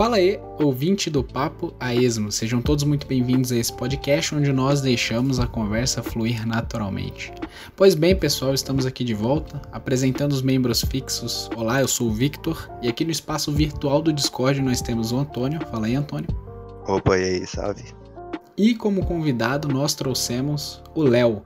Fala 0.00 0.16
aí, 0.16 0.38
ouvinte 0.58 1.10
do 1.10 1.22
Papo 1.22 1.74
a 1.78 1.94
Esmo. 1.94 2.32
Sejam 2.32 2.62
todos 2.62 2.84
muito 2.84 3.06
bem-vindos 3.06 3.52
a 3.52 3.56
esse 3.56 3.70
podcast 3.70 4.34
onde 4.34 4.52
nós 4.52 4.80
deixamos 4.80 5.38
a 5.38 5.46
conversa 5.46 6.02
fluir 6.02 6.46
naturalmente. 6.46 7.32
Pois 7.76 7.94
bem, 7.94 8.16
pessoal, 8.16 8.54
estamos 8.54 8.86
aqui 8.86 9.04
de 9.04 9.12
volta, 9.12 9.60
apresentando 9.72 10.32
os 10.32 10.40
membros 10.42 10.82
fixos. 10.82 11.50
Olá, 11.56 11.80
eu 11.80 11.88
sou 11.88 12.08
o 12.08 12.12
Victor 12.12 12.70
e 12.80 12.88
aqui 12.88 13.04
no 13.04 13.10
espaço 13.10 13.52
virtual 13.52 14.00
do 14.00 14.12
Discord 14.12 14.60
nós 14.62 14.80
temos 14.80 15.12
o 15.12 15.18
Antônio. 15.18 15.60
Fala 15.70 15.86
aí, 15.86 15.94
Antônio. 15.96 16.28
Opa, 16.86 17.18
e 17.18 17.24
aí, 17.24 17.46
salve. 17.46 17.99
E 18.60 18.74
como 18.74 19.06
convidado 19.06 19.68
nós 19.68 19.94
trouxemos 19.94 20.82
o 20.94 21.02
Léo, 21.02 21.42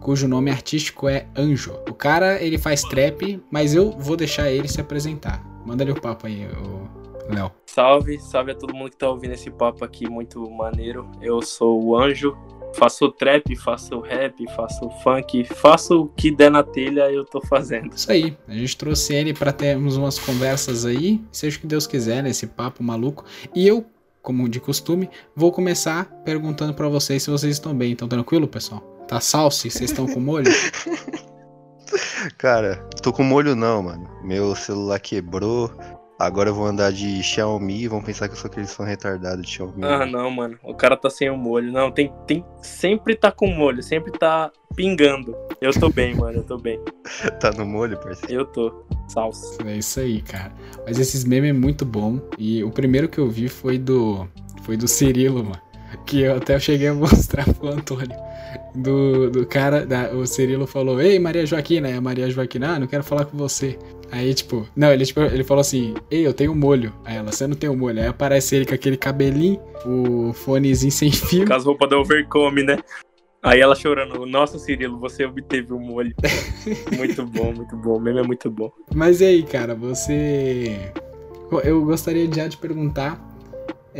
cujo 0.00 0.28
nome 0.28 0.50
artístico 0.50 1.08
é 1.08 1.26
Anjo. 1.34 1.72
O 1.88 1.94
cara, 1.94 2.42
ele 2.42 2.58
faz 2.58 2.82
trap, 2.82 3.42
mas 3.50 3.74
eu 3.74 3.92
vou 3.92 4.18
deixar 4.18 4.52
ele 4.52 4.68
se 4.68 4.78
apresentar. 4.78 5.42
Manda 5.64 5.82
ali 5.82 5.92
o 5.92 5.98
papo 5.98 6.26
aí, 6.26 6.46
o 6.46 7.34
Léo. 7.34 7.50
Salve, 7.64 8.18
salve 8.18 8.50
a 8.50 8.54
todo 8.54 8.74
mundo 8.74 8.90
que 8.90 8.98
tá 8.98 9.08
ouvindo 9.08 9.32
esse 9.32 9.50
papo 9.50 9.82
aqui 9.82 10.10
muito 10.10 10.42
maneiro. 10.50 11.10
Eu 11.22 11.40
sou 11.40 11.82
o 11.82 11.96
Anjo, 11.96 12.36
faço 12.74 13.10
trap, 13.12 13.56
faço 13.56 14.00
rap, 14.00 14.46
faço 14.54 14.90
funk, 15.02 15.44
faço 15.44 16.02
o 16.02 16.08
que 16.08 16.30
der 16.30 16.50
na 16.50 16.62
telha 16.62 17.10
eu 17.10 17.24
tô 17.24 17.40
fazendo. 17.40 17.94
Isso 17.96 18.12
aí, 18.12 18.36
a 18.46 18.52
gente 18.52 18.76
trouxe 18.76 19.14
ele 19.14 19.32
para 19.32 19.54
termos 19.54 19.96
umas 19.96 20.18
conversas 20.18 20.84
aí, 20.84 21.18
seja 21.32 21.56
o 21.56 21.60
que 21.62 21.66
Deus 21.66 21.86
quiser, 21.86 22.22
nesse 22.22 22.46
papo 22.46 22.82
maluco. 22.82 23.24
E 23.54 23.66
eu, 23.66 23.86
como 24.22 24.48
de 24.48 24.60
costume, 24.60 25.08
vou 25.34 25.52
começar 25.52 26.04
perguntando 26.24 26.74
para 26.74 26.88
vocês 26.88 27.22
se 27.22 27.30
vocês 27.30 27.54
estão 27.54 27.74
bem. 27.74 27.92
Então 27.92 28.08
tranquilo, 28.08 28.46
pessoal? 28.48 28.80
Tá 29.08 29.20
salse? 29.20 29.70
Vocês 29.70 29.90
estão 29.90 30.06
com 30.06 30.20
molho? 30.20 30.50
Cara, 32.36 32.76
tô 33.02 33.12
com 33.12 33.22
molho 33.22 33.56
não, 33.56 33.82
mano. 33.82 34.08
Meu 34.22 34.54
celular 34.54 34.98
quebrou, 35.00 35.72
Agora 36.18 36.50
eu 36.50 36.54
vou 36.54 36.66
andar 36.66 36.90
de 36.90 37.22
Xiaomi 37.22 37.82
e 37.82 37.88
vão 37.88 38.02
pensar 38.02 38.26
que 38.26 38.34
eu 38.34 38.38
sou 38.38 38.50
aquele 38.50 38.66
fã 38.66 38.84
retardado 38.84 39.40
de 39.40 39.48
Xiaomi. 39.48 39.84
Ah, 39.84 40.04
não, 40.04 40.28
mano. 40.28 40.58
O 40.64 40.74
cara 40.74 40.96
tá 40.96 41.08
sem 41.08 41.30
o 41.30 41.36
molho. 41.36 41.70
Não, 41.70 41.92
tem, 41.92 42.12
tem. 42.26 42.44
Sempre 42.60 43.14
tá 43.14 43.30
com 43.30 43.46
molho, 43.46 43.80
sempre 43.84 44.10
tá 44.10 44.50
pingando. 44.74 45.36
Eu 45.60 45.72
tô 45.72 45.88
bem, 45.88 46.16
mano, 46.16 46.38
eu 46.38 46.42
tô 46.42 46.58
bem. 46.58 46.80
tá 47.38 47.52
no 47.52 47.64
molho, 47.64 47.96
parceiro? 47.98 48.34
Eu 48.34 48.44
tô. 48.46 48.84
Salsa. 49.06 49.62
É 49.64 49.76
isso 49.76 50.00
aí, 50.00 50.20
cara. 50.20 50.52
Mas 50.84 50.98
esses 50.98 51.22
memes 51.22 51.50
é 51.50 51.52
muito 51.52 51.84
bom. 51.84 52.20
E 52.36 52.64
o 52.64 52.70
primeiro 52.72 53.08
que 53.08 53.18
eu 53.18 53.30
vi 53.30 53.48
foi 53.48 53.78
do. 53.78 54.26
Foi 54.62 54.76
do 54.76 54.88
Cirilo, 54.88 55.44
mano. 55.44 55.62
Que 56.04 56.22
eu 56.22 56.36
até 56.36 56.58
cheguei 56.58 56.88
a 56.88 56.94
mostrar 56.94 57.44
pro 57.54 57.68
Antônio. 57.68 58.16
Do, 58.74 59.30
do 59.30 59.46
cara, 59.46 59.86
da, 59.86 60.10
o 60.10 60.26
Cirilo 60.26 60.66
falou: 60.66 61.00
Ei, 61.00 61.16
Maria 61.20 61.46
Joaquina. 61.46 61.88
E 61.88 61.92
a 61.92 62.00
Maria 62.00 62.28
Joaquina, 62.28 62.74
ah, 62.74 62.78
não 62.80 62.88
quero 62.88 63.04
falar 63.04 63.24
com 63.24 63.38
você. 63.38 63.78
Aí, 64.10 64.32
tipo, 64.32 64.66
não, 64.74 64.92
ele, 64.92 65.04
tipo, 65.04 65.20
ele 65.20 65.44
falou 65.44 65.60
assim: 65.60 65.94
Ei, 66.10 66.26
eu 66.26 66.32
tenho 66.32 66.54
molho. 66.54 66.92
Aí 67.04 67.16
ela, 67.16 67.30
você 67.30 67.46
não 67.46 67.56
tem 67.56 67.68
o 67.68 67.76
molho. 67.76 68.00
Aí 68.00 68.06
aparece 68.06 68.56
ele 68.56 68.64
com 68.64 68.74
aquele 68.74 68.96
cabelinho, 68.96 69.60
o 69.84 70.32
fonezinho 70.32 70.92
sem 70.92 71.12
fio. 71.12 71.46
Com 71.46 71.54
as 71.54 71.64
roupas 71.64 71.88
da 71.90 71.98
Overcome, 71.98 72.62
né? 72.62 72.78
Aí 73.42 73.60
ela 73.60 73.74
chorando, 73.74 74.26
nossa 74.26 74.58
Cirilo, 74.58 74.98
você 74.98 75.24
obteve 75.24 75.72
o 75.72 75.78
molho. 75.78 76.14
muito 76.96 77.24
bom, 77.24 77.52
muito 77.52 77.76
bom. 77.76 77.96
O 77.96 78.00
meme 78.00 78.20
é 78.20 78.22
muito 78.22 78.50
bom. 78.50 78.70
Mas 78.94 79.20
e 79.20 79.24
aí, 79.26 79.42
cara, 79.42 79.74
você. 79.74 80.92
Eu 81.64 81.84
gostaria 81.84 82.30
já 82.32 82.46
de 82.46 82.56
perguntar 82.56 83.27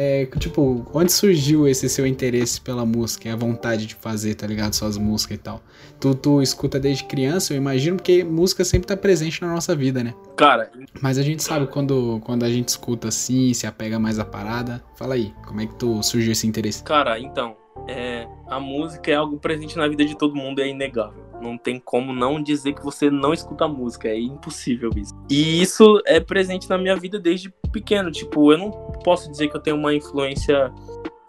é, 0.00 0.26
tipo, 0.38 0.86
onde 0.94 1.10
surgiu 1.10 1.66
esse 1.66 1.88
seu 1.88 2.06
interesse 2.06 2.60
pela 2.60 2.86
música 2.86 3.28
e 3.28 3.32
a 3.32 3.34
vontade 3.34 3.84
de 3.84 3.96
fazer, 3.96 4.36
tá 4.36 4.46
ligado? 4.46 4.72
Suas 4.72 4.96
músicas 4.96 5.36
e 5.36 5.40
tal. 5.40 5.60
Tu, 5.98 6.14
tu 6.14 6.40
escuta 6.40 6.78
desde 6.78 7.02
criança, 7.02 7.52
eu 7.52 7.56
imagino, 7.56 7.96
porque 7.96 8.22
música 8.22 8.64
sempre 8.64 8.86
tá 8.86 8.96
presente 8.96 9.42
na 9.42 9.52
nossa 9.52 9.74
vida, 9.74 10.04
né? 10.04 10.14
Cara. 10.36 10.70
Mas 11.02 11.18
a 11.18 11.22
gente 11.22 11.42
sabe 11.42 11.66
quando, 11.66 12.20
quando 12.24 12.44
a 12.44 12.48
gente 12.48 12.68
escuta 12.68 13.08
assim, 13.08 13.52
se 13.52 13.66
apega 13.66 13.98
mais 13.98 14.20
à 14.20 14.24
parada. 14.24 14.80
Fala 14.94 15.14
aí, 15.14 15.34
como 15.44 15.60
é 15.62 15.66
que 15.66 15.74
tu 15.74 16.00
surgiu 16.00 16.30
esse 16.30 16.46
interesse? 16.46 16.84
Cara, 16.84 17.18
então, 17.18 17.56
é, 17.88 18.24
a 18.46 18.60
música 18.60 19.10
é 19.10 19.14
algo 19.16 19.36
presente 19.36 19.76
na 19.76 19.88
vida 19.88 20.04
de 20.04 20.16
todo 20.16 20.36
mundo, 20.36 20.60
é 20.60 20.68
inegável. 20.68 21.28
Não 21.40 21.56
tem 21.56 21.80
como 21.80 22.12
não 22.12 22.42
dizer 22.42 22.72
que 22.72 22.84
você 22.84 23.10
não 23.10 23.32
escuta 23.32 23.66
música, 23.66 24.08
é 24.08 24.18
impossível 24.18 24.90
isso. 24.96 25.14
E 25.30 25.60
isso 25.60 26.00
é 26.06 26.20
presente 26.20 26.68
na 26.68 26.78
minha 26.78 26.96
vida 26.96 27.18
desde 27.18 27.52
pequeno. 27.72 28.10
Tipo, 28.10 28.52
eu 28.52 28.58
não 28.58 28.87
posso 28.98 29.30
dizer 29.30 29.48
que 29.48 29.56
eu 29.56 29.60
tenho 29.60 29.76
uma 29.76 29.94
influência 29.94 30.72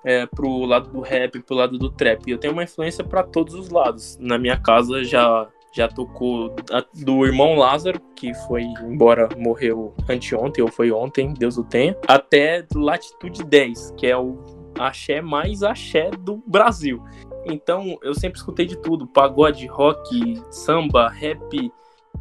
é, 0.04 0.26
pro 0.26 0.66
lado 0.66 0.90
do 0.90 1.02
rap, 1.02 1.40
pro 1.42 1.56
lado 1.56 1.78
do 1.78 1.90
trap. 1.90 2.30
Eu 2.30 2.38
tenho 2.38 2.54
uma 2.54 2.64
influência 2.64 3.04
para 3.04 3.24
todos 3.24 3.54
os 3.54 3.70
lados. 3.70 4.18
Na 4.20 4.38
minha 4.38 4.58
casa 4.58 5.04
já 5.04 5.48
já 5.72 5.88
tocou 5.88 6.56
do 6.96 7.26
irmão 7.26 7.56
Lázaro, 7.56 8.02
que 8.16 8.34
foi 8.48 8.64
embora, 8.82 9.30
morreu 9.38 9.94
anteontem, 10.10 10.64
ou 10.64 10.72
foi 10.72 10.92
ontem, 10.92 11.32
Deus 11.32 11.60
o 11.60 11.64
tenha, 11.64 11.96
até 12.08 12.66
Latitude 12.74 13.44
10, 13.44 13.94
que 13.96 14.08
é 14.08 14.18
o 14.18 14.38
axé 14.80 15.22
mais 15.22 15.62
axé 15.62 16.10
do 16.10 16.42
Brasil. 16.48 17.04
Então 17.46 17.98
eu 18.02 18.14
sempre 18.14 18.40
escutei 18.40 18.66
de 18.66 18.78
tudo: 18.78 19.08
pagode, 19.08 19.68
rock, 19.68 20.42
samba, 20.50 21.08
rap, 21.10 21.72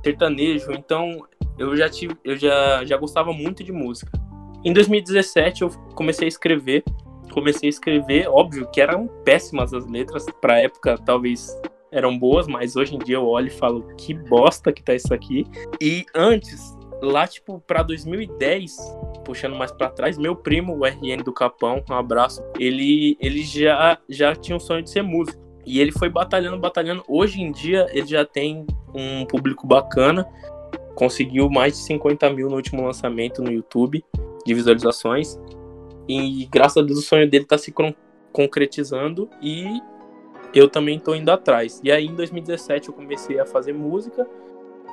sertanejo. 0.03 0.73
Então 0.73 1.27
eu 1.59 1.77
já 1.77 1.89
tive, 1.89 2.17
eu 2.25 2.37
já, 2.37 2.85
já 2.85 2.97
gostava 2.97 3.33
muito 3.33 3.65
de 3.65 3.73
música. 3.73 4.13
Em 4.65 4.73
2017 4.73 5.63
eu 5.63 5.71
comecei 5.95 6.27
a 6.27 6.29
escrever. 6.29 6.83
Comecei 7.33 7.69
a 7.69 7.71
escrever, 7.71 8.29
óbvio 8.29 8.69
que 8.71 8.81
eram 8.81 9.07
péssimas 9.25 9.73
as 9.73 9.87
letras, 9.87 10.27
pra 10.41 10.61
época 10.61 10.99
talvez 10.99 11.57
eram 11.93 12.19
boas, 12.19 12.49
mas 12.49 12.75
hoje 12.75 12.97
em 12.97 12.99
dia 12.99 13.17
eu 13.17 13.27
olho 13.27 13.47
e 13.47 13.51
falo 13.51 13.87
que 13.97 14.15
bosta 14.15 14.73
que 14.73 14.83
tá 14.83 14.95
isso 14.95 15.13
aqui. 15.15 15.47
E 15.81 16.05
antes 16.15 16.77
lá, 17.01 17.27
tipo, 17.27 17.63
pra 17.67 17.83
2010, 17.83 18.77
puxando 19.25 19.55
mais 19.55 19.71
para 19.71 19.91
trás, 19.91 20.19
meu 20.19 20.35
primo, 20.35 20.77
o 20.77 20.85
RN 20.85 21.23
do 21.25 21.33
Capão, 21.33 21.85
um 21.89 21.95
abraço, 21.95 22.43
ele, 22.59 23.17
ele 23.21 23.45
já, 23.45 23.99
já 24.09 24.35
tinha 24.35 24.57
um 24.57 24.61
sonho 24.61 24.83
de 24.83 24.91
ser 24.91 25.03
músico. 25.03 25.39
E 25.65 25.81
ele 25.81 25.93
foi 25.93 26.09
batalhando, 26.09 26.59
batalhando. 26.59 27.05
Hoje 27.07 27.41
em 27.41 27.53
dia, 27.53 27.87
ele 27.91 28.07
já 28.07 28.25
tem 28.25 28.67
um 28.95 29.27
público 29.27 29.67
bacana. 29.67 30.27
Conseguiu 30.95 31.49
mais 31.51 31.75
de 31.75 31.81
50 31.81 32.31
mil 32.31 32.49
no 32.49 32.57
último 32.57 32.83
lançamento 32.83 33.43
no 33.43 33.53
YouTube 33.53 34.03
de 34.49 34.55
visualizações. 34.55 35.39
E 36.09 36.49
graças 36.51 36.79
a 36.79 36.83
Deus 36.83 36.99
o 36.99 37.03
sonho 37.03 37.29
dele 37.31 37.45
está 37.45 37.59
se 37.59 37.73
concretizando. 38.33 39.29
E 39.43 39.81
eu 40.55 40.69
também 40.69 40.97
estou 40.97 41.15
indo 41.15 41.31
atrás. 41.31 41.81
E 41.85 41.93
aí 41.93 42.07
em 42.07 42.15
2017 42.15 42.89
eu 42.89 42.95
comecei 42.95 43.39
a 43.39 43.47
fazer 43.47 43.73
música 43.73 44.27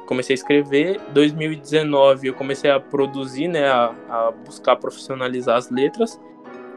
comecei 0.06 0.34
a 0.34 0.38
escrever. 0.38 1.02
2019 1.14 2.28
eu 2.28 2.34
comecei 2.34 2.70
a 2.70 2.80
produzir, 2.80 3.48
né, 3.48 3.68
a, 3.68 3.94
a, 4.10 4.32
buscar 4.32 4.76
profissionalizar 4.76 5.58
as 5.58 5.70
letras. 5.70 6.20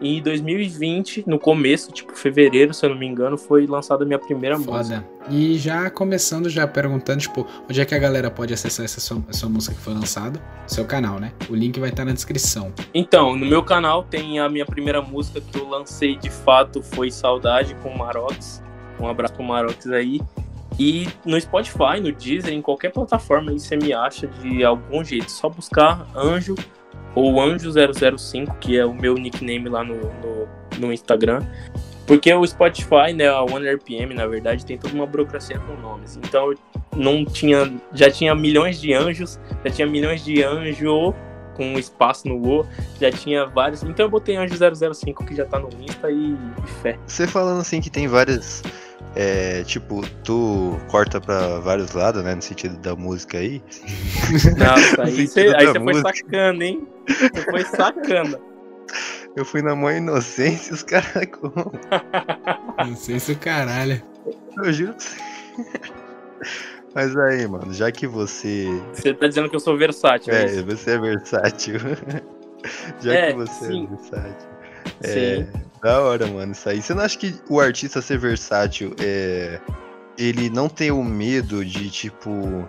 E 0.00 0.18
em 0.18 0.22
2020, 0.22 1.24
no 1.26 1.38
começo, 1.38 1.90
tipo 1.90 2.16
fevereiro, 2.16 2.72
se 2.72 2.86
eu 2.86 2.90
não 2.90 2.96
me 2.96 3.06
engano, 3.06 3.36
foi 3.36 3.66
lançada 3.66 4.04
a 4.04 4.06
minha 4.06 4.18
primeira 4.18 4.56
Foda. 4.58 4.78
música. 4.78 5.08
E 5.30 5.58
já 5.58 5.90
começando, 5.90 6.48
já 6.48 6.66
perguntando, 6.66 7.20
tipo, 7.20 7.46
onde 7.68 7.80
é 7.80 7.84
que 7.84 7.94
a 7.94 7.98
galera 7.98 8.30
pode 8.30 8.54
acessar 8.54 8.84
essa 8.84 9.00
sua, 9.00 9.22
sua 9.30 9.48
música 9.48 9.74
que 9.74 9.80
foi 9.80 9.94
lançada? 9.94 10.40
Seu 10.66 10.84
canal, 10.84 11.18
né? 11.18 11.32
O 11.50 11.54
link 11.54 11.78
vai 11.80 11.90
estar 11.90 12.04
na 12.04 12.12
descrição. 12.12 12.72
Então, 12.94 13.36
no 13.36 13.44
meu 13.44 13.62
canal 13.62 14.04
tem 14.04 14.38
a 14.38 14.48
minha 14.48 14.64
primeira 14.64 15.02
música 15.02 15.40
que 15.40 15.58
eu 15.58 15.68
lancei 15.68 16.16
de 16.16 16.30
fato, 16.30 16.82
foi 16.82 17.10
Saudade 17.10 17.74
com 17.82 17.94
Marox. 17.96 18.62
Um 19.00 19.06
abraço 19.08 19.34
pro 19.34 19.44
Marox 19.44 19.86
aí. 19.88 20.20
E 20.78 21.08
no 21.24 21.40
Spotify, 21.40 22.00
no 22.00 22.12
Deezer, 22.12 22.52
em 22.52 22.62
qualquer 22.62 22.92
plataforma 22.92 23.50
aí 23.50 23.58
você 23.58 23.76
me 23.76 23.92
acha 23.92 24.28
de 24.28 24.64
algum 24.64 25.02
jeito. 25.02 25.30
Só 25.30 25.48
buscar 25.48 26.06
Anjo 26.14 26.54
ou 27.14 27.34
Anjo005, 27.34 28.58
que 28.58 28.78
é 28.78 28.84
o 28.84 28.94
meu 28.94 29.14
nickname 29.14 29.68
lá 29.68 29.84
no, 29.84 29.96
no, 29.96 30.48
no 30.78 30.92
Instagram. 30.92 31.42
Porque 32.06 32.32
o 32.32 32.46
Spotify, 32.46 33.12
né, 33.14 33.28
a 33.28 33.42
OneRPM, 33.42 34.14
na 34.14 34.26
verdade, 34.26 34.64
tem 34.64 34.78
toda 34.78 34.94
uma 34.94 35.06
burocracia 35.06 35.58
com 35.58 35.74
nomes. 35.74 36.16
Então, 36.16 36.54
não 36.96 37.24
tinha, 37.24 37.70
já 37.92 38.10
tinha 38.10 38.34
milhões 38.34 38.80
de 38.80 38.94
anjos, 38.94 39.38
já 39.64 39.70
tinha 39.70 39.86
milhões 39.86 40.24
de 40.24 40.42
anjo 40.42 41.14
com 41.58 41.76
espaço 41.76 42.28
no 42.28 42.36
O, 42.36 42.66
já 43.00 43.10
tinha 43.10 43.44
vários. 43.44 43.82
Então 43.82 44.06
eu 44.06 44.10
botei 44.10 44.36
Anjo 44.36 44.54
005 44.94 45.24
que 45.26 45.34
já 45.34 45.44
tá 45.44 45.58
no 45.58 45.68
Insta 45.82 46.08
e, 46.08 46.32
e 46.32 46.68
fé. 46.80 46.96
Você 47.04 47.26
falando 47.26 47.60
assim 47.60 47.80
que 47.80 47.90
tem 47.90 48.06
várias 48.06 48.62
é, 49.18 49.64
tipo, 49.64 50.00
tu 50.22 50.78
corta 50.88 51.20
pra 51.20 51.58
vários 51.58 51.92
lados, 51.92 52.22
né? 52.22 52.36
No 52.36 52.40
sentido 52.40 52.78
da 52.78 52.94
música 52.94 53.38
aí. 53.38 53.60
Nossa, 54.56 55.02
aí 55.02 55.26
você 55.26 55.80
foi 55.80 55.94
sacando, 55.94 56.62
hein? 56.62 56.86
Você 57.08 57.42
foi 57.50 57.64
sacando. 57.64 58.38
Eu 59.34 59.44
fui 59.44 59.60
na 59.60 59.74
mãe 59.74 59.98
inocência 59.98 60.72
os 60.72 60.84
caras 60.84 61.26
como. 61.32 61.72
Inocência 62.86 63.34
o 63.34 63.38
caralho. 63.38 64.00
Eu 64.56 64.72
juro 64.72 64.94
pra 64.94 65.02
você. 65.02 65.16
Mas 66.94 67.16
aí, 67.16 67.46
mano, 67.48 67.72
já 67.72 67.90
que 67.90 68.06
você. 68.06 68.66
Você 68.94 69.12
tá 69.12 69.26
dizendo 69.26 69.50
que 69.50 69.56
eu 69.56 69.60
sou 69.60 69.76
versátil. 69.76 70.32
É, 70.32 70.44
é 70.44 70.62
você 70.62 70.92
é 70.92 70.98
versátil. 70.98 71.80
já 73.02 73.12
é, 73.12 73.32
que 73.32 73.38
você 73.38 73.64
é 73.64 73.68
sim. 73.68 73.84
é 73.84 73.96
versátil. 73.96 74.48
É, 75.02 75.46
Da 75.82 76.00
hora, 76.00 76.26
mano, 76.26 76.52
isso 76.52 76.68
aí. 76.68 76.82
Você 76.82 76.94
não 76.94 77.02
acha 77.02 77.18
que 77.18 77.34
o 77.48 77.60
artista 77.60 78.02
ser 78.02 78.18
versátil 78.18 78.94
é. 79.00 79.60
Ele 80.16 80.50
não 80.50 80.68
tem 80.68 80.90
o 80.90 81.04
medo 81.04 81.64
de, 81.64 81.90
tipo. 81.90 82.68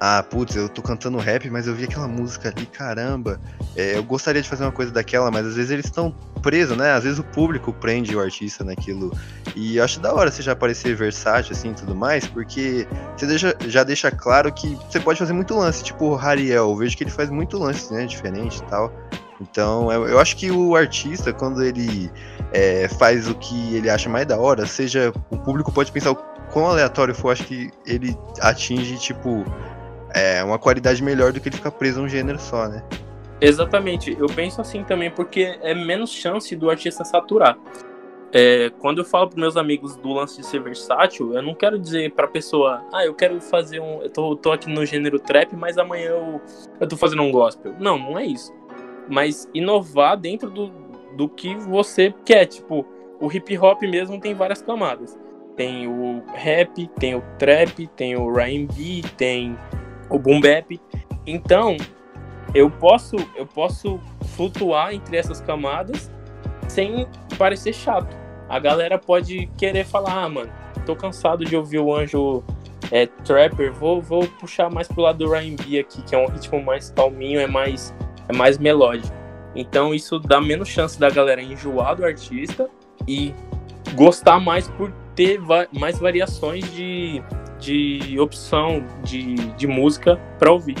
Ah, 0.00 0.22
putz, 0.22 0.56
eu 0.56 0.68
tô 0.68 0.80
cantando 0.80 1.18
rap, 1.18 1.50
mas 1.50 1.66
eu 1.66 1.74
vi 1.74 1.84
aquela 1.84 2.08
música 2.08 2.52
ali, 2.54 2.64
caramba. 2.66 3.40
É, 3.74 3.96
eu 3.96 4.04
gostaria 4.04 4.40
de 4.40 4.48
fazer 4.48 4.64
uma 4.64 4.72
coisa 4.72 4.90
daquela, 4.90 5.30
mas 5.30 5.46
às 5.46 5.56
vezes 5.56 5.70
eles 5.70 5.86
estão 5.86 6.12
presos, 6.42 6.76
né? 6.76 6.92
Às 6.92 7.04
vezes 7.04 7.18
o 7.18 7.24
público 7.24 7.72
prende 7.72 8.14
o 8.14 8.20
artista 8.20 8.62
naquilo. 8.64 9.12
E 9.54 9.76
eu 9.76 9.84
acho 9.84 10.00
da 10.00 10.14
hora 10.14 10.30
você 10.30 10.42
já 10.42 10.54
parecer 10.54 10.94
versátil, 10.94 11.52
assim, 11.52 11.74
tudo 11.74 11.94
mais, 11.94 12.26
porque 12.26 12.86
você 13.16 13.26
deixa, 13.26 13.56
já 13.66 13.84
deixa 13.84 14.10
claro 14.10 14.52
que 14.52 14.78
você 14.88 15.00
pode 15.00 15.18
fazer 15.18 15.32
muito 15.32 15.54
lance. 15.54 15.82
Tipo 15.82 16.10
o 16.10 16.16
Hariel, 16.16 16.70
eu 16.70 16.76
vejo 16.76 16.96
que 16.96 17.04
ele 17.04 17.10
faz 17.10 17.28
muito 17.28 17.58
lance, 17.58 17.92
né? 17.92 18.06
Diferente 18.06 18.58
e 18.58 18.64
tal. 18.64 18.92
Então, 19.40 19.92
eu, 19.92 20.18
acho 20.18 20.36
que 20.36 20.50
o 20.50 20.74
artista, 20.74 21.32
quando 21.32 21.62
ele 21.62 22.10
é, 22.52 22.88
faz 22.88 23.28
o 23.28 23.34
que 23.34 23.74
ele 23.74 23.90
acha 23.90 24.08
mais 24.08 24.26
da 24.26 24.38
hora, 24.38 24.66
seja. 24.66 25.12
O 25.30 25.36
público 25.36 25.70
pode 25.70 25.92
pensar 25.92 26.12
o 26.12 26.16
quão 26.52 26.66
aleatório 26.66 27.14
for, 27.14 27.30
acho 27.30 27.44
que 27.44 27.70
ele 27.86 28.16
atinge, 28.40 28.98
tipo, 28.98 29.44
é, 30.14 30.42
uma 30.42 30.58
qualidade 30.58 31.02
melhor 31.02 31.32
do 31.32 31.40
que 31.40 31.48
ele 31.48 31.56
ficar 31.56 31.70
preso 31.70 32.00
a 32.00 32.04
um 32.04 32.08
gênero 32.08 32.38
só, 32.38 32.66
né? 32.68 32.82
Exatamente, 33.40 34.16
eu 34.18 34.26
penso 34.26 34.62
assim 34.62 34.82
também, 34.82 35.10
porque 35.10 35.58
é 35.60 35.74
menos 35.74 36.10
chance 36.10 36.56
do 36.56 36.70
artista 36.70 37.04
saturar. 37.04 37.58
É, 38.32 38.70
quando 38.78 38.98
eu 38.98 39.04
falo 39.04 39.28
para 39.28 39.40
meus 39.40 39.56
amigos 39.56 39.96
do 39.96 40.12
lance 40.12 40.40
de 40.40 40.46
ser 40.46 40.60
versátil, 40.60 41.34
eu 41.34 41.42
não 41.42 41.54
quero 41.54 41.78
dizer 41.78 42.12
pra 42.12 42.26
pessoa, 42.26 42.82
ah, 42.92 43.04
eu 43.04 43.14
quero 43.14 43.40
fazer 43.40 43.80
um. 43.80 44.02
Eu 44.02 44.10
tô, 44.10 44.36
tô 44.36 44.52
aqui 44.52 44.68
no 44.68 44.84
gênero 44.84 45.18
trap, 45.18 45.54
mas 45.54 45.78
amanhã 45.78 46.10
eu, 46.10 46.40
eu 46.80 46.88
tô 46.88 46.96
fazendo 46.96 47.22
um 47.22 47.30
gospel. 47.30 47.74
Não, 47.78 47.98
não 47.98 48.18
é 48.18 48.26
isso. 48.26 48.52
Mas 49.08 49.48
inovar 49.54 50.16
dentro 50.16 50.50
do, 50.50 50.68
do 51.16 51.28
que 51.28 51.54
você 51.56 52.14
quer. 52.24 52.46
Tipo, 52.46 52.84
o 53.20 53.32
hip 53.32 53.56
hop 53.58 53.82
mesmo 53.82 54.20
tem 54.20 54.34
várias 54.34 54.62
camadas. 54.62 55.18
Tem 55.56 55.88
o 55.88 56.22
rap, 56.34 56.86
tem 56.98 57.14
o 57.14 57.22
trap, 57.38 57.86
tem 57.96 58.16
o 58.16 58.38
R&B, 58.38 59.02
tem 59.16 59.56
o 60.10 60.18
boom 60.18 60.40
bap. 60.40 60.80
Então, 61.26 61.76
eu 62.54 62.70
posso, 62.70 63.16
eu 63.34 63.46
posso 63.46 63.98
flutuar 64.34 64.92
entre 64.92 65.16
essas 65.16 65.40
camadas 65.40 66.10
sem 66.68 67.06
parecer 67.38 67.72
chato. 67.72 68.14
A 68.48 68.58
galera 68.58 68.98
pode 68.98 69.46
querer 69.56 69.84
falar, 69.84 70.24
ah, 70.24 70.28
mano, 70.28 70.52
tô 70.84 70.94
cansado 70.94 71.44
de 71.44 71.56
ouvir 71.56 71.78
o 71.78 71.94
anjo 71.94 72.44
é, 72.90 73.06
trapper, 73.06 73.72
vou, 73.72 74.00
vou 74.00 74.26
puxar 74.26 74.70
mais 74.70 74.86
pro 74.86 75.02
lado 75.02 75.18
do 75.18 75.34
R&B 75.34 75.78
aqui, 75.78 76.02
que 76.02 76.14
é 76.14 76.18
um 76.18 76.28
ritmo 76.28 76.62
mais 76.62 76.90
calminho, 76.90 77.40
é 77.40 77.46
mais, 77.46 77.94
é 78.28 78.32
mais 78.36 78.58
melódico. 78.58 79.14
Então 79.54 79.94
isso 79.94 80.18
dá 80.18 80.40
menos 80.40 80.68
chance 80.68 80.98
da 80.98 81.08
galera 81.08 81.42
enjoar 81.42 81.96
do 81.96 82.04
artista 82.04 82.68
e 83.06 83.32
gostar 83.94 84.38
mais 84.38 84.68
por 84.68 84.92
ter 85.14 85.38
va 85.38 85.66
mais 85.72 85.98
variações 85.98 86.70
de, 86.72 87.22
de 87.58 88.18
opção 88.20 88.84
de, 89.02 89.34
de 89.34 89.66
música 89.66 90.16
para 90.38 90.52
ouvir. 90.52 90.76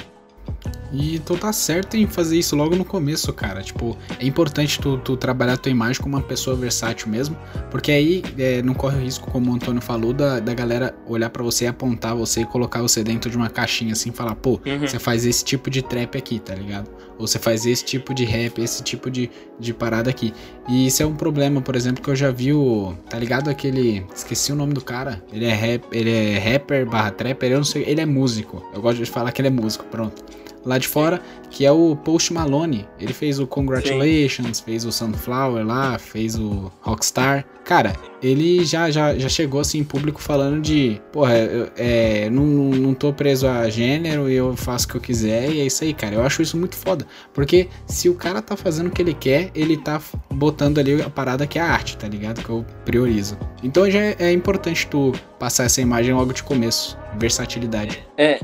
E 0.92 1.18
tu 1.20 1.36
tá 1.36 1.52
certo 1.52 1.96
em 1.96 2.06
fazer 2.06 2.38
isso 2.38 2.54
logo 2.56 2.76
no 2.76 2.84
começo, 2.84 3.32
cara. 3.32 3.62
Tipo, 3.62 3.96
é 4.18 4.26
importante 4.26 4.80
tu, 4.80 4.98
tu 4.98 5.16
trabalhar 5.16 5.56
tua 5.56 5.70
imagem 5.70 6.00
como 6.00 6.16
uma 6.16 6.22
pessoa 6.22 6.56
versátil 6.56 7.08
mesmo, 7.08 7.36
porque 7.70 7.90
aí 7.90 8.22
é, 8.38 8.62
não 8.62 8.74
corre 8.74 8.98
o 8.98 9.00
risco, 9.00 9.30
como 9.30 9.50
o 9.50 9.54
Antônio 9.54 9.80
falou, 9.80 10.12
da, 10.12 10.40
da 10.40 10.54
galera 10.54 10.94
olhar 11.06 11.30
para 11.30 11.42
você, 11.42 11.66
apontar 11.66 12.14
você 12.14 12.42
e 12.42 12.46
colocar 12.46 12.82
você 12.82 13.02
dentro 13.02 13.30
de 13.30 13.36
uma 13.36 13.48
caixinha 13.48 13.92
assim, 13.92 14.10
falar, 14.10 14.34
pô, 14.34 14.60
uhum. 14.64 14.80
você 14.80 14.98
faz 14.98 15.26
esse 15.26 15.44
tipo 15.44 15.70
de 15.70 15.82
trap 15.82 16.16
aqui, 16.16 16.38
tá 16.38 16.54
ligado? 16.54 16.88
Ou 17.18 17.26
você 17.26 17.38
faz 17.38 17.64
esse 17.64 17.84
tipo 17.84 18.12
de 18.12 18.24
rap, 18.24 18.60
esse 18.60 18.82
tipo 18.82 19.10
de, 19.10 19.30
de 19.58 19.72
parada 19.72 20.10
aqui. 20.10 20.34
E 20.68 20.86
isso 20.86 21.02
é 21.02 21.06
um 21.06 21.14
problema, 21.14 21.62
por 21.62 21.74
exemplo, 21.74 22.02
que 22.02 22.10
eu 22.10 22.16
já 22.16 22.30
vi 22.30 22.52
o. 22.52 22.94
Tá 23.08 23.18
ligado 23.18 23.48
aquele. 23.48 24.04
Esqueci 24.14 24.52
o 24.52 24.54
nome 24.56 24.74
do 24.74 24.82
cara. 24.82 25.22
Ele 25.32 25.46
é 25.46 25.54
rap, 25.54 25.84
ele 25.92 26.10
é 26.10 26.38
rapper 26.38 26.84
barra 26.84 27.10
trapper, 27.10 27.52
eu 27.52 27.56
não 27.56 27.64
sei. 27.64 27.84
Ele 27.86 28.02
é 28.02 28.06
músico. 28.06 28.62
Eu 28.74 28.82
gosto 28.82 29.02
de 29.02 29.10
falar 29.10 29.32
que 29.32 29.40
ele 29.40 29.48
é 29.48 29.50
músico, 29.50 29.84
pronto 29.86 30.22
lá 30.66 30.76
de 30.76 30.88
fora, 30.88 31.22
que 31.48 31.64
é 31.64 31.70
o 31.70 31.96
Post 31.96 32.32
Malone. 32.32 32.86
Ele 32.98 33.12
fez 33.12 33.38
o 33.38 33.46
Congratulations, 33.46 34.58
Sim. 34.58 34.64
fez 34.64 34.84
o 34.84 34.92
Sunflower 34.92 35.64
lá, 35.64 35.98
fez 35.98 36.36
o 36.36 36.70
Rockstar. 36.82 37.46
Cara, 37.64 37.94
ele 38.22 38.64
já, 38.64 38.90
já, 38.90 39.16
já 39.16 39.28
chegou 39.28 39.60
assim 39.60 39.78
em 39.78 39.84
público 39.84 40.20
falando 40.20 40.60
de, 40.60 41.00
porra, 41.12 41.36
eu, 41.36 41.68
é, 41.76 42.28
não, 42.30 42.44
não 42.44 42.94
tô 42.94 43.12
preso 43.12 43.46
a 43.46 43.68
gênero 43.68 44.28
e 44.30 44.34
eu 44.34 44.56
faço 44.56 44.86
o 44.86 44.90
que 44.90 44.96
eu 44.96 45.00
quiser 45.00 45.50
e 45.50 45.60
é 45.60 45.66
isso 45.66 45.82
aí, 45.82 45.94
cara. 45.94 46.14
Eu 46.14 46.22
acho 46.22 46.42
isso 46.42 46.56
muito 46.56 46.76
foda. 46.76 47.06
Porque 47.32 47.68
se 47.86 48.08
o 48.08 48.14
cara 48.14 48.42
tá 48.42 48.56
fazendo 48.56 48.88
o 48.88 48.90
que 48.90 49.02
ele 49.02 49.14
quer, 49.14 49.50
ele 49.54 49.76
tá 49.76 50.00
botando 50.32 50.78
ali 50.78 51.00
a 51.00 51.10
parada 51.10 51.46
que 51.46 51.58
é 51.58 51.62
a 51.62 51.66
arte, 51.66 51.96
tá 51.96 52.08
ligado? 52.08 52.42
Que 52.42 52.50
eu 52.50 52.64
priorizo. 52.84 53.38
Então 53.62 53.90
já 53.90 54.00
é, 54.00 54.16
é 54.18 54.32
importante 54.32 54.86
tu 54.86 55.12
passar 55.38 55.64
essa 55.64 55.80
imagem 55.80 56.14
logo 56.14 56.32
de 56.32 56.42
começo. 56.42 56.96
Versatilidade. 57.18 58.06
É, 58.18 58.38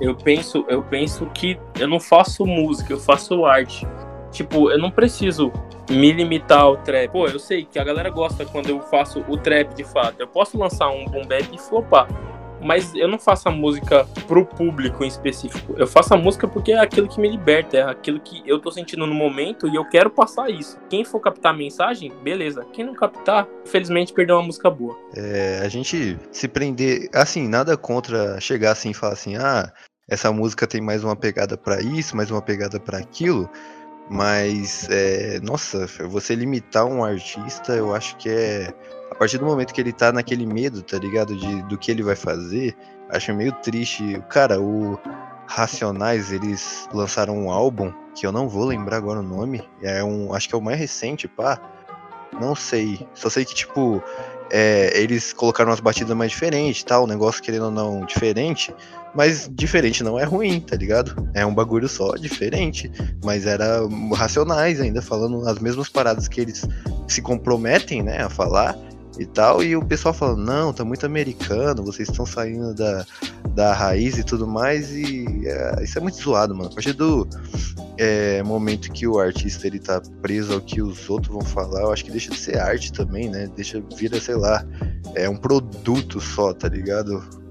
eu 0.00 0.14
penso, 0.14 0.64
eu 0.68 0.82
penso 0.82 1.26
que 1.26 1.58
eu 1.78 1.88
não 1.88 2.00
faço 2.00 2.44
música, 2.46 2.92
eu 2.92 2.98
faço 2.98 3.44
arte. 3.44 3.86
Tipo, 4.30 4.70
eu 4.70 4.78
não 4.78 4.90
preciso 4.90 5.52
me 5.90 6.12
limitar 6.12 6.60
ao 6.60 6.76
trap. 6.78 7.10
Pô, 7.10 7.26
eu 7.26 7.38
sei 7.38 7.64
que 7.64 7.78
a 7.78 7.84
galera 7.84 8.10
gosta 8.10 8.44
quando 8.44 8.68
eu 8.68 8.80
faço 8.82 9.24
o 9.28 9.36
trap 9.36 9.74
de 9.74 9.84
fato. 9.84 10.20
Eu 10.20 10.28
posso 10.28 10.58
lançar 10.58 10.88
um 10.90 11.06
boom 11.06 11.24
bap 11.24 11.48
e 11.52 11.58
flopar 11.58 12.08
mas 12.60 12.94
eu 12.94 13.08
não 13.08 13.18
faço 13.18 13.48
a 13.48 13.52
música 13.52 14.06
pro 14.26 14.44
público 14.44 15.04
em 15.04 15.08
específico. 15.08 15.74
Eu 15.76 15.86
faço 15.86 16.14
a 16.14 16.16
música 16.16 16.48
porque 16.48 16.72
é 16.72 16.78
aquilo 16.78 17.08
que 17.08 17.20
me 17.20 17.28
liberta, 17.28 17.76
é 17.76 17.82
aquilo 17.82 18.20
que 18.20 18.42
eu 18.46 18.58
tô 18.58 18.70
sentindo 18.70 19.06
no 19.06 19.14
momento 19.14 19.68
e 19.68 19.74
eu 19.74 19.84
quero 19.88 20.10
passar 20.10 20.50
isso. 20.50 20.78
Quem 20.88 21.04
for 21.04 21.20
captar 21.20 21.54
a 21.54 21.56
mensagem, 21.56 22.12
beleza. 22.22 22.66
Quem 22.72 22.84
não 22.84 22.94
captar, 22.94 23.46
infelizmente 23.64 24.12
perdeu 24.12 24.36
uma 24.36 24.42
música 24.42 24.70
boa. 24.70 24.98
É, 25.14 25.60
a 25.64 25.68
gente 25.68 26.18
se 26.32 26.48
prender, 26.48 27.08
assim, 27.14 27.48
nada 27.48 27.76
contra 27.76 28.40
chegar 28.40 28.72
assim 28.72 28.90
e 28.90 28.94
falar 28.94 29.12
assim, 29.12 29.36
ah, 29.36 29.72
essa 30.08 30.30
música 30.32 30.66
tem 30.66 30.80
mais 30.80 31.02
uma 31.02 31.16
pegada 31.16 31.56
para 31.56 31.80
isso, 31.80 32.16
mais 32.16 32.30
uma 32.30 32.40
pegada 32.40 32.78
para 32.78 32.98
aquilo. 32.98 33.50
Mas, 34.08 34.88
é, 34.88 35.40
nossa, 35.40 35.86
você 36.08 36.34
limitar 36.34 36.86
um 36.86 37.04
artista, 37.04 37.72
eu 37.72 37.92
acho 37.92 38.16
que 38.16 38.28
é 38.28 38.72
a 39.10 39.14
partir 39.14 39.38
do 39.38 39.44
momento 39.44 39.72
que 39.72 39.80
ele 39.80 39.92
tá 39.92 40.12
naquele 40.12 40.46
medo, 40.46 40.82
tá 40.82 40.98
ligado? 40.98 41.36
De, 41.36 41.62
do 41.64 41.76
que 41.76 41.90
ele 41.90 42.02
vai 42.02 42.14
fazer, 42.14 42.76
acho 43.10 43.34
meio 43.34 43.52
triste. 43.52 44.22
Cara, 44.28 44.60
o 44.60 44.98
Racionais, 45.46 46.32
eles 46.32 46.88
lançaram 46.92 47.36
um 47.36 47.50
álbum, 47.50 47.92
que 48.14 48.26
eu 48.26 48.32
não 48.32 48.48
vou 48.48 48.64
lembrar 48.64 48.96
agora 48.96 49.20
o 49.20 49.22
nome, 49.22 49.62
é 49.82 50.02
um, 50.02 50.32
acho 50.32 50.48
que 50.48 50.54
é 50.54 50.58
o 50.58 50.62
mais 50.62 50.78
recente, 50.78 51.26
pá. 51.26 51.60
Não 52.40 52.54
sei. 52.54 53.08
Só 53.14 53.30
sei 53.30 53.44
que, 53.44 53.54
tipo, 53.54 54.02
é, 54.50 55.00
eles 55.00 55.32
colocaram 55.32 55.70
umas 55.70 55.80
batidas 55.80 56.16
mais 56.16 56.30
diferentes, 56.30 56.82
tal, 56.84 57.04
um 57.04 57.06
negócio 57.06 57.42
querendo 57.42 57.66
ou 57.66 57.70
não 57.70 58.04
diferente, 58.04 58.74
mas 59.16 59.50
diferente 59.52 60.04
não 60.04 60.18
é 60.18 60.24
ruim, 60.24 60.60
tá 60.60 60.76
ligado? 60.76 61.28
É 61.34 61.44
um 61.44 61.54
bagulho 61.54 61.88
só, 61.88 62.14
diferente, 62.14 62.90
mas 63.24 63.46
era 63.46 63.80
racionais 64.14 64.80
ainda, 64.80 65.00
falando 65.00 65.48
as 65.48 65.58
mesmas 65.58 65.88
paradas 65.88 66.28
que 66.28 66.40
eles 66.40 66.66
se 67.08 67.22
comprometem, 67.22 68.02
né, 68.02 68.22
a 68.22 68.28
falar, 68.28 68.76
e 69.18 69.24
tal, 69.24 69.62
e 69.62 69.74
o 69.74 69.84
pessoal 69.84 70.12
falando, 70.12 70.44
não, 70.44 70.72
tá 70.72 70.84
muito 70.84 71.06
americano, 71.06 71.82
vocês 71.82 72.08
estão 72.08 72.26
saindo 72.26 72.74
da, 72.74 73.06
da 73.54 73.72
raiz 73.72 74.18
e 74.18 74.24
tudo 74.24 74.46
mais, 74.46 74.92
e 74.92 75.24
é, 75.46 75.82
isso 75.82 75.98
é 75.98 76.00
muito 76.02 76.18
zoado, 76.18 76.54
mano. 76.54 76.68
A 76.70 76.74
partir 76.74 76.92
do 76.92 77.26
é, 77.96 78.42
momento 78.42 78.92
que 78.92 79.06
o 79.06 79.18
artista 79.18 79.66
ele 79.66 79.78
tá 79.78 80.02
preso 80.20 80.52
ao 80.52 80.60
que 80.60 80.82
os 80.82 81.08
outros 81.08 81.32
vão 81.32 81.42
falar, 81.42 81.82
eu 81.82 81.92
acho 81.92 82.04
que 82.04 82.10
deixa 82.10 82.30
de 82.30 82.38
ser 82.38 82.58
arte 82.58 82.92
também, 82.92 83.30
né? 83.30 83.48
Deixa, 83.56 83.82
vira, 83.96 84.20
sei 84.20 84.34
lá, 84.34 84.64
é 85.14 85.28
um 85.28 85.36
produto 85.36 86.20
só, 86.20 86.52
tá 86.52 86.68
ligado? 86.68 87.45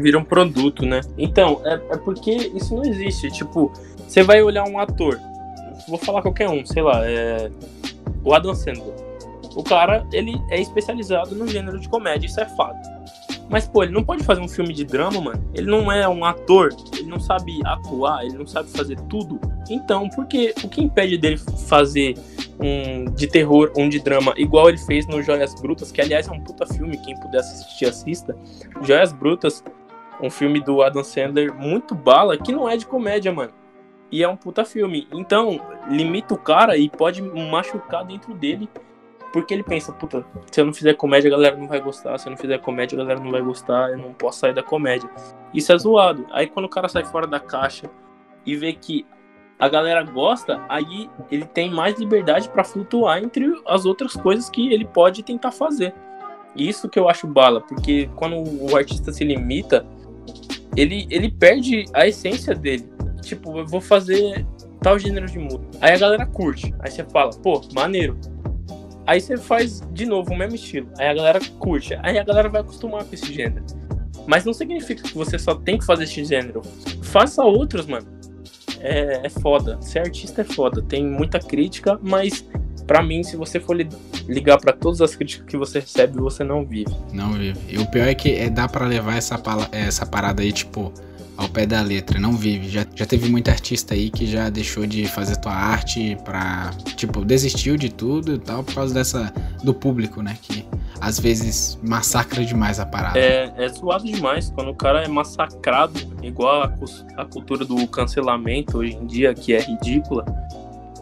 Vira 0.00 0.18
um 0.18 0.24
produto, 0.24 0.84
né? 0.84 1.00
Então, 1.16 1.60
é, 1.64 1.74
é 1.90 1.96
porque 1.96 2.30
isso 2.54 2.74
não 2.74 2.84
existe. 2.84 3.30
Tipo, 3.30 3.72
você 4.06 4.22
vai 4.22 4.42
olhar 4.42 4.64
um 4.68 4.78
ator, 4.78 5.18
vou 5.88 5.98
falar 5.98 6.22
qualquer 6.22 6.48
um, 6.48 6.64
sei 6.64 6.82
lá, 6.82 7.08
é. 7.08 7.50
O 8.22 8.32
Adam 8.32 8.54
Sandler 8.54 9.04
o 9.54 9.62
cara, 9.62 10.06
ele 10.12 10.40
é 10.50 10.60
especializado 10.60 11.34
no 11.34 11.46
gênero 11.46 11.78
de 11.78 11.88
comédia, 11.88 12.26
isso 12.26 12.40
é 12.40 12.46
fato. 12.46 12.92
Mas, 13.48 13.68
pô, 13.68 13.82
ele 13.82 13.92
não 13.92 14.02
pode 14.02 14.24
fazer 14.24 14.40
um 14.40 14.48
filme 14.48 14.72
de 14.72 14.84
drama, 14.84 15.20
mano. 15.20 15.44
Ele 15.54 15.66
não 15.66 15.92
é 15.92 16.08
um 16.08 16.24
ator, 16.24 16.74
ele 16.94 17.08
não 17.08 17.20
sabe 17.20 17.60
atuar, 17.64 18.24
ele 18.24 18.36
não 18.36 18.46
sabe 18.46 18.70
fazer 18.70 18.98
tudo. 19.02 19.38
Então, 19.68 20.08
porque 20.08 20.54
o 20.64 20.68
que 20.68 20.82
impede 20.82 21.18
dele 21.18 21.36
fazer 21.68 22.14
um 22.58 23.04
de 23.04 23.26
terror, 23.26 23.70
um 23.76 23.88
de 23.88 24.00
drama, 24.00 24.32
igual 24.36 24.68
ele 24.68 24.78
fez 24.78 25.06
no 25.06 25.22
Joias 25.22 25.54
Brutas, 25.54 25.92
que 25.92 26.00
aliás 26.00 26.26
é 26.26 26.32
um 26.32 26.40
puta 26.40 26.66
filme, 26.66 26.96
quem 26.96 27.14
puder 27.20 27.38
assistir, 27.38 27.86
assista. 27.86 28.34
Joias 28.82 29.12
Brutas, 29.12 29.62
um 30.24 30.30
filme 30.30 30.60
do 30.60 30.82
Adam 30.82 31.04
Sandler 31.04 31.52
muito 31.54 31.94
bala, 31.94 32.36
que 32.38 32.52
não 32.52 32.68
é 32.68 32.76
de 32.76 32.86
comédia, 32.86 33.32
mano. 33.32 33.52
E 34.10 34.22
é 34.22 34.28
um 34.28 34.36
puta 34.36 34.64
filme. 34.64 35.06
Então, 35.12 35.60
limita 35.88 36.34
o 36.34 36.38
cara 36.38 36.76
e 36.76 36.88
pode 36.88 37.20
machucar 37.20 38.04
dentro 38.04 38.32
dele 38.32 38.68
porque 39.32 39.52
ele 39.52 39.64
pensa, 39.64 39.92
puta, 39.92 40.24
se 40.50 40.60
eu 40.60 40.64
não 40.64 40.72
fizer 40.72 40.94
comédia, 40.94 41.28
a 41.28 41.32
galera 41.32 41.56
não 41.56 41.66
vai 41.66 41.80
gostar. 41.80 42.16
Se 42.18 42.28
eu 42.28 42.30
não 42.30 42.36
fizer 42.36 42.58
comédia, 42.58 42.96
a 42.96 43.02
galera 43.02 43.18
não 43.18 43.32
vai 43.32 43.42
gostar. 43.42 43.90
Eu 43.90 43.98
não 43.98 44.12
posso 44.12 44.38
sair 44.38 44.54
da 44.54 44.62
comédia. 44.62 45.10
Isso 45.52 45.72
é 45.72 45.76
zoado. 45.78 46.24
Aí 46.30 46.46
quando 46.46 46.66
o 46.66 46.68
cara 46.68 46.88
sai 46.88 47.04
fora 47.04 47.26
da 47.26 47.40
caixa 47.40 47.90
e 48.46 48.54
vê 48.54 48.72
que 48.72 49.04
a 49.58 49.68
galera 49.68 50.04
gosta, 50.04 50.60
aí 50.68 51.10
ele 51.32 51.44
tem 51.46 51.68
mais 51.68 51.98
liberdade 51.98 52.48
para 52.48 52.62
flutuar 52.62 53.18
entre 53.18 53.52
as 53.66 53.84
outras 53.84 54.14
coisas 54.14 54.48
que 54.48 54.72
ele 54.72 54.84
pode 54.84 55.24
tentar 55.24 55.50
fazer. 55.50 55.92
Isso 56.54 56.88
que 56.88 56.98
eu 56.98 57.08
acho 57.08 57.26
bala, 57.26 57.60
porque 57.60 58.08
quando 58.14 58.36
o 58.36 58.76
artista 58.76 59.12
se 59.12 59.24
limita, 59.24 59.84
ele, 60.76 61.06
ele 61.10 61.30
perde 61.30 61.84
a 61.92 62.06
essência 62.06 62.54
dele. 62.54 62.88
Tipo, 63.22 63.58
eu 63.58 63.66
vou 63.66 63.80
fazer 63.80 64.46
tal 64.80 64.98
gênero 64.98 65.26
de 65.26 65.38
música. 65.38 65.64
Aí 65.80 65.94
a 65.94 65.98
galera 65.98 66.26
curte. 66.26 66.74
Aí 66.80 66.90
você 66.90 67.04
fala, 67.04 67.30
pô, 67.30 67.62
maneiro. 67.72 68.18
Aí 69.06 69.20
você 69.20 69.36
faz 69.36 69.82
de 69.92 70.06
novo 70.06 70.32
o 70.32 70.36
mesmo 70.36 70.54
estilo. 70.54 70.88
Aí 70.98 71.08
a 71.08 71.14
galera 71.14 71.40
curte. 71.58 71.96
Aí 72.02 72.18
a 72.18 72.24
galera 72.24 72.48
vai 72.48 72.60
acostumar 72.60 73.04
com 73.04 73.14
esse 73.14 73.32
gênero. 73.32 73.64
Mas 74.26 74.44
não 74.44 74.52
significa 74.52 75.02
que 75.02 75.14
você 75.14 75.38
só 75.38 75.54
tem 75.54 75.78
que 75.78 75.84
fazer 75.84 76.04
esse 76.04 76.24
gênero. 76.24 76.62
Faça 77.02 77.42
outros, 77.44 77.86
mano. 77.86 78.06
É, 78.80 79.20
é 79.24 79.28
foda. 79.28 79.80
Ser 79.80 80.00
artista 80.00 80.40
é 80.40 80.44
foda. 80.44 80.82
Tem 80.82 81.04
muita 81.04 81.38
crítica, 81.38 81.98
mas 82.02 82.46
para 82.86 83.02
mim, 83.02 83.22
se 83.22 83.36
você 83.36 83.58
for 83.58 83.76
ligar 84.28 84.58
para 84.58 84.72
todas 84.72 85.00
as 85.00 85.14
críticas 85.14 85.46
que 85.46 85.56
você 85.56 85.80
recebe, 85.80 86.18
você 86.20 86.44
não 86.44 86.64
vive. 86.64 86.94
Não 87.12 87.32
vive. 87.32 87.58
E 87.68 87.78
o 87.78 87.86
pior 87.86 88.08
é 88.08 88.14
que 88.14 88.32
é, 88.32 88.50
dá 88.50 88.68
para 88.68 88.86
levar 88.86 89.16
essa, 89.16 89.40
essa 89.72 90.06
parada 90.06 90.42
aí, 90.42 90.52
tipo, 90.52 90.92
ao 91.36 91.48
pé 91.48 91.66
da 91.66 91.80
letra, 91.82 92.18
não 92.20 92.32
vive. 92.32 92.68
Já, 92.68 92.86
já 92.94 93.06
teve 93.06 93.28
muito 93.28 93.50
artista 93.50 93.94
aí 93.94 94.10
que 94.10 94.26
já 94.26 94.48
deixou 94.48 94.86
de 94.86 95.06
fazer 95.06 95.36
tua 95.36 95.52
arte 95.52 96.16
pra, 96.24 96.70
tipo, 96.96 97.24
desistiu 97.24 97.76
de 97.76 97.92
tudo 97.92 98.34
e 98.34 98.38
tal 98.38 98.62
por 98.62 98.74
causa 98.74 98.94
dessa, 98.94 99.32
do 99.62 99.74
público, 99.74 100.22
né, 100.22 100.36
que 100.40 100.64
às 101.00 101.18
vezes 101.18 101.78
massacra 101.82 102.44
demais 102.44 102.78
a 102.78 102.86
parada. 102.86 103.18
É, 103.18 103.52
é 103.56 103.68
zoado 103.68 104.04
demais 104.04 104.50
quando 104.50 104.70
o 104.70 104.74
cara 104.74 105.02
é 105.02 105.08
massacrado, 105.08 105.98
igual 106.22 106.62
a, 106.62 106.72
a 107.16 107.24
cultura 107.24 107.64
do 107.64 107.86
cancelamento 107.88 108.78
hoje 108.78 108.94
em 108.94 109.06
dia, 109.06 109.34
que 109.34 109.52
é 109.52 109.60
ridícula. 109.60 110.24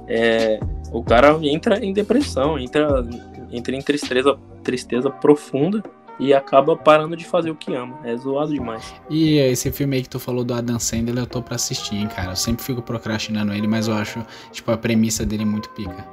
É, 0.08 0.58
o 0.92 1.02
cara 1.02 1.38
entra 1.42 1.84
em 1.84 1.92
depressão, 1.92 2.58
entra, 2.58 3.04
entra 3.50 3.74
em 3.74 3.80
tristeza, 3.80 4.38
tristeza 4.62 5.10
profunda 5.10 5.82
e 6.18 6.34
acaba 6.34 6.76
parando 6.76 7.16
de 7.16 7.24
fazer 7.24 7.50
o 7.50 7.56
que 7.56 7.74
ama. 7.74 7.98
É 8.04 8.14
zoado 8.16 8.52
demais. 8.52 8.94
E 9.08 9.38
esse 9.38 9.72
filme 9.72 9.96
aí 9.96 10.02
que 10.02 10.08
tu 10.08 10.20
falou 10.20 10.44
do 10.44 10.54
Adam 10.54 10.78
Sandler, 10.78 11.24
eu 11.24 11.26
tô 11.26 11.42
pra 11.42 11.56
assistir, 11.56 11.96
hein, 11.96 12.08
cara. 12.08 12.32
Eu 12.32 12.36
sempre 12.36 12.62
fico 12.62 12.82
procrastinando 12.82 13.52
ele, 13.52 13.66
mas 13.66 13.88
eu 13.88 13.94
acho, 13.94 14.24
tipo, 14.52 14.70
a 14.70 14.76
premissa 14.76 15.24
dele 15.24 15.42
é 15.42 15.46
muito 15.46 15.70
pica. 15.70 16.06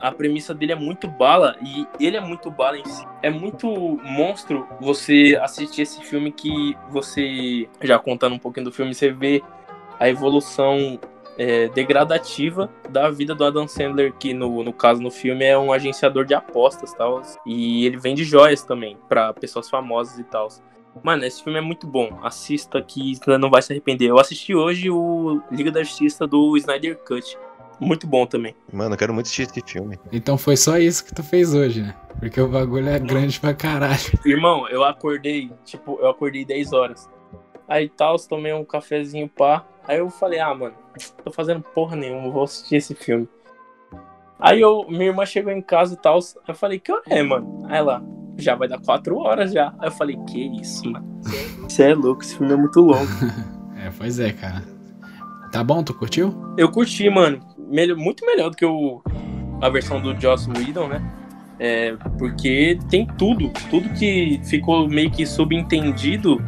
A 0.00 0.12
premissa 0.12 0.54
dele 0.54 0.72
é 0.72 0.76
muito 0.76 1.08
bala 1.08 1.56
e 1.62 1.86
ele 1.98 2.16
é 2.16 2.20
muito 2.20 2.50
bala 2.50 2.78
em 2.78 2.84
si. 2.84 3.04
É 3.22 3.30
muito 3.30 3.66
monstro 4.04 4.66
você 4.80 5.38
assistir 5.40 5.82
esse 5.82 6.02
filme 6.02 6.30
que 6.30 6.76
você, 6.90 7.66
já 7.82 7.98
contando 7.98 8.34
um 8.34 8.38
pouquinho 8.38 8.66
do 8.66 8.72
filme, 8.72 8.94
você 8.94 9.10
vê 9.10 9.42
a 9.98 10.08
evolução 10.08 11.00
é, 11.38 11.68
degradativa 11.68 12.68
da 12.90 13.08
vida 13.08 13.34
do 13.34 13.44
Adam 13.44 13.68
Sandler, 13.68 14.12
que 14.12 14.34
no, 14.34 14.62
no 14.64 14.72
caso 14.72 15.00
no 15.00 15.10
filme 15.10 15.44
é 15.44 15.56
um 15.56 15.72
agenciador 15.72 16.24
de 16.24 16.34
apostas 16.34 16.92
tal. 16.92 17.22
E 17.46 17.86
ele 17.86 17.96
vende 17.96 18.24
joias 18.24 18.62
também 18.62 18.98
para 19.08 19.32
pessoas 19.32 19.70
famosas 19.70 20.18
e 20.18 20.24
tal. 20.24 20.48
Mano, 21.02 21.24
esse 21.24 21.42
filme 21.42 21.58
é 21.58 21.62
muito 21.62 21.86
bom. 21.86 22.18
Assista 22.22 22.82
que 22.82 23.18
não 23.38 23.50
vai 23.50 23.62
se 23.62 23.72
arrepender. 23.72 24.10
Eu 24.10 24.18
assisti 24.18 24.54
hoje 24.54 24.90
o 24.90 25.40
Liga 25.50 25.70
da 25.70 25.82
Justiça 25.82 26.26
do 26.26 26.56
Snyder 26.56 26.98
Cut. 26.98 27.38
Muito 27.80 28.08
bom 28.08 28.26
também. 28.26 28.56
Mano, 28.72 28.94
eu 28.94 28.98
quero 28.98 29.14
muito 29.14 29.26
assistir 29.26 29.42
esse 29.42 29.62
filme. 29.64 29.98
Então 30.12 30.36
foi 30.36 30.56
só 30.56 30.76
isso 30.78 31.04
que 31.04 31.14
tu 31.14 31.22
fez 31.22 31.54
hoje, 31.54 31.82
né? 31.82 31.94
Porque 32.18 32.40
o 32.40 32.48
bagulho 32.48 32.88
é 32.88 32.98
grande 32.98 33.38
pra 33.38 33.54
caralho. 33.54 34.18
Irmão, 34.26 34.68
eu 34.68 34.82
acordei, 34.82 35.52
tipo, 35.64 35.96
eu 36.00 36.08
acordei 36.08 36.44
10 36.44 36.72
horas. 36.72 37.08
Aí 37.68 37.88
tal, 37.88 38.16
tomei 38.18 38.52
um 38.52 38.64
cafezinho 38.64 39.28
pá. 39.28 39.64
Aí 39.88 39.98
eu 39.98 40.10
falei, 40.10 40.38
ah, 40.38 40.54
mano, 40.54 40.74
tô 41.24 41.32
fazendo 41.32 41.62
porra 41.62 41.96
nenhuma, 41.96 42.30
vou 42.30 42.44
assistir 42.44 42.76
esse 42.76 42.94
filme. 42.94 43.26
Aí 44.38 44.60
eu, 44.60 44.84
minha 44.86 45.06
irmã 45.06 45.24
chegou 45.24 45.50
em 45.50 45.62
casa 45.62 45.94
e 45.94 45.96
tal, 45.96 46.18
eu 46.46 46.54
falei, 46.54 46.78
que 46.78 46.92
hora 46.92 47.02
é, 47.06 47.22
mano? 47.22 47.66
Aí 47.66 47.78
ela, 47.78 48.04
já 48.36 48.54
vai 48.54 48.68
dar 48.68 48.78
quatro 48.78 49.16
horas 49.16 49.50
já. 49.50 49.74
Aí 49.78 49.88
eu 49.88 49.92
falei, 49.92 50.18
que 50.28 50.60
isso, 50.60 50.88
mano? 50.90 51.20
Você 51.62 51.84
é 51.84 51.94
louco, 51.94 52.22
esse 52.22 52.36
filme 52.36 52.52
é 52.52 52.56
muito 52.56 52.80
longo. 52.80 53.08
é, 53.82 53.90
pois 53.96 54.20
é, 54.20 54.30
cara. 54.30 54.62
Tá 55.50 55.64
bom, 55.64 55.82
tu 55.82 55.94
curtiu? 55.94 56.34
Eu 56.58 56.70
curti, 56.70 57.08
mano. 57.08 57.40
Melhor, 57.56 57.96
muito 57.96 58.26
melhor 58.26 58.50
do 58.50 58.56
que 58.56 58.66
o, 58.66 59.02
a 59.62 59.70
versão 59.70 60.02
do 60.02 60.14
Joss 60.20 60.48
Whedon, 60.50 60.88
né? 60.88 61.02
É, 61.58 61.96
porque 62.18 62.78
tem 62.90 63.06
tudo, 63.06 63.50
tudo 63.70 63.88
que 63.94 64.38
ficou 64.44 64.86
meio 64.86 65.10
que 65.10 65.24
subentendido, 65.24 66.40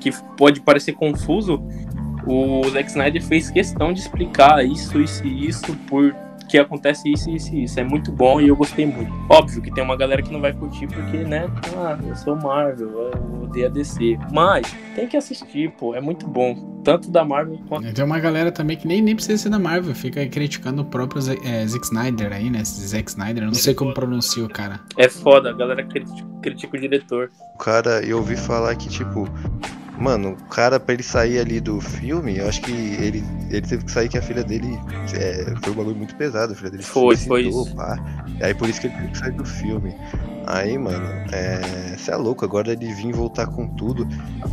que 0.00 0.10
pode 0.36 0.60
parecer 0.62 0.92
confuso, 0.94 1.62
o 2.26 2.68
Zack 2.70 2.88
Snyder 2.90 3.22
fez 3.22 3.50
questão 3.50 3.92
de 3.92 4.00
explicar 4.00 4.64
isso, 4.64 5.00
isso 5.00 5.26
e 5.26 5.46
isso, 5.46 5.74
por 5.88 6.14
que 6.48 6.58
acontece 6.58 7.10
isso, 7.10 7.30
isso 7.30 7.54
e 7.54 7.64
isso. 7.64 7.78
É 7.80 7.84
muito 7.84 8.10
bom 8.12 8.40
e 8.40 8.48
eu 8.48 8.56
gostei 8.56 8.86
muito. 8.86 9.12
Óbvio 9.28 9.60
que 9.60 9.72
tem 9.72 9.82
uma 9.82 9.96
galera 9.96 10.22
que 10.22 10.32
não 10.32 10.40
vai 10.40 10.52
curtir 10.52 10.86
porque, 10.86 11.18
né, 11.18 11.50
ah, 11.76 11.98
eu 12.06 12.14
sou 12.16 12.36
Marvel, 12.36 12.88
eu 12.88 13.42
odeio 13.42 13.66
a 13.66 13.68
DC. 13.68 14.18
Mas 14.32 14.74
tem 14.94 15.06
que 15.06 15.16
assistir, 15.16 15.70
pô, 15.72 15.94
é 15.94 16.00
muito 16.00 16.26
bom. 16.26 16.76
Tanto 16.84 17.10
da 17.10 17.24
Marvel 17.24 17.58
quanto. 17.68 17.92
Tem 17.92 18.04
uma 18.04 18.20
galera 18.20 18.52
também 18.52 18.76
que 18.76 18.86
nem, 18.86 19.02
nem 19.02 19.14
precisa 19.14 19.38
ser 19.38 19.48
da 19.48 19.58
Marvel, 19.58 19.94
fica 19.94 20.24
criticando 20.26 20.82
o 20.82 20.84
próprio 20.84 21.20
é, 21.44 21.66
Zack 21.66 21.84
Snyder 21.84 22.32
aí, 22.32 22.48
né? 22.48 22.62
Zack 22.64 23.10
Snyder, 23.10 23.42
eu 23.42 23.48
não 23.48 23.54
sei 23.54 23.74
como 23.74 23.92
pronuncia 23.92 24.44
o 24.44 24.48
cara. 24.48 24.80
É 24.96 25.08
foda, 25.08 25.50
a 25.50 25.52
galera 25.52 25.82
critica, 25.82 26.28
critica 26.40 26.76
o 26.76 26.80
diretor. 26.80 27.30
O 27.54 27.58
cara, 27.58 28.04
eu 28.06 28.18
ouvi 28.18 28.36
falar 28.36 28.76
que, 28.76 28.88
tipo, 28.88 29.28
Mano, 29.98 30.32
o 30.32 30.44
cara, 30.48 30.78
pra 30.78 30.94
ele 30.94 31.02
sair 31.02 31.38
ali 31.38 31.60
do 31.60 31.80
filme, 31.80 32.36
eu 32.38 32.48
acho 32.48 32.60
que 32.60 32.70
ele, 32.72 33.24
ele 33.50 33.62
teve 33.62 33.84
que 33.84 33.90
sair 33.90 34.08
que 34.08 34.18
a 34.18 34.22
filha 34.22 34.44
dele 34.44 34.78
é, 35.14 35.54
foi 35.62 35.72
um 35.72 35.76
bagulho 35.76 35.96
muito 35.96 36.14
pesado. 36.16 36.52
A 36.52 36.56
filha 36.56 36.70
dele 36.70 36.82
foi, 36.82 37.16
foi. 37.16 37.50
Pá. 37.74 37.96
E 38.38 38.44
aí 38.44 38.54
por 38.54 38.68
isso 38.68 38.80
que 38.80 38.88
ele 38.88 38.96
teve 38.96 39.08
que 39.08 39.18
sair 39.18 39.32
do 39.32 39.44
filme. 39.44 39.94
Aí, 40.46 40.78
mano, 40.78 41.06
você 41.96 42.10
é, 42.10 42.14
é 42.14 42.16
louco, 42.16 42.44
agora 42.44 42.72
ele 42.72 42.92
vir 42.94 43.12
voltar 43.12 43.46
com 43.46 43.66
tudo. 43.68 44.06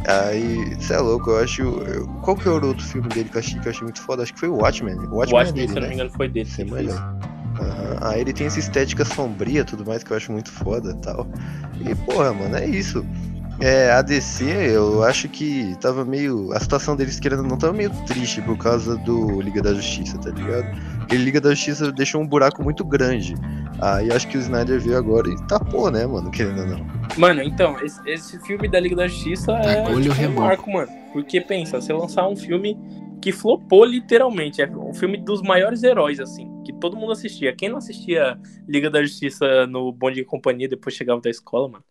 Aí, 0.08 0.76
você 0.76 0.94
é 0.94 1.00
louco, 1.00 1.30
eu 1.30 1.40
acho. 1.40 1.62
Eu, 1.62 2.08
qual 2.22 2.36
que 2.36 2.48
era 2.48 2.66
o 2.66 2.68
outro 2.68 2.84
filme 2.84 3.08
dele 3.10 3.30
que 3.30 3.38
eu 3.38 3.40
achei, 3.40 3.60
que 3.60 3.68
eu 3.68 3.72
achei 3.72 3.84
muito 3.84 4.02
foda? 4.02 4.24
Acho 4.24 4.34
que 4.34 4.40
foi 4.40 4.50
o 4.50 4.56
Watchmen. 4.56 4.96
O 4.96 5.16
Watchmen, 5.16 5.40
Watchmen 5.40 5.54
dele, 5.54 5.68
se 5.68 5.76
né? 5.76 5.82
não 5.82 5.88
me 5.88 5.94
engano, 5.94 6.10
foi 6.10 6.28
dele. 6.28 6.50
Você 6.50 6.64
Uhum. 7.54 7.98
Aí 8.02 8.22
ele 8.22 8.34
tem 8.34 8.48
essa 8.48 8.58
estética 8.58 9.06
sombria 9.06 9.64
tudo 9.64 9.86
mais 9.86 10.04
que 10.04 10.12
eu 10.12 10.18
acho 10.18 10.32
muito 10.32 10.52
foda 10.52 10.92
e 10.92 11.02
tal. 11.02 11.28
E, 11.80 11.94
porra, 11.94 12.34
mano, 12.34 12.56
é 12.58 12.66
isso. 12.66 13.06
É, 13.64 13.92
a 13.92 14.02
DC, 14.02 14.44
eu 14.76 15.04
acho 15.04 15.30
que 15.30 15.74
tava 15.80 16.04
meio. 16.04 16.52
A 16.52 16.60
situação 16.60 16.98
deles 16.98 17.18
querendo 17.18 17.44
não 17.44 17.58
tava 17.58 17.72
meio 17.72 17.90
triste 18.06 18.42
por 18.42 18.58
causa 18.58 18.98
do 18.98 19.40
Liga 19.40 19.62
da 19.62 19.74
Justiça, 19.74 20.18
tá 20.18 20.32
ligado? 20.32 20.66
Porque 20.98 21.16
Liga 21.16 21.40
da 21.40 21.52
Justiça 21.52 21.90
deixou 21.90 22.20
um 22.20 22.28
buraco 22.28 22.62
muito 22.62 22.84
grande. 22.84 23.36
Aí 23.82 24.12
acho 24.12 24.28
que 24.28 24.38
o 24.38 24.42
Snyder 24.42 24.82
veio 24.82 24.98
agora 24.98 25.30
e 25.30 25.48
tapou, 25.48 25.90
né, 25.90 26.06
mano? 26.06 26.30
Querendo 26.30 26.60
ou 26.60 26.68
não. 26.68 26.86
Mano, 27.18 27.42
então, 27.42 27.80
esse, 27.82 28.02
esse 28.06 28.38
filme 28.40 28.68
da 28.68 28.82
Liga 28.82 28.98
da 28.98 29.08
Justiça 29.08 29.54
é 29.54 29.82
tipo, 29.82 30.22
um 30.22 30.34
marco, 30.34 30.70
mano. 30.70 30.92
Porque 31.14 31.40
pensa, 31.40 31.80
você 31.80 31.94
lançar 31.94 32.28
um 32.28 32.36
filme 32.36 32.78
que 33.22 33.32
flopou 33.32 33.86
literalmente. 33.86 34.62
É 34.62 34.70
um 34.70 34.94
filme 34.94 35.18
dos 35.18 35.42
maiores 35.42 35.84
heróis, 35.84 36.20
assim, 36.20 36.52
que 36.66 36.74
todo 36.74 36.98
mundo 36.98 37.14
assistia. 37.14 37.56
Quem 37.56 37.70
não 37.70 37.78
assistia 37.78 38.38
Liga 38.68 38.90
da 38.90 39.02
Justiça 39.02 39.66
no 39.68 39.90
Bonde 39.94 40.16
de 40.16 40.26
Companhia 40.26 40.68
depois 40.68 40.94
chegava 40.94 41.22
da 41.22 41.30
escola, 41.30 41.70
mano? 41.70 41.86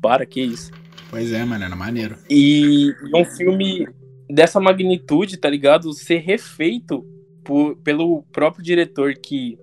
Para, 0.00 0.26
que 0.26 0.40
isso. 0.40 0.70
Pois 1.10 1.32
é, 1.32 1.44
mano, 1.44 1.64
era 1.64 1.76
maneiro. 1.76 2.16
E 2.28 2.94
um 3.14 3.24
filme 3.24 3.88
dessa 4.28 4.60
magnitude, 4.60 5.36
tá 5.36 5.48
ligado? 5.48 5.92
Ser 5.92 6.18
refeito 6.18 7.04
por, 7.44 7.76
pelo 7.76 8.22
próprio 8.32 8.62
diretor 8.62 9.14
que, 9.14 9.58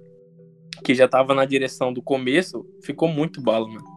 que 0.83 0.95
já 0.95 1.07
tava 1.07 1.33
na 1.33 1.45
direção 1.45 1.93
do 1.93 2.01
começo, 2.01 2.65
ficou 2.81 3.09
muito 3.09 3.41
bala, 3.41 3.67
mano. 3.67 3.93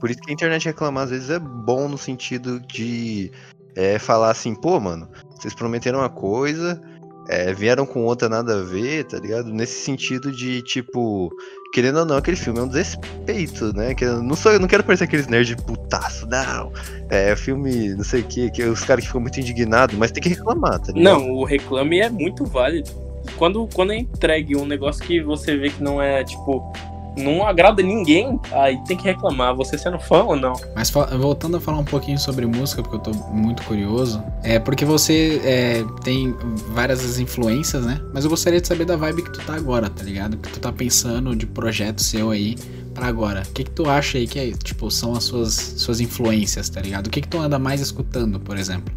Por 0.00 0.10
isso 0.10 0.20
que 0.20 0.30
a 0.30 0.34
internet 0.34 0.64
reclamar 0.64 1.04
às 1.04 1.10
vezes 1.10 1.30
é 1.30 1.38
bom 1.38 1.88
no 1.88 1.98
sentido 1.98 2.58
de 2.60 3.30
é, 3.76 3.98
falar 3.98 4.30
assim, 4.30 4.54
pô, 4.54 4.80
mano, 4.80 5.08
vocês 5.30 5.54
prometeram 5.54 6.00
uma 6.00 6.08
coisa, 6.08 6.80
é, 7.28 7.52
vieram 7.52 7.86
com 7.86 8.04
outra 8.04 8.28
nada 8.28 8.60
a 8.60 8.62
ver, 8.62 9.04
tá 9.04 9.18
ligado? 9.18 9.52
Nesse 9.52 9.84
sentido 9.84 10.32
de, 10.32 10.62
tipo, 10.62 11.30
querendo 11.72 12.00
ou 12.00 12.04
não, 12.04 12.16
aquele 12.16 12.36
filme 12.36 12.58
é 12.58 12.62
um 12.62 12.68
desrespeito, 12.68 13.72
né? 13.74 13.94
Não 14.22 14.34
sou, 14.34 14.58
não 14.58 14.68
quero 14.68 14.82
parecer 14.84 15.04
aqueles 15.04 15.26
nerds 15.26 15.54
putaço, 15.62 16.26
não. 16.26 16.72
É 17.08 17.34
filme, 17.36 17.94
não 17.94 18.04
sei 18.04 18.20
o 18.20 18.24
que, 18.24 18.50
que 18.50 18.62
os 18.64 18.84
caras 18.84 19.02
que 19.02 19.08
ficam 19.08 19.20
muito 19.20 19.38
indignados, 19.38 19.96
mas 19.96 20.10
tem 20.10 20.22
que 20.22 20.28
reclamar, 20.28 20.78
tá 20.80 20.92
ligado? 20.92 21.02
Não, 21.02 21.30
o 21.30 21.44
reclame 21.44 22.00
é 22.00 22.10
muito 22.10 22.44
válido. 22.44 22.90
Quando, 23.36 23.68
quando 23.72 23.92
é 23.92 23.98
entregue 23.98 24.56
um 24.56 24.64
negócio 24.64 25.02
que 25.04 25.20
você 25.22 25.56
vê 25.56 25.70
que 25.70 25.82
não 25.82 26.00
é, 26.00 26.24
tipo, 26.24 26.72
não 27.16 27.46
agrada 27.46 27.82
ninguém, 27.82 28.38
aí 28.52 28.82
tem 28.84 28.96
que 28.96 29.04
reclamar, 29.04 29.54
você 29.54 29.76
sendo 29.76 29.98
fã 29.98 30.22
ou 30.22 30.36
não. 30.36 30.54
Mas 30.74 30.90
voltando 30.90 31.56
a 31.56 31.60
falar 31.60 31.78
um 31.78 31.84
pouquinho 31.84 32.18
sobre 32.18 32.46
música, 32.46 32.82
porque 32.82 32.96
eu 32.96 33.00
tô 33.00 33.12
muito 33.32 33.62
curioso, 33.64 34.22
é 34.42 34.58
porque 34.58 34.84
você 34.84 35.40
é, 35.44 35.84
tem 36.02 36.34
várias 36.68 37.18
influências, 37.18 37.84
né? 37.84 38.00
Mas 38.12 38.24
eu 38.24 38.30
gostaria 38.30 38.60
de 38.60 38.66
saber 38.66 38.84
da 38.84 38.96
vibe 38.96 39.22
que 39.22 39.32
tu 39.32 39.40
tá 39.40 39.54
agora, 39.54 39.88
tá 39.88 40.02
ligado? 40.02 40.36
Que 40.36 40.50
tu 40.50 40.60
tá 40.60 40.72
pensando 40.72 41.34
de 41.34 41.46
projeto 41.46 42.02
seu 42.02 42.30
aí 42.30 42.56
para 42.94 43.06
agora. 43.06 43.42
O 43.48 43.52
que 43.52 43.64
que 43.64 43.70
tu 43.70 43.88
acha 43.88 44.18
aí 44.18 44.26
que 44.26 44.38
é, 44.38 44.50
tipo, 44.52 44.90
são 44.90 45.14
as 45.14 45.24
suas, 45.24 45.54
suas 45.54 46.00
influências, 46.00 46.68
tá 46.68 46.80
ligado? 46.80 47.06
O 47.06 47.10
que 47.10 47.20
que 47.20 47.28
tu 47.28 47.38
anda 47.38 47.58
mais 47.58 47.80
escutando, 47.80 48.38
por 48.40 48.56
exemplo? 48.56 48.92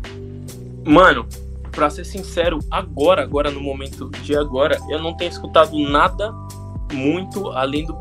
Mano, 0.83 1.25
pra 1.71 1.89
ser 1.89 2.05
sincero, 2.05 2.59
agora, 2.69 3.23
agora 3.23 3.49
no 3.49 3.61
momento 3.61 4.09
de 4.21 4.35
agora, 4.35 4.79
eu 4.89 5.01
não 5.01 5.15
tenho 5.15 5.29
escutado 5.29 5.77
nada 5.77 6.33
muito 6.93 7.49
além 7.49 7.85
do, 7.85 7.97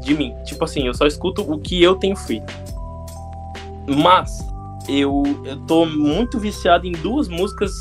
de 0.00 0.14
mim. 0.14 0.34
Tipo 0.44 0.64
assim, 0.64 0.86
eu 0.86 0.94
só 0.94 1.06
escuto 1.06 1.42
o 1.42 1.58
que 1.58 1.82
eu 1.82 1.94
tenho 1.96 2.16
feito. 2.16 2.52
Mas 3.86 4.38
eu, 4.88 5.22
eu 5.44 5.56
tô 5.66 5.86
muito 5.86 6.38
viciado 6.38 6.86
em 6.86 6.92
duas 6.92 7.28
músicas 7.28 7.72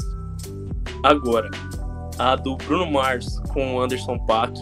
agora. 1.04 1.50
A 2.18 2.36
do 2.36 2.56
Bruno 2.56 2.90
Mars 2.92 3.40
com 3.54 3.76
o 3.76 3.82
Anderson 3.82 4.18
Paak, 4.20 4.54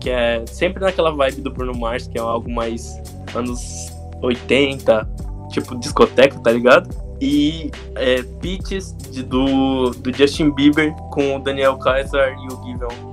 que 0.00 0.10
é 0.10 0.44
sempre 0.46 0.82
naquela 0.82 1.10
vibe 1.10 1.40
do 1.42 1.50
Bruno 1.50 1.78
Mars, 1.78 2.06
que 2.06 2.18
é 2.18 2.20
algo 2.20 2.50
mais 2.50 3.00
anos 3.34 3.90
80, 4.22 5.08
tipo 5.50 5.76
discoteca, 5.78 6.38
tá 6.40 6.52
ligado? 6.52 6.88
E 7.20 7.70
é, 7.96 8.22
Peaches 8.40 8.96
de, 9.10 9.22
do, 9.22 9.90
do 9.90 10.12
Justin 10.12 10.50
Bieber 10.50 10.94
com 11.12 11.36
o 11.36 11.38
Daniel 11.38 11.76
Kaiser 11.78 12.34
e 12.38 12.46
o 12.46 12.64
Giveon, 12.64 13.09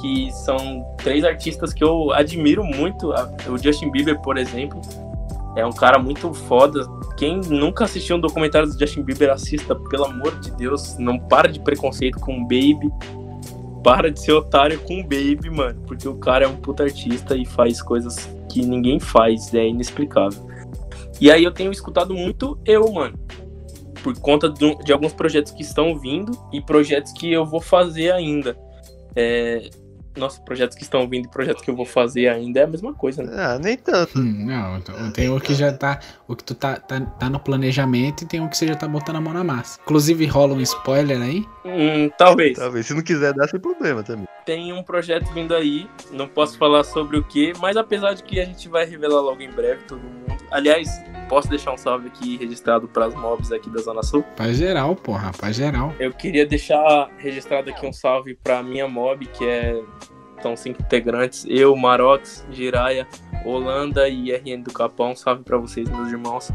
que 0.00 0.30
são 0.32 0.84
três 0.96 1.24
artistas 1.24 1.72
que 1.72 1.82
eu 1.82 2.12
admiro 2.12 2.64
muito. 2.64 3.12
O 3.48 3.58
Justin 3.58 3.90
Bieber, 3.90 4.20
por 4.20 4.36
exemplo, 4.36 4.80
é 5.56 5.66
um 5.66 5.72
cara 5.72 5.98
muito 5.98 6.32
foda. 6.32 6.86
Quem 7.16 7.40
nunca 7.40 7.84
assistiu 7.84 8.16
um 8.16 8.20
documentário 8.20 8.68
do 8.68 8.78
Justin 8.78 9.02
Bieber, 9.02 9.30
assista, 9.30 9.74
pelo 9.74 10.04
amor 10.04 10.38
de 10.40 10.50
Deus. 10.52 10.96
Não 10.98 11.18
para 11.18 11.48
de 11.48 11.60
preconceito 11.60 12.18
com 12.20 12.38
o 12.38 12.42
Baby. 12.42 12.90
Para 13.82 14.10
de 14.10 14.20
ser 14.20 14.32
otário 14.32 14.78
com 14.80 15.00
o 15.00 15.02
Baby, 15.02 15.50
mano. 15.50 15.80
Porque 15.86 16.08
o 16.08 16.14
cara 16.16 16.44
é 16.44 16.48
um 16.48 16.56
puta 16.56 16.84
artista 16.84 17.36
e 17.36 17.44
faz 17.44 17.82
coisas 17.82 18.28
que 18.48 18.64
ninguém 18.64 19.00
faz. 19.00 19.52
É 19.54 19.66
inexplicável. 19.66 20.48
E 21.20 21.30
aí 21.30 21.44
eu 21.44 21.52
tenho 21.52 21.70
escutado 21.70 22.14
muito 22.14 22.58
eu, 22.64 22.90
mano. 22.92 23.18
Por 24.02 24.18
conta 24.18 24.48
de, 24.48 24.74
de 24.82 24.92
alguns 24.92 25.12
projetos 25.12 25.52
que 25.52 25.62
estão 25.62 25.98
vindo 25.98 26.32
e 26.52 26.60
projetos 26.60 27.12
que 27.12 27.30
eu 27.30 27.44
vou 27.44 27.60
fazer 27.60 28.12
ainda. 28.12 28.56
É, 29.14 29.68
nossa, 30.20 30.40
projetos 30.40 30.76
que 30.76 30.82
estão 30.82 31.08
vindo 31.08 31.26
e 31.26 31.28
projetos 31.28 31.62
que 31.62 31.70
eu 31.70 31.74
vou 31.74 31.86
fazer 31.86 32.28
ainda 32.28 32.60
é 32.60 32.62
a 32.64 32.66
mesma 32.66 32.94
coisa, 32.94 33.22
né? 33.22 33.32
Ah, 33.34 33.58
nem 33.58 33.76
tanto. 33.76 34.18
Hum, 34.18 34.46
não, 34.46 34.78
então, 34.78 35.10
tem 35.10 35.28
o 35.28 35.40
que 35.40 35.54
já 35.54 35.72
tá. 35.72 35.98
O 36.28 36.36
que 36.36 36.44
tu 36.44 36.54
tá, 36.54 36.76
tá, 36.76 37.00
tá 37.00 37.28
no 37.28 37.40
planejamento 37.40 38.22
e 38.22 38.26
tem 38.26 38.40
o 38.40 38.48
que 38.48 38.56
você 38.56 38.68
já 38.68 38.76
tá 38.76 38.86
botando 38.86 39.16
a 39.16 39.20
mão 39.20 39.32
na 39.32 39.42
massa. 39.42 39.80
Inclusive, 39.82 40.26
rola 40.26 40.54
um 40.54 40.60
spoiler 40.60 41.20
aí? 41.20 41.44
Hum, 41.64 42.10
talvez. 42.16 42.58
Talvez. 42.58 42.86
Se 42.86 42.94
não 42.94 43.02
quiser 43.02 43.32
dar, 43.34 43.48
sem 43.48 43.60
problema 43.60 44.02
também. 44.02 44.26
Tem 44.44 44.72
um 44.72 44.82
projeto 44.82 45.30
vindo 45.32 45.54
aí, 45.54 45.88
não 46.10 46.26
posso 46.26 46.56
falar 46.56 46.82
sobre 46.82 47.18
o 47.18 47.24
que, 47.24 47.52
mas 47.58 47.76
apesar 47.76 48.14
de 48.14 48.22
que 48.22 48.40
a 48.40 48.44
gente 48.44 48.68
vai 48.68 48.84
revelar 48.84 49.20
logo 49.20 49.40
em 49.42 49.50
breve, 49.50 49.84
todo 49.84 50.00
mundo. 50.00 50.36
Aliás, 50.50 50.88
posso 51.28 51.48
deixar 51.48 51.72
um 51.72 51.76
salve 51.76 52.08
aqui 52.08 52.36
registrado 52.36 52.88
para 52.88 53.06
as 53.06 53.14
mobs 53.14 53.52
aqui 53.52 53.70
da 53.70 53.80
Zona 53.80 54.02
Sul? 54.02 54.24
Pra 54.34 54.52
geral, 54.52 54.96
porra, 54.96 55.30
pra 55.30 55.52
geral. 55.52 55.94
Eu 56.00 56.12
queria 56.12 56.44
deixar 56.44 57.08
registrado 57.18 57.70
aqui 57.70 57.86
um 57.86 57.92
salve 57.92 58.34
pra 58.34 58.62
minha 58.62 58.88
mob, 58.88 59.26
que 59.26 59.44
é. 59.44 59.80
São 60.42 60.56
cinco 60.56 60.80
integrantes. 60.80 61.44
Eu, 61.46 61.76
Marox, 61.76 62.46
Jiraya, 62.50 63.06
Holanda 63.44 64.08
e 64.08 64.32
RN 64.32 64.62
do 64.62 64.72
Capão. 64.72 65.10
Um 65.10 65.14
salve 65.14 65.44
pra 65.44 65.58
vocês, 65.58 65.86
meus 65.88 66.10
irmãos. 66.10 66.50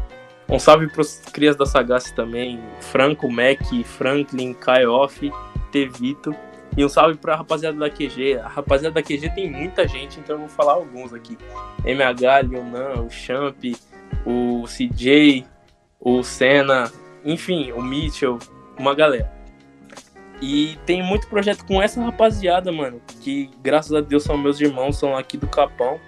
Um 0.48 0.58
salve 0.58 0.88
pros 0.88 1.20
crias 1.32 1.56
da 1.56 1.66
Sagace 1.66 2.14
também. 2.14 2.60
Franco, 2.80 3.30
Mac, 3.30 3.60
Franklin, 3.84 4.54
Kaioff, 4.54 5.30
Tevito. 5.72 6.34
E 6.76 6.84
um 6.84 6.88
salve 6.88 7.16
pra 7.16 7.36
rapaziada 7.36 7.78
da 7.78 7.90
QG. 7.90 8.38
A 8.38 8.48
rapaziada 8.48 8.94
da 8.94 9.02
QG 9.02 9.30
tem 9.34 9.50
muita 9.50 9.88
gente, 9.88 10.20
então 10.20 10.36
eu 10.36 10.40
vou 10.40 10.48
falar 10.48 10.74
alguns 10.74 11.12
aqui. 11.12 11.36
MH, 11.84 12.48
Leonan, 12.48 13.02
o 13.02 13.10
Champ, 13.10 13.56
o 14.24 14.64
CJ, 14.66 15.44
o 15.98 16.22
Senna, 16.22 16.92
enfim, 17.24 17.72
o 17.72 17.82
Mitchell, 17.82 18.38
uma 18.78 18.94
galera. 18.94 19.32
E 20.40 20.78
tem 20.84 21.02
muito 21.02 21.26
projeto 21.28 21.64
com 21.64 21.82
essa 21.82 22.00
rapaziada, 22.02 22.70
mano, 22.70 23.00
que 23.22 23.50
graças 23.62 23.92
a 23.92 24.00
Deus 24.00 24.22
são 24.22 24.36
meus 24.36 24.60
irmãos, 24.60 24.98
são 24.98 25.16
aqui 25.16 25.36
do 25.36 25.46
Capão. 25.46 25.98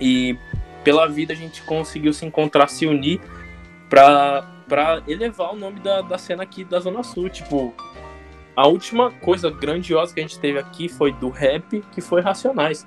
E 0.00 0.36
pela 0.82 1.06
vida 1.06 1.32
a 1.32 1.36
gente 1.36 1.62
conseguiu 1.62 2.12
se 2.12 2.24
encontrar, 2.24 2.66
se 2.68 2.86
unir 2.86 3.20
pra, 3.92 4.46
pra 4.66 5.02
elevar 5.06 5.52
o 5.52 5.56
nome 5.56 5.78
da, 5.80 6.00
da 6.00 6.16
cena 6.16 6.44
aqui 6.44 6.64
da 6.64 6.80
Zona 6.80 7.02
Sul. 7.02 7.28
Tipo, 7.28 7.74
a 8.56 8.66
última 8.66 9.10
coisa 9.10 9.50
grandiosa 9.50 10.14
que 10.14 10.20
a 10.20 10.22
gente 10.22 10.40
teve 10.40 10.58
aqui 10.58 10.88
foi 10.88 11.12
do 11.12 11.28
rap, 11.28 11.84
que 11.92 12.00
foi 12.00 12.22
Racionais. 12.22 12.86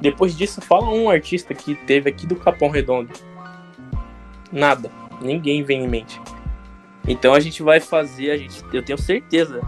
Depois 0.00 0.34
disso, 0.34 0.62
fala 0.62 0.88
um 0.88 1.10
artista 1.10 1.52
que 1.52 1.74
teve 1.74 2.08
aqui 2.08 2.26
do 2.26 2.36
Capão 2.36 2.70
Redondo. 2.70 3.12
Nada. 4.50 4.90
Ninguém 5.20 5.62
vem 5.62 5.84
em 5.84 5.88
mente. 5.88 6.18
Então 7.06 7.34
a 7.34 7.40
gente 7.40 7.62
vai 7.62 7.78
fazer, 7.78 8.30
a 8.30 8.38
gente, 8.38 8.64
eu 8.72 8.82
tenho 8.82 8.98
certeza, 8.98 9.60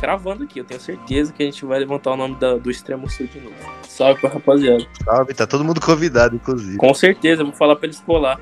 cravando 0.00 0.42
aqui, 0.42 0.58
eu 0.58 0.64
tenho 0.64 0.80
certeza 0.80 1.32
que 1.32 1.44
a 1.44 1.46
gente 1.46 1.64
vai 1.64 1.78
levantar 1.78 2.10
o 2.10 2.16
nome 2.16 2.34
da, 2.40 2.56
do 2.56 2.72
Extremo 2.72 3.08
Sul 3.08 3.28
de 3.28 3.40
novo. 3.40 3.54
Salve 3.88 4.20
pra 4.20 4.30
rapaziada. 4.30 4.84
Salve, 5.04 5.32
tá 5.32 5.46
todo 5.46 5.64
mundo 5.64 5.80
convidado, 5.80 6.34
inclusive. 6.34 6.76
Com 6.76 6.92
certeza, 6.92 7.42
eu 7.42 7.46
vou 7.46 7.54
falar 7.54 7.76
pra 7.76 7.86
eles 7.86 8.00
colar. 8.00 8.40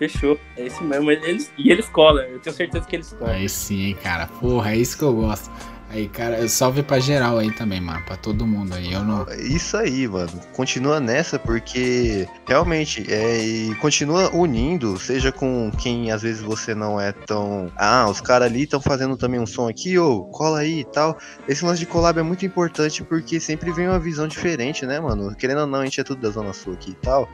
Fechou. 0.00 0.40
É 0.56 0.64
isso 0.66 0.82
mesmo. 0.82 1.10
Eles, 1.10 1.52
e 1.58 1.70
eles 1.70 1.86
colam, 1.90 2.24
eu 2.24 2.38
tenho 2.40 2.56
certeza 2.56 2.86
que 2.86 2.96
eles 2.96 3.12
colam. 3.12 3.34
Aí 3.34 3.46
sim, 3.50 3.94
cara. 4.02 4.26
Porra, 4.26 4.72
é 4.72 4.78
isso 4.78 4.96
que 4.96 5.04
eu 5.04 5.12
gosto. 5.12 5.50
Aí, 5.92 6.08
cara, 6.08 6.46
salve 6.48 6.84
pra 6.84 7.00
geral 7.00 7.38
aí 7.38 7.50
também, 7.50 7.80
mano. 7.80 8.00
Pra 8.04 8.16
todo 8.16 8.46
mundo 8.46 8.74
aí. 8.74 8.92
Eu 8.92 9.02
não. 9.02 9.26
Isso 9.32 9.76
aí, 9.76 10.06
mano. 10.06 10.30
Continua 10.52 11.00
nessa 11.00 11.36
porque 11.36 12.28
realmente 12.46 13.12
é. 13.12 13.42
E 13.42 13.74
continua 13.76 14.30
unindo, 14.32 14.96
seja 15.00 15.32
com 15.32 15.70
quem 15.78 16.12
às 16.12 16.22
vezes 16.22 16.42
você 16.42 16.76
não 16.76 17.00
é 17.00 17.10
tão. 17.10 17.72
Ah, 17.76 18.06
os 18.08 18.20
caras 18.20 18.46
ali 18.46 18.62
estão 18.62 18.80
fazendo 18.80 19.16
também 19.16 19.40
um 19.40 19.46
som 19.46 19.68
aqui, 19.68 19.98
ô, 19.98 20.26
cola 20.26 20.60
aí 20.60 20.80
e 20.80 20.84
tal. 20.84 21.18
Esse 21.48 21.64
lance 21.64 21.80
de 21.80 21.86
collab 21.86 22.20
é 22.20 22.22
muito 22.22 22.46
importante 22.46 23.02
porque 23.02 23.40
sempre 23.40 23.72
vem 23.72 23.88
uma 23.88 23.98
visão 23.98 24.28
diferente, 24.28 24.86
né, 24.86 25.00
mano? 25.00 25.34
Querendo 25.34 25.62
ou 25.62 25.66
não, 25.66 25.80
a 25.80 25.84
gente 25.84 26.00
é 26.00 26.04
tudo 26.04 26.22
da 26.22 26.30
Zona 26.30 26.52
Sul 26.52 26.74
aqui 26.74 26.92
e 26.92 26.94
tal. 26.94 27.28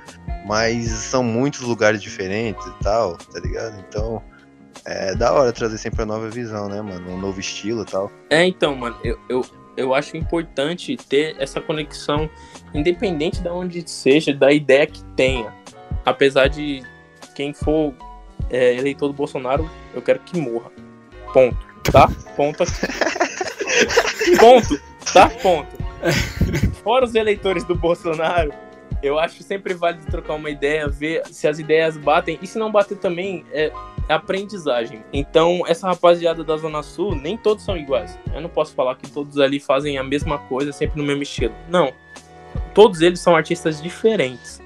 Mas 0.46 0.88
são 0.88 1.22
muitos 1.22 1.60
lugares 1.60 2.00
diferentes 2.00 2.64
e 2.64 2.82
tal, 2.82 3.18
tá 3.18 3.38
ligado? 3.38 3.78
Então. 3.86 4.22
É 4.86 5.16
da 5.16 5.32
hora 5.32 5.52
trazer 5.52 5.78
sempre 5.78 6.02
uma 6.02 6.14
nova 6.14 6.30
visão, 6.30 6.68
né, 6.68 6.80
mano? 6.80 7.10
Um 7.10 7.18
novo 7.18 7.40
estilo 7.40 7.82
e 7.82 7.84
tal. 7.84 8.10
É, 8.30 8.46
então, 8.46 8.76
mano, 8.76 8.96
eu, 9.02 9.18
eu, 9.28 9.44
eu 9.76 9.92
acho 9.92 10.16
importante 10.16 10.96
ter 10.96 11.34
essa 11.40 11.60
conexão, 11.60 12.30
independente 12.72 13.40
de 13.40 13.48
onde 13.48 13.88
seja, 13.90 14.32
da 14.32 14.52
ideia 14.52 14.86
que 14.86 15.02
tenha. 15.16 15.52
Apesar 16.04 16.46
de 16.46 16.84
quem 17.34 17.52
for 17.52 17.92
é, 18.48 18.76
eleitor 18.76 19.08
do 19.08 19.14
Bolsonaro, 19.14 19.68
eu 19.92 20.00
quero 20.00 20.20
que 20.20 20.38
morra. 20.38 20.70
Ponto. 21.32 21.58
Tá? 21.90 22.08
Ponto. 22.36 22.62
Ponto. 24.38 24.80
Tá? 25.12 25.28
Ponto. 25.42 25.76
Fora 26.84 27.04
os 27.04 27.14
eleitores 27.16 27.64
do 27.64 27.74
Bolsonaro, 27.74 28.52
eu 29.02 29.18
acho 29.18 29.42
sempre 29.42 29.74
válido 29.74 30.06
trocar 30.06 30.34
uma 30.34 30.48
ideia, 30.48 30.88
ver 30.88 31.22
se 31.26 31.48
as 31.48 31.58
ideias 31.58 31.96
batem. 31.96 32.38
E 32.40 32.46
se 32.46 32.56
não 32.56 32.70
bater 32.70 32.96
também, 32.98 33.44
é 33.52 33.72
aprendizagem. 34.14 35.04
Então, 35.12 35.62
essa 35.66 35.88
rapaziada 35.88 36.44
da 36.44 36.56
Zona 36.56 36.82
Sul, 36.82 37.14
nem 37.14 37.36
todos 37.36 37.64
são 37.64 37.76
iguais. 37.76 38.18
Eu 38.32 38.40
não 38.40 38.48
posso 38.48 38.74
falar 38.74 38.96
que 38.96 39.10
todos 39.10 39.38
ali 39.38 39.58
fazem 39.58 39.98
a 39.98 40.04
mesma 40.04 40.38
coisa, 40.38 40.72
sempre 40.72 41.00
no 41.00 41.06
mesmo 41.06 41.22
estilo. 41.22 41.54
Não. 41.68 41.92
Todos 42.74 43.00
eles 43.00 43.20
são 43.20 43.34
artistas 43.34 43.82
diferentes. 43.82 44.62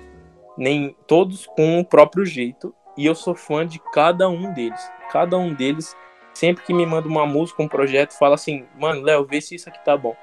Nem 0.59 0.94
todos 1.07 1.46
com 1.46 1.81
o 1.81 1.85
próprio 1.85 2.24
jeito. 2.24 2.74
E 2.96 3.07
eu 3.07 3.14
sou 3.14 3.35
fã 3.35 3.66
de 3.66 3.79
cada 3.92 4.29
um 4.29 4.53
deles. 4.53 4.81
Cada 5.11 5.38
um 5.38 5.55
deles, 5.55 5.96
sempre 6.35 6.64
que 6.64 6.74
me 6.74 6.85
manda 6.85 7.09
uma 7.09 7.26
música, 7.26 7.62
um 7.62 7.68
projeto, 7.68 8.12
fala 8.12 8.35
assim: 8.35 8.66
Mano, 8.79 9.00
Léo, 9.00 9.24
vê 9.24 9.40
se 9.40 9.55
isso 9.55 9.68
aqui 9.68 9.83
tá 9.85 9.96
bom. 9.96 10.14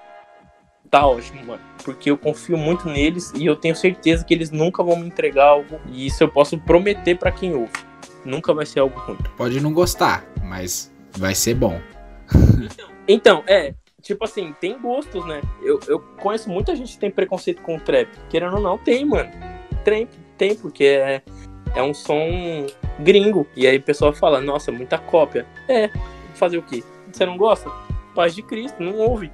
Tá 0.90 1.06
ótimo, 1.06 1.44
mano. 1.44 1.62
Porque 1.84 2.10
eu 2.12 2.18
confio 2.18 2.58
muito 2.58 2.88
neles 2.88 3.34
e 3.36 3.46
eu 3.46 3.56
tenho 3.56 3.76
certeza 3.76 4.24
que 4.24 4.34
eles 4.34 4.52
nunca 4.52 4.84
vão 4.84 4.96
me 4.98 5.08
entregar 5.08 5.48
algo. 5.48 5.82
E 5.88 6.06
isso 6.06 6.24
eu 6.24 6.30
posso 6.30 6.58
prometer 6.60 7.18
para 7.18 7.32
quem 7.32 7.54
ouve 7.54 7.87
nunca 8.26 8.54
vai 8.54 8.66
ser 8.66 8.80
algo 8.80 9.00
ruim. 9.00 9.18
Pode 9.36 9.60
não 9.60 9.74
gostar, 9.74 10.26
mas 10.44 10.92
vai 11.18 11.36
ser 11.36 11.56
bom. 11.56 11.80
então, 13.08 13.44
é, 13.48 13.74
tipo 14.02 14.24
assim, 14.24 14.54
tem 14.60 14.80
gostos, 14.80 15.26
né? 15.26 15.42
Eu, 15.62 15.80
eu 15.88 16.00
conheço 16.00 16.50
muita 16.50 16.76
gente 16.76 16.94
que 16.94 17.00
tem 17.00 17.12
preconceito 17.12 17.62
com 17.62 17.78
o 17.78 17.80
trap. 17.80 18.10
Querendo 18.30 18.56
ou 18.56 18.62
não, 18.62 18.78
tem, 18.78 19.06
mano. 19.06 19.30
Tem, 19.84 20.08
tem, 20.38 20.56
porque 20.56 20.84
é, 20.84 21.22
é 21.76 21.84
um 21.84 21.94
som 21.94 22.68
gringo. 23.00 23.48
E 23.56 23.68
aí 23.68 23.78
o 23.78 23.84
pessoal 23.84 24.14
fala, 24.14 24.42
nossa, 24.42 24.72
muita 24.72 24.98
cópia. 24.98 25.46
É, 25.68 25.90
fazer 26.36 26.58
o 26.58 26.64
quê? 26.64 26.84
Você 27.12 27.26
não 27.26 27.38
gosta? 27.38 27.70
Paz 28.14 28.34
de 28.34 28.42
Cristo, 28.42 28.82
não 28.82 28.96
ouve. 28.96 29.32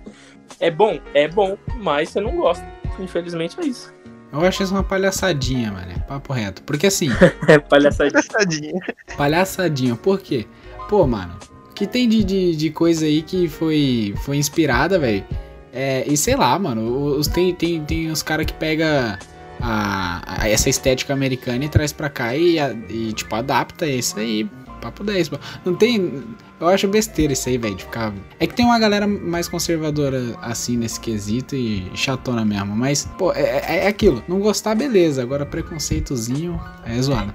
É 0.59 0.69
bom? 0.69 0.99
É 1.13 1.27
bom, 1.27 1.57
mas 1.77 2.09
você 2.09 2.19
não 2.19 2.35
gosta. 2.37 2.65
Infelizmente 2.99 3.59
é 3.59 3.65
isso. 3.65 3.93
Eu 4.33 4.41
acho 4.41 4.63
isso 4.63 4.73
uma 4.73 4.83
palhaçadinha, 4.83 5.71
mano. 5.71 5.93
Papo 6.07 6.33
reto. 6.33 6.63
Porque 6.63 6.87
assim. 6.87 7.09
é 7.47 7.59
palhaçadinha. 7.59 8.23
Palhaçadinha. 8.23 8.81
Palhaçadinha. 9.15 9.95
Por 9.95 10.19
quê? 10.19 10.47
Pô, 10.89 11.05
mano. 11.05 11.37
Que 11.75 11.85
tem 11.85 12.09
de, 12.09 12.23
de, 12.23 12.55
de 12.55 12.69
coisa 12.71 13.05
aí 13.05 13.21
que 13.21 13.47
foi, 13.47 14.15
foi 14.23 14.37
inspirada, 14.37 14.97
velho. 14.97 15.23
É, 15.71 16.03
e 16.07 16.17
sei 16.17 16.35
lá, 16.35 16.57
mano. 16.57 17.15
Os, 17.15 17.27
tem, 17.27 17.53
tem, 17.53 17.85
tem 17.85 18.09
os 18.09 18.23
caras 18.23 18.47
que 18.47 18.53
pega 18.53 19.19
a, 19.61 20.43
a, 20.43 20.49
essa 20.49 20.67
estética 20.67 21.13
americana 21.13 21.65
e 21.65 21.69
traz 21.69 21.93
pra 21.93 22.09
cá 22.09 22.35
e, 22.35 22.57
e 22.89 23.13
tipo, 23.13 23.35
adapta 23.35 23.85
isso 23.85 24.19
aí. 24.19 24.49
Papo 24.81 25.03
10. 25.03 25.29
Não 25.63 25.75
tem. 25.75 26.23
Eu 26.63 26.69
acho 26.69 26.87
besteira 26.87 27.33
isso 27.33 27.49
aí, 27.49 27.57
velho, 27.57 27.75
de 27.75 27.83
ficar. 27.83 28.13
É 28.39 28.47
que 28.47 28.53
tem 28.53 28.65
uma 28.65 28.79
galera 28.79 29.05
mais 29.05 29.47
conservadora 29.47 30.35
assim 30.41 30.77
nesse 30.77 30.99
quesito 30.99 31.55
e 31.55 31.91
chatona 31.95 32.45
mesmo. 32.45 32.75
Mas, 32.75 33.05
pô, 33.17 33.33
é, 33.33 33.41
é, 33.41 33.77
é 33.85 33.87
aquilo. 33.87 34.23
Não 34.27 34.39
gostar, 34.39 34.73
beleza. 34.75 35.21
Agora 35.21 35.45
preconceitozinho 35.45 36.59
é 36.85 37.01
zoado. 37.01 37.33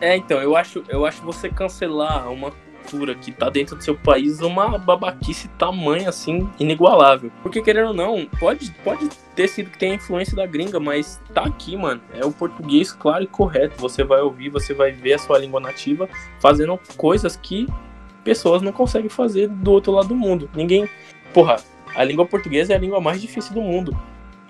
É, 0.00 0.16
então, 0.16 0.40
eu 0.40 0.56
acho, 0.56 0.82
eu 0.88 1.04
acho 1.04 1.22
você 1.22 1.48
cancelar 1.48 2.30
uma 2.30 2.52
cultura 2.88 3.14
que 3.14 3.30
tá 3.30 3.50
dentro 3.50 3.76
do 3.76 3.84
seu 3.84 3.94
país 3.94 4.40
uma 4.40 4.78
babaquice 4.78 5.48
tamanho 5.58 6.08
assim, 6.08 6.48
inigualável. 6.58 7.30
Porque 7.42 7.60
querendo 7.60 7.88
ou 7.88 7.94
não, 7.94 8.26
pode, 8.40 8.70
pode 8.82 9.08
ter 9.34 9.48
sido 9.48 9.70
que 9.70 9.78
tenha 9.78 9.94
influência 9.96 10.34
da 10.34 10.46
gringa, 10.46 10.80
mas 10.80 11.20
tá 11.34 11.42
aqui, 11.42 11.76
mano. 11.76 12.00
É 12.14 12.24
o 12.24 12.32
português 12.32 12.92
claro 12.92 13.24
e 13.24 13.26
correto. 13.26 13.78
Você 13.78 14.02
vai 14.02 14.20
ouvir, 14.20 14.48
você 14.48 14.72
vai 14.72 14.90
ver 14.90 15.14
a 15.14 15.18
sua 15.18 15.38
língua 15.38 15.60
nativa 15.60 16.08
fazendo 16.40 16.80
coisas 16.96 17.36
que 17.36 17.66
pessoas 18.28 18.60
não 18.60 18.72
conseguem 18.72 19.08
fazer 19.08 19.48
do 19.48 19.72
outro 19.72 19.90
lado 19.90 20.08
do 20.08 20.14
mundo. 20.14 20.50
Ninguém. 20.54 20.86
Porra, 21.32 21.56
a 21.94 22.04
língua 22.04 22.26
portuguesa 22.26 22.74
é 22.74 22.76
a 22.76 22.78
língua 22.78 23.00
mais 23.00 23.22
difícil 23.22 23.54
do 23.54 23.62
mundo. 23.62 23.98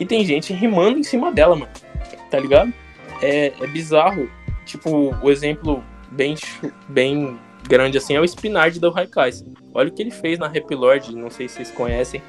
E 0.01 0.05
tem 0.05 0.25
gente 0.25 0.53
rimando 0.53 0.99
em 0.99 1.05
cima 1.05 1.31
dela, 1.31 1.55
mano. 1.55 1.71
Tá 2.29 2.41
ligado? 2.41 2.75
É, 3.23 3.53
é 3.61 3.67
bizarro. 3.69 4.29
Tipo, 4.67 5.17
o 5.23 5.31
exemplo 5.31 5.85
bem, 6.11 6.35
bem 6.89 7.39
grande 7.69 7.99
assim 7.99 8.17
é 8.17 8.21
o 8.21 8.25
Spinard 8.25 8.81
do 8.81 8.91
Raikais. 8.91 9.45
Olha 9.73 9.91
o 9.91 9.93
que 9.93 10.03
ele 10.03 10.11
fez 10.11 10.41
na 10.41 10.49
Rap 10.49 10.75
Lord, 10.75 11.15
não 11.15 11.31
sei 11.31 11.47
se 11.47 11.55
vocês 11.55 11.71
conhecem. 11.71 12.21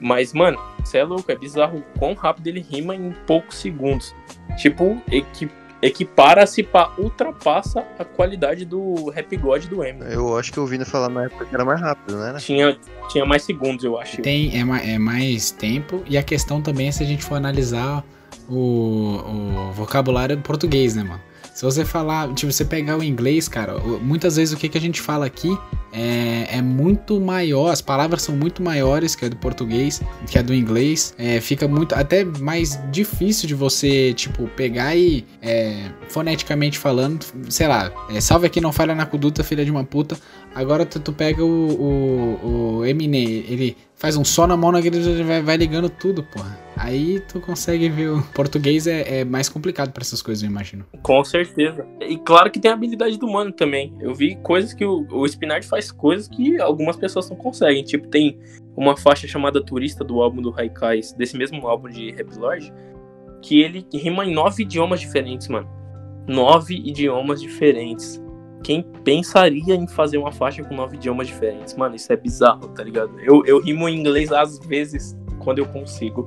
Mas, 0.00 0.32
mano, 0.32 0.58
você 0.80 0.98
é 0.98 1.04
louco, 1.04 1.30
é 1.30 1.36
bizarro 1.36 1.78
o 1.78 1.98
quão 2.00 2.14
rápido 2.14 2.48
ele 2.48 2.60
rima 2.60 2.96
em 2.96 3.12
poucos 3.28 3.58
segundos. 3.58 4.12
Tipo, 4.58 5.00
equi 5.08 5.48
equipara-se 5.84 6.62
para 6.62 6.90
ultrapassa 6.98 7.84
a 7.98 8.04
qualidade 8.04 8.64
do 8.64 9.10
Rap 9.10 9.36
God 9.36 9.66
do 9.66 9.84
Eminem. 9.84 10.12
Eu 10.12 10.36
acho 10.38 10.50
que 10.50 10.58
eu 10.58 10.62
ouvi 10.62 10.82
falar 10.84 11.10
na 11.10 11.24
época 11.24 11.44
que 11.44 11.54
era 11.54 11.64
mais 11.64 11.80
rápido, 11.80 12.16
né? 12.16 12.34
Tinha, 12.38 12.76
tinha 13.10 13.26
mais 13.26 13.42
segundos, 13.42 13.84
eu 13.84 13.98
acho. 13.98 14.22
Tem, 14.22 14.50
é, 14.56 14.94
é 14.94 14.98
mais 14.98 15.50
tempo, 15.50 16.02
e 16.06 16.16
a 16.16 16.22
questão 16.22 16.62
também 16.62 16.88
é 16.88 16.92
se 16.92 17.02
a 17.02 17.06
gente 17.06 17.22
for 17.22 17.34
analisar 17.34 18.02
o, 18.48 19.66
o 19.68 19.72
vocabulário 19.72 20.38
português, 20.38 20.94
né, 20.94 21.02
mano? 21.02 21.20
Se 21.54 21.64
você 21.64 21.84
falar, 21.84 22.34
tipo, 22.34 22.50
você 22.50 22.64
pegar 22.64 22.98
o 22.98 23.02
inglês, 23.04 23.48
cara, 23.48 23.78
muitas 23.78 24.34
vezes 24.34 24.52
o 24.52 24.56
que, 24.56 24.68
que 24.68 24.76
a 24.76 24.80
gente 24.80 25.00
fala 25.00 25.24
aqui 25.24 25.56
é, 25.92 26.58
é 26.58 26.60
muito 26.60 27.20
maior, 27.20 27.70
as 27.70 27.80
palavras 27.80 28.22
são 28.22 28.36
muito 28.36 28.60
maiores 28.60 29.14
que 29.14 29.24
a 29.24 29.28
do 29.28 29.36
português, 29.36 30.02
que 30.28 30.36
a 30.36 30.42
do 30.42 30.52
inglês. 30.52 31.14
É, 31.16 31.40
fica 31.40 31.68
muito, 31.68 31.94
até 31.94 32.24
mais 32.24 32.80
difícil 32.90 33.46
de 33.46 33.54
você, 33.54 34.12
tipo, 34.14 34.48
pegar 34.48 34.96
e, 34.96 35.24
é, 35.40 35.92
foneticamente 36.08 36.76
falando, 36.76 37.24
sei 37.48 37.68
lá, 37.68 37.92
é, 38.10 38.20
salve 38.20 38.48
aqui, 38.48 38.60
não 38.60 38.72
falha 38.72 38.92
na 38.92 39.06
conduta, 39.06 39.44
filha 39.44 39.64
de 39.64 39.70
uma 39.70 39.84
puta. 39.84 40.18
Agora 40.54 40.86
tu, 40.86 41.00
tu 41.00 41.12
pega 41.12 41.44
o, 41.44 41.48
o, 41.48 42.76
o 42.78 42.84
Eminem, 42.84 43.44
ele 43.48 43.76
faz 43.96 44.16
um 44.16 44.24
só 44.24 44.46
na 44.46 44.56
mão, 44.56 44.76
ele 44.76 45.24
vai, 45.24 45.42
vai 45.42 45.56
ligando 45.56 45.88
tudo, 45.88 46.22
porra. 46.22 46.58
Aí 46.76 47.20
tu 47.20 47.40
consegue 47.40 47.88
ver 47.88 48.10
o 48.10 48.22
português 48.34 48.86
é, 48.86 49.20
é 49.20 49.24
mais 49.24 49.48
complicado 49.48 49.92
para 49.92 50.02
essas 50.02 50.20
coisas, 50.20 50.42
eu 50.42 50.50
imagino. 50.50 50.84
Com 51.02 51.24
certeza. 51.24 51.86
E 52.00 52.16
claro 52.18 52.50
que 52.50 52.60
tem 52.60 52.70
a 52.70 52.74
habilidade 52.74 53.18
do 53.18 53.26
mano 53.26 53.52
também. 53.52 53.94
Eu 54.00 54.14
vi 54.14 54.36
coisas 54.36 54.74
que 54.74 54.84
o, 54.84 55.06
o 55.10 55.26
Spinard 55.26 55.66
faz 55.66 55.90
coisas 55.90 56.28
que 56.28 56.60
algumas 56.60 56.96
pessoas 56.96 57.28
não 57.30 57.36
conseguem. 57.36 57.82
Tipo, 57.82 58.08
tem 58.08 58.38
uma 58.76 58.96
faixa 58.96 59.26
chamada 59.26 59.64
Turista 59.64 60.04
do 60.04 60.20
álbum 60.20 60.42
do 60.42 60.54
Haikais, 60.56 61.12
desse 61.12 61.36
mesmo 61.36 61.66
álbum 61.66 61.88
de 61.88 62.10
Rap 62.12 62.36
Lord, 62.36 62.72
que 63.40 63.60
ele 63.60 63.86
rima 63.92 64.24
em 64.24 64.34
nove 64.34 64.62
idiomas 64.62 65.00
diferentes, 65.00 65.48
mano. 65.48 65.68
Nove 66.26 66.74
idiomas 66.74 67.40
diferentes. 67.40 68.20
Quem 68.64 68.82
pensaria 68.82 69.74
em 69.74 69.86
fazer 69.86 70.16
uma 70.16 70.32
faixa 70.32 70.64
com 70.64 70.74
nove 70.74 70.96
idiomas 70.96 71.26
diferentes? 71.26 71.74
Mano, 71.74 71.94
isso 71.94 72.10
é 72.10 72.16
bizarro, 72.16 72.66
tá 72.68 72.82
ligado? 72.82 73.20
Eu, 73.20 73.44
eu 73.44 73.60
rimo 73.60 73.86
em 73.86 74.00
inglês 74.00 74.32
às 74.32 74.58
vezes, 74.58 75.14
quando 75.38 75.58
eu 75.58 75.66
consigo 75.66 76.26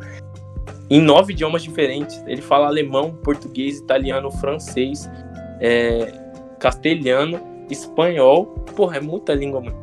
em 0.88 1.02
nove 1.02 1.34
idiomas 1.34 1.63
diferentes. 1.63 2.23
Ele 2.28 2.41
fala 2.41 2.67
alemão, 2.67 3.12
português, 3.23 3.80
italiano, 3.80 4.32
francês, 4.32 5.10
é, 5.60 6.13
castelhano, 6.60 7.41
espanhol. 7.71 8.45
Porra, 8.76 8.97
é 8.97 9.02
muita 9.02 9.34
língua, 9.34 9.60
mano. 9.60 9.78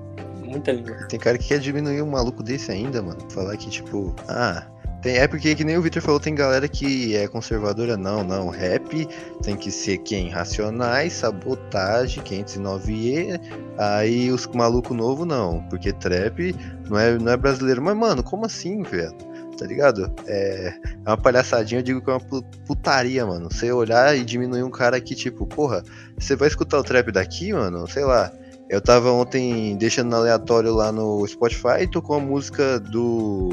Muita 0.45 0.71
língua. 0.71 0.95
Tem 1.09 1.19
cara 1.19 1.37
que 1.37 1.49
quer 1.49 1.59
diminuir 1.59 2.03
um 2.03 2.11
maluco 2.11 2.40
desse 2.40 2.71
ainda, 2.71 3.03
mano. 3.03 3.19
Falar 3.31 3.57
que, 3.57 3.69
tipo, 3.69 4.14
ah. 4.29 4.64
Tem, 5.05 5.19
é 5.19 5.29
porque, 5.29 5.55
que 5.55 5.64
nem 5.64 5.77
o 5.77 5.83
Victor 5.83 6.01
falou, 6.01 6.19
tem 6.19 6.35
galera 6.35 6.67
que 6.67 7.14
é 7.14 7.29
conservadora. 7.29 7.95
Não, 7.95 8.25
não. 8.25 8.49
Rap 8.49 9.07
tem 9.43 9.55
que 9.55 9.71
ser 9.71 9.99
quem? 9.99 10.31
Racionais, 10.31 11.12
sabotagem, 11.12 12.23
509E. 12.25 13.38
Aí 13.77 14.33
os 14.33 14.47
maluco 14.47 14.95
novo 14.95 15.27
não. 15.27 15.62
Porque 15.69 15.93
trap 15.93 16.57
não 16.88 16.99
é, 16.99 17.19
não 17.19 17.33
é 17.33 17.37
brasileiro. 17.37 17.83
Mas, 17.83 17.95
mano, 17.95 18.23
como 18.23 18.47
assim, 18.47 18.83
velho? 18.83 19.14
tá 19.59 19.67
ligado? 19.67 20.11
É, 20.27 20.75
é 21.05 21.09
uma 21.09 21.19
palhaçadinha, 21.19 21.81
eu 21.81 21.85
digo 21.85 22.01
que 22.01 22.11
é 22.11 22.14
uma 22.14 22.43
putaria, 22.67 23.27
mano. 23.27 23.51
Você 23.53 23.71
olhar 23.71 24.17
e 24.17 24.25
diminuir 24.25 24.62
um 24.62 24.71
cara 24.71 24.99
que, 25.01 25.14
tipo, 25.14 25.47
porra, 25.47 25.85
você 26.19 26.35
vai 26.35 26.49
escutar 26.49 26.79
o 26.79 26.83
trap 26.83 27.12
daqui, 27.12 27.53
mano? 27.53 27.87
Sei 27.87 28.05
lá. 28.05 28.33
Eu 28.71 28.81
tava 28.81 29.12
ontem 29.12 29.77
deixando 29.77 30.17
aleatório 30.17 30.75
lá 30.75 30.90
no 30.90 31.27
Spotify 31.29 31.83
e 31.83 31.87
tocou 31.87 32.17
a 32.17 32.21
música 32.21 32.81
do. 32.81 33.51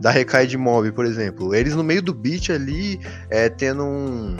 Da 0.00 0.10
Recai 0.10 0.46
de 0.46 0.56
Mob, 0.56 0.90
por 0.92 1.04
exemplo. 1.04 1.54
Eles 1.54 1.74
no 1.74 1.84
meio 1.84 2.02
do 2.02 2.14
beat 2.14 2.50
ali, 2.50 3.00
é, 3.30 3.48
tendo 3.48 3.84
um 3.84 4.36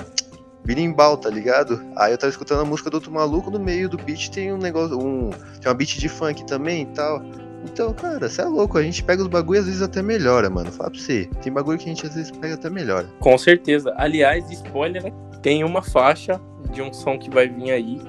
birimbau, 0.64 1.16
tá 1.16 1.30
ligado? 1.30 1.82
Aí 1.96 2.12
eu 2.12 2.18
tava 2.18 2.30
escutando 2.30 2.60
a 2.60 2.64
música 2.64 2.90
do 2.90 2.94
outro 2.94 3.10
maluco, 3.10 3.50
no 3.50 3.58
meio 3.58 3.88
do 3.88 3.96
beat 3.96 4.30
tem 4.30 4.52
um 4.52 4.58
negócio, 4.58 4.98
um, 4.98 5.30
tem 5.30 5.66
uma 5.66 5.74
beat 5.74 5.98
de 5.98 6.08
funk 6.08 6.46
também 6.46 6.82
e 6.82 6.86
tal. 6.86 7.22
Então, 7.64 7.92
cara, 7.92 8.28
você 8.28 8.40
é 8.40 8.44
louco. 8.44 8.78
A 8.78 8.82
gente 8.82 9.02
pega 9.02 9.22
os 9.22 9.28
bagulho 9.28 9.58
e 9.58 9.60
às 9.60 9.66
vezes 9.66 9.82
até 9.82 10.02
melhora, 10.02 10.48
mano. 10.48 10.70
Fala 10.70 10.90
pra 10.90 11.00
você. 11.00 11.28
Tem 11.42 11.52
bagulho 11.52 11.78
que 11.78 11.84
a 11.84 11.88
gente 11.88 12.06
às 12.06 12.14
vezes 12.14 12.30
pega 12.30 12.54
até 12.54 12.70
melhora. 12.70 13.08
Com 13.18 13.36
certeza. 13.36 13.92
Aliás, 13.96 14.50
spoiler, 14.50 15.02
né? 15.02 15.12
Tem 15.42 15.64
uma 15.64 15.82
faixa 15.82 16.40
de 16.72 16.82
um 16.82 16.92
som 16.92 17.18
que 17.18 17.30
vai 17.30 17.48
vir 17.48 17.70
aí 17.70 18.00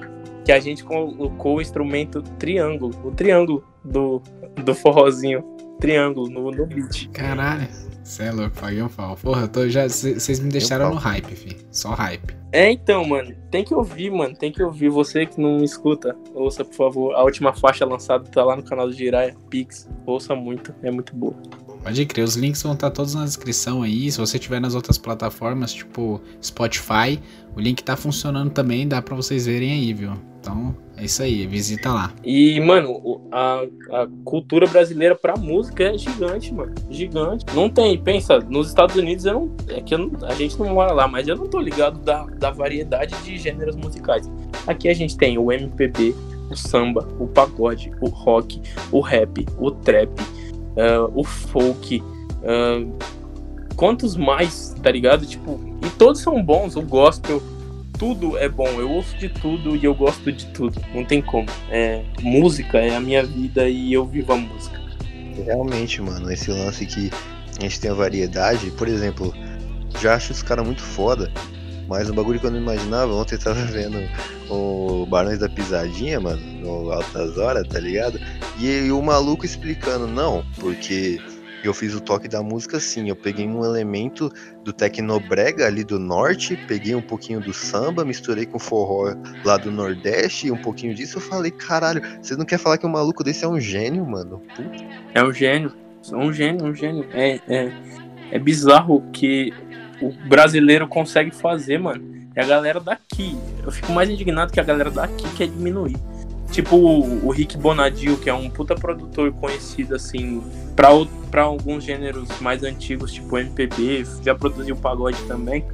que 0.44 0.52
a 0.52 0.60
gente 0.60 0.84
colocou 0.84 1.56
o 1.56 1.60
instrumento 1.60 2.22
triângulo. 2.22 2.94
O 3.04 3.10
triângulo 3.10 3.64
do, 3.84 4.22
do 4.64 4.74
forrozinho. 4.74 5.44
Triângulo 5.80 6.28
no, 6.28 6.50
no 6.50 6.66
beat. 6.66 7.08
Caralho. 7.10 7.68
Você 8.04 8.24
é 8.24 8.32
louco, 8.32 8.60
paguei 8.60 8.82
um 8.82 8.88
pau. 8.88 9.16
Porra, 9.16 9.46
tô 9.46 9.68
já. 9.68 9.88
Vocês 9.88 10.40
me 10.40 10.50
deixaram 10.50 10.90
no 10.90 10.96
hype, 10.96 11.34
fi. 11.34 11.56
Só 11.70 11.90
hype. 11.90 12.34
É, 12.52 12.70
então, 12.70 13.04
mano. 13.04 13.34
Tem 13.50 13.64
que 13.64 13.72
ouvir, 13.72 14.10
mano. 14.10 14.34
Tem 14.34 14.50
que 14.50 14.62
ouvir. 14.62 14.88
Você 14.88 15.26
que 15.26 15.40
não 15.40 15.62
escuta, 15.62 16.16
ouça, 16.34 16.64
por 16.64 16.74
favor. 16.74 17.14
A 17.14 17.22
última 17.22 17.52
faixa 17.52 17.84
lançada 17.84 18.24
tá 18.24 18.44
lá 18.44 18.56
no 18.56 18.62
canal 18.62 18.88
do 18.88 18.92
Jiraya, 18.92 19.36
Pix. 19.48 19.88
Ouça 20.04 20.34
muito. 20.34 20.74
É 20.82 20.90
muito 20.90 21.14
boa. 21.14 21.36
Pode 21.82 22.04
crer, 22.06 22.24
os 22.24 22.36
links 22.36 22.62
vão 22.62 22.74
estar 22.74 22.90
todos 22.90 23.14
na 23.14 23.24
descrição 23.24 23.82
aí. 23.82 24.10
Se 24.10 24.18
você 24.18 24.38
tiver 24.38 24.60
nas 24.60 24.74
outras 24.74 24.98
plataformas, 24.98 25.72
tipo 25.72 26.20
Spotify, 26.42 27.18
o 27.56 27.60
link 27.60 27.82
tá 27.82 27.96
funcionando 27.96 28.50
também, 28.50 28.86
dá 28.86 29.00
para 29.00 29.16
vocês 29.16 29.46
verem 29.46 29.72
aí, 29.72 29.92
viu? 29.94 30.12
Então, 30.40 30.74
é 30.96 31.04
isso 31.04 31.22
aí, 31.22 31.46
visita 31.46 31.92
lá. 31.92 32.12
E, 32.24 32.58
mano, 32.60 33.20
a, 33.30 33.62
a 33.92 34.08
cultura 34.24 34.66
brasileira 34.66 35.14
pra 35.14 35.36
música 35.36 35.84
é 35.84 35.98
gigante, 35.98 36.52
mano. 36.52 36.74
Gigante. 36.90 37.44
Não 37.54 37.68
tem, 37.68 37.98
pensa, 37.98 38.38
nos 38.38 38.68
Estados 38.68 38.96
Unidos 38.96 39.26
eu 39.26 39.34
não. 39.34 39.50
É 39.68 39.82
que 39.82 39.94
a 39.94 40.34
gente 40.34 40.58
não 40.58 40.74
mora 40.74 40.92
lá, 40.92 41.06
mas 41.06 41.28
eu 41.28 41.36
não 41.36 41.46
tô 41.46 41.60
ligado 41.60 41.98
da, 42.00 42.24
da 42.24 42.50
variedade 42.50 43.14
de 43.22 43.36
gêneros 43.36 43.76
musicais. 43.76 44.30
Aqui 44.66 44.88
a 44.88 44.94
gente 44.94 45.16
tem 45.16 45.36
o 45.36 45.52
MPB, 45.52 46.14
o 46.50 46.56
samba, 46.56 47.06
o 47.18 47.26
pagode, 47.26 47.92
o 48.00 48.08
rock, 48.08 48.62
o 48.90 49.00
rap, 49.00 49.46
o 49.58 49.70
trap, 49.70 50.10
uh, 50.76 51.10
o 51.14 51.24
folk. 51.24 52.02
Uh, 52.02 52.96
quantos 53.76 54.16
mais, 54.16 54.74
tá 54.82 54.90
ligado? 54.90 55.26
Tipo, 55.26 55.60
e 55.84 55.90
todos 55.90 56.20
são 56.20 56.42
bons, 56.42 56.76
o 56.76 56.82
gospel 56.82 57.42
tudo 58.00 58.38
é 58.38 58.48
bom. 58.48 58.66
Eu 58.80 58.90
ouço 58.90 59.14
de 59.18 59.28
tudo 59.28 59.76
e 59.76 59.84
eu 59.84 59.94
gosto 59.94 60.32
de 60.32 60.46
tudo. 60.46 60.80
Não 60.94 61.04
tem 61.04 61.20
como. 61.20 61.46
É, 61.70 62.02
música 62.22 62.78
é 62.78 62.96
a 62.96 63.00
minha 63.00 63.22
vida 63.22 63.68
e 63.68 63.92
eu 63.92 64.06
vivo 64.06 64.32
a 64.32 64.36
música. 64.38 64.80
Realmente, 65.44 66.00
mano, 66.00 66.32
esse 66.32 66.50
lance 66.50 66.86
que 66.86 67.10
a 67.58 67.62
gente 67.62 67.78
tem 67.78 67.90
a 67.90 67.94
variedade, 67.94 68.70
por 68.70 68.88
exemplo, 68.88 69.34
já 70.00 70.14
acho 70.14 70.32
os 70.32 70.42
caras 70.42 70.64
muito 70.64 70.82
foda. 70.82 71.30
Mas 71.86 72.08
um 72.08 72.14
bagulho 72.14 72.40
que 72.40 72.46
eu 72.46 72.50
não 72.50 72.58
imaginava, 72.58 73.12
ontem 73.12 73.34
eu 73.34 73.40
tava 73.40 73.60
vendo 73.70 73.98
o 74.48 74.89
Barões 75.10 75.40
da 75.40 75.48
Pisadinha, 75.48 76.20
mano, 76.20 76.40
no 76.40 76.92
Altas 76.92 77.36
Horas, 77.36 77.66
tá 77.68 77.80
ligado? 77.80 78.18
E, 78.58 78.86
e 78.86 78.92
o 78.92 79.02
maluco 79.02 79.44
explicando, 79.44 80.06
não, 80.06 80.44
porque 80.58 81.20
eu 81.64 81.74
fiz 81.74 81.94
o 81.94 82.00
toque 82.00 82.28
da 82.28 82.42
música 82.42 82.78
assim, 82.78 83.08
eu 83.08 83.16
peguei 83.16 83.46
um 83.46 83.64
elemento 83.64 84.32
do 84.64 84.72
tecnobrega 84.72 85.66
ali 85.66 85.84
do 85.84 85.98
norte, 85.98 86.56
peguei 86.68 86.94
um 86.94 87.02
pouquinho 87.02 87.40
do 87.40 87.52
samba, 87.52 88.04
misturei 88.04 88.46
com 88.46 88.58
forró 88.58 89.14
lá 89.44 89.56
do 89.56 89.70
nordeste, 89.70 90.50
um 90.50 90.56
pouquinho 90.56 90.94
disso, 90.94 91.18
eu 91.18 91.22
falei, 91.22 91.50
caralho, 91.50 92.00
você 92.22 92.36
não 92.36 92.44
quer 92.44 92.58
falar 92.58 92.78
que 92.78 92.86
um 92.86 92.90
maluco 92.90 93.24
desse 93.24 93.44
é 93.44 93.48
um 93.48 93.60
gênio, 93.60 94.06
mano? 94.06 94.40
Puta. 94.54 94.84
É 95.12 95.22
um 95.22 95.32
gênio, 95.32 95.72
um 96.12 96.32
gênio, 96.32 96.64
um 96.64 96.74
gênio. 96.74 97.06
É, 97.12 97.40
é, 97.48 97.72
é 98.30 98.38
bizarro 98.38 99.02
que 99.12 99.52
o 100.00 100.12
brasileiro 100.28 100.88
consegue 100.88 101.30
fazer, 101.30 101.78
mano. 101.78 102.19
A 102.40 102.46
galera 102.46 102.80
daqui. 102.80 103.38
Eu 103.64 103.70
fico 103.70 103.92
mais 103.92 104.08
indignado 104.08 104.52
que 104.52 104.60
a 104.60 104.64
galera 104.64 104.90
daqui 104.90 105.28
quer 105.36 105.48
diminuir 105.48 105.96
Tipo 106.50 106.76
o, 106.76 107.26
o 107.26 107.30
Rick 107.30 107.56
Bonadio, 107.56 108.16
que 108.16 108.28
é 108.28 108.34
um 108.34 108.50
puta 108.50 108.74
produtor 108.74 109.32
conhecido, 109.32 109.94
assim, 109.94 110.42
pra 110.74 111.42
alguns 111.42 111.84
gêneros 111.84 112.28
mais 112.40 112.64
antigos, 112.64 113.12
tipo 113.12 113.38
MPB, 113.38 114.04
já 114.24 114.34
produziu 114.34 114.74
pagode 114.74 115.22
também, 115.24 115.64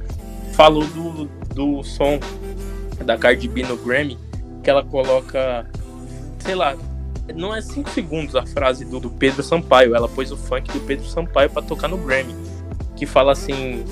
falou 0.53 0.85
do, 0.85 1.25
do 1.53 1.83
som 1.83 2.19
da 3.03 3.17
Cardi 3.17 3.47
B 3.47 3.63
no 3.63 3.75
Grammy, 3.77 4.19
que 4.63 4.69
ela 4.69 4.83
coloca, 4.83 5.65
sei 6.39 6.53
lá, 6.53 6.77
não 7.35 7.55
é 7.55 7.59
5 7.59 7.89
segundos 7.89 8.35
a 8.35 8.45
frase 8.45 8.85
do, 8.85 8.99
do, 8.99 9.09
Pedro 9.09 9.41
Sampaio, 9.41 9.95
ela 9.95 10.07
pôs 10.07 10.31
o 10.31 10.37
funk 10.37 10.71
do 10.71 10.79
Pedro 10.81 11.07
Sampaio 11.07 11.49
para 11.49 11.63
tocar 11.63 11.87
no 11.87 11.97
Grammy, 11.97 12.35
que 12.95 13.07
fala 13.07 13.31
assim, 13.31 13.83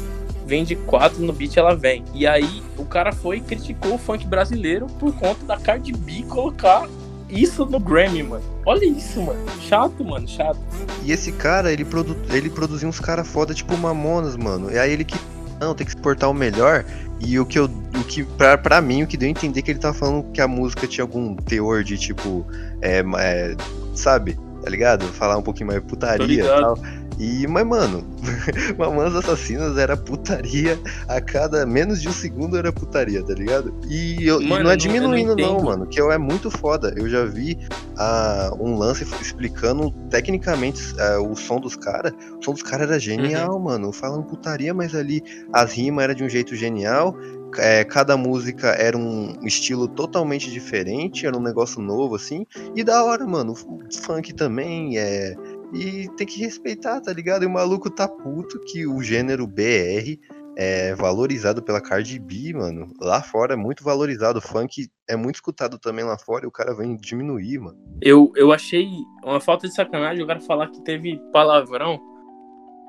vem 0.45 0.63
de 0.63 0.75
quatro 0.75 1.21
no 1.21 1.33
beat, 1.33 1.57
ela 1.57 1.75
vem. 1.75 2.03
E 2.13 2.25
aí 2.27 2.61
o 2.77 2.85
cara 2.85 3.11
foi 3.11 3.37
e 3.37 3.41
criticou 3.41 3.95
o 3.95 3.97
funk 3.97 4.25
brasileiro 4.27 4.87
por 4.99 5.13
conta 5.15 5.45
da 5.45 5.57
Cardi 5.57 5.91
B 5.91 6.23
colocar 6.29 6.87
isso 7.29 7.65
no 7.65 7.79
Grammy, 7.79 8.23
mano. 8.23 8.43
Olha 8.65 8.85
isso, 8.85 9.21
mano. 9.21 9.39
Chato, 9.61 10.03
mano, 10.03 10.27
chato. 10.27 10.59
E 11.03 11.11
esse 11.11 11.31
cara, 11.31 11.71
ele, 11.71 11.83
produ 11.83 12.15
ele 12.31 12.49
produziu 12.49 12.87
uns 12.87 12.99
caras 12.99 13.27
foda, 13.27 13.53
tipo 13.53 13.75
Mamonas, 13.77 14.35
mano. 14.35 14.71
E 14.71 14.77
aí 14.77 14.91
ele 14.91 15.03
que. 15.03 15.17
Não, 15.59 15.73
tem 15.73 15.85
que 15.85 15.95
exportar 15.95 16.29
o 16.29 16.33
melhor. 16.33 16.85
E 17.19 17.39
o 17.39 17.45
que 17.45 17.57
eu. 17.57 17.65
O 17.65 18.03
que, 18.03 18.23
pra, 18.23 18.57
pra 18.57 18.81
mim, 18.81 19.03
o 19.03 19.07
que 19.07 19.17
deu 19.17 19.27
a 19.27 19.31
entender 19.31 19.61
que 19.61 19.71
ele 19.71 19.79
tava 19.79 19.93
falando 19.93 20.31
que 20.31 20.41
a 20.41 20.47
música 20.47 20.85
tinha 20.85 21.03
algum 21.03 21.35
teor 21.35 21.83
de 21.83 21.97
tipo. 21.97 22.45
É, 22.81 23.03
é, 23.17 23.55
sabe? 23.95 24.37
Tá 24.61 24.69
ligado? 24.69 25.05
Falar 25.05 25.37
um 25.37 25.43
pouquinho 25.43 25.67
mais 25.67 25.81
putaria 25.83 26.43
e 26.43 26.47
tal. 26.47 26.77
E, 27.17 27.47
mas, 27.47 27.65
mano, 27.65 28.03
Mamonas 28.77 29.15
Assassinas 29.15 29.77
era 29.77 29.95
putaria 29.95 30.77
a 31.07 31.21
cada 31.21 31.65
menos 31.65 32.01
de 32.01 32.09
um 32.09 32.13
segundo 32.13 32.57
era 32.57 32.71
putaria, 32.71 33.23
tá 33.23 33.33
ligado? 33.33 33.73
E, 33.87 34.25
eu, 34.27 34.41
mano, 34.41 34.61
e 34.61 34.63
não 34.63 34.71
é 34.71 34.75
diminuindo, 34.75 35.35
não, 35.35 35.53
não, 35.53 35.63
mano, 35.63 35.87
que 35.87 35.99
eu, 35.99 36.11
é 36.11 36.17
muito 36.17 36.51
foda. 36.51 36.93
Eu 36.97 37.09
já 37.09 37.23
vi 37.25 37.57
uh, 37.97 38.63
um 38.63 38.77
lance 38.77 39.05
explicando 39.21 39.91
tecnicamente 40.09 40.81
uh, 40.95 41.31
o 41.31 41.35
som 41.35 41.59
dos 41.59 41.75
caras. 41.75 42.13
O 42.39 42.43
som 42.43 42.51
dos 42.51 42.63
caras 42.63 42.89
era 42.89 42.99
genial, 42.99 43.55
uhum. 43.55 43.63
mano. 43.63 43.91
Falando 43.91 44.23
putaria, 44.23 44.73
mas 44.73 44.93
ali 44.93 45.23
as 45.53 45.73
rimas 45.73 46.03
eram 46.03 46.15
de 46.15 46.23
um 46.23 46.29
jeito 46.29 46.55
genial. 46.55 47.15
É, 47.57 47.85
cada 47.85 48.17
música 48.17 48.69
era 48.71 48.97
um 48.97 49.39
estilo 49.45 49.87
totalmente 49.87 50.51
diferente, 50.51 51.25
era 51.25 51.37
um 51.37 51.41
negócio 51.41 51.81
novo, 51.81 52.15
assim. 52.15 52.45
E 52.75 52.83
da 52.83 53.03
hora, 53.05 53.25
mano. 53.25 53.53
O 53.53 53.93
funk 53.93 54.33
também 54.33 54.97
é 54.97 55.35
e 55.73 56.07
tem 56.15 56.25
que 56.27 56.39
respeitar, 56.39 57.01
tá 57.01 57.11
ligado? 57.11 57.43
E 57.43 57.45
o 57.45 57.49
maluco 57.49 57.89
tá 57.89 58.07
puto 58.07 58.59
que 58.59 58.85
o 58.85 59.01
gênero 59.01 59.47
BR 59.47 60.17
é 60.57 60.95
valorizado 60.95 61.61
pela 61.61 61.81
Cardi 61.81 62.17
B, 62.17 62.53
mano. 62.53 62.93
Lá 62.99 63.21
fora 63.21 63.53
é 63.53 63.57
muito 63.57 63.83
valorizado. 63.83 64.39
O 64.39 64.41
funk 64.41 64.87
é 65.07 65.15
muito 65.15 65.35
escutado 65.35 65.77
também 65.77 66.05
lá 66.05 66.17
fora 66.17 66.45
e 66.45 66.47
o 66.47 66.51
cara 66.51 66.73
vem 66.73 66.95
diminuir, 66.95 67.59
mano. 67.59 67.77
Eu, 68.01 68.31
eu 68.35 68.51
achei 68.51 68.87
uma 69.23 69.41
falta 69.41 69.67
de 69.67 69.73
sacanagem 69.73 70.23
o 70.23 70.27
cara 70.27 70.39
falar 70.39 70.69
que 70.69 70.81
teve 70.81 71.19
palavrão 71.33 71.99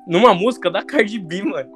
numa 0.06 0.32
música 0.32 0.70
da 0.70 0.84
Cardi 0.84 1.18
B, 1.18 1.42
mano. 1.42 1.70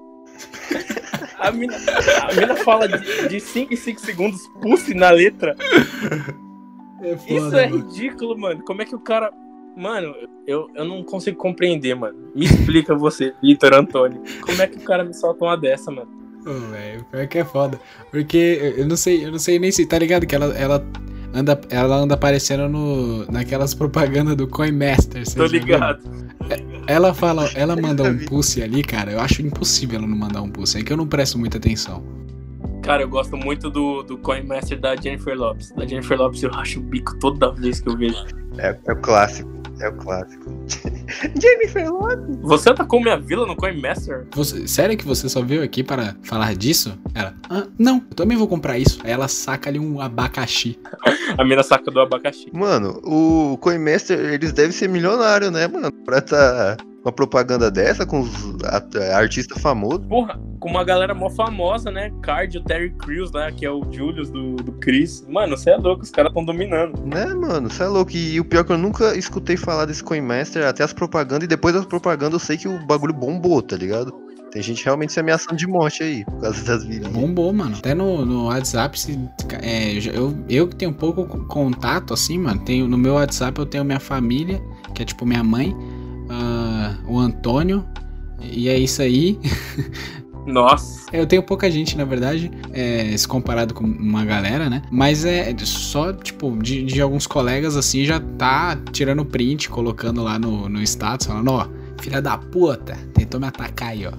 a, 1.39 1.51
mina, 1.51 1.75
a 1.77 2.35
mina 2.35 2.57
fala 2.57 2.87
de 2.87 3.41
5 3.41 3.75
em 3.75 3.77
5 3.77 4.01
segundos, 4.01 4.41
pulse 4.63 4.95
na 4.95 5.11
letra. 5.11 5.57
É 7.03 7.17
foda, 7.17 7.33
Isso 7.35 7.57
é 7.57 7.69
mano. 7.69 7.89
ridículo, 7.89 8.39
mano. 8.39 8.63
Como 8.65 8.83
é 8.83 8.85
que 8.85 8.95
o 8.95 9.01
cara 9.01 9.33
Mano, 9.77 10.15
eu, 10.47 10.69
eu 10.75 10.85
não 10.85 11.03
consigo 11.03 11.37
compreender, 11.37 11.95
mano. 11.95 12.19
Me 12.35 12.45
explica 12.45 12.95
você, 12.95 13.33
Vitor 13.43 13.75
Antônio. 13.75 14.23
Como 14.45 14.61
é 14.61 14.67
que 14.67 14.79
o 14.79 14.81
cara 14.81 15.05
me 15.05 15.15
solta 15.15 15.45
uma 15.45 15.57
dessa, 15.57 15.91
mano? 15.91 16.09
Oh, 16.47 16.71
velho, 16.71 17.05
pior 17.11 17.27
que 17.29 17.39
é 17.39 17.45
foda. 17.45 17.81
Porque 18.11 18.75
eu 18.77 18.89
não 18.89 18.97
sei, 18.97 19.25
eu 19.25 19.31
não 19.31 19.39
sei 19.39 19.59
nem 19.59 19.71
se. 19.71 19.85
Tá 19.87 19.99
ligado 19.99 20.27
que 20.27 20.35
ela, 20.35 20.47
ela, 20.57 20.85
anda, 21.35 21.61
ela 21.69 21.97
anda 21.97 22.15
aparecendo 22.15 22.69
no, 22.69 23.31
naquelas 23.31 23.75
propagandas 23.75 24.37
do 24.37 24.49
Coinmaster. 24.49 25.23
Tô 25.35 25.45
ligado. 25.45 26.03
É, 26.49 26.93
ela 26.93 27.13
fala, 27.13 27.51
ela 27.55 27.77
manda 27.77 28.03
um 28.05 28.19
pulse 28.25 28.63
ali, 28.63 28.83
cara. 28.83 29.13
Eu 29.13 29.21
acho 29.21 29.43
impossível 29.43 29.99
ela 29.99 30.09
não 30.09 30.17
mandar 30.17 30.41
um 30.41 30.51
pulse. 30.51 30.79
É 30.79 30.83
que 30.83 30.93
eu 30.93 30.97
não 30.97 31.07
presto 31.07 31.39
muita 31.39 31.59
atenção. 31.59 32.03
Cara, 32.83 33.03
eu 33.03 33.09
gosto 33.09 33.37
muito 33.37 33.69
do, 33.69 34.03
do 34.03 34.17
Coinmaster 34.17 34.81
da 34.81 34.97
Jennifer 34.97 35.37
Lopes. 35.37 35.71
Da 35.73 35.87
Jennifer 35.87 36.19
Lopes 36.19 36.43
eu 36.43 36.51
racho 36.51 36.81
o 36.81 36.83
bico 36.83 37.19
toda 37.19 37.53
vez 37.53 37.81
que 37.81 37.89
eu 37.89 37.97
vejo. 37.97 38.17
É, 38.59 38.77
é 38.87 38.93
o 38.93 38.97
clássico. 38.97 39.60
É 39.81 39.89
o 39.89 39.93
clássico. 39.95 40.51
Jennifer 41.41 41.91
Lopez. 41.91 42.39
Você 42.43 42.71
atacou 42.71 43.01
minha 43.01 43.19
vila 43.19 43.47
no 43.47 43.57
Coinmaster? 43.57 44.27
Você, 44.35 44.69
sério 44.69 44.97
que 44.97 45.07
você 45.07 45.29
só 45.29 45.43
veio 45.43 45.63
aqui 45.63 45.83
para 45.83 46.15
falar 46.23 46.55
disso? 46.55 46.99
Ela, 47.15 47.35
ah, 47.49 47.67
não, 47.79 47.97
eu 47.97 48.15
também 48.15 48.37
vou 48.37 48.47
comprar 48.47 48.79
isso. 48.79 49.01
Aí 49.03 49.11
ela 49.11 49.29
saca 49.29 49.71
ali 49.71 49.79
um 49.79 50.01
abacaxi. 50.01 50.79
a 51.39 51.45
mina 51.45 51.63
saca 51.63 51.91
do 51.91 52.01
abacaxi. 52.01 52.49
Mano, 52.53 53.01
o 53.05 53.57
Coinmaster, 53.59 54.19
eles 54.19 54.53
devem 54.53 54.73
ser 54.73 54.89
milionários, 54.89 55.51
né, 55.51 55.67
mano? 55.67 55.91
Pra 55.91 56.21
tá 56.21 56.77
uma 57.03 57.13
propaganda 57.13 57.71
dessa 57.71 58.05
com 58.05 58.21
os 58.21 58.31
artistas 59.15 59.61
famosos. 59.61 60.07
Porra, 60.07 60.39
com 60.59 60.69
uma 60.69 60.85
galera 60.85 61.15
mó 61.15 61.31
famosa, 61.31 61.91
né? 61.91 62.13
Card, 62.23 62.59
o 62.59 62.63
Terry 62.63 62.91
Crews, 62.91 63.33
né? 63.33 63.51
Que 63.57 63.65
é 63.65 63.71
o 63.71 63.83
Julius 63.91 64.31
do, 64.31 64.57
do 64.57 64.73
Chris. 64.73 65.25
Mano, 65.29 65.57
você 65.57 65.71
é 65.71 65.77
louco, 65.77 66.03
os 66.03 66.11
caras 66.11 66.33
tão 66.33 66.45
dominando. 66.45 67.01
Né, 67.07 67.27
mano? 67.35 67.71
Você 67.71 67.83
é 67.83 67.87
louco. 67.87 68.13
E, 68.13 68.35
e, 68.35 68.41
o 68.41 68.45
pior 68.45 68.61
é 68.61 68.65
que 68.65 68.73
eu 68.73 68.79
nunca 68.79 69.17
escutei 69.17 69.57
falar 69.57 69.87
desse 69.87 70.05
Coinmaster, 70.05 70.67
até 70.67 70.85
as 70.85 70.93
propagandas, 70.93 71.45
e 71.45 71.49
depois 71.49 71.75
das 71.75 71.87
propagandas 71.87 72.35
eu 72.35 72.47
sei 72.47 72.57
que 72.59 72.69
o 72.69 72.87
bagulho 72.87 73.15
bombou, 73.15 73.63
tá 73.63 73.77
ligado? 73.77 74.15
Tem 74.51 74.61
gente 74.61 74.85
realmente 74.85 75.13
se 75.13 75.21
ameaçando 75.21 75.57
de 75.57 75.67
morte 75.67 76.03
aí, 76.03 76.25
por 76.25 76.41
causa 76.41 76.65
das 76.65 76.85
vidas. 76.85 77.11
Bombou, 77.13 77.53
mano. 77.53 77.77
Até 77.79 77.95
no, 77.95 78.27
no 78.27 78.47
WhatsApp, 78.47 78.99
se, 78.99 79.17
é, 79.63 79.93
eu, 80.13 80.37
eu 80.49 80.67
que 80.67 80.75
tenho 80.75 80.93
pouco 80.93 81.25
contato, 81.47 82.13
assim, 82.13 82.37
mano, 82.37 82.61
tenho, 82.65 82.89
no 82.89 82.99
meu 82.99 83.15
WhatsApp 83.15 83.59
eu 83.61 83.65
tenho 83.65 83.85
minha 83.85 84.01
família, 84.01 84.61
que 84.93 85.03
é 85.03 85.05
tipo 85.05 85.25
minha 85.25 85.45
mãe, 85.45 85.75
o 87.07 87.19
Antônio, 87.19 87.85
e 88.41 88.69
é 88.69 88.79
isso 88.79 89.03
aí. 89.03 89.39
Nossa. 90.47 91.07
Eu 91.13 91.27
tenho 91.27 91.43
pouca 91.43 91.71
gente, 91.71 91.97
na 91.97 92.05
verdade, 92.05 92.51
é, 92.73 93.15
se 93.17 93.29
comparado 93.29 93.75
com 93.75 93.85
uma 93.85 94.25
galera, 94.25 94.71
né? 94.71 94.83
Mas 94.91 95.25
é 95.25 95.55
só, 95.59 96.13
tipo, 96.13 96.57
de, 96.63 96.83
de 96.83 97.01
alguns 97.01 97.27
colegas 97.27 97.77
assim, 97.77 98.05
já 98.05 98.19
tá 98.21 98.77
tirando 98.91 99.25
print, 99.25 99.69
colocando 99.69 100.23
lá 100.23 100.39
no, 100.39 100.69
no 100.69 100.83
status, 100.83 101.27
falando, 101.27 101.51
ó, 101.51 101.69
filha 102.01 102.23
da 102.23 102.39
puta, 102.39 102.97
tentou 103.15 103.39
me 103.39 103.47
atacar 103.47 103.91
aí, 103.91 104.07
ó. 104.07 104.13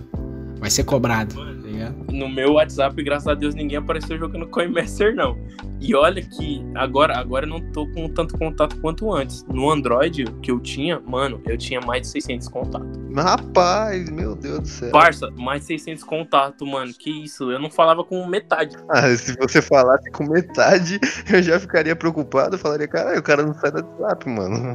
Vai 0.60 0.70
ser 0.70 0.84
cobrado 0.84 1.61
ligado? 1.82 2.12
No 2.12 2.30
meu 2.30 2.54
WhatsApp, 2.54 3.02
graças 3.04 3.28
a 3.28 3.34
Deus, 3.34 3.56
ninguém 3.56 3.78
apareceu 3.78 4.18
jogando 4.18 4.48
Coinmaster, 4.48 5.16
não. 5.16 5.38
E 5.80 5.96
olha 5.96 6.22
que 6.22 6.64
agora, 6.76 7.18
agora 7.18 7.46
eu 7.46 7.50
não 7.50 7.72
tô 7.72 7.88
com 7.88 8.08
tanto 8.10 8.38
contato 8.38 8.80
quanto 8.80 9.12
antes. 9.12 9.44
No 9.46 9.72
Android 9.72 10.26
que 10.42 10.52
eu 10.52 10.60
tinha, 10.60 11.00
mano, 11.00 11.42
eu 11.46 11.58
tinha 11.58 11.82
mais 11.82 12.04
de 12.04 12.08
600 12.10 12.48
contatos. 12.50 12.88
Rapaz, 13.16 14.10
meu 14.10 14.36
Deus 14.36 14.60
do 14.60 14.68
céu. 14.68 14.92
Parça, 14.92 15.32
mais 15.32 15.62
de 15.62 15.68
600 15.68 16.04
contatos, 16.04 16.70
mano. 16.70 16.94
Que 16.94 17.24
isso? 17.24 17.52
Eu 17.52 17.60
não 17.60 17.72
falava 17.72 18.04
com 18.04 18.26
metade. 18.28 18.78
Ah, 18.90 19.10
se 19.16 19.36
você 19.38 19.62
falasse 19.62 20.12
com 20.12 20.24
metade, 20.26 21.00
eu 21.34 21.42
já 21.42 21.60
ficaria 21.60 21.96
preocupado. 21.96 22.56
Eu 22.56 22.60
falaria, 22.60 22.88
caralho, 22.88 23.20
o 23.20 23.24
cara 23.24 23.44
não 23.44 23.54
sai 23.54 23.72
do 23.72 23.84
WhatsApp, 24.00 24.30
mano. 24.30 24.74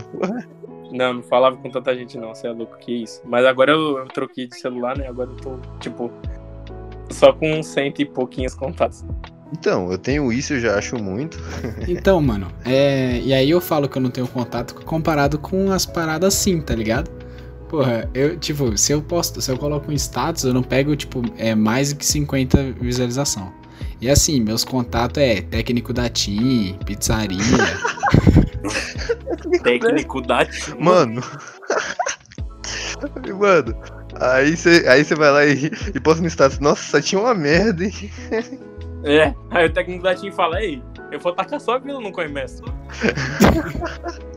Não, 0.90 1.14
não 1.14 1.22
falava 1.22 1.56
com 1.56 1.70
tanta 1.70 1.94
gente 1.94 2.16
não, 2.16 2.34
você 2.34 2.46
é 2.46 2.50
louco, 2.50 2.76
que 2.78 3.02
isso. 3.02 3.20
Mas 3.24 3.44
agora 3.44 3.72
eu, 3.72 3.98
eu, 3.98 4.06
troquei 4.06 4.46
de 4.46 4.58
celular, 4.58 4.96
né? 4.96 5.06
Agora 5.08 5.30
eu 5.30 5.36
tô, 5.36 5.58
tipo, 5.80 6.10
só 7.10 7.32
com 7.32 7.62
cento 7.62 8.00
e 8.00 8.04
pouquinhos 8.04 8.54
contatos. 8.54 9.04
Então, 9.52 9.92
eu 9.92 9.98
tenho 9.98 10.32
isso, 10.32 10.54
eu 10.54 10.60
já 10.60 10.76
acho 10.76 10.96
muito. 10.96 11.38
então, 11.86 12.20
mano, 12.20 12.48
é... 12.64 13.20
e 13.20 13.32
aí 13.32 13.50
eu 13.50 13.60
falo 13.60 13.88
que 13.88 13.96
eu 13.96 14.02
não 14.02 14.10
tenho 14.10 14.26
contato 14.26 14.74
comparado 14.84 15.38
com 15.38 15.70
as 15.70 15.86
paradas 15.86 16.34
assim, 16.34 16.60
tá 16.60 16.74
ligado? 16.74 17.10
Porra, 17.68 18.08
eu, 18.14 18.38
tipo, 18.38 18.76
se 18.76 18.92
eu 18.92 19.02
posto, 19.02 19.40
se 19.40 19.50
eu 19.50 19.58
coloco 19.58 19.90
um 19.90 19.94
status, 19.94 20.44
eu 20.44 20.54
não 20.54 20.62
pego, 20.62 20.94
tipo, 20.94 21.22
é 21.36 21.54
mais 21.54 21.92
do 21.92 21.98
que 21.98 22.06
50 22.06 22.74
visualização. 22.80 23.52
E 24.00 24.08
assim, 24.08 24.40
meus 24.40 24.64
contatos 24.64 25.22
é 25.22 25.40
técnico 25.40 25.92
da 25.92 26.08
TIM, 26.08 26.78
pizzaria. 26.84 27.38
técnico 29.62 30.20
da 30.20 30.44
TIM. 30.44 30.78
Mano. 30.78 31.22
Mano, 33.38 33.76
Aí 34.20 34.56
você 34.56 34.84
aí 34.88 35.02
vai 35.02 35.30
lá 35.30 35.44
e, 35.44 35.70
e 35.94 36.00
posta 36.00 36.22
no 36.22 36.28
status, 36.28 36.58
nossa, 36.58 37.00
tinha 37.00 37.20
uma 37.20 37.34
merda, 37.34 37.84
hein? 37.84 37.92
É, 39.04 39.32
aí 39.52 39.66
o 39.66 39.72
técnico 39.72 40.02
da 40.02 40.16
Team 40.16 40.32
fala, 40.32 40.56
aí, 40.56 40.82
eu 41.12 41.20
vou 41.20 41.32
tacar 41.32 41.60
só 41.60 41.76
aquilo 41.76 42.00
no 42.00 42.10
Coinmaster. 42.10 42.66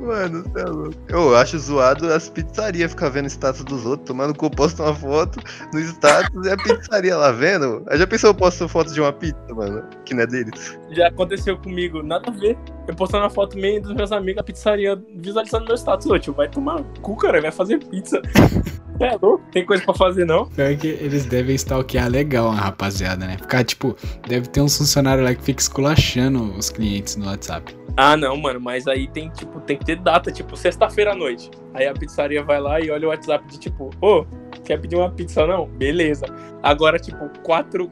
Mano, 0.00 0.42
você 0.42 0.60
é 0.60 0.64
louco. 0.64 0.96
Eu 1.08 1.36
acho 1.36 1.58
zoado 1.58 2.12
as 2.12 2.28
pizzarias 2.28 2.92
ficar 2.92 3.08
vendo 3.08 3.26
status 3.26 3.64
dos 3.64 3.84
outros, 3.84 4.06
tomando 4.06 4.34
que 4.34 4.44
eu 4.44 4.50
posto 4.50 4.82
uma 4.82 4.94
foto 4.94 5.40
no 5.72 5.80
status 5.80 6.46
e 6.46 6.50
a 6.50 6.56
pizzaria 6.56 7.16
lá 7.16 7.30
vendo. 7.32 7.84
Aí 7.88 7.98
já 7.98 8.06
pensou 8.06 8.30
eu 8.30 8.34
posto 8.34 8.68
foto 8.68 8.92
de 8.92 9.00
uma 9.00 9.12
pizza, 9.12 9.54
mano, 9.54 9.84
que 10.04 10.14
não 10.14 10.22
é 10.22 10.26
deles? 10.26 10.78
Já 10.90 11.08
aconteceu 11.08 11.56
comigo, 11.58 12.02
nada 12.02 12.30
a 12.30 12.32
ver. 12.32 12.56
Eu 12.86 12.94
postando 12.94 13.24
uma 13.24 13.30
foto 13.30 13.56
minha 13.56 13.80
dos 13.80 13.92
meus 13.92 14.12
amigos, 14.12 14.40
a 14.40 14.44
pizzaria 14.44 15.00
visualizando 15.16 15.66
meu 15.66 15.74
status. 15.74 16.06
Ô, 16.06 16.18
tio, 16.18 16.32
vai 16.32 16.48
tomar 16.48 16.82
cu, 17.02 17.16
cara, 17.16 17.40
vai 17.40 17.50
fazer 17.50 17.78
pizza. 17.84 18.20
É 18.98 19.14
louco, 19.20 19.44
tem 19.52 19.64
coisa 19.64 19.84
pra 19.84 19.92
fazer 19.92 20.24
não. 20.24 20.46
Pior 20.46 20.74
que 20.76 20.86
eles 20.86 21.26
devem 21.26 21.54
stalkear 21.54 22.08
legal 22.08 22.48
a 22.48 22.54
rapaziada, 22.54 23.26
né? 23.26 23.36
Ficar 23.36 23.62
tipo, 23.62 23.94
deve 24.26 24.48
ter 24.48 24.62
uns 24.62 24.78
funcionários 24.78 25.22
lá 25.22 25.34
que 25.34 25.42
fica 25.42 25.60
esculachando 25.60 26.42
os 26.56 26.70
clientes 26.70 27.14
no 27.16 27.26
WhatsApp. 27.26 27.76
Ah, 27.96 28.16
não, 28.16 28.36
mano, 28.36 28.60
mas 28.60 28.86
aí 28.86 29.06
tem, 29.08 29.30
tipo, 29.30 29.60
tem 29.60 29.76
que 29.76 29.84
ter 29.84 29.96
data, 29.96 30.30
tipo, 30.30 30.56
sexta-feira 30.56 31.12
à 31.12 31.14
noite. 31.14 31.50
Aí 31.72 31.86
a 31.86 31.94
pizzaria 31.94 32.42
vai 32.42 32.60
lá 32.60 32.80
e 32.80 32.90
olha 32.90 33.06
o 33.06 33.10
WhatsApp 33.10 33.46
de 33.48 33.58
tipo, 33.58 33.90
ô, 34.00 34.24
quer 34.64 34.78
pedir 34.78 34.96
uma 34.96 35.10
pizza 35.10 35.46
não? 35.46 35.66
Beleza. 35.66 36.26
Agora, 36.62 36.98
tipo, 36.98 37.28
quatro. 37.42 37.90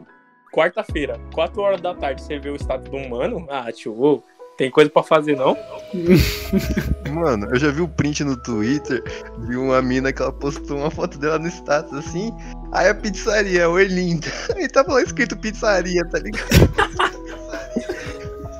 Quarta-feira, 0.54 1.18
quatro 1.34 1.60
horas 1.62 1.80
da 1.80 1.92
tarde, 1.92 2.22
você 2.22 2.38
vê 2.38 2.48
o 2.48 2.54
status 2.54 2.88
do 2.88 2.96
mano? 3.08 3.44
Ah, 3.50 3.72
tio, 3.72 4.22
tem 4.56 4.70
coisa 4.70 4.88
pra 4.88 5.02
fazer, 5.02 5.36
não? 5.36 5.56
Mano, 7.12 7.48
eu 7.50 7.56
já 7.58 7.72
vi 7.72 7.80
o 7.80 7.88
print 7.88 8.22
no 8.22 8.36
Twitter 8.36 9.02
de 9.48 9.56
uma 9.56 9.82
mina 9.82 10.12
que 10.12 10.22
ela 10.22 10.32
postou 10.32 10.78
uma 10.78 10.92
foto 10.92 11.18
dela 11.18 11.40
no 11.40 11.48
status 11.48 11.92
assim. 11.94 12.32
Aí 12.70 12.88
a 12.88 12.94
pizzaria, 12.94 13.68
oi 13.68 13.86
linda. 13.86 14.28
Aí 14.54 14.68
tava 14.70 14.92
lá 14.92 15.02
escrito 15.02 15.36
pizzaria, 15.36 16.04
tá 16.08 16.20
ligado? 16.20 16.46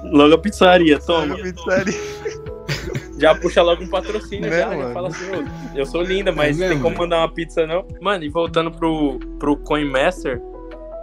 Logo 0.11 0.35
a 0.35 0.39
pizzaria, 0.39 0.99
toma. 0.99 1.37
Logo 1.37 1.41
a 1.41 1.45
pizzaria. 1.45 1.95
Já 3.19 3.35
puxa 3.37 3.63
logo 3.63 3.85
um 3.85 3.89
patrocínio, 3.89 4.51
Né, 4.51 4.59
já, 4.59 4.77
já 4.77 4.93
fala 4.93 5.09
assim, 5.09 5.25
ô, 5.31 5.79
eu 5.79 5.87
sou 5.87 6.03
linda, 6.03 6.33
mas 6.33 6.61
É 6.61 6.71
tem 6.71 6.81
como 6.81 6.99
mandar 6.99 7.19
uma 7.19 7.33
pizza, 7.33 7.65
não? 7.65 7.87
Mano, 8.01 8.25
e 8.25 8.29
voltando 8.29 8.73
pro, 8.73 9.21
pro 9.39 9.57
Coinmaster, 9.59 10.43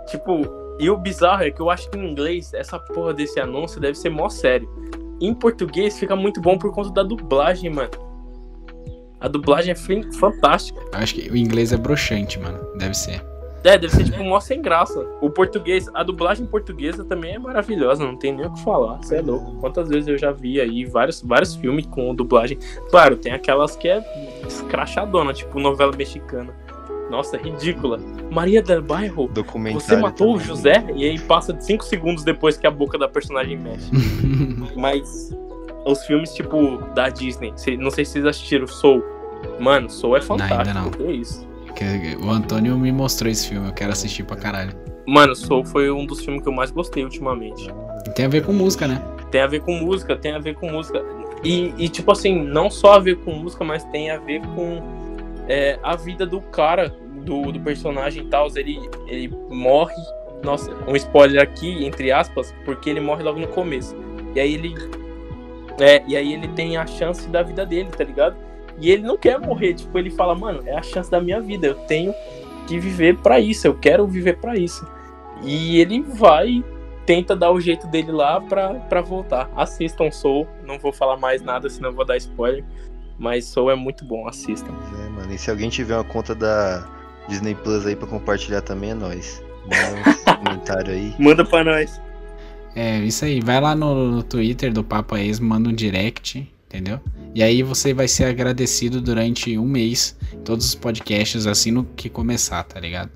tipo, 0.08 0.61
e 0.82 0.90
o 0.90 0.98
bizarro 0.98 1.44
é 1.44 1.52
que 1.52 1.62
eu 1.62 1.70
acho 1.70 1.88
que 1.92 1.98
em 1.98 2.10
inglês, 2.12 2.56
essa 2.56 2.80
porra 2.80 3.14
desse 3.14 3.40
anúncio 3.40 3.80
deve 3.80 3.96
ser 3.96 4.10
mó 4.10 4.30
sério. 4.30 4.68
Em 5.22 5.32
português 5.32 6.00
fica 6.00 6.16
muito 6.16 6.42
bom 6.42 6.58
por 6.58 6.74
conta 6.74 6.90
da 6.90 7.04
dublagem, 7.04 7.70
mano. 7.70 7.92
A 9.20 9.28
dublagem 9.28 9.74
é 9.74 9.76
fantástica. 9.76 10.82
Acho 10.92 11.14
que 11.14 11.30
o 11.30 11.38
inglês 11.38 11.72
é 11.72 11.78
broxante, 11.78 12.40
mano. 12.40 12.58
Deve 12.80 12.96
ser. 12.96 13.24
É, 13.64 13.78
deve 13.78 13.90
ser 13.90 14.06
tipo 14.06 14.24
mó 14.24 14.40
sem 14.40 14.60
graça. 14.60 15.06
O 15.22 15.30
português, 15.30 15.88
a 15.94 16.02
dublagem 16.02 16.48
portuguesa 16.48 17.06
também 17.06 17.36
é 17.36 17.38
maravilhosa, 17.38 18.04
não 18.04 18.18
tem 18.18 18.36
nem 18.36 18.48
o 18.48 18.52
que 18.52 18.64
falar. 18.64 18.98
Você 18.98 19.18
é 19.18 19.22
louco. 19.22 19.58
Quantas 19.58 19.88
vezes 19.88 20.08
eu 20.08 20.18
já 20.18 20.32
vi 20.32 20.60
aí 20.60 20.84
vários, 20.84 21.22
vários 21.22 21.54
filmes 21.54 21.86
com 21.86 22.16
dublagem. 22.16 22.58
Claro, 22.90 23.16
tem 23.18 23.34
aquelas 23.34 23.76
que 23.76 23.88
é 23.88 24.04
escrachadona, 24.48 25.32
tipo 25.32 25.60
novela 25.60 25.96
mexicana. 25.96 26.52
Nossa, 27.12 27.36
ridícula. 27.36 28.00
Maria 28.32 28.62
del 28.62 28.82
Bairro, 28.82 29.30
você 29.74 29.98
matou 29.98 30.30
o 30.30 30.40
também. 30.40 30.48
José? 30.48 30.86
E 30.96 31.04
aí 31.04 31.20
passa 31.20 31.60
5 31.60 31.84
segundos 31.84 32.24
depois 32.24 32.58
que 32.58 32.66
a 32.66 32.72
boca 32.72 32.98
da 32.98 33.08
personagem 33.08 33.58
mexe. 33.58 33.92
Mas 34.78 35.36
os 35.86 36.06
filmes, 36.06 36.34
tipo, 36.34 36.78
da 36.96 37.10
Disney, 37.10 37.54
não 37.78 37.92
sei 37.92 38.06
se 38.06 38.14
vocês 38.14 38.26
assistiram 38.26 38.66
Soul. 38.66 39.04
Mano, 39.60 39.90
Soul 39.90 40.16
é 40.16 40.22
fantástico. 40.22 40.62
ainda 40.62 40.74
não. 40.74 40.90
Que 40.90 41.04
isso. 41.12 41.46
O 42.24 42.30
Antônio 42.30 42.78
me 42.78 42.92
mostrou 42.92 43.30
esse 43.30 43.50
filme, 43.50 43.68
eu 43.68 43.74
quero 43.74 43.92
assistir 43.92 44.24
pra 44.24 44.38
caralho. 44.38 44.72
Mano, 45.06 45.36
Soul 45.36 45.66
foi 45.66 45.92
um 45.92 46.06
dos 46.06 46.24
filmes 46.24 46.42
que 46.42 46.48
eu 46.48 46.54
mais 46.54 46.72
gostei 46.72 47.04
ultimamente. 47.04 47.68
Tem 48.16 48.26
a 48.26 48.30
ver 48.30 48.46
com 48.46 48.54
música, 48.54 48.88
né? 48.88 49.04
Tem 49.30 49.42
a 49.42 49.48
ver 49.48 49.62
com 49.62 49.74
música, 49.74 50.16
tem 50.16 50.34
a 50.34 50.40
ver 50.40 50.56
com 50.56 50.72
música. 50.72 51.04
E, 51.44 51.74
e, 51.78 51.90
tipo 51.90 52.12
assim, 52.12 52.42
não 52.42 52.70
só 52.70 52.94
a 52.94 53.00
ver 53.00 53.18
com 53.18 53.34
música, 53.34 53.66
mas 53.66 53.84
tem 53.86 54.12
a 54.12 54.18
ver 54.20 54.42
com 54.56 54.80
é, 55.48 55.80
a 55.84 55.96
vida 55.96 56.26
do 56.26 56.40
cara, 56.40 56.96
do, 57.22 57.52
do 57.52 57.60
personagem 57.60 58.24
e 58.24 58.28
tal. 58.28 58.48
Ele, 58.56 58.80
ele 59.08 59.34
morre. 59.50 59.96
Nossa, 60.44 60.72
um 60.88 60.96
spoiler 60.96 61.42
aqui, 61.42 61.86
entre 61.86 62.12
aspas, 62.12 62.54
porque 62.66 62.90
ele 62.90 63.00
morre 63.00 63.24
logo 63.24 63.40
no 63.40 63.48
começo. 63.48 63.96
E 64.36 64.40
aí 64.40 64.54
ele. 64.54 64.76
É, 65.80 66.04
e 66.08 66.16
aí 66.16 66.34
ele 66.34 66.48
tem 66.50 66.78
a 66.78 66.86
chance 66.86 67.28
da 67.30 67.42
vida 67.42 67.66
dele, 67.66 67.90
tá 67.90 68.04
ligado? 68.04 68.36
E 68.80 68.90
ele 68.90 69.04
não 69.04 69.18
quer 69.18 69.40
morrer, 69.40 69.74
tipo, 69.74 69.98
ele 69.98 70.10
fala, 70.10 70.34
mano, 70.34 70.62
é 70.66 70.76
a 70.76 70.82
chance 70.82 71.10
da 71.10 71.22
minha 71.22 71.40
vida, 71.40 71.68
eu 71.68 71.76
tenho 71.76 72.14
que 72.68 72.80
viver 72.80 73.18
pra 73.18 73.40
isso, 73.40 73.68
eu 73.68 73.76
quero 73.76 74.08
viver 74.08 74.38
pra 74.38 74.56
isso. 74.56 74.88
E 75.44 75.80
ele 75.80 76.02
vai 76.02 76.64
tenta 77.06 77.36
dar 77.36 77.52
o 77.52 77.60
jeito 77.60 77.88
dele 77.88 78.12
lá 78.12 78.40
pra, 78.40 78.76
pra 78.76 79.02
voltar. 79.02 79.50
Assistam 79.56 80.12
Soul, 80.12 80.48
não 80.66 80.80
vou 80.80 80.94
falar 80.94 81.18
mais 81.18 81.42
nada, 81.42 81.70
senão 81.70 81.92
vou 81.92 82.06
dar 82.06 82.18
spoiler. 82.18 82.64
Mas 83.18 83.46
Soul 83.46 83.72
é 83.72 83.76
muito 83.76 84.06
bom, 84.06 84.28
assistam. 84.28 84.74
É, 85.04 85.10
mano. 85.10 85.34
E 85.34 85.38
se 85.38 85.52
alguém 85.52 85.70
tiver 85.70 85.96
uma 85.96 86.04
conta 86.04 86.34
da 86.34 86.88
Disney 87.28 87.56
Plus 87.56 87.86
aí 87.86 87.96
pra 87.96 88.08
compartilhar 88.08 88.62
também, 88.62 88.92
é 88.92 88.94
nóis. 88.94 89.42
Manda 89.64 90.10
um 90.10 90.36
comentário 90.44 90.94
aí. 90.94 91.16
Manda 91.20 91.46
pra 91.46 91.64
nós. 91.64 92.02
É, 92.76 93.00
isso 93.00 93.26
aí. 93.26 93.40
Vai 93.42 93.60
lá 93.60 93.76
no, 93.76 94.12
no 94.12 94.24
Twitter 94.24 94.72
do 94.72 94.84
Papo 94.84 95.16
Ex, 95.18 95.40
manda 95.40 95.70
um 95.70 95.74
direct, 95.74 96.50
entendeu? 96.68 97.00
E 97.34 97.42
aí 97.44 97.64
você 97.64 97.94
vai 97.94 98.08
ser 98.08 98.26
agradecido 98.26 99.02
durante 99.02 99.58
um 99.58 99.66
mês 99.66 100.18
em 100.34 100.40
todos 100.40 100.66
os 100.66 100.76
podcasts 100.76 101.48
assim 101.48 101.72
no 101.72 101.84
que 101.84 102.10
começar, 102.10 102.64
tá 102.64 102.80
ligado? 102.80 103.10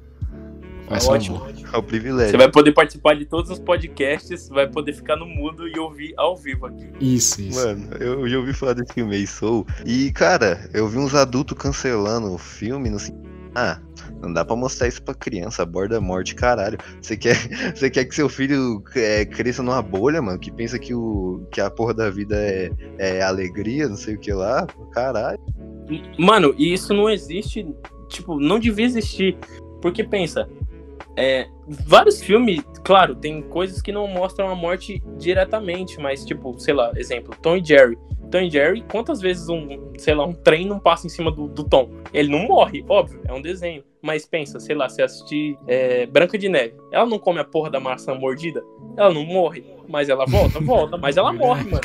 Faz 0.87 1.07
Ótimo. 1.07 1.39
favor. 1.39 1.55
É 1.73 1.77
o 1.77 1.83
privilégio. 1.83 2.31
Você 2.31 2.37
vai 2.37 2.49
poder 2.49 2.71
participar 2.71 3.15
de 3.15 3.25
todos 3.25 3.49
os 3.49 3.59
podcasts, 3.59 4.47
vai 4.49 4.67
poder 4.67 4.93
ficar 4.93 5.15
no 5.15 5.25
mudo 5.25 5.67
e 5.67 5.77
ouvir 5.79 6.13
ao 6.15 6.37
vivo 6.37 6.67
aqui. 6.67 6.87
Isso, 7.01 7.41
isso. 7.41 7.59
Mano, 7.59 7.89
eu 7.99 8.29
já 8.29 8.37
ouvi 8.37 8.53
falar 8.53 8.73
desse 8.73 8.93
filme 8.93 9.15
aí, 9.15 9.25
Soul. 9.27 9.65
E, 9.85 10.11
cara, 10.11 10.69
eu 10.73 10.87
vi 10.87 10.97
uns 10.97 11.15
adultos 11.15 11.57
cancelando 11.57 12.31
o 12.31 12.37
filme 12.37 12.89
no 12.89 12.97
assim, 12.97 13.13
Ah, 13.55 13.79
não 14.21 14.33
dá 14.33 14.43
pra 14.43 14.55
mostrar 14.55 14.87
isso 14.87 15.01
pra 15.01 15.13
criança, 15.13 15.63
aborda 15.63 16.01
morte, 16.01 16.35
caralho. 16.35 16.77
Você 17.01 17.15
quer, 17.15 17.35
você 17.73 17.89
quer 17.89 18.05
que 18.05 18.13
seu 18.13 18.27
filho 18.27 18.83
é, 18.95 19.25
cresça 19.25 19.63
numa 19.63 19.81
bolha, 19.81 20.21
mano, 20.21 20.37
que 20.37 20.51
pensa 20.51 20.77
que, 20.77 20.93
o, 20.93 21.47
que 21.51 21.61
a 21.61 21.69
porra 21.69 21.93
da 21.93 22.09
vida 22.09 22.35
é, 22.35 22.69
é 22.97 23.21
alegria, 23.21 23.87
não 23.87 23.97
sei 23.97 24.15
o 24.15 24.19
que 24.19 24.33
lá? 24.33 24.67
Caralho. 24.91 25.39
Mano, 26.17 26.53
e 26.57 26.73
isso 26.73 26.93
não 26.93 27.09
existe, 27.09 27.65
tipo, 28.09 28.39
não 28.39 28.59
devia 28.59 28.85
existir. 28.85 29.37
Porque 29.81 30.03
pensa, 30.03 30.49
é, 31.15 31.47
vários 31.67 32.21
filmes, 32.21 32.61
claro, 32.83 33.15
tem 33.15 33.41
coisas 33.41 33.81
que 33.81 33.91
não 33.91 34.07
mostram 34.07 34.49
a 34.49 34.55
morte 34.55 35.01
diretamente, 35.17 35.99
mas 35.99 36.25
tipo, 36.25 36.59
sei 36.59 36.73
lá, 36.73 36.91
exemplo, 36.95 37.35
Tom 37.41 37.57
e 37.57 37.63
Jerry. 37.63 37.97
Tom 38.35 38.41
e 38.41 38.49
Jerry, 38.49 38.83
quantas 38.91 39.21
vezes 39.21 39.47
um, 39.47 39.93
sei 39.97 40.13
lá, 40.13 40.25
um 40.25 40.33
trem 40.33 40.65
não 40.65 40.77
passa 40.77 41.07
em 41.07 41.09
cima 41.09 41.31
do, 41.31 41.47
do 41.47 41.63
Tom? 41.63 41.89
Ele 42.13 42.29
não 42.29 42.45
morre, 42.45 42.83
óbvio, 42.89 43.21
é 43.25 43.31
um 43.31 43.41
desenho. 43.41 43.81
Mas 44.01 44.25
pensa, 44.25 44.59
sei 44.59 44.75
lá, 44.75 44.89
se 44.89 45.01
assistir 45.01 45.57
é, 45.65 46.05
Branca 46.05 46.37
de 46.37 46.49
Neve, 46.49 46.75
ela 46.91 47.05
não 47.05 47.17
come 47.17 47.39
a 47.39 47.45
porra 47.45 47.69
da 47.69 47.79
maçã 47.79 48.13
mordida? 48.13 48.61
Ela 48.97 49.13
não 49.13 49.23
morre, 49.23 49.63
mas 49.87 50.09
ela 50.09 50.25
volta, 50.25 50.59
volta, 50.59 50.97
mas 50.97 51.15
ela 51.15 51.31
morre, 51.31 51.63
mano. 51.71 51.81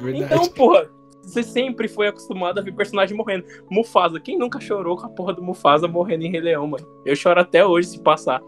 Verdade. 0.00 0.24
Então, 0.24 0.48
porra, 0.48 0.88
você 1.22 1.42
sempre 1.42 1.88
foi 1.88 2.08
acostumado 2.08 2.58
a 2.58 2.62
ver 2.62 2.72
personagem 2.72 3.14
morrendo. 3.14 3.44
Mufasa, 3.70 4.18
quem 4.18 4.38
nunca 4.38 4.58
chorou 4.58 4.96
com 4.96 5.06
a 5.06 5.10
porra 5.10 5.34
do 5.34 5.42
Mufasa 5.42 5.86
morrendo 5.86 6.24
em 6.24 6.30
Rei 6.30 6.40
Leão, 6.40 6.66
mano? 6.66 6.86
Eu 7.04 7.14
choro 7.14 7.38
até 7.38 7.66
hoje 7.66 7.88
se 7.88 8.02
passar. 8.02 8.40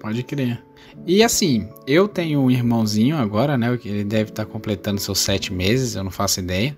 Pode 0.00 0.22
crer. 0.22 0.60
E 1.06 1.22
assim, 1.22 1.68
eu 1.86 2.08
tenho 2.08 2.40
um 2.40 2.50
irmãozinho 2.50 3.16
agora, 3.16 3.56
né? 3.56 3.78
Ele 3.84 4.02
deve 4.02 4.30
estar 4.30 4.46
completando 4.46 4.98
seus 4.98 5.18
sete 5.18 5.52
meses, 5.52 5.94
eu 5.94 6.02
não 6.02 6.10
faço 6.10 6.40
ideia. 6.40 6.76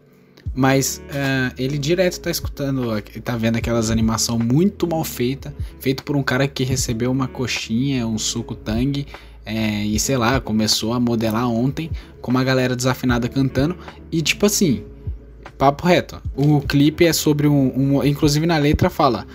Mas 0.54 1.00
eh, 1.08 1.52
ele 1.56 1.78
direto 1.78 2.20
tá 2.20 2.30
escutando, 2.30 3.00
tá 3.22 3.36
vendo 3.36 3.56
aquelas 3.56 3.90
animação 3.90 4.38
muito 4.38 4.86
mal 4.86 5.04
feita, 5.04 5.54
feito 5.80 6.02
por 6.02 6.16
um 6.16 6.22
cara 6.22 6.46
que 6.48 6.64
recebeu 6.64 7.10
uma 7.10 7.28
coxinha, 7.28 8.06
um 8.06 8.18
suco 8.18 8.54
tangue, 8.54 9.06
eh, 9.46 9.84
e 9.84 9.98
sei 10.00 10.16
lá, 10.16 10.40
começou 10.40 10.92
a 10.92 11.00
modelar 11.00 11.48
ontem 11.48 11.90
com 12.20 12.30
uma 12.30 12.44
galera 12.44 12.74
desafinada 12.74 13.28
cantando. 13.28 13.78
E 14.10 14.20
tipo 14.20 14.44
assim, 14.44 14.84
papo 15.58 15.86
reto, 15.86 16.20
o 16.36 16.60
clipe 16.60 17.04
é 17.04 17.12
sobre 17.12 17.46
um, 17.46 17.96
um- 17.98 18.04
Inclusive 18.04 18.46
na 18.46 18.56
letra 18.58 18.90
fala, 18.90 19.26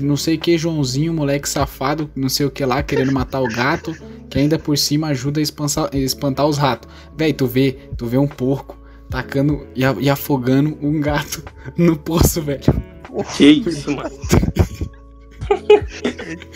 não 0.00 0.16
sei 0.16 0.38
que 0.38 0.56
Joãozinho, 0.56 1.12
moleque 1.12 1.48
safado, 1.48 2.10
não 2.16 2.28
sei 2.28 2.46
o 2.46 2.50
que 2.50 2.64
lá, 2.64 2.82
querendo 2.82 3.12
matar 3.12 3.40
o 3.40 3.48
gato, 3.48 3.94
que 4.30 4.38
ainda 4.38 4.58
por 4.58 4.78
cima 4.78 5.08
ajuda 5.08 5.40
a 5.40 5.42
espantar, 5.42 5.90
espantar 5.94 6.46
os 6.46 6.56
ratos. 6.56 6.90
Véi, 7.16 7.32
tu 7.32 7.46
vê, 7.46 7.76
tu 7.96 8.06
vê 8.06 8.16
um 8.18 8.26
porco 8.28 8.78
tacando 9.10 9.66
e, 9.76 9.82
e 10.00 10.10
afogando 10.10 10.76
um 10.80 11.00
gato 11.00 11.42
no 11.76 11.96
poço, 11.96 12.40
velho. 12.42 12.62
Que 13.36 13.44
isso, 13.44 13.94
mano. 13.94 14.10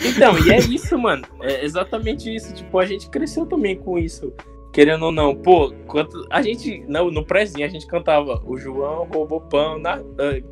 então, 0.03 0.37
e 0.45 0.51
é 0.51 0.59
isso, 0.59 0.97
mano. 0.97 1.23
É 1.41 1.63
exatamente 1.63 2.33
isso. 2.33 2.53
Tipo, 2.53 2.79
a 2.79 2.85
gente 2.85 3.09
cresceu 3.09 3.45
também 3.45 3.77
com 3.77 3.97
isso. 3.97 4.33
Querendo 4.71 5.05
ou 5.05 5.11
não, 5.11 5.35
pô, 5.35 5.73
quanto. 5.87 6.25
A 6.29 6.41
gente. 6.41 6.83
No, 6.87 7.09
no 7.11 7.25
prézinho 7.25 7.65
a 7.65 7.69
gente 7.69 7.87
cantava. 7.87 8.41
O 8.45 8.57
João 8.57 9.07
roubou 9.11 9.41
pão 9.41 9.79
na. 9.79 9.99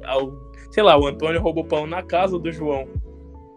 ao- 0.06 0.34
sei 0.72 0.84
lá, 0.84 0.98
o 1.00 1.06
Antônio 1.08 1.42
roubou 1.42 1.64
pão 1.66 1.86
na 1.88 2.02
casa 2.02 2.38
do 2.40 2.52
João. 2.52 2.88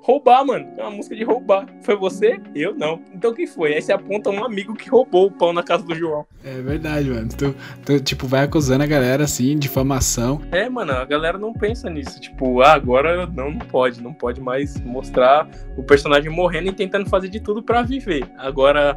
Roubar, 0.03 0.45
mano. 0.47 0.67
É 0.79 0.83
uma 0.83 0.91
música 0.93 1.15
de 1.15 1.23
roubar. 1.23 1.67
Foi 1.83 1.95
você? 1.95 2.41
Eu 2.55 2.75
não. 2.75 3.03
Então 3.15 3.35
quem 3.35 3.47
foi? 3.47 3.75
Aí 3.75 3.83
você 3.83 3.93
aponta 3.93 4.31
um 4.31 4.43
amigo 4.43 4.75
que 4.75 4.89
roubou 4.89 5.27
o 5.27 5.31
pão 5.31 5.53
na 5.53 5.63
casa 5.63 5.85
do 5.85 5.95
João. 5.95 6.25
É 6.43 6.55
verdade, 6.63 7.11
mano. 7.11 7.29
Tu, 7.37 7.55
tu, 7.85 8.01
tipo, 8.01 8.27
vai 8.27 8.45
acusando 8.45 8.83
a 8.83 8.87
galera 8.87 9.25
assim, 9.25 9.59
difamação. 9.59 10.41
É, 10.53 10.71
mano, 10.71 10.93
a 10.93 11.05
galera 11.05 11.37
não 11.37 11.53
pensa 11.53 11.91
nisso. 11.91 12.19
Tipo, 12.19 12.63
ah, 12.63 12.73
agora 12.73 13.27
não, 13.27 13.51
não 13.51 13.59
pode. 13.59 14.03
Não 14.03 14.13
pode 14.15 14.41
mais 14.41 14.81
mostrar 14.81 15.47
o 15.77 15.83
personagem 15.83 16.31
morrendo 16.31 16.69
e 16.69 16.73
tentando 16.73 17.09
fazer 17.09 17.29
de 17.29 17.39
tudo 17.39 17.63
pra 17.63 17.83
viver. 17.83 18.25
Agora, 18.39 18.97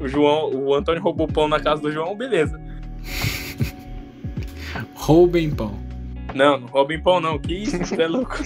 o 0.00 0.08
João, 0.08 0.50
o 0.54 0.74
Antônio 0.74 1.02
roubou 1.02 1.26
pão 1.26 1.48
na 1.48 1.60
casa 1.60 1.82
do 1.82 1.90
João, 1.90 2.16
beleza. 2.16 2.60
Roubem 4.94 5.50
pão. 5.50 5.74
Não, 6.34 6.60
não 6.60 6.68
roubem 6.68 7.00
pão, 7.00 7.20
não. 7.20 7.38
Que 7.38 7.54
isso? 7.54 7.78
Você 7.78 8.02
é 8.02 8.06
louco. 8.06 8.36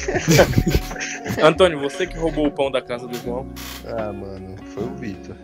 Antônio, 1.42 1.80
você 1.80 2.06
que 2.06 2.16
roubou 2.16 2.46
o 2.46 2.50
pão 2.50 2.70
da 2.70 2.80
casa 2.80 3.06
do 3.06 3.16
João. 3.18 3.48
Ah, 3.84 4.12
mano, 4.12 4.56
foi 4.66 4.84
o 4.84 4.94
Vitor. 4.94 5.36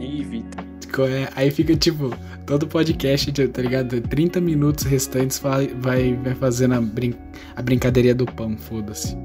Ih, 0.00 0.22
Vitor. 0.24 0.64
É? 1.10 1.28
Aí 1.34 1.50
fica 1.50 1.74
tipo, 1.74 2.16
todo 2.46 2.68
podcast, 2.68 3.32
tá 3.32 3.62
ligado? 3.62 4.00
30 4.00 4.40
minutos 4.40 4.84
restantes 4.84 5.40
vai, 5.40 5.66
vai, 5.66 6.14
vai 6.14 6.36
fazendo 6.36 6.74
a, 6.74 6.80
brin 6.80 7.14
a 7.56 7.60
brincadeirinha 7.60 8.14
do 8.14 8.26
pão, 8.26 8.56
foda-se. 8.56 9.16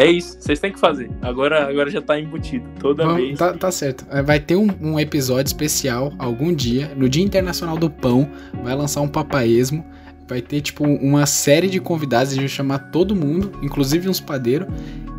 É 0.00 0.10
isso, 0.10 0.36
vocês 0.40 0.58
têm 0.58 0.72
que 0.72 0.78
fazer. 0.80 1.10
Agora, 1.22 1.68
agora 1.68 1.90
já 1.90 2.00
tá 2.00 2.18
embutido. 2.18 2.64
Toda 2.78 3.04
Vamos- 3.04 3.20
vez. 3.20 3.38
Tá, 3.38 3.52
tá 3.52 3.70
certo. 3.70 4.04
É, 4.10 4.22
Vai 4.22 4.40
ter 4.40 4.56
um, 4.56 4.68
um 4.80 4.98
episódio 4.98 5.48
especial 5.48 6.12
algum 6.18 6.54
dia, 6.54 6.92
no 6.96 7.08
Dia 7.08 7.22
Internacional 7.24 7.76
do 7.76 7.90
Pão, 7.90 8.28
vai 8.62 8.74
lançar 8.74 9.00
um 9.00 9.08
papaísmo. 9.08 9.84
Vai 10.28 10.40
ter, 10.40 10.60
tipo, 10.60 10.84
uma 10.84 11.26
série 11.26 11.68
de 11.68 11.80
convidados, 11.80 12.28
a 12.30 12.34
gente 12.36 12.42
vai 12.42 12.48
chamar 12.48 12.78
todo 12.92 13.16
mundo, 13.16 13.50
inclusive 13.62 14.08
uns 14.08 14.20
padeiros, 14.20 14.68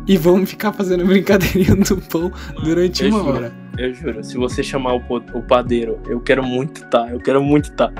e 0.08 0.16
vamos 0.16 0.48
ficar 0.48 0.72
fazendo 0.72 1.04
brincadeirinha 1.06 1.76
do 1.76 1.98
pão 1.98 2.32
durante 2.64 3.04
eu 3.04 3.10
uma 3.10 3.18
juro. 3.18 3.32
hora. 3.36 3.52
Eu 3.76 3.92
juro, 3.92 4.24
se 4.24 4.38
você 4.38 4.62
chamar 4.62 4.94
o, 4.94 5.02
o 5.34 5.42
padeiro, 5.42 5.98
eu 6.08 6.18
quero 6.20 6.42
muito 6.42 6.82
tá, 6.88 7.08
eu 7.10 7.18
quero 7.20 7.42
muito 7.42 7.72
tá. 7.72 7.92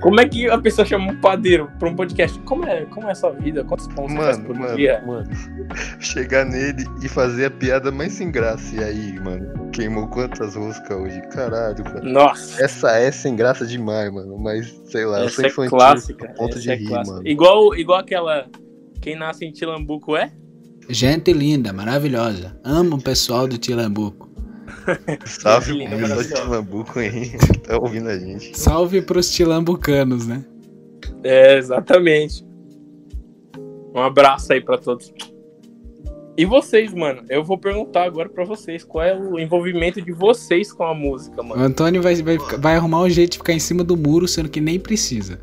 Como 0.00 0.18
é 0.18 0.26
que 0.26 0.48
a 0.48 0.58
pessoa 0.58 0.84
chama 0.86 1.12
um 1.12 1.20
padeiro 1.20 1.70
pra 1.78 1.88
um 1.88 1.94
podcast? 1.94 2.38
Como 2.40 2.64
é, 2.64 2.86
como 2.86 3.06
é 3.08 3.12
a 3.12 3.14
sua 3.14 3.30
vida? 3.32 3.62
Quantos 3.64 3.86
pães 3.88 4.10
você 4.10 4.16
faz 4.16 4.36
Mano, 4.38 4.46
por 4.48 4.58
mano, 4.58 4.76
dia? 4.76 5.02
mano. 5.06 5.28
Chegar 6.00 6.46
nele 6.46 6.84
e 7.02 7.08
fazer 7.08 7.46
a 7.46 7.50
piada 7.50 7.90
mais 7.92 8.14
sem 8.14 8.30
graça. 8.30 8.74
E 8.74 8.82
aí, 8.82 9.20
mano? 9.20 9.68
Queimou 9.72 10.08
quantas 10.08 10.56
roscas 10.56 10.96
hoje? 10.96 11.20
Caralho, 11.32 11.84
mano. 11.84 12.10
Nossa, 12.12 12.64
Essa 12.64 12.96
é 12.98 13.10
sem 13.10 13.36
graça 13.36 13.66
demais, 13.66 14.10
mano. 14.10 14.38
Mas, 14.38 14.70
sei 14.86 15.04
lá, 15.04 15.20
eu 15.22 15.28
sou 15.28 15.44
essa 15.44 15.60
é 15.62 15.66
infantil. 15.66 15.70
clássica. 15.78 16.26
a 16.26 16.32
ponto 16.34 16.50
essa 16.52 16.60
de 16.60 16.70
é 16.70 16.74
rir, 16.76 16.86
clássica. 16.88 17.16
mano. 17.16 17.28
Igual, 17.28 17.74
igual 17.76 17.98
aquela. 17.98 18.46
Quem 19.02 19.16
nasce 19.16 19.44
em 19.44 19.52
Tilambuco 19.52 20.16
é? 20.16 20.32
Gente 20.88 21.32
linda, 21.32 21.72
maravilhosa. 21.74 22.58
Amo 22.64 22.96
o 22.96 23.02
pessoal 23.02 23.46
do 23.46 23.58
Tilambuco. 23.58 24.29
Salve 24.80 25.06
pro 25.06 25.18
pessoal 25.18 25.60
de 25.60 25.84
maravilhosa. 25.84 26.34
Tilambuco 26.34 26.98
aí 26.98 27.30
que 27.30 27.58
tá 27.58 27.78
ouvindo 27.78 28.08
a 28.08 28.18
gente. 28.18 28.58
Salve 28.58 29.02
pros 29.02 29.30
tilambucanos, 29.30 30.26
né? 30.26 30.44
É, 31.22 31.56
exatamente. 31.58 32.44
Um 33.94 34.00
abraço 34.00 34.52
aí 34.52 34.60
pra 34.60 34.78
todos. 34.78 35.12
E 36.36 36.44
vocês, 36.46 36.94
mano? 36.94 37.22
Eu 37.28 37.44
vou 37.44 37.58
perguntar 37.58 38.04
agora 38.04 38.28
pra 38.28 38.44
vocês 38.44 38.82
qual 38.84 39.04
é 39.04 39.14
o 39.14 39.38
envolvimento 39.38 40.00
de 40.00 40.12
vocês 40.12 40.72
com 40.72 40.84
a 40.84 40.94
música, 40.94 41.42
O 41.42 41.44
mano. 41.44 41.62
Antônio 41.62 42.00
vai, 42.00 42.14
vai, 42.16 42.38
vai 42.38 42.76
arrumar 42.76 43.02
um 43.02 43.10
jeito 43.10 43.32
de 43.32 43.38
ficar 43.38 43.52
em 43.52 43.58
cima 43.58 43.84
do 43.84 43.96
muro, 43.96 44.26
sendo 44.26 44.48
que 44.48 44.60
nem 44.60 44.78
precisa. 44.80 45.38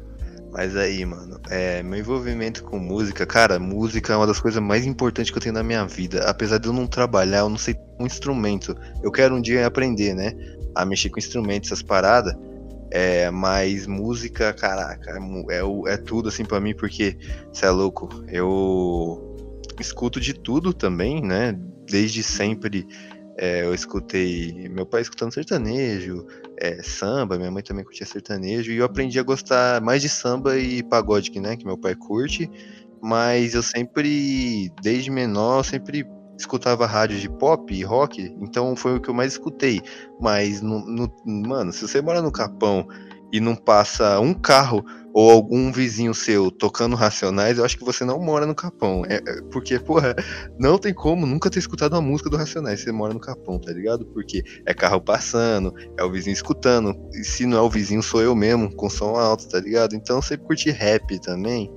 Mas 0.58 0.76
aí, 0.76 1.05
mano, 1.05 1.39
é, 1.51 1.84
meu 1.84 1.99
envolvimento 1.99 2.64
com 2.64 2.80
música, 2.80 3.28
cara, 3.28 3.60
música 3.60 4.12
é 4.12 4.16
uma 4.16 4.26
das 4.26 4.39
coisas 4.39 4.60
mais 4.60 4.88
importantes 4.88 5.30
que 5.30 5.38
eu 5.38 5.41
tenho 5.41 5.53
na 5.53 5.62
minha 5.62 5.86
vida. 5.86 6.28
Apesar 6.28 6.58
de 6.58 6.66
eu 6.66 6.74
não 6.74 6.88
trabalhar, 6.88 7.41
eu 7.41 7.49
não 7.49 7.60
sei 7.60 7.76
um 7.99 8.08
instrumento. 8.08 8.76
Eu 9.03 9.12
quero 9.12 9.36
um 9.36 9.39
dia 9.39 9.68
aprender, 9.68 10.16
né? 10.16 10.34
A 10.74 10.84
mexer 10.84 11.12
com 11.12 11.20
instrumentos, 11.20 11.72
essas 11.72 11.84
paradas. 11.84 12.36
É, 12.89 13.30
mas 13.30 13.86
música, 13.86 14.51
caraca, 14.51 15.20
é, 15.51 15.60
é, 15.60 15.93
é 15.93 15.97
tudo 15.97 16.28
assim 16.28 16.43
pra 16.43 16.60
mim, 16.60 16.74
porque 16.74 17.16
você 17.53 17.68
é 17.68 17.70
louco. 17.70 18.10
Eu 18.28 19.38
escuto 19.80 20.20
de 20.20 20.34
tudo 20.34 20.74
também, 20.74 21.22
né? 21.22 21.55
Desde 21.86 22.24
sempre 22.24 22.88
é, 23.38 23.64
eu 23.64 23.74
escutei 23.74 24.68
meu 24.70 24.86
pai 24.86 25.02
escutando 25.02 25.34
sertanejo, 25.34 26.26
é, 26.58 26.82
samba, 26.82 27.38
minha 27.38 27.52
mãe 27.52 27.62
também 27.64 27.84
curtia 27.84 28.06
sertanejo, 28.06 28.72
e 28.72 28.78
eu 28.78 28.86
aprendi 28.86 29.20
a 29.20 29.24
gostar 29.24 29.80
mais 29.82 30.02
de 30.02 30.10
samba 30.10 30.58
e 30.58 30.82
pagode, 30.84 31.30
que, 31.30 31.40
né, 31.40 31.56
que 31.56 31.66
meu 31.66 31.78
pai 31.78 31.96
curte, 31.96 32.50
mas 33.02 33.54
eu 33.54 33.62
sempre, 33.62 34.72
desde 34.82 35.12
menor, 35.12 35.64
sempre 35.64 36.06
escutava 36.38 36.86
rádio 36.86 37.20
de 37.20 37.30
pop 37.30 37.74
e 37.74 37.84
rock, 37.84 38.36
então 38.40 38.76
foi 38.76 38.96
o 38.98 39.02
que 39.02 39.10
eu 39.10 39.14
mais 39.14 39.34
escutei, 39.34 39.82
mas, 40.20 40.62
no, 40.62 40.80
no- 40.86 41.12
mano, 41.26 41.72
se 41.72 41.88
você 41.88 42.02
mora 42.02 42.22
no 42.22 42.32
Capão 42.32 42.88
e 43.32 43.40
não 43.40 43.56
passa 43.56 44.20
um 44.20 44.34
carro 44.34 44.84
ou 45.18 45.32
algum 45.32 45.72
vizinho 45.72 46.13
seu 46.13 46.51
tocando 46.51 46.95
Racionais, 46.95 47.57
eu 47.57 47.65
acho 47.65 47.76
que 47.76 47.84
você 47.84 48.05
não 48.05 48.20
mora 48.20 48.45
no 48.45 48.53
Capão, 48.53 49.03
é, 49.09 49.15
é, 49.15 49.41
porque, 49.51 49.80
porra, 49.80 50.15
não 50.59 50.78
tem 50.78 50.93
como 50.93 51.26
nunca 51.26 51.49
ter 51.49 51.57
escutado 51.57 51.93
uma 51.93 52.01
música 52.03 52.30
do 52.30 52.38
Racionais 52.38 52.82
você 52.82 52.91
mora 52.91 53.15
no 53.15 53.20
Capão, 53.20 53.57
tá 53.57 53.72
ligado? 53.72 54.05
Porque 54.05 54.43
é 54.63 54.76
carro 54.76 55.01
passando, 55.01 55.74
é 55.97 56.03
o 56.03 56.11
vizinho 56.11 56.36
escutando. 56.36 56.95
E 57.13 57.24
se 57.24 57.47
não 57.47 57.57
é 57.57 57.61
o 57.61 57.70
vizinho, 57.70 58.03
sou 58.03 58.22
eu 58.22 58.36
mesmo, 58.36 58.72
com 58.76 58.91
som 58.91 59.15
alto, 59.15 59.49
tá 59.49 59.59
ligado? 59.59 59.95
Então 59.95 60.18
eu 60.18 60.22
sempre 60.22 60.45
curti 60.45 60.70
rap 60.70 61.20
também. 61.20 61.68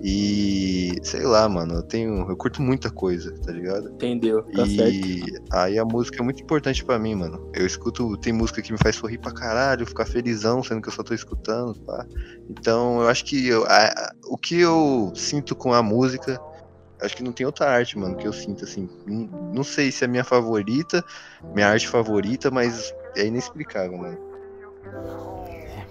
E 0.00 0.98
sei 1.02 1.22
lá, 1.22 1.48
mano, 1.48 1.74
eu 1.76 1.82
tenho. 1.82 2.28
Eu 2.28 2.36
curto 2.36 2.60
muita 2.60 2.90
coisa, 2.90 3.32
tá 3.40 3.50
ligado? 3.50 3.88
Entendeu? 3.90 4.42
Tá 4.42 4.66
certo. 4.66 4.94
e 4.94 5.22
aí 5.50 5.78
a 5.78 5.84
música 5.84 6.20
é 6.20 6.22
muito 6.22 6.42
importante 6.42 6.84
pra 6.84 6.98
mim, 6.98 7.14
mano. 7.14 7.50
Eu 7.54 7.66
escuto, 7.66 8.16
tem 8.18 8.32
música 8.32 8.60
que 8.60 8.72
me 8.72 8.78
faz 8.78 8.96
sorrir 8.96 9.18
pra 9.18 9.32
caralho, 9.32 9.86
ficar 9.86 10.04
felizão, 10.04 10.62
sendo 10.62 10.82
que 10.82 10.88
eu 10.88 10.92
só 10.92 11.02
tô 11.02 11.14
escutando, 11.14 11.74
pá. 11.80 12.04
Então 12.50 13.00
eu 13.00 13.08
acho 13.08 13.24
que 13.24 13.48
eu- 13.48 13.64
a- 13.64 13.86
a- 13.86 14.12
o 14.26 14.36
que 14.36 14.60
eu 14.60 15.12
sinto 15.14 15.56
com 15.56 15.72
a 15.72 15.82
música, 15.82 16.38
acho 17.00 17.16
que 17.16 17.22
não 17.22 17.32
tem 17.32 17.46
outra 17.46 17.70
arte, 17.70 17.98
mano, 17.98 18.16
que 18.16 18.26
eu 18.28 18.32
sinto 18.34 18.64
assim. 18.64 18.88
Não, 19.06 19.52
não 19.54 19.64
sei 19.64 19.90
se 19.90 20.04
é 20.04 20.06
minha 20.06 20.24
favorita, 20.24 21.02
minha 21.54 21.68
arte 21.68 21.88
favorita, 21.88 22.50
mas 22.50 22.94
é 23.16 23.24
inexplicável, 23.26 23.96
mano. 23.96 24.18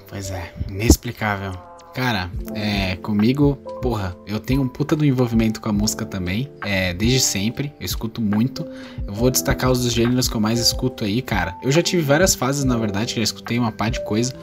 Pois 0.08 0.30
é, 0.30 0.54
inexplicável. 0.70 1.52
Cara, 1.96 2.30
é, 2.54 2.98
comigo, 2.98 3.56
porra, 3.82 4.18
eu 4.28 4.38
tenho 4.38 4.62
um 4.62 4.68
puta 4.68 4.98
do 4.98 5.06
envolvimento 5.06 5.62
com 5.62 5.70
a 5.70 5.72
música 5.72 6.06
também, 6.06 6.52
é, 6.62 6.94
desde 6.94 7.22
sempre, 7.22 7.72
eu 7.80 7.86
escuto 7.86 8.22
muito. 8.22 8.68
Eu 9.08 9.14
vou 9.14 9.32
destacar 9.32 9.72
os 9.72 9.90
gêneros 9.94 10.28
que 10.28 10.36
eu 10.36 10.42
mais 10.42 10.60
escuto 10.60 11.06
aí, 11.06 11.22
cara. 11.22 11.56
Eu 11.64 11.72
já 11.72 11.82
tive 11.82 12.02
várias 12.02 12.36
fases, 12.36 12.66
na 12.66 12.76
verdade, 12.76 13.16
já 13.16 13.22
escutei 13.22 13.58
uma 13.58 13.72
par 13.72 13.90
de 13.90 14.04
coisa. 14.04 14.36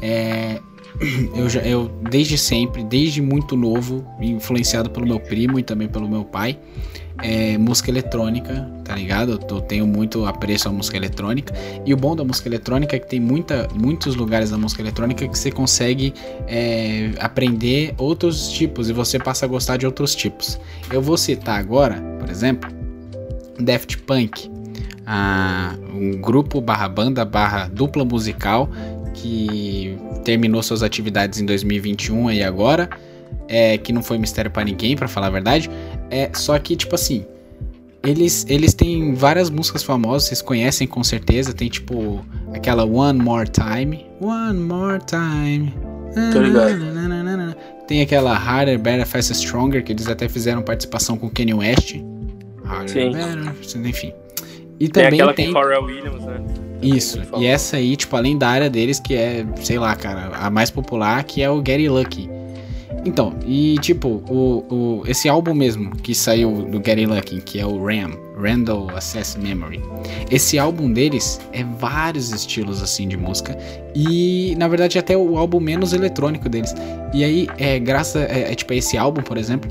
É, 0.00 0.60
eu, 1.34 1.50
já, 1.50 1.58
eu, 1.62 1.90
desde 2.08 2.38
sempre, 2.38 2.84
desde 2.84 3.20
muito 3.20 3.56
novo, 3.56 4.06
influenciado 4.20 4.88
pelo 4.88 5.04
meu 5.04 5.18
primo 5.18 5.58
e 5.58 5.64
também 5.64 5.88
pelo 5.88 6.08
meu 6.08 6.24
pai, 6.24 6.60
é, 7.22 7.58
música 7.58 7.90
eletrônica, 7.90 8.68
tá 8.84 8.94
ligado? 8.94 9.40
Eu, 9.48 9.60
tenho 9.60 9.86
muito 9.86 10.24
apreço 10.26 10.68
à 10.68 10.72
música 10.72 10.96
eletrônica. 10.96 11.54
E 11.84 11.92
o 11.92 11.96
bom 11.96 12.16
da 12.16 12.24
música 12.24 12.48
eletrônica 12.48 12.96
é 12.96 12.98
que 12.98 13.06
tem 13.06 13.20
muita, 13.20 13.68
muitos 13.74 14.14
lugares 14.14 14.50
da 14.50 14.58
música 14.58 14.82
eletrônica 14.82 15.26
que 15.26 15.38
você 15.38 15.50
consegue 15.50 16.14
é, 16.48 17.10
aprender 17.18 17.94
outros 17.98 18.50
tipos 18.50 18.88
e 18.88 18.92
você 18.92 19.18
passa 19.18 19.44
a 19.44 19.48
gostar 19.48 19.76
de 19.76 19.86
outros 19.86 20.14
tipos. 20.14 20.58
Eu 20.90 21.02
vou 21.02 21.16
citar 21.16 21.58
agora, 21.58 22.00
por 22.18 22.30
exemplo, 22.30 22.70
Daft 23.58 23.98
Punk, 23.98 24.50
ah, 25.06 25.74
um 25.92 26.20
grupo 26.20 26.60
barra 26.60 26.88
banda 26.88 27.24
barra 27.24 27.68
dupla 27.68 28.04
musical 28.04 28.68
que 29.14 29.98
terminou 30.24 30.62
suas 30.62 30.82
atividades 30.82 31.40
em 31.40 31.46
2021 31.46 32.30
e 32.30 32.42
agora, 32.42 32.88
é, 33.48 33.76
que 33.76 33.92
não 33.92 34.02
foi 34.02 34.18
mistério 34.18 34.50
pra 34.50 34.64
ninguém, 34.64 34.96
pra 34.96 35.08
falar 35.08 35.26
a 35.26 35.30
verdade. 35.30 35.70
É, 36.10 36.30
só 36.34 36.58
que, 36.58 36.74
tipo 36.76 36.94
assim, 36.94 37.24
eles, 38.02 38.46
eles 38.48 38.74
têm 38.74 39.14
várias 39.14 39.50
músicas 39.50 39.82
famosas, 39.82 40.24
vocês 40.24 40.42
conhecem 40.42 40.86
com 40.86 41.04
certeza. 41.04 41.52
Tem 41.52 41.68
tipo 41.68 42.24
aquela 42.52 42.84
One 42.84 43.18
More 43.18 43.48
Time. 43.48 44.06
One 44.20 44.58
More 44.58 45.00
Time. 45.06 45.74
Tô 46.32 46.40
ligado. 46.40 47.56
Tem 47.86 48.02
aquela 48.02 48.36
Harder, 48.36 48.78
Better, 48.78 49.06
Faster, 49.06 49.36
Stronger, 49.36 49.82
que 49.84 49.92
eles 49.92 50.08
até 50.08 50.28
fizeram 50.28 50.62
participação 50.62 51.16
com 51.16 51.28
Kanye 51.28 51.54
West. 51.54 51.96
Harder, 52.64 52.88
Sim. 52.88 53.10
Better, 53.12 53.86
enfim. 53.86 54.12
E 54.78 54.88
Tem 54.88 55.04
também 55.04 55.20
aquela 55.20 55.34
tem. 55.34 55.52
Pharrell 55.52 55.84
Williams, 55.84 56.24
né? 56.24 56.40
Isso, 56.82 57.20
e 57.36 57.44
essa 57.44 57.76
aí, 57.76 57.94
tipo, 57.94 58.16
além 58.16 58.38
da 58.38 58.48
área 58.48 58.70
deles, 58.70 58.98
que 58.98 59.14
é, 59.14 59.44
sei 59.56 59.78
lá, 59.78 59.94
cara, 59.94 60.34
a 60.34 60.48
mais 60.48 60.70
popular, 60.70 61.22
que 61.24 61.42
é 61.42 61.50
o 61.50 61.62
Get 61.62 61.86
Lucky. 61.90 62.30
Então, 63.04 63.34
e 63.46 63.76
tipo, 63.80 64.22
o, 64.28 64.64
o, 64.70 65.02
esse 65.06 65.28
álbum 65.28 65.54
mesmo 65.54 65.96
que 65.96 66.14
saiu 66.14 66.62
do 66.62 66.82
Get 66.84 66.98
Lucky, 67.06 67.40
que 67.40 67.58
é 67.58 67.64
o 67.64 67.82
RAM, 67.82 68.10
Randall 68.36 68.90
Access 68.90 69.38
Memory. 69.38 69.80
Esse 70.30 70.58
álbum 70.58 70.92
deles 70.92 71.40
é 71.52 71.64
vários 71.64 72.30
estilos 72.30 72.82
assim 72.82 73.08
de 73.08 73.16
música 73.16 73.56
e 73.94 74.54
na 74.58 74.68
verdade 74.68 74.98
até 74.98 75.16
o 75.16 75.38
álbum 75.38 75.60
menos 75.60 75.92
eletrônico 75.92 76.48
deles. 76.48 76.74
E 77.12 77.24
aí, 77.24 77.48
é 77.58 77.78
graças 77.78 78.16
a, 78.16 78.24
é, 78.24 78.52
é, 78.52 78.54
tipo 78.54 78.72
esse 78.74 78.98
álbum, 78.98 79.22
por 79.22 79.38
exemplo, 79.38 79.70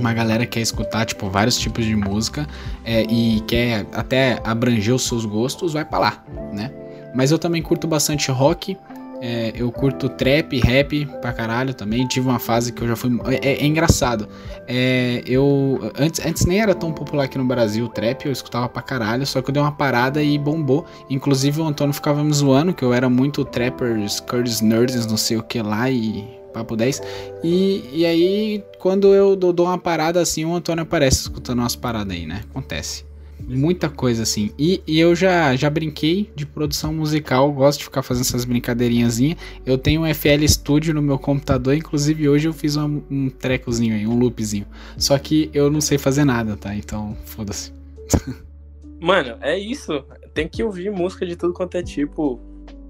uma 0.00 0.12
galera 0.12 0.44
quer 0.44 0.60
escutar 0.60 1.04
tipo 1.04 1.28
vários 1.28 1.56
tipos 1.56 1.84
de 1.84 1.94
música 1.94 2.46
é, 2.84 3.02
e 3.02 3.40
quer 3.46 3.86
até 3.92 4.40
abranger 4.42 4.94
os 4.94 5.06
seus 5.06 5.24
gostos, 5.24 5.74
vai 5.74 5.84
pra 5.84 5.98
lá, 5.98 6.24
né? 6.52 6.72
Mas 7.14 7.30
eu 7.30 7.38
também 7.38 7.62
curto 7.62 7.86
bastante 7.86 8.30
rock. 8.30 8.76
É, 9.24 9.52
eu 9.54 9.70
curto 9.70 10.08
trap, 10.08 10.58
rap 10.58 11.06
pra 11.20 11.32
caralho 11.32 11.72
também. 11.72 12.04
Tive 12.08 12.28
uma 12.28 12.40
fase 12.40 12.72
que 12.72 12.82
eu 12.82 12.88
já 12.88 12.96
fui. 12.96 13.08
É, 13.40 13.52
é 13.52 13.64
engraçado. 13.64 14.26
É, 14.66 15.22
eu. 15.24 15.92
Antes, 15.96 16.26
antes 16.26 16.44
nem 16.44 16.60
era 16.60 16.74
tão 16.74 16.92
popular 16.92 17.26
aqui 17.26 17.38
no 17.38 17.44
Brasil 17.44 17.84
o 17.84 17.88
trap, 17.88 18.26
eu 18.26 18.32
escutava 18.32 18.68
pra 18.68 18.82
caralho. 18.82 19.24
Só 19.24 19.40
que 19.40 19.48
eu 19.48 19.54
dei 19.54 19.62
uma 19.62 19.70
parada 19.70 20.20
e 20.20 20.36
bombou. 20.36 20.84
Inclusive 21.08 21.60
o 21.60 21.64
Antônio 21.64 21.94
ficava 21.94 22.24
me 22.24 22.32
zoando 22.32 22.74
que 22.74 22.84
eu 22.84 22.92
era 22.92 23.08
muito 23.08 23.44
trappers, 23.44 24.18
Curtis 24.18 24.60
Nerds, 24.60 25.06
não 25.06 25.16
sei 25.16 25.36
o 25.36 25.42
que 25.42 25.62
lá 25.62 25.88
e. 25.88 26.28
Papo 26.52 26.74
10. 26.74 27.00
E, 27.44 27.90
e 27.92 28.04
aí, 28.04 28.64
quando 28.80 29.14
eu 29.14 29.36
dou, 29.36 29.52
dou 29.52 29.66
uma 29.66 29.78
parada 29.78 30.20
assim, 30.20 30.44
o 30.44 30.54
Antônio 30.54 30.82
aparece 30.82 31.22
escutando 31.22 31.60
umas 31.60 31.76
paradas 31.76 32.14
aí, 32.14 32.26
né? 32.26 32.42
Acontece. 32.50 33.11
Muita 33.46 33.88
coisa, 33.88 34.22
assim. 34.22 34.50
E, 34.58 34.82
e 34.86 34.98
eu 34.98 35.14
já, 35.14 35.54
já 35.56 35.68
brinquei 35.68 36.30
de 36.34 36.46
produção 36.46 36.92
musical, 36.92 37.52
gosto 37.52 37.80
de 37.80 37.84
ficar 37.84 38.02
fazendo 38.02 38.24
essas 38.24 38.44
brincadeirinhas. 38.44 39.18
Eu 39.66 39.76
tenho 39.76 40.02
um 40.02 40.14
FL 40.14 40.46
Studio 40.46 40.94
no 40.94 41.02
meu 41.02 41.18
computador, 41.18 41.74
inclusive 41.74 42.28
hoje 42.28 42.48
eu 42.48 42.52
fiz 42.52 42.76
um, 42.76 43.02
um 43.10 43.28
trecozinho 43.28 43.94
aí, 43.94 44.06
um 44.06 44.18
loopzinho. 44.18 44.66
Só 44.96 45.18
que 45.18 45.50
eu 45.52 45.70
não 45.70 45.80
sei 45.80 45.98
fazer 45.98 46.24
nada, 46.24 46.56
tá? 46.56 46.74
Então, 46.74 47.16
foda-se. 47.24 47.72
Mano, 49.00 49.36
é 49.40 49.58
isso. 49.58 50.04
Tem 50.32 50.46
que 50.46 50.62
ouvir 50.62 50.90
música 50.90 51.26
de 51.26 51.36
tudo 51.36 51.52
quanto 51.52 51.76
é 51.76 51.82
tipo. 51.82 52.40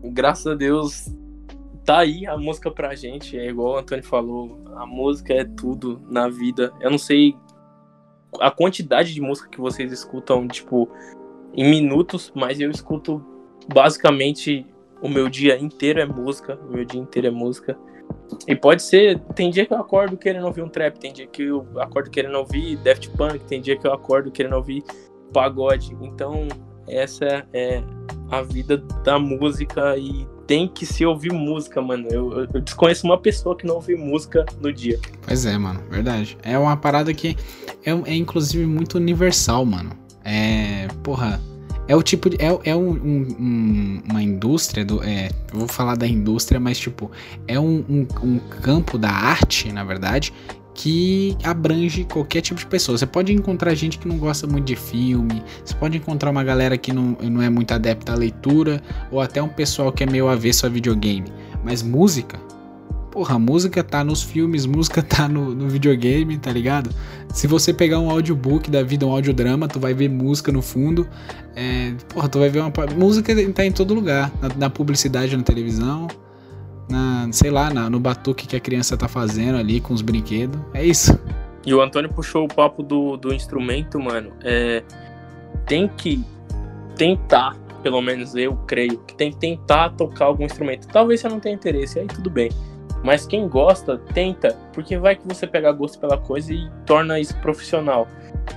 Graças 0.05 0.46
a 0.46 0.55
Deus, 0.55 1.09
tá 1.84 2.00
aí 2.00 2.26
a 2.26 2.36
música 2.36 2.70
pra 2.70 2.94
gente. 2.94 3.38
É 3.38 3.48
igual 3.48 3.74
o 3.74 3.78
Antônio 3.78 4.05
falou, 4.05 4.61
a 4.76 4.86
música 4.86 5.32
é 5.32 5.44
tudo 5.44 6.00
na 6.09 6.28
vida. 6.28 6.72
Eu 6.80 6.90
não 6.90 6.98
sei 6.98 7.34
a 8.41 8.51
quantidade 8.51 9.12
de 9.14 9.20
música 9.20 9.49
que 9.49 9.61
vocês 9.61 9.93
escutam, 9.93 10.47
tipo, 10.49 10.89
em 11.55 11.68
minutos, 11.68 12.33
mas 12.35 12.61
eu 12.61 12.70
escuto 12.70 13.24
basicamente 13.72 14.66
o 15.01 15.09
meu 15.09 15.28
dia 15.28 15.59
inteiro 15.59 16.01
é 16.01 16.07
música, 16.07 16.59
o 16.68 16.72
meu 16.72 16.85
dia 16.85 17.01
inteiro 17.01 17.28
é 17.28 17.30
música. 17.30 17.76
E 18.47 18.55
pode 18.55 18.83
ser, 18.83 19.18
tem 19.35 19.51
dia 19.51 19.66
que 19.66 19.72
eu 19.72 19.78
acordo 19.78 20.16
querendo 20.16 20.47
ouvir 20.47 20.62
um 20.62 20.68
trap, 20.68 20.99
tem 20.99 21.12
dia 21.12 21.26
que 21.26 21.43
eu 21.43 21.66
acordo 21.76 22.11
querendo 22.11 22.37
ouvir 22.37 22.76
Daft 22.76 23.11
Punk, 23.11 23.41
tem 23.41 23.61
dia 23.61 23.76
que 23.76 23.87
eu 23.87 23.93
acordo 23.93 24.30
querendo 24.30 24.55
ouvir 24.55 24.83
pagode. 25.33 25.97
Então, 26.01 26.49
essa 26.89 27.47
é 27.53 27.83
a 28.30 28.43
vida 28.43 28.78
da 29.05 29.18
música 29.18 29.97
e 29.97 30.26
tem 30.53 30.68
que 30.68 30.84
se 30.84 31.07
ouvir 31.07 31.32
música, 31.32 31.80
mano. 31.80 32.07
Eu, 32.11 32.46
eu, 32.53 32.61
desconheço 32.61 33.07
uma 33.07 33.16
pessoa 33.16 33.57
que 33.57 33.66
não 33.66 33.76
ouve 33.76 33.96
música 33.96 34.44
no 34.61 34.70
dia. 34.70 35.00
Pois 35.26 35.46
é, 35.46 35.57
mano, 35.57 35.80
verdade. 35.88 36.36
É 36.42 36.59
uma 36.59 36.76
parada 36.76 37.14
que 37.14 37.38
é, 37.82 37.90
é 37.90 38.14
inclusive 38.14 38.66
muito 38.66 38.98
universal, 38.98 39.64
mano. 39.64 39.92
É. 40.22 40.88
Porra. 41.03 41.40
É 41.88 41.96
o 41.96 42.03
tipo 42.03 42.28
de. 42.28 42.36
É, 42.36 42.70
é 42.70 42.76
um, 42.76 42.90
um, 42.90 44.03
uma 44.11 44.22
indústria 44.22 44.84
do. 44.84 45.03
É, 45.03 45.30
eu 45.50 45.61
vou 45.61 45.68
falar 45.68 45.96
da 45.96 46.07
indústria, 46.07 46.61
mas 46.61 46.78
tipo, 46.78 47.11
é 47.48 47.59
um, 47.59 47.82
um, 47.88 48.07
um 48.22 48.38
campo 48.38 48.98
da 48.98 49.09
arte, 49.09 49.72
na 49.72 49.82
verdade, 49.82 50.34
que 50.74 51.36
abrange 51.42 52.04
qualquer 52.04 52.40
tipo 52.40 52.58
de 52.58 52.66
pessoa. 52.66 52.96
Você 52.96 53.06
pode 53.06 53.32
encontrar 53.32 53.74
gente 53.74 53.98
que 53.98 54.08
não 54.08 54.18
gosta 54.18 54.46
muito 54.46 54.66
de 54.66 54.76
filme, 54.76 55.42
você 55.64 55.74
pode 55.74 55.96
encontrar 55.98 56.30
uma 56.30 56.42
galera 56.42 56.76
que 56.76 56.92
não, 56.92 57.16
não 57.22 57.42
é 57.42 57.50
muito 57.50 57.72
adepta 57.72 58.12
à 58.12 58.14
leitura, 58.14 58.82
ou 59.10 59.20
até 59.20 59.42
um 59.42 59.48
pessoal 59.48 59.92
que 59.92 60.02
é 60.02 60.06
meio 60.06 60.28
avesso 60.28 60.66
a 60.66 60.68
videogame. 60.68 61.32
Mas 61.64 61.82
música, 61.82 62.40
porra, 63.10 63.38
música 63.38 63.84
tá 63.84 64.02
nos 64.02 64.22
filmes, 64.22 64.64
música 64.64 65.02
tá 65.04 65.28
no, 65.28 65.54
no 65.54 65.68
videogame, 65.68 66.38
tá 66.38 66.50
ligado? 66.50 66.90
Se 67.32 67.46
você 67.46 67.72
pegar 67.72 67.98
um 67.98 68.10
audiobook 68.10 68.70
da 68.70 68.82
vida, 68.82 69.06
um 69.06 69.12
audiodrama, 69.12 69.68
tu 69.68 69.78
vai 69.78 69.94
ver 69.94 70.08
música 70.08 70.50
no 70.50 70.62
fundo. 70.62 71.06
É, 71.54 71.92
porra, 72.08 72.28
tu 72.28 72.38
vai 72.38 72.48
ver 72.48 72.60
uma. 72.60 72.72
Música 72.96 73.34
tá 73.52 73.64
em 73.64 73.72
todo 73.72 73.94
lugar, 73.94 74.32
na, 74.40 74.48
na 74.56 74.70
publicidade, 74.70 75.36
na 75.36 75.42
televisão 75.42 76.08
na, 76.93 77.28
sei 77.32 77.51
lá, 77.51 77.70
na, 77.70 77.88
no 77.88 77.99
batuque 77.99 78.47
que 78.47 78.55
a 78.55 78.61
criança 78.61 78.97
tá 78.97 79.09
fazendo 79.09 79.57
ali 79.59 79.80
com 79.80 79.95
os 79.95 80.03
brinquedos. 80.03 80.61
É 80.74 80.84
isso. 80.84 81.18
E 81.64 81.72
o 81.72 81.80
Antônio 81.80 82.12
puxou 82.12 82.45
o 82.45 82.49
papo 82.49 82.82
do, 82.82 83.16
do 83.16 83.32
instrumento, 83.32 83.99
mano. 83.99 84.32
É, 84.43 84.82
tem 85.66 85.88
que 85.88 86.24
tentar, 86.97 87.57
pelo 87.82 88.01
menos 88.03 88.34
eu 88.34 88.57
creio, 88.66 88.99
que 88.99 89.14
tem 89.14 89.30
que 89.30 89.38
tentar 89.38 89.90
tocar 89.90 90.26
algum 90.26 90.45
instrumento. 90.45 90.86
Talvez 90.88 91.20
você 91.20 91.28
não 91.28 91.40
tenha 91.40 91.55
interesse, 91.55 91.99
aí 91.99 92.07
tudo 92.07 92.28
bem. 92.28 92.51
Mas 93.03 93.26
quem 93.26 93.49
gosta, 93.49 93.99
tenta, 94.12 94.57
porque 94.72 94.97
vai 94.97 95.16
que 95.16 95.26
você 95.26 95.47
pega 95.47 95.72
gosto 95.72 95.99
pela 95.99 96.18
coisa 96.18 96.53
e 96.53 96.70
torna 96.86 97.18
isso 97.18 97.36
profissional. 97.40 98.07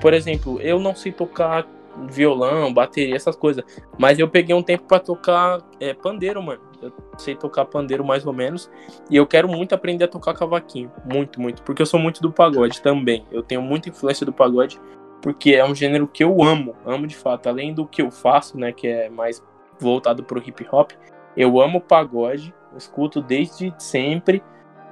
Por 0.01 0.13
exemplo, 0.13 0.59
eu 0.61 0.79
não 0.79 0.95
sei 0.95 1.11
tocar 1.11 1.65
violão, 2.09 2.73
bateria, 2.73 3.15
essas 3.15 3.35
coisas. 3.35 3.63
Mas 3.97 4.19
eu 4.19 4.27
peguei 4.27 4.55
um 4.55 4.63
tempo 4.63 4.83
para 4.83 4.99
tocar 4.99 5.61
é, 5.79 5.93
pandeiro, 5.93 6.41
mano. 6.41 6.61
Eu 6.81 6.91
sei 7.17 7.35
tocar 7.35 7.65
pandeiro 7.65 8.03
mais 8.03 8.25
ou 8.25 8.33
menos. 8.33 8.69
E 9.09 9.15
eu 9.15 9.25
quero 9.25 9.47
muito 9.47 9.73
aprender 9.73 10.05
a 10.05 10.07
tocar 10.07 10.33
cavaquinho. 10.33 10.91
Muito, 11.05 11.41
muito. 11.41 11.63
Porque 11.63 11.81
eu 11.81 11.85
sou 11.85 11.99
muito 11.99 12.21
do 12.21 12.31
pagode 12.31 12.81
também. 12.81 13.25
Eu 13.31 13.41
tenho 13.41 13.61
muita 13.61 13.89
influência 13.89 14.25
do 14.25 14.33
pagode. 14.33 14.79
Porque 15.21 15.51
é 15.53 15.65
um 15.65 15.73
gênero 15.73 16.07
que 16.07 16.23
eu 16.23 16.43
amo. 16.43 16.75
Amo 16.85 17.07
de 17.07 17.15
fato. 17.15 17.47
Além 17.47 17.73
do 17.73 17.85
que 17.87 18.01
eu 18.01 18.11
faço, 18.11 18.57
né? 18.57 18.71
Que 18.71 18.87
é 18.87 19.09
mais 19.09 19.41
voltado 19.79 20.23
pro 20.23 20.39
hip 20.45 20.67
hop. 20.71 20.91
Eu 21.35 21.59
amo 21.59 21.81
pagode. 21.81 22.53
Eu 22.71 22.77
escuto 22.77 23.21
desde 23.21 23.73
sempre. 23.77 24.43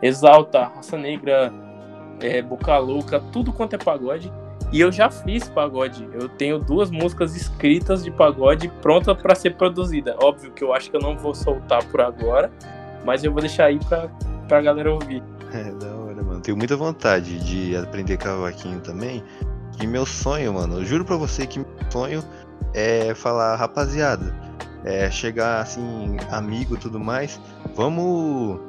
Exalta, 0.01 0.65
Raça 0.65 0.97
Negra, 0.97 1.53
é, 2.19 2.41
Boca 2.41 2.77
Louca, 2.77 3.21
tudo 3.31 3.53
quanto 3.53 3.75
é 3.75 3.77
pagode. 3.77 4.31
E 4.73 4.81
eu 4.81 4.91
já 4.91 5.07
fiz 5.11 5.47
pagode. 5.47 6.09
Eu 6.13 6.27
tenho 6.27 6.57
duas 6.57 6.89
músicas 6.89 7.35
escritas 7.35 8.03
de 8.03 8.09
pagode 8.09 8.67
pronta 8.81 9.13
para 9.13 9.35
ser 9.35 9.55
produzida. 9.55 10.17
Óbvio 10.19 10.51
que 10.51 10.63
eu 10.63 10.73
acho 10.73 10.89
que 10.89 10.97
eu 10.97 10.99
não 10.99 11.15
vou 11.15 11.35
soltar 11.35 11.85
por 11.85 12.01
agora, 12.01 12.51
mas 13.05 13.23
eu 13.23 13.31
vou 13.31 13.39
deixar 13.39 13.65
aí 13.65 13.77
pra, 13.87 14.09
pra 14.47 14.63
galera 14.63 14.91
ouvir. 14.91 15.21
É, 15.53 15.71
da 15.73 15.95
hora, 15.95 16.23
mano. 16.23 16.41
Tenho 16.41 16.57
muita 16.57 16.75
vontade 16.75 17.37
de 17.45 17.75
aprender 17.77 18.17
cavaquinho 18.17 18.79
também. 18.81 19.23
E 19.79 19.85
meu 19.85 20.07
sonho, 20.07 20.55
mano, 20.55 20.79
eu 20.79 20.85
juro 20.85 21.05
pra 21.05 21.17
você 21.17 21.45
que 21.45 21.59
meu 21.59 21.67
sonho 21.91 22.23
é 22.73 23.13
falar, 23.13 23.55
rapaziada, 23.55 24.35
é 24.83 25.09
chegar 25.11 25.61
assim, 25.61 26.17
amigo 26.31 26.75
e 26.75 26.77
tudo 26.79 26.99
mais, 26.99 27.39
vamos 27.75 28.59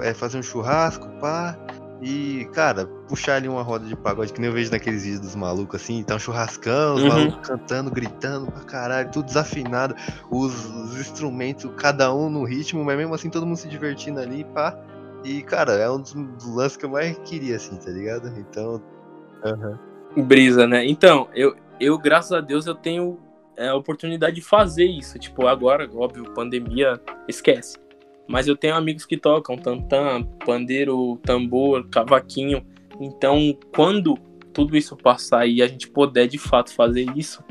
é, 0.00 0.12
fazer 0.14 0.38
um 0.38 0.42
churrasco, 0.42 1.08
pá, 1.20 1.58
e, 2.02 2.48
cara, 2.54 2.86
puxar 3.08 3.36
ali 3.36 3.48
uma 3.48 3.62
roda 3.62 3.84
de 3.84 3.94
pagode, 3.94 4.32
que 4.32 4.40
nem 4.40 4.48
eu 4.48 4.54
vejo 4.54 4.70
naqueles 4.70 5.02
vídeos 5.02 5.20
dos 5.20 5.34
malucos, 5.34 5.82
assim, 5.82 6.02
tá 6.02 6.14
um 6.14 6.18
churrascão, 6.18 6.94
os 6.94 7.02
uhum. 7.02 7.08
malucos 7.08 7.46
cantando, 7.46 7.90
gritando 7.90 8.50
pra 8.50 8.62
caralho, 8.62 9.10
tudo 9.10 9.26
desafinado, 9.26 9.94
os, 10.30 10.64
os, 10.64 10.98
instrumentos, 10.98 11.70
cada 11.76 12.14
um 12.14 12.30
no 12.30 12.44
ritmo, 12.44 12.82
mas 12.82 12.96
mesmo 12.96 13.14
assim 13.14 13.28
todo 13.28 13.44
mundo 13.44 13.58
se 13.58 13.68
divertindo 13.68 14.18
ali, 14.18 14.44
pá. 14.44 14.78
E, 15.22 15.42
cara, 15.42 15.72
é 15.72 15.90
um 15.90 16.00
dos 16.00 16.14
lances 16.54 16.78
que 16.78 16.86
eu 16.86 16.90
mais 16.90 17.18
queria, 17.18 17.56
assim, 17.56 17.76
tá 17.76 17.90
ligado? 17.90 18.28
Então. 18.38 18.82
Uhum. 19.44 20.24
Brisa, 20.24 20.66
né? 20.66 20.86
Então, 20.86 21.28
eu, 21.34 21.54
eu, 21.78 21.98
graças 21.98 22.32
a 22.32 22.40
Deus, 22.40 22.66
eu 22.66 22.74
tenho 22.74 23.18
é, 23.56 23.68
a 23.68 23.74
oportunidade 23.74 24.36
de 24.36 24.42
fazer 24.42 24.86
isso. 24.86 25.18
Tipo, 25.18 25.46
agora, 25.46 25.88
óbvio, 25.94 26.32
pandemia, 26.32 26.98
esquece. 27.28 27.76
Mas 28.30 28.46
eu 28.46 28.56
tenho 28.56 28.76
amigos 28.76 29.04
que 29.04 29.16
tocam 29.16 29.56
tantã, 29.56 30.22
pandeiro, 30.46 31.18
tambor, 31.24 31.88
cavaquinho. 31.88 32.64
Então, 33.00 33.58
quando 33.74 34.16
tudo 34.52 34.76
isso 34.76 34.96
passar 34.96 35.48
e 35.48 35.60
a 35.60 35.66
gente 35.66 35.88
puder 35.88 36.28
de 36.28 36.38
fato 36.38 36.72
fazer 36.72 37.06
isso, 37.16 37.42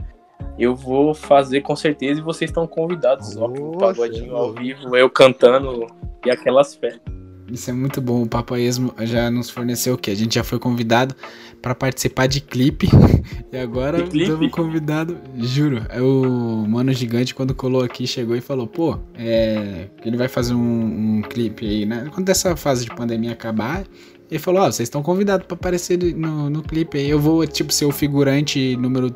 eu 0.57 0.73
vou 0.73 1.13
fazer 1.13 1.59
com 1.61 1.75
certeza 1.75 2.21
e 2.21 2.23
vocês 2.23 2.49
estão 2.49 2.65
convidados. 2.65 3.35
Ó, 3.35 3.47
um 3.47 3.71
pagodinho 3.77 4.33
ao 4.37 4.53
vivo, 4.53 4.95
eu 4.95 5.09
cantando 5.09 5.85
e 6.25 6.31
aquelas 6.31 6.75
festas. 6.75 7.18
Isso 7.51 7.69
é 7.69 7.73
muito 7.73 8.01
bom. 8.01 8.23
O 8.23 8.27
Papo 8.27 8.55
Esmo 8.55 8.93
já 9.01 9.29
nos 9.29 9.49
forneceu 9.49 9.95
o 9.95 9.97
quê? 9.97 10.11
A 10.11 10.15
gente 10.15 10.35
já 10.35 10.43
foi 10.43 10.59
convidado 10.59 11.15
para 11.61 11.75
participar 11.75 12.27
de 12.27 12.41
clipe. 12.41 12.87
e 13.51 13.57
agora 13.57 14.03
estamos 14.03 14.51
convidados. 14.51 15.15
Juro, 15.37 15.85
é 15.89 16.01
o 16.01 16.65
Mano 16.67 16.93
Gigante, 16.93 17.33
quando 17.33 17.53
colou 17.53 17.83
aqui, 17.83 18.07
chegou 18.07 18.35
e 18.35 18.41
falou: 18.41 18.67
pô, 18.67 18.97
é, 19.15 19.87
ele 20.03 20.17
vai 20.17 20.27
fazer 20.27 20.53
um, 20.53 21.17
um 21.17 21.21
clipe 21.21 21.65
aí, 21.65 21.85
né? 21.85 22.09
Quando 22.13 22.29
essa 22.29 22.55
fase 22.55 22.85
de 22.85 22.95
pandemia 22.95 23.33
acabar, 23.33 23.83
ele 24.29 24.39
falou: 24.39 24.61
Ó, 24.61 24.67
oh, 24.67 24.71
vocês 24.71 24.87
estão 24.87 25.01
convidados 25.01 25.47
para 25.47 25.55
aparecer 25.55 25.97
no, 26.15 26.49
no 26.49 26.61
clipe 26.61 26.97
aí. 26.97 27.09
Eu 27.09 27.19
vou, 27.19 27.45
tipo, 27.47 27.73
ser 27.73 27.85
o 27.85 27.91
figurante 27.91 28.75
número 28.77 29.11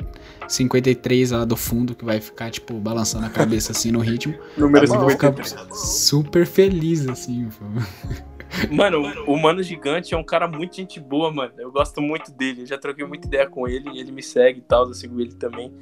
53 0.48 1.30
lá 1.30 1.44
do 1.44 1.56
fundo, 1.56 1.94
que 1.94 2.04
vai 2.04 2.20
ficar, 2.20 2.50
tipo, 2.50 2.74
balançando 2.74 3.26
a 3.26 3.30
cabeça 3.30 3.72
assim 3.72 3.92
no 3.92 4.00
ritmo. 4.00 4.34
número 4.58 4.86
53. 4.86 5.50
Ficar 5.50 5.74
super 5.74 6.46
feliz, 6.46 7.08
assim. 7.08 7.48
Mano, 8.70 9.02
o 9.26 9.36
Mano 9.36 9.62
Gigante 9.62 10.14
é 10.14 10.16
um 10.16 10.24
cara 10.24 10.48
muito 10.48 10.76
gente 10.76 10.98
boa, 11.00 11.32
mano. 11.32 11.52
Eu 11.58 11.70
gosto 11.70 12.00
muito 12.00 12.32
dele. 12.32 12.62
Eu 12.62 12.66
já 12.66 12.78
troquei 12.78 13.06
muita 13.06 13.26
ideia 13.26 13.48
com 13.48 13.68
ele. 13.68 13.98
Ele 13.98 14.10
me 14.10 14.22
segue 14.22 14.58
e 14.60 14.62
tal. 14.62 14.88
Eu 14.88 14.94
sigo 14.94 15.20
ele 15.20 15.34
também. 15.34 15.72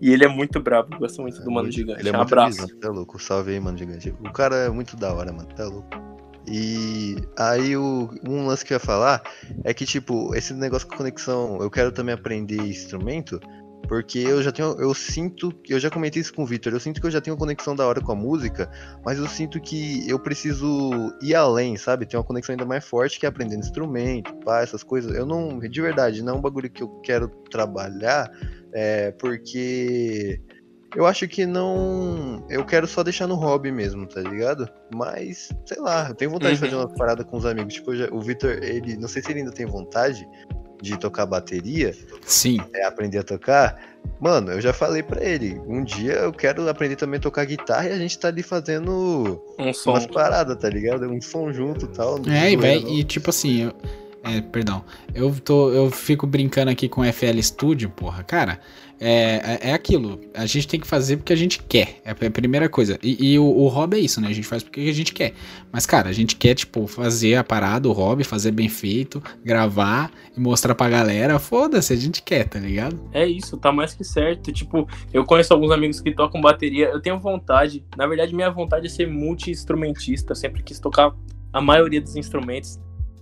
E 0.00 0.12
ele 0.12 0.24
é 0.24 0.28
muito 0.28 0.60
brabo. 0.60 0.94
Eu 0.94 0.98
gosto 0.98 1.22
muito 1.22 1.42
do 1.42 1.50
Mano 1.50 1.70
Gigante. 1.70 2.00
Ele 2.00 2.08
é 2.08 2.12
um 2.12 2.16
muito 2.16 2.32
abraço. 2.32 2.62
Visão, 2.62 2.80
tá 2.80 2.90
louco. 2.90 3.18
Salve 3.18 3.52
aí, 3.52 3.60
Mano 3.60 3.78
Gigante. 3.78 4.14
O 4.20 4.32
cara 4.32 4.56
é 4.56 4.68
muito 4.68 4.96
da 4.96 5.12
hora, 5.12 5.32
mano. 5.32 5.48
Tá 5.54 5.64
louco. 5.64 6.15
E 6.48 7.16
aí 7.36 7.76
o, 7.76 8.10
um 8.26 8.46
lance 8.46 8.64
que 8.64 8.72
eu 8.72 8.76
ia 8.76 8.80
falar 8.80 9.22
é 9.64 9.74
que, 9.74 9.84
tipo, 9.84 10.34
esse 10.34 10.54
negócio 10.54 10.86
com 10.86 10.96
conexão, 10.96 11.58
eu 11.60 11.70
quero 11.70 11.90
também 11.90 12.14
aprender 12.14 12.56
instrumento, 12.56 13.40
porque 13.88 14.18
eu 14.18 14.42
já 14.42 14.52
tenho. 14.52 14.72
Eu 14.80 14.92
sinto. 14.94 15.52
Eu 15.68 15.78
já 15.78 15.90
comentei 15.90 16.20
isso 16.20 16.34
com 16.34 16.42
o 16.42 16.46
Victor. 16.46 16.72
Eu 16.72 16.80
sinto 16.80 17.00
que 17.00 17.06
eu 17.06 17.10
já 17.10 17.20
tenho 17.20 17.36
conexão 17.36 17.74
da 17.74 17.86
hora 17.86 18.00
com 18.00 18.12
a 18.12 18.16
música. 18.16 18.70
Mas 19.04 19.18
eu 19.18 19.26
sinto 19.26 19.60
que 19.60 20.08
eu 20.08 20.18
preciso 20.18 21.14
ir 21.22 21.34
além, 21.34 21.76
sabe? 21.76 22.06
Ter 22.06 22.16
uma 22.16 22.24
conexão 22.24 22.52
ainda 22.52 22.64
mais 22.64 22.84
forte 22.84 23.18
que 23.18 23.26
é 23.26 23.28
aprendendo 23.28 23.60
instrumento, 23.60 24.34
pá, 24.44 24.60
essas 24.60 24.82
coisas. 24.82 25.14
Eu 25.14 25.24
não. 25.24 25.58
De 25.58 25.80
verdade, 25.80 26.22
não 26.22 26.34
é 26.34 26.38
um 26.38 26.40
bagulho 26.40 26.70
que 26.70 26.82
eu 26.82 26.88
quero 27.00 27.28
trabalhar. 27.50 28.30
É, 28.72 29.12
porque 29.12 30.40
eu 30.94 31.06
acho 31.06 31.26
que 31.26 31.44
não. 31.44 32.44
Eu 32.48 32.64
quero 32.64 32.86
só 32.86 33.02
deixar 33.02 33.26
no 33.26 33.34
hobby 33.34 33.72
mesmo, 33.72 34.06
tá 34.06 34.20
ligado? 34.20 34.68
Mas, 34.94 35.50
sei 35.64 35.80
lá, 35.80 36.08
eu 36.08 36.14
tenho 36.14 36.30
vontade 36.30 36.54
uhum. 36.54 36.60
de 36.60 36.70
fazer 36.70 36.76
uma 36.76 36.88
parada 36.88 37.24
com 37.24 37.36
os 37.36 37.46
amigos. 37.46 37.74
Tipo, 37.74 37.96
já, 37.96 38.08
o 38.12 38.20
Victor, 38.20 38.62
ele. 38.62 38.96
Não 38.96 39.08
sei 39.08 39.22
se 39.22 39.30
ele 39.30 39.40
ainda 39.40 39.52
tem 39.52 39.66
vontade, 39.66 40.26
de 40.82 40.98
tocar 40.98 41.26
bateria, 41.26 41.94
Sim. 42.22 42.58
é 42.74 42.84
aprender 42.84 43.18
a 43.18 43.22
tocar, 43.22 43.80
mano, 44.20 44.52
eu 44.52 44.60
já 44.60 44.72
falei 44.72 45.02
pra 45.02 45.22
ele, 45.24 45.60
um 45.66 45.82
dia 45.82 46.14
eu 46.14 46.32
quero 46.32 46.68
aprender 46.68 46.96
também 46.96 47.18
a 47.18 47.20
tocar 47.20 47.44
guitarra 47.44 47.88
e 47.88 47.92
a 47.92 47.98
gente 47.98 48.18
tá 48.18 48.28
ali 48.28 48.42
fazendo 48.42 49.42
Um 49.58 49.72
som. 49.72 49.90
umas 49.90 50.06
paradas, 50.06 50.56
tá 50.56 50.68
ligado? 50.68 51.08
Um 51.08 51.20
som 51.20 51.52
junto 51.52 51.86
e 51.86 51.88
tal. 51.88 52.18
É, 52.28 52.52
e, 52.52 52.56
véi, 52.56 52.80
zoeira, 52.80 53.00
e 53.00 53.04
tipo 53.04 53.30
assim, 53.30 53.64
eu, 53.64 53.74
é, 54.26 54.40
perdão, 54.40 54.84
eu, 55.14 55.34
tô, 55.40 55.70
eu 55.70 55.90
fico 55.90 56.26
brincando 56.26 56.70
aqui 56.70 56.88
com 56.88 57.04
FL 57.04 57.40
Studio, 57.40 57.90
porra, 57.90 58.22
cara, 58.22 58.60
é, 58.98 59.58
é, 59.62 59.70
é 59.70 59.72
aquilo, 59.74 60.20
a 60.34 60.46
gente 60.46 60.66
tem 60.66 60.80
que 60.80 60.86
fazer 60.86 61.18
porque 61.18 61.32
a 61.32 61.36
gente 61.36 61.62
quer, 61.62 62.00
é 62.04 62.10
a 62.10 62.30
primeira 62.30 62.68
coisa, 62.68 62.98
e, 63.02 63.32
e 63.32 63.38
o, 63.38 63.44
o 63.44 63.68
hobby 63.68 63.98
é 63.98 64.00
isso, 64.00 64.20
né, 64.20 64.28
a 64.28 64.32
gente 64.32 64.46
faz 64.46 64.62
porque 64.62 64.80
a 64.80 64.92
gente 64.92 65.12
quer, 65.12 65.34
mas 65.70 65.86
cara, 65.86 66.08
a 66.08 66.12
gente 66.12 66.36
quer, 66.36 66.54
tipo, 66.54 66.86
fazer 66.86 67.36
a 67.36 67.44
parada, 67.44 67.88
o 67.88 67.92
hobby, 67.92 68.24
fazer 68.24 68.50
bem 68.50 68.68
feito, 68.68 69.22
gravar 69.44 70.10
e 70.36 70.40
mostrar 70.40 70.74
pra 70.74 70.88
galera, 70.88 71.38
foda-se, 71.38 71.92
a 71.92 71.96
gente 71.96 72.22
quer, 72.22 72.48
tá 72.48 72.58
ligado? 72.58 72.98
É 73.12 73.26
isso, 73.26 73.56
tá 73.56 73.72
mais 73.72 73.94
que 73.94 74.04
certo. 74.04 74.52
Tipo, 74.52 74.88
eu 75.12 75.24
conheço 75.24 75.52
alguns 75.52 75.70
amigos 75.70 76.00
que 76.00 76.14
tocam 76.14 76.40
bateria. 76.40 76.88
Eu 76.88 77.00
tenho 77.00 77.18
vontade, 77.18 77.84
na 77.96 78.06
verdade, 78.06 78.34
minha 78.34 78.50
vontade 78.50 78.86
é 78.86 78.90
ser 78.90 79.06
multi-instrumentista. 79.06 80.34
Sempre 80.34 80.62
quis 80.62 80.78
tocar 80.78 81.14
a 81.52 81.60
maioria 81.60 82.00
dos 82.00 82.16
instrumentos. 82.16 82.78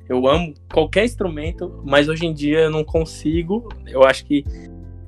Eu 0.09 0.26
amo 0.28 0.52
qualquer 0.72 1.05
instrumento, 1.05 1.80
mas 1.84 2.09
hoje 2.09 2.26
em 2.26 2.32
dia 2.32 2.61
eu 2.61 2.70
não 2.70 2.84
consigo. 2.84 3.68
Eu 3.86 4.05
acho 4.05 4.24
que 4.24 4.44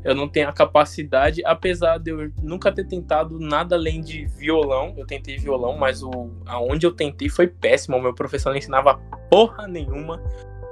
eu 0.02 0.14
não 0.14 0.28
tenho 0.28 0.48
a 0.48 0.52
capacidade, 0.52 1.42
apesar 1.44 1.98
de 1.98 2.12
eu 2.12 2.30
nunca 2.40 2.70
ter 2.70 2.86
tentado 2.86 3.40
nada 3.40 3.74
além 3.74 4.00
de 4.00 4.24
violão. 4.26 4.94
Eu 4.96 5.04
tentei 5.04 5.36
violão, 5.36 5.76
mas 5.76 6.02
o 6.02 6.30
aonde 6.46 6.86
eu 6.86 6.92
tentei 6.92 7.28
foi 7.28 7.48
péssimo. 7.48 7.96
O 7.96 8.00
meu 8.00 8.14
professor 8.14 8.50
não 8.50 8.56
ensinava 8.56 8.94
porra 9.28 9.66
nenhuma. 9.66 10.22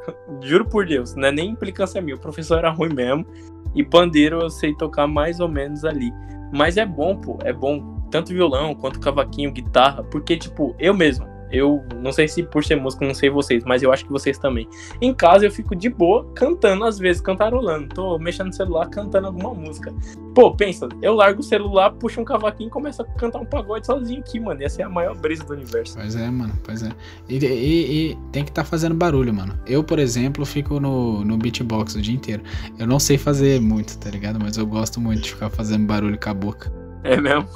Juro 0.40 0.64
por 0.64 0.86
Deus, 0.86 1.14
não 1.16 1.28
é 1.28 1.32
nem 1.32 1.50
implicância 1.50 2.00
minha. 2.00 2.14
O 2.14 2.20
professor 2.20 2.58
era 2.58 2.70
ruim 2.70 2.94
mesmo. 2.94 3.26
E 3.74 3.82
pandeiro 3.82 4.40
eu 4.40 4.50
sei 4.50 4.72
tocar 4.74 5.08
mais 5.08 5.40
ou 5.40 5.48
menos 5.48 5.84
ali. 5.84 6.12
Mas 6.52 6.76
é 6.76 6.86
bom, 6.86 7.16
pô, 7.16 7.36
é 7.42 7.52
bom. 7.52 7.92
Tanto 8.12 8.32
violão 8.32 8.72
quanto 8.72 9.00
cavaquinho, 9.00 9.50
guitarra. 9.50 10.04
Porque, 10.04 10.36
tipo, 10.36 10.76
eu 10.78 10.94
mesmo, 10.94 11.26
eu 11.56 11.84
não 12.02 12.12
sei 12.12 12.26
se 12.28 12.42
por 12.42 12.64
ser 12.64 12.76
músico, 12.76 13.04
não 13.04 13.14
sei 13.14 13.30
vocês, 13.30 13.64
mas 13.64 13.82
eu 13.82 13.92
acho 13.92 14.04
que 14.04 14.10
vocês 14.12 14.38
também. 14.38 14.68
Em 15.00 15.12
casa 15.14 15.46
eu 15.46 15.50
fico 15.50 15.74
de 15.74 15.88
boa 15.88 16.26
cantando, 16.34 16.84
às 16.84 16.98
vezes, 16.98 17.20
cantarolando. 17.22 17.88
Tô 17.94 18.18
mexendo 18.18 18.48
no 18.48 18.52
celular, 18.52 18.88
cantando 18.88 19.26
alguma 19.28 19.54
música. 19.54 19.94
Pô, 20.34 20.54
pensa, 20.54 20.88
eu 21.00 21.14
largo 21.14 21.40
o 21.40 21.42
celular, 21.44 21.90
puxo 21.92 22.20
um 22.20 22.24
cavaquinho 22.24 22.66
e 22.68 22.70
começo 22.70 23.02
a 23.02 23.04
cantar 23.04 23.38
um 23.40 23.44
pagode 23.44 23.86
sozinho 23.86 24.20
aqui, 24.20 24.40
mano. 24.40 24.62
Essa 24.62 24.82
é 24.82 24.84
a 24.84 24.88
maior 24.88 25.14
brisa 25.16 25.44
do 25.44 25.52
universo. 25.52 25.96
Pois 25.96 26.16
é, 26.16 26.28
mano, 26.28 26.52
pois 26.64 26.82
é. 26.82 26.90
E, 27.28 27.36
e- 27.38 28.10
e 28.12 28.18
tem 28.32 28.42
que 28.44 28.50
estar 28.50 28.64
fazendo 28.64 28.94
barulho, 28.94 29.32
mano. 29.32 29.56
Eu, 29.66 29.84
por 29.84 29.98
exemplo, 29.98 30.44
fico 30.44 30.80
no, 30.80 31.24
no 31.24 31.36
beatbox 31.38 31.94
o 31.94 32.02
dia 32.02 32.14
inteiro. 32.14 32.42
Eu 32.78 32.86
não 32.86 32.98
sei 32.98 33.16
fazer 33.16 33.60
muito, 33.60 33.96
tá 33.98 34.10
ligado? 34.10 34.38
Mas 34.42 34.56
eu 34.56 34.66
gosto 34.66 35.00
muito 35.00 35.22
de 35.22 35.30
ficar 35.32 35.50
fazendo 35.50 35.86
barulho 35.86 36.18
com 36.18 36.30
a 36.30 36.34
boca. 36.34 36.83
É 37.04 37.20
mesmo? 37.20 37.46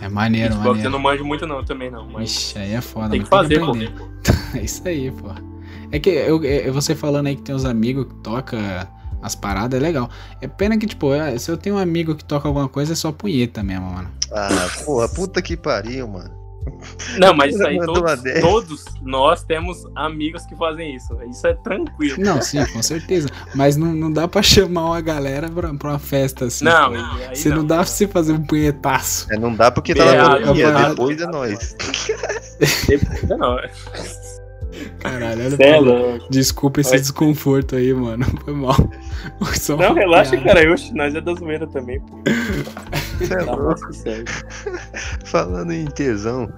É 0.00 0.08
maneiro, 0.08 0.54
eu 0.54 0.60
maneiro. 0.60 0.90
não 0.90 0.98
manjo 0.98 1.24
muito 1.24 1.46
não, 1.46 1.64
também 1.64 1.90
não. 1.90 2.06
Mas 2.06 2.30
Ixi, 2.30 2.58
aí 2.58 2.74
é 2.74 2.80
foda, 2.82 3.08
tem 3.08 3.22
que 3.22 3.28
mas 3.30 3.40
fazer, 3.40 3.58
pô. 3.60 3.74
É 4.56 4.60
isso 4.62 4.86
aí, 4.86 5.10
pô. 5.10 5.28
É 5.90 5.98
que 5.98 6.10
eu, 6.10 6.40
é, 6.44 6.70
você 6.70 6.94
falando 6.94 7.26
aí 7.26 7.34
que 7.34 7.42
tem 7.42 7.54
uns 7.54 7.64
amigos 7.64 8.04
que 8.06 8.14
toca 8.16 8.86
as 9.22 9.34
paradas, 9.34 9.80
é 9.80 9.82
legal. 9.82 10.08
É 10.40 10.46
pena 10.46 10.76
que, 10.76 10.86
tipo, 10.86 11.12
é, 11.14 11.38
se 11.38 11.50
eu 11.50 11.56
tenho 11.56 11.76
um 11.76 11.78
amigo 11.78 12.14
que 12.14 12.24
toca 12.24 12.46
alguma 12.46 12.68
coisa, 12.68 12.92
é 12.92 12.96
só 12.96 13.10
punheta 13.10 13.62
mesmo, 13.62 13.90
mano. 13.90 14.10
Ah, 14.30 14.68
porra, 14.84 15.08
puta 15.08 15.42
que 15.42 15.56
pariu, 15.56 16.06
mano. 16.06 16.39
Não, 17.18 17.34
mas 17.34 17.54
isso 17.54 17.66
aí 17.66 17.78
todos, 17.78 18.22
todos 18.40 18.84
nós 19.02 19.42
temos 19.42 19.84
amigos 19.94 20.44
que 20.46 20.56
fazem 20.56 20.94
isso. 20.94 21.16
Isso 21.28 21.46
é 21.46 21.54
tranquilo. 21.54 22.22
Não, 22.22 22.40
sim, 22.40 22.64
com 22.66 22.82
certeza. 22.82 23.28
Mas 23.54 23.76
não, 23.76 23.92
não 23.92 24.12
dá 24.12 24.28
pra 24.28 24.42
chamar 24.42 24.86
uma 24.86 25.00
galera 25.00 25.48
pra, 25.48 25.74
pra 25.74 25.90
uma 25.90 25.98
festa 25.98 26.46
assim. 26.46 26.64
Não, 26.64 26.92
Você 27.34 27.48
não, 27.48 27.64
dá 27.64 27.76
pra 27.76 27.84
você 27.84 28.06
fazer 28.06 28.32
um 28.32 28.42
punhetaço. 28.42 29.26
É, 29.30 29.38
não 29.38 29.54
dá 29.54 29.70
porque 29.70 29.94
tá 29.94 30.04
na 30.04 30.30
pandemia, 30.30 30.70
beado. 30.70 30.88
depois 30.90 31.20
é 31.20 31.26
nós. 31.26 31.76
Não, 33.28 33.38
não. 33.38 33.58
Caralho, 35.00 35.44
olha 35.46 35.54
é 35.54 35.56
pra- 35.56 35.78
louco. 35.78 36.26
Desculpa 36.30 36.80
esse 36.80 36.96
desconforto 36.96 37.74
aí, 37.76 37.92
mano. 37.92 38.24
Foi 38.44 38.54
mal. 38.54 38.76
Só 39.54 39.76
Não, 39.76 39.94
relaxa, 39.94 40.32
piada. 40.36 40.54
cara. 40.60 40.72
Oxe, 40.72 40.94
nós 40.94 41.14
é 41.14 41.20
da 41.20 41.34
zoeira 41.34 41.66
também, 41.66 42.00
pô. 42.00 42.20
É 42.26 43.42
louco. 43.44 43.80
Falando 45.24 45.72
em 45.72 45.86
tesão, 45.86 46.50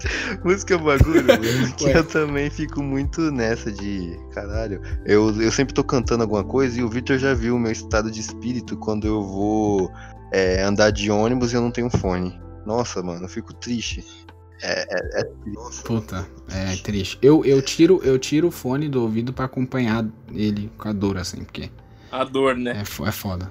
música 0.44 0.74
é 0.74 0.76
um 0.76 0.84
bagulho, 0.84 1.24
mano, 1.26 1.72
que 1.76 1.84
Ué. 1.86 1.96
eu 1.98 2.04
também 2.04 2.50
fico 2.50 2.82
muito 2.82 3.20
nessa 3.32 3.70
de 3.70 4.18
caralho. 4.32 4.80
Eu, 5.04 5.30
eu 5.40 5.50
sempre 5.52 5.74
tô 5.74 5.82
cantando 5.84 6.22
alguma 6.22 6.44
coisa 6.44 6.78
e 6.78 6.82
o 6.82 6.88
Victor 6.88 7.18
já 7.18 7.34
viu 7.34 7.56
o 7.56 7.58
meu 7.58 7.72
estado 7.72 8.10
de 8.10 8.20
espírito 8.20 8.76
quando 8.76 9.06
eu 9.06 9.22
vou 9.22 9.90
é, 10.32 10.62
andar 10.62 10.90
de 10.90 11.10
ônibus 11.10 11.52
e 11.52 11.56
eu 11.56 11.60
não 11.60 11.70
tenho 11.70 11.90
fone. 11.90 12.40
Nossa, 12.64 13.02
mano, 13.02 13.24
eu 13.24 13.28
fico 13.28 13.52
triste. 13.52 14.04
É, 14.62 14.82
é, 14.82 15.20
é 15.20 15.24
triste. 15.24 15.82
Puta, 15.84 16.26
é 16.50 16.76
triste. 16.82 17.18
Eu, 17.20 17.44
eu, 17.44 17.60
tiro, 17.60 18.00
eu 18.04 18.18
tiro 18.18 18.48
o 18.48 18.50
fone 18.50 18.88
do 18.88 19.02
ouvido 19.02 19.32
pra 19.32 19.46
acompanhar 19.46 20.06
ele 20.32 20.70
com 20.78 20.88
a 20.88 20.92
dor, 20.92 21.18
assim, 21.18 21.44
porque 21.44 21.68
A 22.10 22.22
dor, 22.24 22.56
né? 22.56 22.72
é, 22.76 23.08
é 23.08 23.12
foda. 23.12 23.50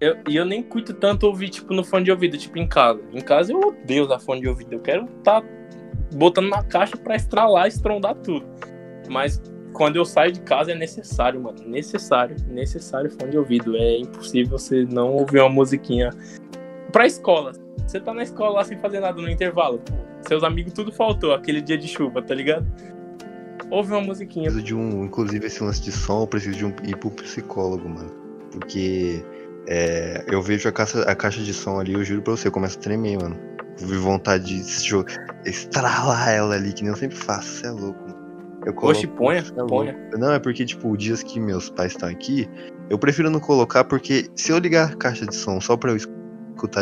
Eu- 0.00 0.16
e 0.28 0.36
eu 0.36 0.44
nem 0.44 0.62
curto 0.62 0.92
tanto 0.94 1.26
ouvir, 1.26 1.48
tipo, 1.50 1.72
no 1.74 1.84
fone 1.84 2.04
de 2.04 2.10
ouvido, 2.10 2.36
tipo, 2.38 2.58
em 2.58 2.66
casa. 2.66 3.00
Em 3.12 3.20
casa 3.20 3.52
eu 3.52 3.60
odeio 3.60 4.04
usar 4.04 4.18
fone 4.18 4.40
de 4.40 4.48
ouvido. 4.48 4.72
Eu 4.72 4.80
quero 4.80 5.06
tá 5.22 5.42
botando 6.14 6.48
na 6.48 6.62
caixa 6.62 6.96
pra 6.96 7.16
estralar, 7.16 7.68
estrondar 7.68 8.14
tudo. 8.16 8.44
Mas 9.10 9.40
quando 9.72 9.96
eu 9.96 10.04
saio 10.04 10.32
de 10.32 10.40
casa 10.40 10.72
é 10.72 10.74
necessário, 10.74 11.40
mano. 11.40 11.58
Necessário. 11.66 12.36
Necessário 12.48 13.10
fone 13.10 13.30
de 13.30 13.38
ouvido. 13.38 13.76
É 13.76 13.98
impossível 13.98 14.58
você 14.58 14.84
não 14.84 15.12
ouvir 15.12 15.40
uma 15.40 15.48
musiquinha. 15.48 16.10
Pra 16.92 17.06
escola. 17.06 17.52
Você 17.86 18.00
tá 18.00 18.12
na 18.14 18.22
escola 18.22 18.54
lá 18.56 18.64
sem 18.64 18.78
fazer 18.78 19.00
nada 19.00 19.20
no 19.20 19.28
intervalo. 19.30 19.78
Pô, 19.78 19.94
seus 20.28 20.42
amigos 20.42 20.72
tudo 20.72 20.90
faltou, 20.92 21.32
aquele 21.34 21.60
dia 21.60 21.76
de 21.78 21.86
chuva, 21.88 22.22
tá 22.22 22.34
ligado? 22.34 22.66
Ouve 23.70 23.92
uma 23.92 24.00
musiquinha. 24.00 24.44
preciso 24.44 24.64
de 24.64 24.74
um, 24.74 25.04
inclusive 25.04 25.46
esse 25.46 25.62
lance 25.62 25.80
de 25.82 25.90
som, 25.92 26.22
eu 26.22 26.26
preciso 26.26 26.56
de 26.58 26.64
um, 26.66 26.72
ir 26.84 26.96
pro 26.96 27.10
psicólogo, 27.10 27.88
mano. 27.88 28.10
Porque 28.52 29.24
é, 29.66 30.24
eu 30.30 30.40
vejo 30.42 30.68
a 30.68 30.72
caixa, 30.72 31.02
a 31.02 31.14
caixa 31.14 31.40
de 31.42 31.52
som 31.54 31.80
ali, 31.80 31.92
eu 31.94 32.04
juro 32.04 32.22
pra 32.22 32.36
você, 32.36 32.48
eu 32.48 32.52
começo 32.52 32.78
a 32.78 32.82
tremer, 32.82 33.16
mano. 33.20 33.36
Vi 33.78 33.96
vontade 33.96 34.44
de 34.44 34.60
estralar 35.44 36.28
ela 36.28 36.54
ali, 36.54 36.72
que 36.72 36.82
nem 36.82 36.92
eu 36.92 36.96
sempre 36.96 37.16
faço, 37.16 37.48
você 37.48 37.66
é 37.66 37.70
louco. 37.70 38.00
mano. 38.02 38.14
Eu 38.66 38.72
Oxe, 38.82 39.06
coloco- 39.06 39.16
ponha, 39.24 39.44
cê 39.44 39.52
é 39.52 39.66
ponha. 39.66 40.10
Não, 40.16 40.32
é 40.32 40.38
porque, 40.38 40.64
tipo, 40.64 40.96
dias 40.96 41.22
que 41.22 41.40
meus 41.40 41.68
pais 41.70 41.92
estão 41.92 42.08
aqui, 42.08 42.48
eu 42.88 42.98
prefiro 42.98 43.28
não 43.30 43.40
colocar, 43.40 43.84
porque 43.84 44.26
se 44.36 44.52
eu 44.52 44.58
ligar 44.58 44.92
a 44.92 44.96
caixa 44.96 45.26
de 45.26 45.34
som 45.34 45.60
só 45.60 45.76
pra 45.76 45.90
eu 45.90 45.96
escutar 45.96 46.23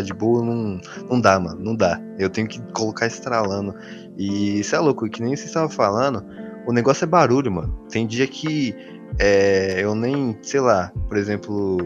de 0.04 0.12
boa, 0.12 0.44
não, 0.44 0.80
não 1.08 1.20
dá, 1.20 1.38
mano, 1.38 1.60
não 1.60 1.74
dá. 1.74 2.00
Eu 2.18 2.30
tenho 2.30 2.46
que 2.46 2.60
colocar 2.72 3.06
estralando. 3.06 3.74
E 4.16 4.62
você 4.62 4.76
é 4.76 4.78
louco, 4.78 5.08
que 5.08 5.22
nem 5.22 5.34
você 5.34 5.46
estava 5.46 5.68
falando, 5.68 6.24
o 6.66 6.72
negócio 6.72 7.04
é 7.04 7.06
barulho, 7.06 7.50
mano. 7.50 7.86
Tem 7.90 8.06
dia 8.06 8.26
que 8.26 8.74
é, 9.18 9.80
eu 9.82 9.94
nem, 9.94 10.36
sei 10.42 10.60
lá, 10.60 10.92
por 11.08 11.16
exemplo, 11.16 11.78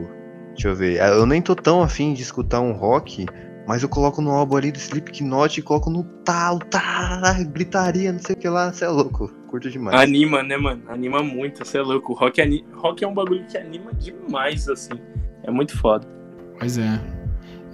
deixa 0.50 0.68
eu 0.68 0.74
ver, 0.74 1.00
eu 1.00 1.26
nem 1.26 1.40
tô 1.42 1.54
tão 1.54 1.82
afim 1.82 2.12
de 2.12 2.22
escutar 2.22 2.60
um 2.60 2.72
rock, 2.72 3.26
mas 3.66 3.82
eu 3.82 3.88
coloco 3.88 4.22
no 4.22 4.30
álbum 4.30 4.56
ali 4.56 4.70
do 4.70 4.78
Slipknot 4.78 5.58
e 5.58 5.62
coloco 5.62 5.90
no 5.90 6.04
talo, 6.24 6.60
tá, 6.70 7.36
gritaria, 7.52 8.12
não 8.12 8.20
sei 8.20 8.36
o 8.36 8.38
que 8.38 8.48
lá, 8.48 8.72
você 8.72 8.84
é 8.84 8.88
louco, 8.88 9.28
curto 9.48 9.70
demais. 9.70 10.00
Anima, 10.00 10.42
né, 10.42 10.56
mano? 10.56 10.82
Anima 10.88 11.22
muito, 11.22 11.64
você 11.64 11.78
é 11.78 11.82
louco. 11.82 12.12
Rock, 12.12 12.64
rock 12.74 13.04
é 13.04 13.08
um 13.08 13.14
bagulho 13.14 13.44
que 13.46 13.56
anima 13.58 13.92
demais, 13.94 14.68
assim. 14.68 14.94
É 15.42 15.50
muito 15.50 15.76
foda. 15.76 16.06
Pois 16.58 16.78
é. 16.78 17.15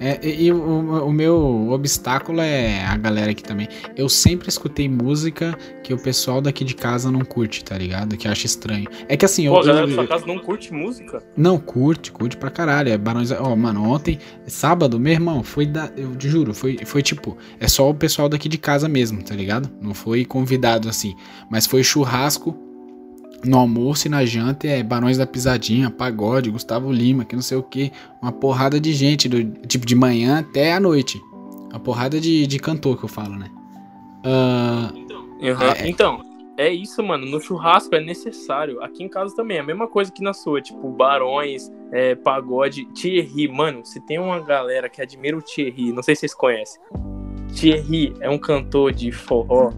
É, 0.03 0.19
e 0.27 0.47
e 0.47 0.53
o, 0.53 1.07
o 1.07 1.13
meu 1.13 1.69
obstáculo 1.71 2.41
é 2.41 2.85
a 2.85 2.97
galera 2.97 3.31
aqui 3.31 3.43
também. 3.43 3.69
Eu 3.97 4.09
sempre 4.09 4.49
escutei 4.49 4.89
música 4.89 5.57
que 5.85 5.95
o 5.95 5.99
pessoal 5.99 6.41
daqui 6.41 6.65
de 6.65 6.75
casa 6.75 7.11
não 7.11 7.21
curte, 7.21 7.65
tá 7.65 7.79
ligado? 7.79 8.17
Que 8.17 8.27
acha 8.27 8.47
estranho. 8.47 8.89
É 9.09 9.17
que 9.17 9.25
assim, 9.25 9.47
Pô, 9.49 9.57
a 9.57 9.61
eu, 9.61 9.67
galera 9.67 9.85
eu- 9.85 9.89
da 9.91 9.95
sua 9.95 10.07
casa 10.07 10.27
não 10.27 10.39
curte 10.39 10.73
música? 10.73 11.23
Não, 11.37 11.59
curte, 11.59 12.11
curte 12.11 12.37
pra 12.37 12.51
caralho. 12.51 12.91
É 12.91 12.99
Barões. 12.99 13.31
Ó, 13.31 13.55
mano, 13.55 13.85
ontem, 13.89 14.19
sábado, 14.47 14.99
meu 14.99 15.13
irmão, 15.13 15.43
foi 15.45 15.67
da. 15.67 15.91
Eu 15.97 16.17
te 16.17 16.29
juro, 16.29 16.53
foi, 16.53 16.79
foi 16.85 17.03
tipo. 17.03 17.37
É 17.61 17.69
só 17.69 17.89
o 17.89 17.95
pessoal 17.95 18.29
daqui 18.29 18.49
de 18.49 18.59
casa 18.59 18.89
mesmo, 18.89 19.23
tá 19.23 19.35
ligado? 19.35 19.71
Não 19.81 19.95
foi 19.95 20.25
convidado 20.25 20.89
assim. 20.89 21.15
Mas 21.51 21.67
foi 21.67 21.85
churrasco 21.85 22.57
no 23.45 23.59
almoço 23.59 24.07
e 24.07 24.11
na 24.11 24.25
janta. 24.25 24.67
É 24.67 24.83
Barões 24.83 25.19
da 25.19 25.27
Pisadinha, 25.27 25.91
Pagode, 25.91 26.51
Gustavo 26.51 26.93
Lima, 26.93 27.25
que 27.25 27.35
não 27.35 27.43
sei 27.43 27.59
o 27.59 27.63
que. 27.63 27.93
Uma 28.21 28.33
porrada 28.33 28.81
de 28.81 28.93
gente, 28.93 29.29
do, 29.29 29.45
tipo, 29.67 29.87
de 29.87 29.95
manhã 29.95 30.39
até 30.41 30.73
a 30.73 30.81
noite. 30.81 31.21
Uma 31.71 31.81
porrada 31.81 32.21
de, 32.21 32.47
de 32.47 32.59
cantor 32.59 32.99
que 32.99 33.05
eu 33.05 33.09
falo, 33.09 33.37
né? 33.37 33.51
Ah, 34.25 34.93
Aham. 35.43 35.75
É. 35.79 35.89
Então, 35.89 36.23
é 36.57 36.71
isso, 36.71 37.03
mano. 37.03 37.27
No 37.27 37.41
churrasco 37.41 37.95
é 37.95 38.01
necessário. 38.01 38.83
Aqui 38.83 39.03
em 39.03 39.09
casa 39.09 39.35
também, 39.35 39.57
é 39.57 39.61
a 39.61 39.65
mesma 39.65 39.89
coisa 39.89 40.13
que 40.13 40.23
na 40.23 40.33
sua. 40.33 40.61
Tipo, 40.61 40.91
barões, 40.91 41.71
é, 41.91 42.15
pagode, 42.15 42.85
Thierry. 42.95 43.49
Mano, 43.49 43.85
se 43.85 44.01
tem 44.01 44.19
uma 44.19 44.41
galera 44.41 44.89
que 44.89 45.03
admira 45.03 45.37
o 45.37 45.43
Thierry, 45.43 45.93
não 45.93 46.03
sei 46.03 46.15
se 46.15 46.21
vocês 46.21 46.35
conhecem. 46.35 46.81
Thierry 47.55 48.15
é 48.21 48.31
um 48.31 48.39
cantor 48.39 48.93
de 48.93 49.11
forró 49.11 49.73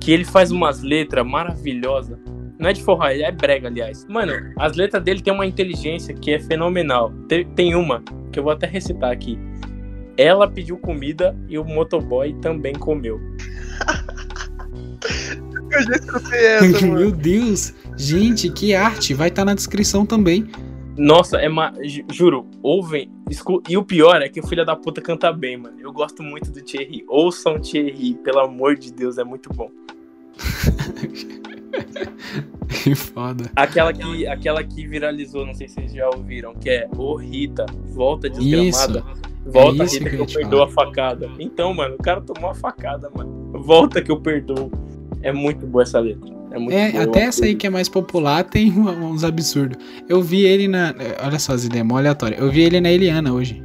que 0.00 0.12
ele 0.12 0.24
faz 0.24 0.52
umas 0.52 0.82
letras 0.82 1.26
maravilhosas. 1.26 2.16
Não 2.58 2.70
é 2.70 2.72
de 2.72 2.82
forró, 2.82 3.06
é 3.06 3.30
brega, 3.30 3.68
aliás. 3.68 4.06
Mano, 4.08 4.32
as 4.58 4.74
letras 4.76 5.02
dele 5.02 5.20
tem 5.20 5.32
uma 5.32 5.44
inteligência 5.46 6.14
que 6.14 6.32
é 6.32 6.40
fenomenal. 6.40 7.12
Tem, 7.28 7.44
tem 7.50 7.74
uma 7.74 8.02
que 8.32 8.38
eu 8.38 8.42
vou 8.42 8.52
até 8.52 8.66
recitar 8.66 9.10
aqui. 9.12 9.38
Ela 10.16 10.48
pediu 10.48 10.78
comida 10.78 11.36
e 11.48 11.58
o 11.58 11.64
motoboy 11.64 12.32
também 12.40 12.74
comeu. 12.74 13.20
Eu 15.70 15.82
já 15.82 15.94
escutei 15.96 16.46
essa, 16.46 16.80
mano. 16.86 16.98
Meu 17.00 17.10
Deus! 17.10 17.74
Gente, 17.96 18.50
que 18.50 18.74
arte! 18.74 19.12
Vai 19.14 19.28
estar 19.28 19.44
na 19.44 19.54
descrição 19.54 20.06
também. 20.06 20.48
Nossa, 20.96 21.36
é 21.38 21.48
ma... 21.48 21.72
ju- 21.82 22.04
Juro, 22.10 22.46
ouvem. 22.62 23.10
escu- 23.28 23.62
E 23.68 23.76
o 23.76 23.82
pior 23.84 24.22
é 24.22 24.28
que 24.28 24.40
o 24.40 24.46
filho 24.46 24.64
da 24.64 24.74
puta 24.74 25.02
canta 25.02 25.30
bem, 25.32 25.56
mano. 25.58 25.76
Eu 25.78 25.92
gosto 25.92 26.22
muito 26.22 26.50
do 26.50 26.62
Thierry. 26.62 27.04
Ouçam 27.08 27.58
Thierry, 27.60 28.14
pelo 28.24 28.38
amor 28.40 28.76
de 28.76 28.90
Deus, 28.92 29.18
é 29.18 29.24
muito 29.24 29.50
bom. 29.52 29.70
Que 32.68 32.94
foda. 32.94 33.50
Aquela 33.54 33.92
que, 33.92 34.26
aquela 34.26 34.64
que 34.64 34.86
viralizou, 34.86 35.46
não 35.46 35.54
sei 35.54 35.68
se 35.68 35.74
vocês 35.74 35.92
já 35.92 36.08
ouviram, 36.08 36.54
que 36.54 36.68
é 36.68 36.88
Ô 36.96 37.14
Rita, 37.14 37.64
volta 37.84 38.28
desgramada. 38.28 39.04
Volta, 39.44 39.84
isso 39.84 39.98
Rita, 39.98 40.10
que 40.10 40.16
que, 40.16 40.22
eu 40.22 40.26
perdoo 40.26 40.62
a 40.62 40.68
facada. 40.68 41.30
Então, 41.38 41.72
mano, 41.72 41.94
o 41.94 42.02
cara 42.02 42.20
tomou 42.20 42.50
a 42.50 42.54
facada, 42.54 43.08
mano. 43.14 43.52
Volta 43.62 44.02
que 44.02 44.10
eu 44.10 44.20
perdoo. 44.20 44.70
É 45.22 45.32
muito 45.32 45.66
boa 45.66 45.82
essa 45.82 46.00
letra. 46.00 46.34
É 46.50 46.74
É, 46.74 47.02
até 47.02 47.20
essa 47.20 47.44
aí 47.44 47.54
que 47.54 47.66
é 47.66 47.70
mais 47.70 47.88
popular 47.88 48.42
tem 48.44 48.72
uns 48.72 49.22
absurdos. 49.22 49.78
Eu 50.08 50.22
vi 50.22 50.44
ele 50.44 50.66
na. 50.66 50.94
Olha 51.24 51.38
só 51.38 51.52
as 51.52 51.64
ideias, 51.64 51.86
mó 51.86 51.98
aleatória. 51.98 52.36
Eu 52.36 52.50
vi 52.50 52.62
ele 52.62 52.80
na 52.80 52.90
Eliana 52.90 53.32
hoje. 53.32 53.62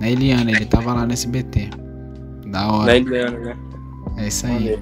Na 0.00 0.08
Eliana, 0.08 0.50
ele 0.50 0.64
tava 0.64 0.94
lá 0.94 1.04
no 1.04 1.12
SBT. 1.12 1.68
Da 2.46 2.72
hora. 2.72 2.86
Da 2.86 2.96
Eliana, 2.96 3.38
né? 3.38 3.56
É 4.16 4.28
isso 4.28 4.46
aí. 4.46 4.78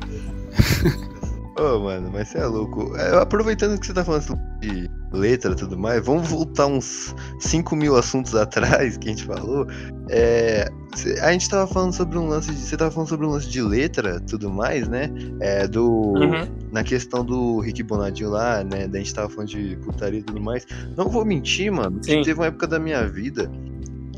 Ô, 1.59 1.81
mano, 1.81 2.09
mas 2.13 2.29
você 2.29 2.39
é 2.39 2.47
louco. 2.47 2.97
É, 2.97 3.21
Aproveitando 3.21 3.79
que 3.79 3.87
você 3.87 3.93
tá 3.93 4.05
falando 4.05 4.39
de 4.61 4.89
letra 5.13 5.53
e 5.53 5.57
tudo 5.57 5.77
mais, 5.77 6.05
vamos 6.05 6.29
voltar 6.29 6.67
uns 6.67 7.15
5 7.41 7.75
mil 7.75 7.97
assuntos 7.97 8.35
atrás 8.37 8.97
que 8.97 9.09
a 9.09 9.11
gente 9.11 9.25
falou. 9.25 9.67
É, 10.09 10.69
a 11.21 11.33
gente 11.33 11.51
tava 11.51 11.67
falando 11.67 11.93
sobre 11.93 12.17
um 12.17 12.29
lance 12.29 12.53
de. 12.53 12.59
Você 12.59 12.77
tava 12.77 12.91
falando 12.91 13.09
sobre 13.09 13.27
um 13.27 13.31
lance 13.31 13.49
de 13.49 13.61
letra 13.61 14.21
tudo 14.21 14.51
mais, 14.51 14.87
né? 14.89 15.11
É, 15.41 15.67
do. 15.67 15.89
Uhum. 15.89 16.47
Na 16.71 16.85
questão 16.85 17.25
do 17.25 17.59
Rick 17.59 17.83
Bonadinho 17.83 18.31
lá, 18.31 18.63
né? 18.63 18.87
Da 18.87 18.99
gente 18.99 19.13
tava 19.13 19.29
falando 19.29 19.49
de 19.49 19.77
putaria 19.83 20.21
e 20.21 20.23
tudo 20.23 20.41
mais. 20.41 20.67
Não 20.97 21.09
vou 21.09 21.25
mentir, 21.25 21.73
mano. 21.73 21.99
que 21.99 22.07
Sim. 22.07 22.23
Teve 22.23 22.39
uma 22.39 22.47
época 22.47 22.67
da 22.67 22.79
minha 22.79 23.07
vida. 23.07 23.51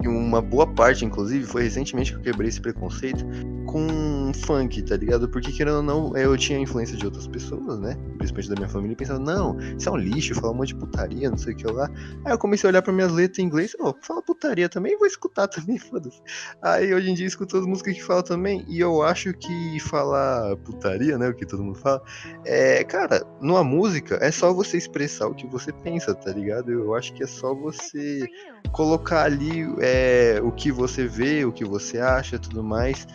E 0.02 0.08
uma 0.08 0.40
boa 0.40 0.66
parte, 0.66 1.04
inclusive, 1.04 1.44
foi 1.44 1.64
recentemente 1.64 2.12
que 2.12 2.18
eu 2.18 2.22
quebrei 2.22 2.48
esse 2.48 2.60
preconceito 2.60 3.22
com 3.66 3.86
funk, 4.32 4.82
tá 4.82 4.96
ligado? 4.96 5.28
Porque 5.28 5.52
querendo 5.52 5.76
ou 5.76 5.82
não, 5.82 6.16
eu 6.16 6.36
tinha 6.36 6.58
influência 6.58 6.96
de 6.96 7.04
outras 7.04 7.26
pessoas, 7.26 7.78
né? 7.78 7.96
Principalmente 8.18 8.48
da 8.48 8.54
minha 8.56 8.68
família, 8.68 8.96
pensando, 8.96 9.24
não, 9.24 9.58
isso 9.60 9.88
é 9.88 9.92
um 9.92 9.96
lixo, 9.96 10.34
fala 10.34 10.52
um 10.52 10.56
monte 10.56 10.68
de 10.68 10.76
putaria, 10.76 11.30
não 11.30 11.38
sei 11.38 11.54
o 11.54 11.56
que 11.56 11.66
lá. 11.66 11.88
Aí 12.24 12.32
eu 12.32 12.38
comecei 12.38 12.68
a 12.68 12.70
olhar 12.70 12.82
pra 12.82 12.92
minhas 12.92 13.12
letras 13.12 13.38
em 13.38 13.42
inglês, 13.42 13.76
ó, 13.80 13.94
fala 14.02 14.22
putaria 14.22 14.68
também, 14.68 14.96
vou 14.96 15.06
escutar 15.06 15.48
também, 15.48 15.78
foda-se. 15.78 16.20
Aí 16.62 16.92
hoje 16.92 17.10
em 17.10 17.14
dia 17.14 17.24
eu 17.24 17.28
escuto 17.28 17.56
as 17.56 17.66
músicas 17.66 17.94
que 17.94 18.02
falam 18.02 18.22
também, 18.22 18.64
e 18.68 18.80
eu 18.80 19.02
acho 19.02 19.32
que 19.34 19.80
falar 19.80 20.56
putaria, 20.58 21.18
né? 21.18 21.28
O 21.28 21.34
que 21.34 21.46
todo 21.46 21.62
mundo 21.62 21.78
fala, 21.78 22.02
é, 22.44 22.84
cara, 22.84 23.24
numa 23.40 23.64
música 23.64 24.18
é 24.20 24.30
só 24.30 24.52
você 24.52 24.76
expressar 24.76 25.26
o 25.26 25.34
que 25.34 25.46
você 25.46 25.72
pensa, 25.72 26.14
tá 26.14 26.32
ligado? 26.32 26.70
Eu 26.70 26.94
acho 26.94 27.12
que 27.14 27.22
é 27.22 27.26
só 27.26 27.54
você 27.54 28.26
colocar 28.72 29.24
ali 29.24 29.66
é, 29.80 30.40
o 30.42 30.52
que 30.52 30.70
você 30.70 31.06
vê, 31.06 31.44
o 31.44 31.52
que 31.52 31.64
você 31.64 31.98
acha, 31.98 32.38
tudo 32.38 32.62
mais. 32.62 33.06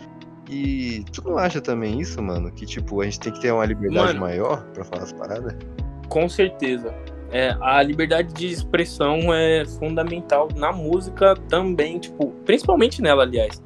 E 0.49 1.03
tu 1.11 1.23
não 1.27 1.37
acha 1.37 1.59
também 1.59 1.99
isso, 1.99 2.21
mano? 2.21 2.51
Que 2.51 2.65
tipo, 2.65 3.01
a 3.01 3.05
gente 3.05 3.19
tem 3.19 3.33
que 3.33 3.41
ter 3.41 3.51
uma 3.51 3.65
liberdade 3.65 4.07
Mano. 4.07 4.19
maior 4.19 4.63
pra 4.73 4.83
falar 4.83 5.03
as 5.03 5.13
paradas? 5.13 5.55
Com 6.07 6.29
certeza. 6.29 6.93
É, 7.31 7.55
a 7.59 7.81
liberdade 7.81 8.31
de 8.33 8.47
expressão 8.47 9.33
é 9.33 9.65
fundamental 9.65 10.47
na 10.55 10.71
música 10.71 11.35
também, 11.49 11.99
tipo, 11.99 12.31
principalmente 12.45 13.01
nela, 13.01 13.23
aliás. 13.23 13.61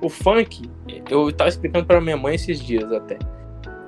O 0.00 0.08
funk, 0.08 0.62
eu 1.10 1.30
tava 1.32 1.50
explicando 1.50 1.84
pra 1.84 2.00
minha 2.00 2.16
mãe 2.16 2.36
esses 2.36 2.60
dias 2.60 2.90
até. 2.92 3.18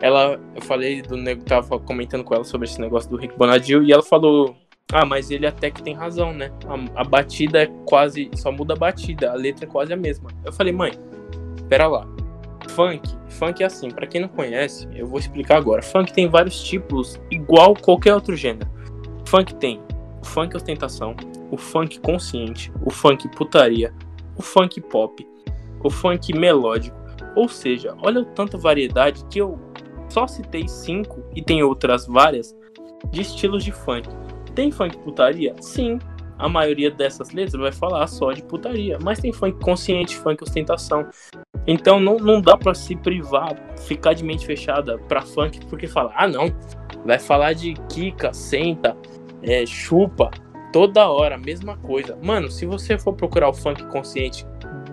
Ela, 0.00 0.38
eu 0.54 0.60
falei 0.60 1.00
do 1.00 1.16
nego, 1.16 1.44
tava 1.44 1.78
comentando 1.78 2.24
com 2.24 2.34
ela 2.34 2.44
sobre 2.44 2.66
esse 2.66 2.80
negócio 2.80 3.08
do 3.08 3.16
Rick 3.16 3.38
Bonadil 3.38 3.84
e 3.84 3.92
ela 3.92 4.02
falou: 4.02 4.56
"Ah, 4.92 5.06
mas 5.06 5.30
ele 5.30 5.46
até 5.46 5.70
que 5.70 5.82
tem 5.82 5.94
razão, 5.94 6.34
né? 6.34 6.50
A, 6.66 7.02
a 7.02 7.04
batida 7.04 7.62
é 7.62 7.66
quase, 7.86 8.28
só 8.34 8.50
muda 8.50 8.74
a 8.74 8.76
batida, 8.76 9.30
a 9.30 9.34
letra 9.34 9.64
é 9.64 9.68
quase 9.68 9.92
a 9.92 9.96
mesma". 9.96 10.28
Eu 10.44 10.52
falei: 10.52 10.72
"Mãe, 10.72 10.90
pera 11.68 11.86
lá. 11.86 12.06
Funk, 12.70 13.02
funk 13.28 13.62
é 13.62 13.66
assim, 13.66 13.90
pra 13.90 14.06
quem 14.06 14.20
não 14.20 14.28
conhece, 14.28 14.88
eu 14.94 15.06
vou 15.06 15.18
explicar 15.18 15.56
agora. 15.56 15.82
Funk 15.82 16.12
tem 16.12 16.28
vários 16.28 16.62
tipos, 16.62 17.20
igual 17.30 17.74
qualquer 17.74 18.14
outro 18.14 18.36
gênero. 18.36 18.70
Funk 19.26 19.54
tem 19.56 19.80
o 20.22 20.26
funk 20.26 20.56
ostentação, 20.56 21.14
o 21.50 21.56
funk 21.56 22.00
consciente, 22.00 22.72
o 22.84 22.90
funk 22.90 23.28
putaria, 23.36 23.92
o 24.36 24.42
funk 24.42 24.80
pop, 24.80 25.26
o 25.82 25.90
funk 25.90 26.32
melódico. 26.32 26.96
Ou 27.34 27.48
seja, 27.48 27.94
olha 28.02 28.24
tanta 28.24 28.56
variedade 28.56 29.24
que 29.30 29.40
eu 29.40 29.58
só 30.08 30.26
citei 30.26 30.68
cinco 30.68 31.22
e 31.34 31.42
tem 31.42 31.62
outras 31.62 32.06
várias 32.06 32.54
de 33.10 33.22
estilos 33.22 33.64
de 33.64 33.72
funk. 33.72 34.08
Tem 34.54 34.70
funk 34.70 34.98
putaria? 34.98 35.54
Sim. 35.60 35.98
A 36.42 36.48
maioria 36.48 36.90
dessas 36.90 37.30
letras 37.30 37.54
vai 37.54 37.70
falar 37.70 38.04
só 38.08 38.32
de 38.32 38.42
putaria, 38.42 38.98
mas 39.00 39.20
tem 39.20 39.32
funk 39.32 39.62
consciente, 39.62 40.16
funk 40.16 40.42
ostentação. 40.42 41.08
Então 41.68 42.00
não, 42.00 42.16
não 42.16 42.40
dá 42.40 42.56
pra 42.56 42.74
se 42.74 42.96
privar, 42.96 43.54
ficar 43.86 44.12
de 44.12 44.24
mente 44.24 44.44
fechada 44.44 44.98
pra 44.98 45.22
funk, 45.22 45.64
porque 45.66 45.86
fala, 45.86 46.12
ah 46.16 46.26
não, 46.26 46.52
vai 47.06 47.20
falar 47.20 47.52
de 47.52 47.74
Kika, 47.88 48.32
senta, 48.32 48.96
é, 49.40 49.64
chupa, 49.64 50.32
toda 50.72 51.08
hora, 51.08 51.38
mesma 51.38 51.76
coisa. 51.76 52.18
Mano, 52.20 52.50
se 52.50 52.66
você 52.66 52.98
for 52.98 53.12
procurar 53.12 53.48
o 53.48 53.54
funk 53.54 53.84
consciente 53.86 54.44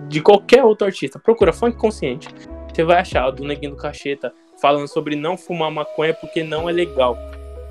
de 0.06 0.20
qualquer 0.20 0.62
outro 0.62 0.86
artista, 0.86 1.18
procura 1.18 1.52
funk 1.52 1.76
consciente, 1.76 2.28
você 2.72 2.84
vai 2.84 3.00
achar 3.00 3.26
o 3.26 3.32
do 3.32 3.44
Neguinho 3.44 3.72
do 3.72 3.76
Cacheta 3.76 4.32
falando 4.62 4.86
sobre 4.86 5.16
não 5.16 5.36
fumar 5.36 5.72
maconha 5.72 6.14
porque 6.14 6.44
não 6.44 6.68
é 6.68 6.72
legal, 6.72 7.18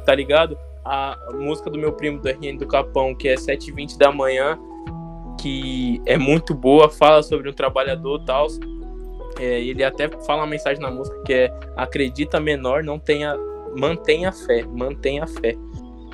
tá 0.05 0.13
ligado? 0.13 0.57
A 0.85 1.17
música 1.33 1.69
do 1.69 1.77
meu 1.77 1.93
primo 1.93 2.19
do 2.19 2.27
RN 2.29 2.57
do 2.57 2.67
Capão, 2.67 3.13
que 3.13 3.27
é 3.27 3.35
7h20 3.35 3.97
da 3.97 4.11
manhã, 4.11 4.57
que 5.39 6.01
é 6.05 6.17
muito 6.17 6.53
boa, 6.53 6.89
fala 6.89 7.21
sobre 7.21 7.49
um 7.49 7.53
trabalhador 7.53 8.21
e 8.21 8.25
tal. 8.25 8.47
É, 9.39 9.61
ele 9.61 9.83
até 9.83 10.09
fala 10.25 10.41
uma 10.41 10.47
mensagem 10.47 10.81
na 10.81 10.91
música 10.91 11.21
que 11.23 11.33
é 11.33 11.59
acredita 11.77 12.39
menor, 12.39 12.83
não 12.83 12.99
tenha, 12.99 13.35
mantenha 13.77 14.31
fé, 14.31 14.63
mantenha 14.65 15.25
fé. 15.27 15.55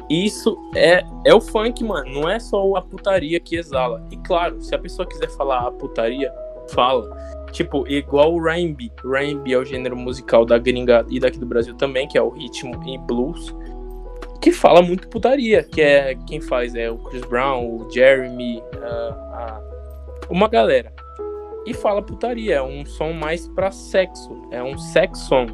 Isso 0.09 0.55
é, 0.75 1.03
é 1.25 1.33
o 1.33 1.41
funk, 1.41 1.83
mano. 1.83 2.11
Não 2.11 2.29
é 2.29 2.39
só 2.39 2.75
a 2.75 2.81
putaria 2.81 3.39
que 3.39 3.55
exala. 3.55 4.05
E 4.11 4.17
claro, 4.17 4.61
se 4.61 4.75
a 4.75 4.77
pessoa 4.77 5.07
quiser 5.07 5.29
falar 5.31 5.67
a 5.67 5.71
putaria, 5.71 6.31
fala. 6.69 7.09
Tipo, 7.51 7.87
igual 7.87 8.33
o 8.33 8.47
R&B. 8.47 8.91
R&B 9.03 9.53
é 9.53 9.57
o 9.57 9.65
gênero 9.65 9.95
musical 9.95 10.45
da 10.45 10.57
gringa 10.57 11.05
e 11.09 11.19
daqui 11.19 11.39
do 11.39 11.45
Brasil 11.45 11.73
também, 11.75 12.07
que 12.07 12.17
é 12.17 12.21
o 12.21 12.29
ritmo 12.29 12.79
e 12.87 12.97
blues. 12.99 13.55
Que 14.41 14.51
fala 14.51 14.81
muito 14.81 15.07
putaria, 15.07 15.63
que 15.63 15.81
é 15.81 16.15
quem 16.27 16.39
faz 16.39 16.75
é 16.75 16.89
o 16.89 16.97
Chris 16.97 17.25
Brown, 17.25 17.65
o 17.65 17.89
Jeremy, 17.91 18.61
ah, 18.81 19.61
uma 20.29 20.47
galera. 20.47 20.93
E 21.65 21.73
fala 21.73 22.01
putaria, 22.01 22.55
é 22.55 22.61
um 22.61 22.85
som 22.85 23.11
mais 23.11 23.47
pra 23.47 23.71
sexo, 23.71 24.47
é 24.51 24.61
um 24.61 24.77
sex 24.77 25.19
song. 25.19 25.53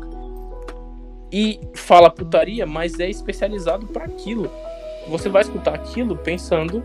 E 1.32 1.60
fala 1.74 2.10
putaria, 2.10 2.66
mas 2.66 3.00
é 3.00 3.10
especializado 3.10 3.88
para 3.88 4.04
aquilo. 4.04 4.52
Você 5.08 5.30
vai 5.30 5.44
escutar 5.44 5.74
aquilo 5.74 6.18
pensando 6.18 6.84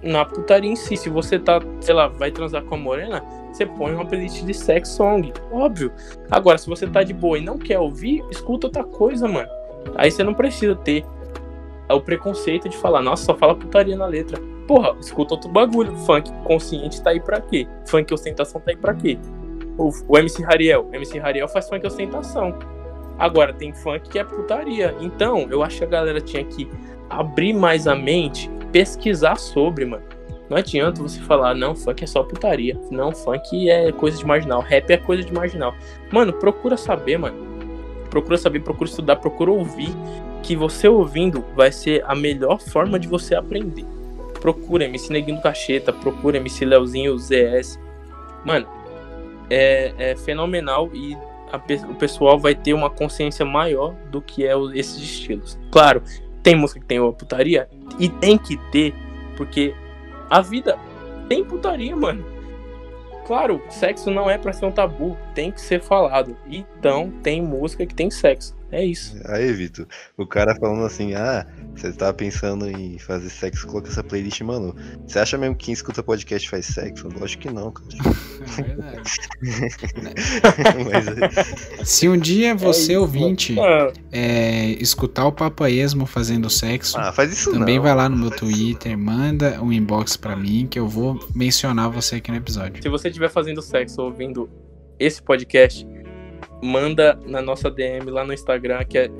na 0.00 0.24
putaria 0.24 0.70
em 0.70 0.76
si. 0.76 0.96
Se 0.96 1.08
você 1.08 1.38
tá, 1.38 1.60
sei 1.80 1.94
lá, 1.94 2.06
vai 2.06 2.30
transar 2.30 2.62
com 2.62 2.76
a 2.76 2.78
morena, 2.78 3.24
você 3.52 3.66
põe 3.66 3.92
uma 3.92 4.06
playlist 4.06 4.44
de 4.44 4.54
sex 4.54 4.90
song, 4.90 5.32
óbvio. 5.50 5.92
Agora, 6.30 6.56
se 6.56 6.68
você 6.68 6.86
tá 6.86 7.02
de 7.02 7.12
boa 7.12 7.38
e 7.38 7.44
não 7.44 7.58
quer 7.58 7.80
ouvir, 7.80 8.24
escuta 8.30 8.68
outra 8.68 8.84
coisa, 8.84 9.26
mano. 9.26 9.48
Aí 9.96 10.10
você 10.10 10.22
não 10.22 10.34
precisa 10.34 10.76
ter 10.76 11.04
o 11.94 12.00
preconceito 12.00 12.68
de 12.68 12.76
falar, 12.76 13.02
nossa, 13.02 13.24
só 13.24 13.34
fala 13.34 13.54
putaria 13.54 13.96
na 13.96 14.06
letra. 14.06 14.40
Porra, 14.66 14.94
escuta 15.00 15.34
outro 15.34 15.50
bagulho. 15.50 15.96
Funk 15.98 16.30
consciente 16.44 17.02
tá 17.02 17.10
aí 17.10 17.20
pra 17.20 17.40
quê? 17.40 17.66
Funk 17.86 18.12
ostentação 18.12 18.60
tá 18.60 18.70
aí 18.70 18.76
pra 18.76 18.92
quê? 18.94 19.18
O, 19.78 19.90
o 20.06 20.18
MC 20.18 20.44
Hariel. 20.44 20.86
O 20.90 20.94
MC 20.94 21.18
Hariel 21.18 21.48
faz 21.48 21.68
funk 21.68 21.86
ostentação. 21.86 22.58
Agora, 23.18 23.52
tem 23.52 23.72
funk 23.72 24.08
que 24.10 24.18
é 24.18 24.24
putaria. 24.24 24.94
Então, 25.00 25.46
eu 25.50 25.62
acho 25.62 25.78
que 25.78 25.84
a 25.84 25.88
galera 25.88 26.20
tinha 26.20 26.44
que 26.44 26.68
abrir 27.08 27.54
mais 27.54 27.88
a 27.88 27.94
mente, 27.94 28.50
pesquisar 28.70 29.36
sobre, 29.36 29.86
mano. 29.86 30.04
Não 30.50 30.56
adianta 30.56 31.02
você 31.02 31.20
falar, 31.20 31.54
não, 31.54 31.74
funk 31.74 32.04
é 32.04 32.06
só 32.06 32.22
putaria. 32.22 32.78
Não, 32.90 33.12
funk 33.12 33.70
é 33.70 33.90
coisa 33.92 34.18
de 34.18 34.26
marginal. 34.26 34.60
Rap 34.60 34.90
é 34.90 34.96
coisa 34.96 35.24
de 35.24 35.32
marginal. 35.32 35.74
Mano, 36.12 36.32
procura 36.34 36.76
saber, 36.76 37.18
mano. 37.18 37.47
Procura 38.10 38.38
saber, 38.38 38.60
procura 38.60 38.88
estudar, 38.88 39.16
procura 39.16 39.50
ouvir. 39.50 39.90
Que 40.42 40.56
você 40.56 40.88
ouvindo 40.88 41.44
vai 41.54 41.70
ser 41.70 42.02
a 42.06 42.14
melhor 42.14 42.60
forma 42.60 42.98
de 42.98 43.08
você 43.08 43.34
aprender. 43.34 43.84
Procura 44.40 44.84
MC 44.84 45.12
Neguinho 45.12 45.42
Cacheta, 45.42 45.92
procura 45.92 46.36
MC 46.36 46.64
Leozinho 46.64 47.18
ZS. 47.18 47.78
Mano, 48.44 48.66
é, 49.50 49.92
é 49.98 50.16
fenomenal 50.16 50.90
e 50.94 51.16
pe 51.66 51.74
o 51.88 51.94
pessoal 51.94 52.38
vai 52.38 52.54
ter 52.54 52.74
uma 52.74 52.90
consciência 52.90 53.44
maior 53.44 53.94
do 54.10 54.20
que 54.20 54.46
é 54.46 54.54
o, 54.54 54.72
esses 54.72 55.02
estilos. 55.02 55.58
Claro, 55.70 56.02
tem 56.42 56.54
música 56.54 56.80
que 56.80 56.86
tem 56.86 57.00
uma 57.00 57.12
putaria 57.12 57.68
e 57.98 58.08
tem 58.08 58.36
que 58.36 58.56
ter, 58.70 58.94
porque 59.36 59.74
a 60.28 60.40
vida 60.40 60.78
tem 61.28 61.44
putaria, 61.44 61.96
mano. 61.96 62.37
Claro, 63.28 63.62
sexo 63.68 64.10
não 64.10 64.30
é 64.30 64.38
pra 64.38 64.54
ser 64.54 64.64
um 64.64 64.72
tabu, 64.72 65.14
tem 65.34 65.52
que 65.52 65.60
ser 65.60 65.82
falado. 65.82 66.34
Então, 66.46 67.12
tem 67.22 67.42
música 67.42 67.84
que 67.84 67.94
tem 67.94 68.10
sexo. 68.10 68.56
É 68.70 68.84
isso. 68.84 69.16
Aí, 69.24 69.50
Vitor, 69.52 69.86
o 70.16 70.26
cara 70.26 70.54
falando 70.54 70.84
assim, 70.84 71.14
ah, 71.14 71.46
você 71.74 71.90
tava 71.92 72.12
pensando 72.12 72.68
em 72.68 72.98
fazer 72.98 73.30
sexo, 73.30 73.66
coloca 73.66 73.88
essa 73.88 74.04
playlist, 74.04 74.40
mano. 74.42 74.76
Você 75.06 75.18
acha 75.18 75.38
mesmo 75.38 75.54
que 75.56 75.66
quem 75.66 75.74
escuta 75.74 76.02
podcast 76.02 76.48
faz 76.48 76.66
sexo? 76.66 77.08
Lógico 77.18 77.44
que 77.44 77.50
não, 77.50 77.72
cara. 77.72 77.88
É 78.58 78.62
verdade. 78.62 79.10
Mas... 80.90 81.80
É 81.80 81.84
Se 81.84 82.08
um 82.08 82.18
dia 82.18 82.54
você, 82.54 82.92
é 82.92 82.98
ouvinte, 82.98 83.56
é, 84.12 84.66
escutar 84.72 85.26
o 85.26 85.32
Papo 85.32 85.66
Esmo 85.66 86.04
fazendo 86.04 86.50
sexo, 86.50 86.98
ah, 86.98 87.10
faz 87.10 87.32
isso 87.32 87.50
também 87.52 87.76
não, 87.76 87.82
vai 87.82 87.94
lá 87.94 88.08
no 88.08 88.16
meu 88.16 88.30
Twitter, 88.30 88.96
manda 88.98 89.62
um 89.62 89.72
inbox 89.72 90.16
pra 90.16 90.36
mim 90.36 90.66
que 90.66 90.78
eu 90.78 90.86
vou 90.86 91.18
mencionar 91.34 91.90
você 91.90 92.16
aqui 92.16 92.30
no 92.30 92.36
episódio. 92.36 92.82
Se 92.82 92.88
você 92.88 93.08
estiver 93.08 93.30
fazendo 93.30 93.62
sexo 93.62 94.02
ouvindo 94.02 94.48
esse 94.98 95.22
podcast, 95.22 95.86
manda 96.62 97.18
na 97.26 97.40
nossa 97.40 97.70
DM 97.70 98.10
lá 98.10 98.24
no 98.24 98.32
Instagram, 98.32 98.84
que 98.84 98.98
é, 98.98 99.10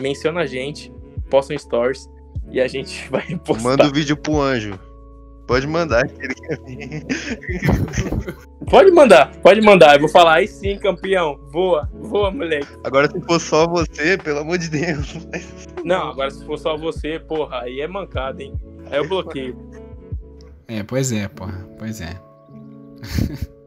menciona 0.00 0.40
a 0.40 0.46
gente, 0.46 0.92
posta 1.30 1.54
um 1.54 1.58
stories 1.58 2.08
e 2.50 2.60
a 2.60 2.68
gente 2.68 3.08
vai 3.10 3.24
postar. 3.36 3.62
Manda 3.62 3.84
o 3.84 3.88
um 3.88 3.92
vídeo 3.92 4.16
pro 4.16 4.40
anjo. 4.40 4.78
Pode 5.46 5.66
mandar. 5.66 6.06
Pode 8.68 8.90
mandar, 8.92 9.34
pode 9.36 9.60
mandar. 9.62 9.94
Eu 9.94 10.00
vou 10.00 10.08
falar, 10.10 10.34
aí 10.34 10.46
sim, 10.46 10.78
campeão. 10.78 11.40
Voa, 11.50 11.88
voa, 11.94 12.30
moleque. 12.30 12.68
Agora 12.84 13.10
se 13.10 13.18
for 13.22 13.40
só 13.40 13.66
você, 13.66 14.18
pelo 14.18 14.40
amor 14.40 14.58
de 14.58 14.68
Deus. 14.68 15.16
Não, 15.82 16.10
agora 16.10 16.30
se 16.30 16.44
for 16.44 16.58
só 16.58 16.76
você, 16.76 17.18
porra, 17.18 17.62
aí 17.62 17.80
é 17.80 17.88
mancada, 17.88 18.42
hein? 18.42 18.52
Aí 18.90 18.98
eu 18.98 19.08
bloqueio. 19.08 19.56
É, 20.66 20.82
pois 20.82 21.12
é, 21.12 21.26
porra. 21.28 21.66
Pois 21.78 22.02
é. 22.02 22.20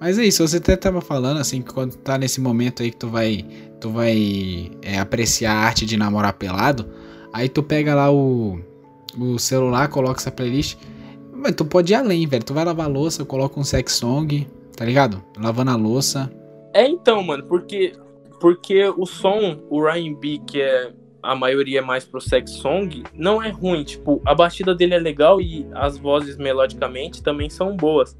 Mas 0.00 0.18
é 0.18 0.24
isso, 0.24 0.46
você 0.46 0.58
até 0.58 0.76
tava 0.76 1.00
falando 1.00 1.40
assim 1.40 1.60
que 1.60 1.72
quando 1.72 1.96
tá 1.96 2.16
nesse 2.16 2.40
momento 2.40 2.82
aí 2.82 2.90
que 2.90 2.96
tu 2.96 3.08
vai, 3.08 3.44
tu 3.80 3.90
vai 3.90 4.70
é, 4.80 4.98
apreciar 4.98 5.52
a 5.52 5.60
arte 5.60 5.84
de 5.84 5.96
namorar 5.96 6.32
pelado, 6.34 6.88
aí 7.32 7.48
tu 7.48 7.62
pega 7.62 7.94
lá 7.94 8.10
o, 8.10 8.60
o 9.18 9.38
celular, 9.38 9.88
coloca 9.88 10.20
essa 10.20 10.30
playlist, 10.30 10.76
mas 11.32 11.54
tu 11.54 11.64
pode 11.64 11.92
ir 11.92 11.96
além, 11.96 12.26
velho. 12.26 12.44
Tu 12.44 12.54
vai 12.54 12.64
lavar 12.64 12.86
a 12.86 12.88
louça, 12.88 13.24
coloca 13.24 13.58
um 13.58 13.64
sex 13.64 13.92
song, 13.92 14.46
tá 14.76 14.84
ligado? 14.84 15.22
Lavando 15.36 15.70
a 15.70 15.76
louça. 15.76 16.30
É 16.74 16.86
então, 16.86 17.22
mano, 17.22 17.44
porque 17.44 17.94
porque 18.40 18.84
o 18.96 19.04
som, 19.04 19.58
o 19.68 19.82
Ryan 19.82 20.14
B, 20.14 20.40
que 20.46 20.60
é 20.60 20.92
a 21.22 21.34
maioria 21.34 21.80
é 21.80 21.82
mais 21.82 22.04
pro 22.04 22.20
sex 22.20 22.52
song, 22.52 23.02
não 23.12 23.42
é 23.42 23.50
ruim, 23.50 23.82
tipo, 23.82 24.22
a 24.24 24.34
batida 24.34 24.74
dele 24.74 24.94
é 24.94 24.98
legal 24.98 25.40
e 25.40 25.66
as 25.74 25.98
vozes 25.98 26.36
melodicamente 26.36 27.22
também 27.22 27.50
são 27.50 27.76
boas. 27.76 28.16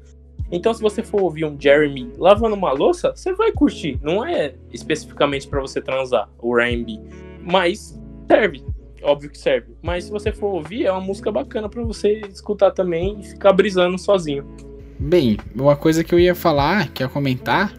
Então, 0.51 0.73
se 0.73 0.81
você 0.81 1.03
for 1.03 1.21
ouvir 1.21 1.45
um 1.45 1.55
Jeremy 1.59 2.11
lavando 2.17 2.55
uma 2.55 2.71
louça, 2.71 3.13
você 3.15 3.33
vai 3.33 3.51
curtir. 3.51 3.99
Não 4.01 4.25
é 4.25 4.55
especificamente 4.73 5.47
para 5.47 5.61
você 5.61 5.81
transar 5.81 6.29
o 6.39 6.57
R&B, 6.57 6.99
mas 7.41 7.99
serve. 8.27 8.63
Óbvio 9.01 9.29
que 9.29 9.37
serve. 9.37 9.75
Mas 9.81 10.05
se 10.05 10.11
você 10.11 10.31
for 10.31 10.53
ouvir, 10.55 10.85
é 10.85 10.91
uma 10.91 10.99
música 10.99 11.31
bacana 11.31 11.69
para 11.69 11.83
você 11.83 12.21
escutar 12.31 12.71
também 12.71 13.19
e 13.19 13.23
ficar 13.23 13.53
brisando 13.53 13.97
sozinho. 13.97 14.45
Bem, 15.01 15.37
uma 15.55 15.77
coisa 15.77 16.03
que 16.03 16.13
eu 16.13 16.19
ia 16.19 16.35
falar, 16.35 16.89
que 16.89 17.01
ia 17.01 17.07
comentar 17.07 17.73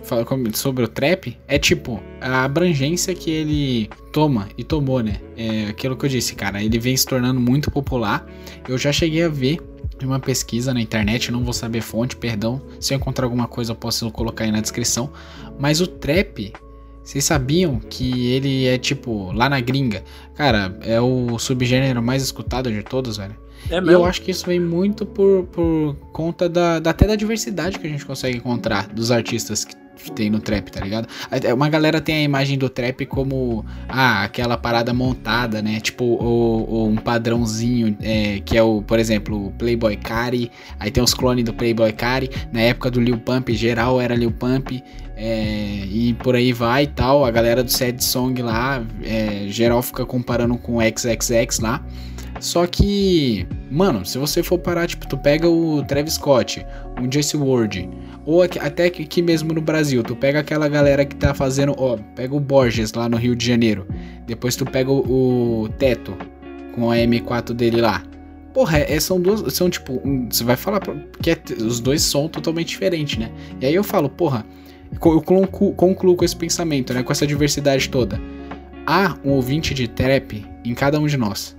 sobre 0.54 0.84
o 0.84 0.88
trap, 0.88 1.38
é 1.46 1.58
tipo, 1.58 2.00
a 2.18 2.44
abrangência 2.44 3.14
que 3.14 3.30
ele 3.30 3.90
toma 4.10 4.48
e 4.56 4.64
tomou, 4.64 5.02
né? 5.02 5.20
É 5.36 5.66
aquilo 5.66 5.98
que 5.98 6.06
eu 6.06 6.08
disse, 6.08 6.34
cara, 6.34 6.62
ele 6.62 6.78
vem 6.78 6.96
se 6.96 7.04
tornando 7.04 7.38
muito 7.38 7.70
popular. 7.70 8.26
Eu 8.66 8.78
já 8.78 8.90
cheguei 8.90 9.22
a 9.22 9.28
ver 9.28 9.60
uma 10.06 10.20
pesquisa 10.20 10.72
na 10.74 10.80
internet, 10.80 11.30
não 11.30 11.44
vou 11.44 11.52
saber 11.52 11.80
fonte, 11.80 12.16
perdão. 12.16 12.60
Se 12.78 12.94
eu 12.94 12.96
encontrar 12.96 13.26
alguma 13.26 13.46
coisa, 13.46 13.72
eu 13.72 13.76
posso 13.76 14.10
colocar 14.10 14.44
aí 14.44 14.52
na 14.52 14.60
descrição. 14.60 15.10
Mas 15.58 15.80
o 15.80 15.86
trap, 15.86 16.52
vocês 17.02 17.24
sabiam 17.24 17.78
que 17.78 18.28
ele 18.28 18.66
é 18.66 18.78
tipo, 18.78 19.32
lá 19.32 19.48
na 19.48 19.60
gringa, 19.60 20.02
cara, 20.34 20.78
é 20.82 21.00
o 21.00 21.38
subgênero 21.38 22.02
mais 22.02 22.22
escutado 22.22 22.70
de 22.70 22.82
todos, 22.82 23.16
velho. 23.16 23.36
É 23.68 23.78
e 23.78 23.92
eu 23.92 24.04
acho 24.04 24.22
que 24.22 24.30
isso 24.30 24.46
vem 24.46 24.58
muito 24.58 25.04
por, 25.04 25.44
por 25.52 25.94
conta 26.12 26.48
da, 26.48 26.78
da, 26.78 26.90
até 26.90 27.06
da 27.06 27.14
diversidade 27.14 27.78
que 27.78 27.86
a 27.86 27.90
gente 27.90 28.06
consegue 28.06 28.38
encontrar 28.38 28.88
dos 28.88 29.10
artistas 29.10 29.64
que 29.64 29.74
tem 30.14 30.30
no 30.30 30.40
trap, 30.40 30.70
tá 30.70 30.80
ligado? 30.80 31.08
Uma 31.54 31.68
galera 31.68 32.00
tem 32.00 32.16
a 32.16 32.22
imagem 32.22 32.56
do 32.56 32.68
trap 32.68 33.04
como 33.06 33.64
ah, 33.88 34.22
aquela 34.22 34.56
parada 34.56 34.94
montada, 34.94 35.60
né? 35.60 35.80
Tipo, 35.80 36.04
o, 36.04 36.64
o 36.68 36.88
um 36.88 36.96
padrãozinho 36.96 37.96
é, 38.00 38.40
que 38.44 38.56
é 38.56 38.62
o, 38.62 38.82
por 38.82 38.98
exemplo, 38.98 39.46
o 39.46 39.50
Playboy 39.52 39.96
Cari. 39.96 40.50
Aí 40.78 40.90
tem 40.90 41.02
os 41.02 41.12
clones 41.12 41.44
do 41.44 41.52
Playboy 41.52 41.92
Cari. 41.92 42.30
Na 42.52 42.60
época 42.60 42.90
do 42.90 43.00
Lil 43.00 43.18
Pump, 43.18 43.52
geral 43.52 44.00
era 44.00 44.14
Lil 44.14 44.32
Pump. 44.32 44.82
É, 45.22 45.84
e 45.90 46.14
por 46.14 46.34
aí 46.34 46.50
vai 46.50 46.84
e 46.84 46.86
tal. 46.86 47.26
A 47.26 47.30
galera 47.30 47.62
do 47.62 47.70
Sad 47.70 48.02
Song 48.02 48.40
lá, 48.40 48.82
é, 49.02 49.44
geral 49.48 49.82
fica 49.82 50.06
comparando 50.06 50.56
com 50.56 50.78
o 50.78 50.80
XXX 50.80 51.58
lá. 51.58 51.84
Só 52.40 52.66
que, 52.66 53.46
mano, 53.70 54.04
se 54.04 54.16
você 54.16 54.42
for 54.42 54.58
parar, 54.58 54.86
tipo, 54.86 55.06
tu 55.06 55.18
pega 55.18 55.46
o 55.46 55.84
Travis 55.84 56.14
Scott, 56.14 56.66
o 56.98 57.12
Jesse 57.12 57.36
Ward, 57.36 57.88
ou 58.24 58.42
até 58.42 58.86
aqui 58.86 59.20
mesmo 59.20 59.52
no 59.52 59.60
Brasil, 59.60 60.02
tu 60.02 60.16
pega 60.16 60.40
aquela 60.40 60.66
galera 60.66 61.04
que 61.04 61.14
tá 61.14 61.34
fazendo, 61.34 61.74
ó, 61.76 61.98
pega 62.16 62.34
o 62.34 62.40
Borges 62.40 62.94
lá 62.94 63.10
no 63.10 63.18
Rio 63.18 63.36
de 63.36 63.46
Janeiro, 63.46 63.86
depois 64.26 64.56
tu 64.56 64.64
pega 64.64 64.90
o, 64.90 65.64
o 65.64 65.68
Teto 65.68 66.16
com 66.74 66.90
a 66.90 66.96
M4 66.96 67.52
dele 67.52 67.80
lá. 67.80 68.02
Porra, 68.54 68.78
é, 68.78 68.98
são 68.98 69.20
duas, 69.20 69.52
são 69.52 69.68
tipo, 69.68 70.00
um, 70.02 70.26
você 70.30 70.42
vai 70.42 70.56
falar 70.56 70.80
que 71.20 71.30
é, 71.30 71.38
os 71.58 71.78
dois 71.78 72.00
são 72.02 72.26
totalmente 72.26 72.68
diferentes, 72.68 73.18
né? 73.18 73.30
E 73.60 73.66
aí 73.66 73.74
eu 73.74 73.84
falo, 73.84 74.08
porra, 74.08 74.46
eu 74.90 74.98
concluo, 74.98 75.72
concluo 75.74 76.16
com 76.16 76.24
esse 76.24 76.34
pensamento, 76.34 76.94
né, 76.94 77.02
com 77.02 77.12
essa 77.12 77.26
diversidade 77.26 77.88
toda. 77.90 78.20
Há 78.86 79.16
um 79.24 79.30
ouvinte 79.32 79.74
de 79.74 79.86
trap 79.86 80.44
em 80.64 80.74
cada 80.74 80.98
um 80.98 81.06
de 81.06 81.16
nós. 81.16 81.54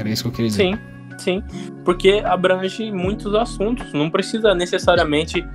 Era 0.00 0.08
isso 0.08 0.22
que 0.22 0.28
eu 0.28 0.32
queria 0.32 0.48
dizer. 0.48 0.62
Sim, 0.62 0.78
sim. 1.18 1.44
Porque 1.84 2.22
abrange 2.24 2.90
muitos 2.90 3.34
assuntos. 3.34 3.92
Não 3.92 4.10
precisa 4.10 4.54
necessariamente 4.54 5.46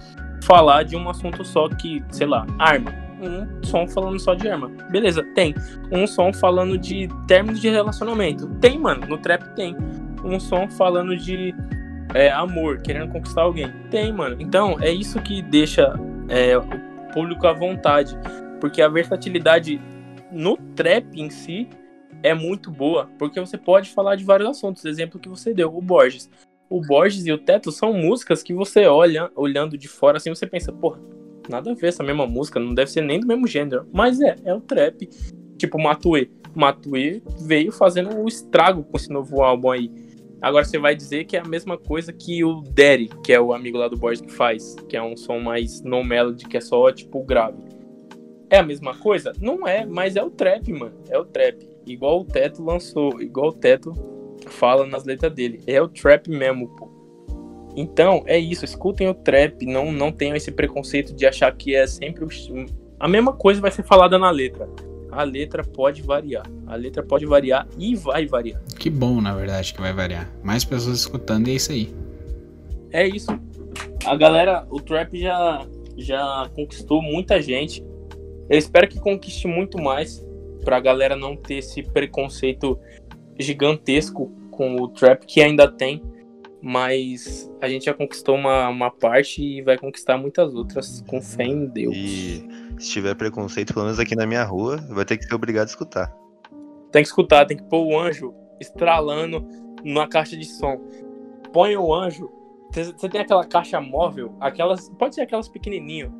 falar 0.43 0.84
de 0.84 0.96
um 0.96 1.10
assunto 1.10 1.43
só 1.43 1.68
que, 1.68 2.04
sei 2.12 2.28
lá, 2.28 2.46
arma. 2.60 2.93
Um 3.20 3.64
som 3.64 3.88
falando 3.88 4.20
só 4.20 4.36
de 4.36 4.48
arma. 4.48 4.70
Beleza, 4.91 5.24
tem. 5.34 5.56
Um 5.91 6.06
som 6.06 6.32
falando 6.32 6.78
de 6.78 7.10
término 7.28 7.58
de 7.58 7.70
relacionamento. 7.70 8.48
Tem, 8.62 8.78
mano. 8.78 9.08
No 9.08 9.18
trap 9.18 9.43
tem. 9.56 9.76
Um 10.24 10.39
som 10.39 10.70
falando 10.70 11.18
de 11.18 11.56
é, 12.14 12.32
amor, 12.32 12.82
querendo 12.82 13.12
conquistar 13.12 13.41
alguém. 13.41 13.72
Tem, 13.89 14.14
mano. 14.14 14.36
Então, 14.39 14.78
é 14.80 14.91
isso 14.91 15.20
que 15.22 15.41
deixa 15.41 16.00
é, 16.30 16.56
o 16.56 16.64
público 17.14 17.48
à 17.48 17.54
vontade. 17.54 18.16
Porque 18.62 18.82
a 18.82 18.88
versatilidade 18.88 19.82
no 20.32 20.56
trap 20.76 21.20
em 21.20 21.30
si 21.32 21.68
é 22.26 22.34
muito 22.34 22.72
boa, 22.72 23.08
porque 23.20 23.40
você 23.40 23.56
pode 23.56 23.92
falar 23.92 24.16
de 24.16 24.24
vários 24.24 24.50
assuntos. 24.50 24.84
Exemplo 24.84 25.20
que 25.20 25.30
você 25.30 25.54
deu, 25.54 25.76
o 25.76 25.80
Borges. 25.80 26.28
O 26.68 26.82
Borges 26.82 27.24
e 27.28 27.32
o 27.32 27.38
Teto 27.38 27.72
são 27.72 27.94
músicas 27.94 28.42
que 28.42 28.52
você 28.52 28.88
olha, 28.88 29.30
olhando 29.36 29.78
de 29.78 29.88
fora 29.88 30.18
assim, 30.18 30.32
você 30.32 30.48
pensa, 30.48 30.72
porra, 30.72 31.00
nada 31.48 31.72
a 31.72 31.76
ver 31.76 31.90
essa 31.90 32.04
mesma 32.04 32.26
música, 32.26 32.60
não 32.60 32.74
deve 32.74 32.90
ser 32.90 33.02
nem 33.02 33.20
do 33.20 33.28
mesmo 33.28 33.46
gênero. 33.46 33.88
Mas 33.94 34.20
é, 34.20 34.36
é 34.44 34.56
o 34.56 34.60
trap. 34.60 35.08
Tipo, 35.56 35.80
Matue. 35.80 36.32
Matue 36.56 37.22
veio 37.42 37.72
fazendo 37.72 38.18
um 38.18 38.28
estrago 38.28 38.84
com 38.84 38.98
esse 38.98 39.12
novo 39.12 39.44
álbum 39.44 39.70
aí. 39.70 39.92
Agora 40.42 40.66
você 40.66 40.80
vai 40.80 40.96
dizer 40.96 41.26
que 41.26 41.38
é 41.38 41.42
a 41.42 41.48
mesma 41.48 41.78
coisa 41.78 42.12
que 42.12 42.44
o 42.44 42.62
Derry, 42.62 43.08
que 43.24 43.34
é 43.34 43.40
o 43.40 43.54
amigo 43.54 43.78
lá 43.78 43.88
do 43.88 43.98
Borges 43.98 44.22
que 44.22 44.34
faz, 44.34 44.76
que 44.90 44.98
é 44.98 45.02
um 45.02 45.16
som 45.16 45.40
mais 45.40 45.84
no 45.84 46.04
melody, 46.04 46.48
que 46.48 46.58
é 46.58 46.62
só 46.62 46.92
tipo 46.92 47.24
grave. 47.24 47.64
É 48.50 48.58
a 48.58 48.64
mesma 48.64 48.96
coisa? 48.98 49.32
Não 49.40 49.68
é, 49.68 49.86
mas 49.86 50.16
é 50.16 50.24
o 50.24 50.32
trap, 50.32 50.74
mano. 50.74 50.96
É 51.10 51.18
o 51.20 51.26
trap. 51.26 51.75
Igual 51.86 52.22
o 52.22 52.26
Teto 52.26 52.64
lançou, 52.64 53.22
igual 53.22 53.50
o 53.50 53.54
Teto 53.54 53.94
fala 54.48 54.86
nas 54.86 55.04
letras 55.04 55.34
dele. 55.34 55.62
É 55.68 55.82
o 55.82 55.88
trap 55.88 56.30
mesmo, 56.30 56.68
pô. 56.70 56.90
Então, 57.76 58.24
é 58.26 58.40
isso, 58.40 58.64
escutem 58.64 59.08
o 59.10 59.14
trap, 59.14 59.66
não, 59.66 59.92
não 59.92 60.12
tenham 60.12 60.36
esse 60.36 60.52
preconceito 60.52 61.14
de 61.14 61.26
achar 61.26 61.52
que 61.56 61.76
é 61.76 61.86
sempre 61.86 62.24
o... 62.24 62.28
a 63.00 63.08
mesma 63.08 63.34
coisa 63.34 63.60
vai 63.60 63.72
ser 63.72 63.84
falada 63.84 64.18
na 64.18 64.32
letra. 64.32 64.70
A 65.12 65.24
letra 65.24 65.64
pode 65.64 66.02
variar. 66.02 66.46
A 66.68 66.76
letra 66.76 67.04
pode 67.04 67.26
variar 67.26 67.68
e 67.78 67.96
vai 67.96 68.26
variar. 68.26 68.62
Que 68.80 68.90
bom, 68.90 69.22
na 69.22 69.34
verdade, 69.34 69.74
que 69.74 69.80
vai 69.80 69.94
variar. 69.94 70.30
Mais 70.44 70.66
pessoas 70.66 71.00
escutando 71.00 71.48
e 71.48 71.52
é 71.52 71.56
isso 71.56 71.72
aí. 71.72 71.94
É 72.92 73.08
isso. 73.08 73.32
A 74.06 74.16
galera, 74.16 74.66
o 74.70 74.80
trap 74.80 75.18
já 75.20 75.66
já 75.98 76.50
conquistou 76.54 77.02
muita 77.02 77.42
gente. 77.42 77.84
Eu 78.50 78.58
espero 78.58 78.88
que 78.88 79.00
conquiste 79.00 79.48
muito 79.48 79.82
mais 79.82 80.25
pra 80.66 80.80
galera 80.80 81.16
não 81.16 81.38
ter 81.38 81.59
esse 81.59 81.84
preconceito 81.84 82.78
gigantesco 83.39 84.32
com 84.49 84.76
o 84.82 84.88
trap 84.89 85.26
que 85.26 85.39
ainda 85.39 85.72
tem, 85.72 86.01
mas 86.61 87.49
a 87.61 87.70
gente 87.70 87.86
já 87.86 87.93
conquistou 87.93 88.36
uma, 88.36 88.68
uma 88.68 88.89
parte 88.89 89.41
e 89.43 89.61
vai 89.61 89.78
conquistar 89.78 90.18
muitas 90.18 90.55
outras 90.55 91.03
com 91.07 91.22
fé 91.22 91.43
em 91.43 91.68
Deus. 91.68 91.95
E 91.95 92.43
Se 92.80 92.89
tiver 92.89 93.13
preconceito, 93.16 93.74
pelo 93.74 93.86
menos 93.86 93.99
aqui 93.99 94.16
na 94.16 94.26
minha 94.26 94.43
rua, 94.43 94.78
vai 94.89 95.05
ter 95.05 95.18
que 95.18 95.26
ser 95.26 95.36
obrigado 95.36 95.68
a 95.68 95.70
escutar. 95.70 96.13
Tem 96.91 97.03
que 97.03 97.07
escutar, 97.07 97.45
tem 97.45 97.57
que 97.57 97.63
pôr 97.63 97.86
o 97.86 97.99
anjo 97.99 98.34
estralando 98.59 99.45
numa 99.84 100.07
caixa 100.07 100.36
de 100.36 100.45
som. 100.45 100.82
Põe 101.53 101.78
o 101.78 101.93
anjo. 101.93 102.32
Você 102.74 103.07
tem 103.07 103.22
aquela 103.22 103.45
caixa 103.45 103.80
móvel, 103.80 104.36
aquelas. 104.39 104.89
Pode 104.97 105.16
ser 105.16 105.22
aquelas 105.22 105.47
pequenininho. 105.47 106.11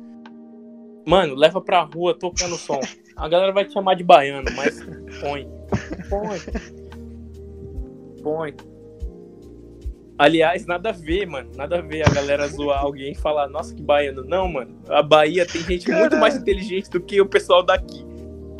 Mano, 1.06 1.34
leva 1.34 1.60
pra 1.60 1.82
rua 1.82 2.16
tocando 2.18 2.56
som. 2.56 2.80
A 3.16 3.28
galera 3.28 3.52
vai 3.52 3.64
te 3.64 3.72
chamar 3.72 3.94
de 3.94 4.04
baiano, 4.04 4.48
mas 4.54 4.78
põe. 5.20 5.48
Põe. 6.10 6.38
Põe. 8.22 8.54
Aliás, 10.18 10.66
nada 10.66 10.90
a 10.90 10.92
ver, 10.92 11.26
mano. 11.26 11.50
Nada 11.56 11.78
a 11.78 11.82
ver 11.82 12.06
a 12.06 12.10
galera 12.10 12.46
zoar 12.48 12.80
alguém 12.80 13.12
e 13.12 13.14
falar, 13.14 13.48
nossa, 13.48 13.74
que 13.74 13.82
baiano. 13.82 14.24
Não, 14.24 14.48
mano. 14.48 14.74
A 14.88 15.02
Bahia 15.02 15.46
tem 15.46 15.62
gente 15.62 15.90
muito 15.90 16.16
mais 16.16 16.36
inteligente 16.36 16.90
do 16.90 17.00
que 17.00 17.20
o 17.20 17.26
pessoal 17.26 17.62
daqui. 17.62 18.04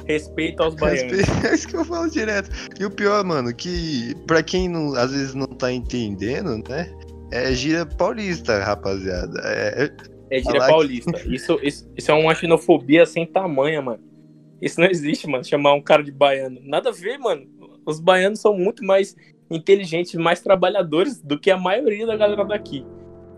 Respeito 0.07 0.63
aos 0.63 0.75
baianos. 0.75 1.19
É 1.45 1.55
isso 1.55 1.69
que 1.69 1.77
eu 1.77 1.85
falo 1.85 2.09
direto. 2.11 2.51
E 2.79 2.85
o 2.85 2.91
pior, 2.91 3.25
mano, 3.25 3.55
que 3.55 4.15
pra 4.27 4.43
quem 4.43 4.69
não, 4.69 4.95
às 4.95 5.13
vezes 5.13 5.35
não 5.35 5.47
tá 5.47 5.73
entendendo, 5.73 6.63
né? 6.69 6.91
É 7.33 7.53
gira 7.53 7.85
paulista, 7.85 8.63
rapaziada. 8.63 9.41
É, 9.45 9.91
é 10.31 10.39
gira 10.39 10.67
paulista. 10.67 11.13
Que... 11.13 11.35
Isso, 11.35 11.59
isso, 11.63 11.91
isso 11.97 12.11
é 12.11 12.15
uma 12.15 12.35
xenofobia 12.35 13.05
sem 13.05 13.27
tamanha, 13.27 13.83
mano. 13.83 14.06
Isso 14.61 14.81
não 14.81 14.89
existe, 14.89 15.27
mano, 15.29 15.45
chamar 15.45 15.75
um 15.75 15.83
cara 15.83 16.03
de 16.03 16.11
baiano. 16.11 16.61
Nada 16.63 16.91
a 16.91 16.93
ver, 16.93 17.19
mano. 17.19 17.47
Os 17.85 18.01
baianos 18.01 18.41
são 18.41 18.57
muito 18.57 18.85
mais 18.85 19.15
inteligentes, 19.51 20.15
mais 20.15 20.41
trabalhadores 20.41 21.21
do 21.21 21.39
que 21.39 21.51
a 21.51 21.57
maioria 21.57 22.07
da 22.07 22.17
galera 22.17 22.45
daqui. 22.45 22.85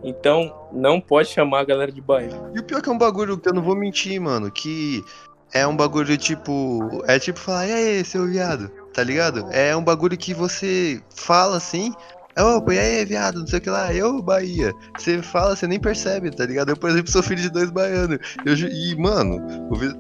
Então, 0.03 0.55
não 0.73 1.01
pode 1.01 1.29
chamar 1.29 1.61
a 1.61 1.65
galera 1.65 1.91
de 1.91 2.01
baiano. 2.01 2.53
E 2.55 2.61
o 2.61 2.63
pior 2.63 2.81
que 2.81 2.89
é 2.89 2.93
um 2.93 2.99
bagulho 2.99 3.37
que 3.37 3.49
eu 3.49 3.53
não 3.53 3.63
vou 3.63 3.77
mentir, 3.77 4.21
mano, 4.21 4.51
que 4.51 5.05
é 5.53 5.67
um 5.67 5.77
bagulho 5.77 6.17
tipo. 6.17 7.03
É 7.07 7.19
tipo 7.19 7.39
falar, 7.39 7.67
e 7.67 7.73
aí, 7.73 8.05
seu 8.05 8.27
viado, 8.27 8.71
tá 8.93 9.03
ligado? 9.03 9.47
É 9.51 9.77
um 9.77 9.83
bagulho 9.83 10.17
que 10.17 10.33
você 10.33 11.03
fala 11.15 11.57
assim. 11.57 11.93
Opa, 12.39 12.75
e 12.75 12.79
aí, 12.79 13.05
viado, 13.05 13.41
não 13.41 13.47
sei 13.47 13.59
o 13.59 13.63
que 13.63 13.71
lá, 13.71 13.93
eu, 13.93 14.23
Bahia. 14.23 14.73
Você 14.97 15.21
fala, 15.23 15.57
você 15.57 15.67
nem 15.67 15.81
percebe, 15.81 16.31
tá 16.31 16.47
ligado? 16.47 16.71
Eu, 16.71 16.77
por 16.77 16.91
exemplo, 16.91 17.11
sou 17.11 17.23
filho 17.23 17.43
de 17.43 17.51
dois 17.51 17.71
baianos. 17.71 18.19
Eu, 18.47 18.55
e, 18.55 18.95
mano, 18.97 19.41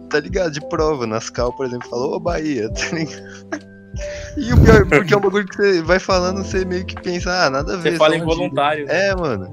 tá 0.08 0.20
ligado? 0.20 0.52
De 0.52 0.60
prova, 0.68 1.06
nas 1.06 1.30
cal, 1.30 1.52
por 1.52 1.66
exemplo, 1.66 1.88
falou, 1.88 2.14
ô, 2.14 2.20
Bahia, 2.20 2.70
tá 2.72 2.96
ligado? 2.96 3.68
E 4.36 4.52
o 4.52 4.60
pior, 4.62 4.86
porque 4.86 5.12
é 5.12 5.16
um 5.16 5.20
bagulho 5.20 5.46
que 5.46 5.56
você 5.56 5.82
vai 5.82 5.98
falando, 5.98 6.44
você 6.44 6.64
meio 6.64 6.86
que 6.86 7.00
pensa, 7.00 7.46
ah, 7.46 7.50
nada 7.50 7.74
a 7.74 7.76
ver. 7.76 7.92
Você 7.92 7.96
fala 7.96 8.16
involuntário. 8.16 8.88
É, 8.88 9.14
mano. 9.14 9.50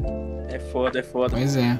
É 0.49 0.59
foda, 0.59 0.99
é 0.99 1.03
foda. 1.03 1.35
Pois 1.35 1.55
é. 1.55 1.77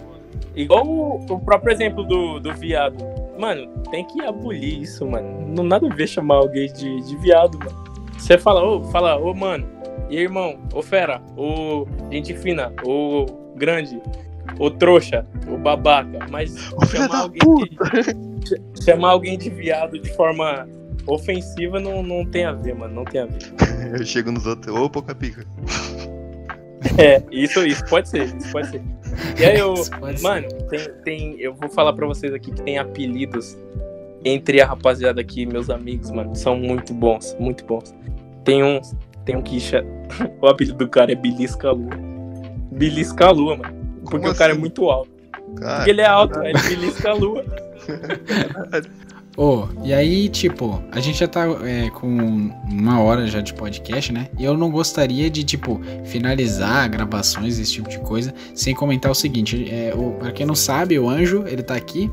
Igual 0.56 0.88
o, 0.88 1.26
o 1.26 1.40
próprio 1.40 1.72
exemplo 1.72 2.04
do, 2.04 2.40
do 2.40 2.54
viado. 2.54 2.98
Mano, 3.38 3.84
tem 3.92 4.06
que 4.08 4.22
abolir 4.22 4.82
isso, 4.82 5.06
mano. 5.06 5.48
Não 5.48 5.64
nada 5.64 5.86
a 5.86 5.94
ver 5.94 6.08
chamar 6.08 6.36
alguém 6.36 6.72
de, 6.72 7.02
de 7.02 7.16
viado, 7.18 7.60
mano. 7.60 7.86
Você 8.18 8.38
fala, 8.38 8.64
ô, 8.64 8.84
fala, 8.86 9.18
ô, 9.18 9.34
mano, 9.34 9.68
e 10.10 10.18
irmão, 10.18 10.60
ô 10.74 10.82
fera, 10.82 11.22
ô 11.36 11.88
gente 12.12 12.34
fina, 12.34 12.72
ô 12.84 13.26
grande, 13.56 14.00
ô 14.60 14.70
trouxa, 14.70 15.26
ô 15.48 15.58
babaca, 15.58 16.28
mas 16.30 16.56
chamar 16.92 17.20
alguém, 17.22 17.40
de, 17.40 18.84
chamar 18.84 19.10
alguém 19.10 19.38
de 19.38 19.50
viado 19.50 20.00
de 20.00 20.14
forma 20.16 20.68
ofensiva 21.08 21.80
não, 21.80 22.02
não 22.02 22.26
tem 22.26 22.46
a 22.46 22.54
ver, 22.54 22.76
mano. 22.76 22.94
Não 22.94 23.06
tem 23.06 23.22
a 23.22 23.26
ver. 23.26 23.40
Eu 24.00 24.06
chego 24.06 24.32
nos 24.32 24.46
outros, 24.46 24.76
ô 24.76 24.90
pouca 24.90 25.14
pica. 25.14 25.46
É, 26.98 27.22
isso, 27.32 27.66
isso 27.66 27.84
pode 27.86 28.10
ser, 28.10 28.36
isso 28.36 28.52
pode 28.52 28.70
ser. 28.70 28.82
E 29.40 29.44
aí 29.44 29.58
eu. 29.58 29.74
Mano, 30.22 30.48
tem, 30.70 30.80
tem. 31.04 31.40
Eu 31.40 31.54
vou 31.54 31.70
falar 31.70 31.94
pra 31.94 32.06
vocês 32.06 32.34
aqui 32.34 32.52
que 32.52 32.62
tem 32.62 32.78
apelidos 32.78 33.58
entre 34.24 34.62
a 34.62 34.68
rapaziada 34.68 35.20
aqui, 35.20 35.46
meus 35.46 35.70
amigos, 35.70 36.12
mano. 36.12 36.36
São 36.36 36.58
muito 36.58 36.94
bons, 36.94 37.36
muito 37.40 37.66
bons. 37.66 37.94
Tem 38.44 38.64
um. 38.64 38.80
Tem 39.26 39.36
um 39.36 39.42
que. 39.42 39.60
O 40.40 40.48
apelido 40.48 40.78
do 40.78 40.88
cara 40.88 41.12
é 41.12 41.16
Belisca 41.16 41.72
Lua. 41.72 41.98
Belisca 42.72 43.32
Lua, 43.32 43.58
mano. 43.58 43.76
Porque 44.02 44.20
Como 44.20 44.32
o 44.32 44.36
cara 44.36 44.52
é 44.52 44.54
assim? 44.54 44.60
é 44.60 44.62
muito 44.62 44.90
alto. 44.90 45.16
Cara, 45.56 45.76
porque 45.78 45.90
ele 45.90 46.02
é 46.02 46.08
alto, 46.08 46.40
ele 46.44 46.60
belisca 46.62 47.10
a 47.10 47.14
lua. 47.14 47.46
Ô, 49.38 49.68
oh, 49.68 49.68
e 49.84 49.94
aí, 49.94 50.30
tipo, 50.30 50.82
a 50.94 51.02
gente 51.02 51.20
já 51.20 51.28
tá 51.28 51.46
é, 51.66 51.90
com 51.90 52.08
uma 52.08 53.02
hora 53.02 53.28
já 53.28 53.42
de 53.42 53.54
podcast, 53.54 54.14
né? 54.14 54.30
E 54.40 54.46
eu 54.46 54.56
não 54.56 54.72
gostaria 54.72 55.30
de, 55.30 55.44
tipo, 55.44 55.82
finalizar 56.06 56.90
gravações, 56.90 57.60
esse 57.60 57.74
tipo 57.74 57.90
de 57.90 58.00
coisa, 58.00 58.34
sem 58.54 58.74
comentar 58.74 59.12
o 59.12 59.16
seguinte: 59.16 59.68
é, 59.70 59.94
o, 59.94 60.12
pra 60.12 60.32
quem 60.32 60.46
não 60.46 60.56
sabe, 60.56 60.98
o 60.98 61.10
Anjo, 61.10 61.44
ele 61.48 61.62
tá 61.62 61.76
aqui, 61.76 62.10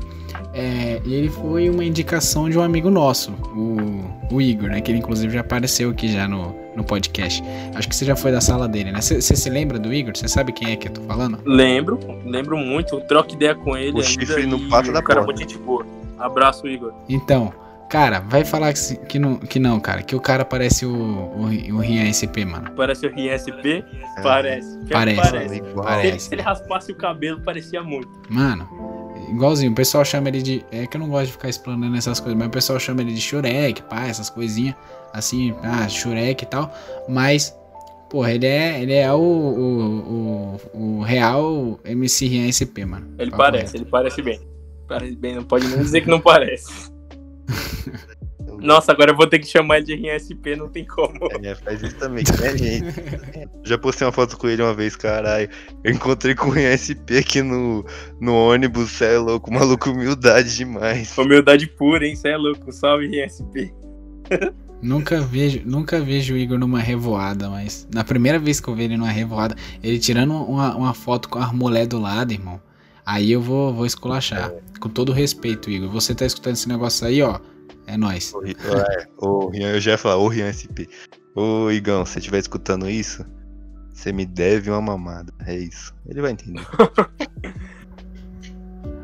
é, 0.53 1.01
e 1.05 1.13
ele 1.13 1.29
foi 1.29 1.69
uma 1.69 1.85
indicação 1.85 2.49
de 2.49 2.59
um 2.59 2.61
amigo 2.61 2.89
nosso, 2.89 3.31
o, 3.55 4.35
o 4.35 4.41
Igor, 4.41 4.67
né? 4.67 4.81
Que 4.81 4.91
ele 4.91 4.99
inclusive 4.99 5.33
já 5.33 5.39
apareceu 5.39 5.91
aqui 5.91 6.11
já 6.11 6.27
no, 6.27 6.53
no 6.75 6.83
podcast. 6.83 7.43
Acho 7.75 7.87
que 7.87 7.95
você 7.95 8.05
já 8.05 8.15
foi 8.15 8.31
da 8.31 8.41
sala 8.41 8.67
dele, 8.67 8.91
né? 8.91 9.01
Você 9.01 9.21
se 9.21 9.49
lembra 9.49 9.79
do 9.79 9.93
Igor? 9.93 10.15
Você 10.15 10.27
sabe 10.27 10.51
quem 10.51 10.71
é 10.71 10.75
que 10.75 10.87
eu 10.87 10.91
tô 10.93 11.01
falando? 11.01 11.39
Lembro, 11.45 11.99
lembro 12.25 12.57
muito. 12.57 12.99
Troco 13.01 13.33
ideia 13.33 13.55
com 13.55 13.77
ele. 13.77 13.99
O 13.99 14.03
chifre 14.03 14.45
no 14.45 14.59
pato 14.69 14.91
da 14.91 15.01
cara, 15.01 15.23
muito 15.23 15.39
gente 15.39 15.57
boa. 15.57 15.85
Abraço, 16.17 16.67
Igor. 16.67 16.93
Então, 17.09 17.53
cara, 17.89 18.19
vai 18.19 18.45
falar 18.45 18.73
que, 18.73 18.95
que, 19.07 19.19
não, 19.19 19.37
que 19.37 19.59
não, 19.59 19.79
cara. 19.79 20.01
Que 20.01 20.15
o 20.15 20.19
cara 20.19 20.45
parece 20.45 20.85
o, 20.85 20.93
o, 20.93 21.41
o 21.43 21.77
Rian 21.79 22.11
SP, 22.11 22.45
mano. 22.45 22.71
Parece 22.71 23.07
o 23.07 23.13
Rian 23.13 23.37
SP? 23.37 23.83
É. 24.17 24.21
Parece. 24.21 24.79
Parece. 24.89 25.21
Parece. 25.21 25.61
parece. 25.75 26.19
Se, 26.19 26.29
ele, 26.29 26.41
ele 26.41 26.41
raspasse 26.41 26.91
o 26.91 26.95
cabelo, 26.95 27.41
parecia 27.41 27.83
muito. 27.83 28.09
Mano, 28.29 29.02
igualzinho. 29.29 29.71
O 29.71 29.75
pessoal 29.75 30.03
chama 30.03 30.29
ele 30.29 30.41
de. 30.41 30.65
É 30.71 30.87
que 30.87 30.97
eu 30.97 30.99
não 30.99 31.09
gosto 31.09 31.27
de 31.27 31.31
ficar 31.33 31.49
explanando 31.49 31.95
essas 31.95 32.19
coisas, 32.19 32.37
mas 32.37 32.47
o 32.47 32.51
pessoal 32.51 32.79
chama 32.79 33.01
ele 33.01 33.13
de 33.13 33.21
Shurek, 33.21 33.81
pá, 33.83 34.05
essas 34.05 34.29
coisinhas. 34.29 34.75
Assim, 35.13 35.53
ah, 35.63 35.87
Shurek 35.87 36.43
e 36.43 36.47
tal. 36.47 36.73
Mas, 37.07 37.55
porra, 38.09 38.33
ele 38.33 38.47
é, 38.47 38.81
ele 38.81 38.93
é 38.93 39.11
o, 39.11 39.17
o, 39.17 40.59
o, 40.73 40.97
o 40.97 41.01
real 41.01 41.79
MC 41.85 42.27
Rian 42.27 42.51
SP, 42.51 42.85
mano. 42.85 43.13
Ele 43.19 43.31
parece, 43.31 43.73
correto. 43.73 43.77
ele 43.77 43.85
parece 43.85 44.21
bem. 44.21 44.41
Parece 44.87 45.15
bem, 45.15 45.35
não 45.35 45.43
pode 45.43 45.67
nem 45.67 45.79
dizer 45.79 46.01
que 46.01 46.09
não 46.09 46.19
parece. 46.19 46.91
Nossa, 48.61 48.91
agora 48.91 49.11
eu 49.11 49.15
vou 49.15 49.27
ter 49.27 49.39
que 49.39 49.47
chamar 49.47 49.77
ele 49.77 49.85
de 49.85 50.09
RSP, 50.09 50.55
não 50.55 50.69
tem 50.69 50.85
como. 50.85 51.13
É, 51.43 51.55
faz 51.55 51.81
isso 51.81 51.95
também, 51.97 52.23
né, 52.39 52.57
gente? 52.57 52.85
Já 53.63 53.77
postei 53.77 54.05
uma 54.05 54.11
foto 54.11 54.37
com 54.37 54.47
ele 54.47 54.61
uma 54.61 54.73
vez, 54.73 54.95
caralho. 54.95 55.49
Eu 55.83 55.91
encontrei 55.93 56.35
com 56.35 56.49
o 56.49 56.53
RSP 56.53 57.17
aqui 57.17 57.41
no, 57.41 57.85
no 58.19 58.33
ônibus, 58.33 58.91
cê 58.91 59.15
é 59.15 59.17
louco, 59.17 59.53
maluco, 59.53 59.89
humildade 59.89 60.55
demais. 60.55 61.17
Humildade 61.17 61.67
pura, 61.67 62.05
hein, 62.05 62.15
cê 62.15 62.29
é 62.29 62.37
louco, 62.37 62.71
salve 62.71 63.07
RSP. 63.23 63.73
Nunca 64.83 65.21
vejo, 65.21 65.61
nunca 65.63 66.01
vejo 66.01 66.33
o 66.33 66.37
Igor 66.37 66.59
numa 66.59 66.79
revoada, 66.79 67.49
mas 67.49 67.87
na 67.89 68.03
primeira 68.03 68.37
vez 68.37 68.59
que 68.59 68.67
eu 68.67 68.75
vi 68.75 68.83
ele 68.83 68.97
numa 68.97 69.09
revoada, 69.09 69.55
ele 69.81 69.97
tirando 69.97 70.33
uma, 70.33 70.75
uma 70.75 70.93
foto 70.93 71.29
com 71.29 71.39
a 71.39 71.53
mulher 71.53 71.87
do 71.87 71.97
lado, 71.97 72.33
irmão. 72.33 72.59
Aí 73.05 73.31
eu 73.31 73.41
vou, 73.41 73.73
vou 73.73 73.85
esculachar. 73.85 74.51
É. 74.51 74.79
Com 74.79 74.89
todo 74.89 75.13
respeito, 75.13 75.69
Igor. 75.69 75.89
Você 75.89 76.13
tá 76.13 76.25
escutando 76.25 76.55
esse 76.55 76.67
negócio 76.67 77.07
aí, 77.07 77.21
ó. 77.21 77.39
É 77.87 77.97
nóis. 77.97 78.33
Ô, 79.17 79.49
Rian, 79.49 79.73
eu 79.73 79.81
já 79.81 79.91
ia 79.91 79.97
falar, 79.97 80.17
ô 80.17 80.27
Rian 80.27 80.51
SP. 80.51 80.87
Ô, 81.35 81.69
Igão, 81.71 82.05
se 82.05 82.13
você 82.13 82.19
estiver 82.19 82.39
escutando 82.39 82.89
isso, 82.89 83.25
você 83.93 84.11
me 84.11 84.25
deve 84.25 84.69
uma 84.69 84.81
mamada. 84.81 85.33
É 85.45 85.55
isso. 85.55 85.93
Ele 86.07 86.21
vai 86.21 86.31
entender. 86.31 86.65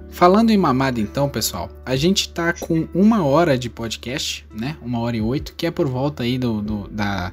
Falando 0.09 0.49
em 0.51 0.57
mamada, 0.57 0.99
então, 0.99 1.29
pessoal, 1.29 1.69
a 1.85 1.95
gente 1.95 2.27
tá 2.33 2.51
com 2.51 2.89
uma 2.93 3.23
hora 3.23 3.57
de 3.57 3.69
podcast, 3.69 4.45
né? 4.53 4.77
Uma 4.81 4.99
hora 4.99 5.15
e 5.15 5.21
oito, 5.21 5.55
que 5.55 5.65
é 5.65 5.71
por 5.71 5.87
volta 5.87 6.23
aí 6.23 6.37
do, 6.37 6.61
do 6.61 6.89
da 6.89 7.31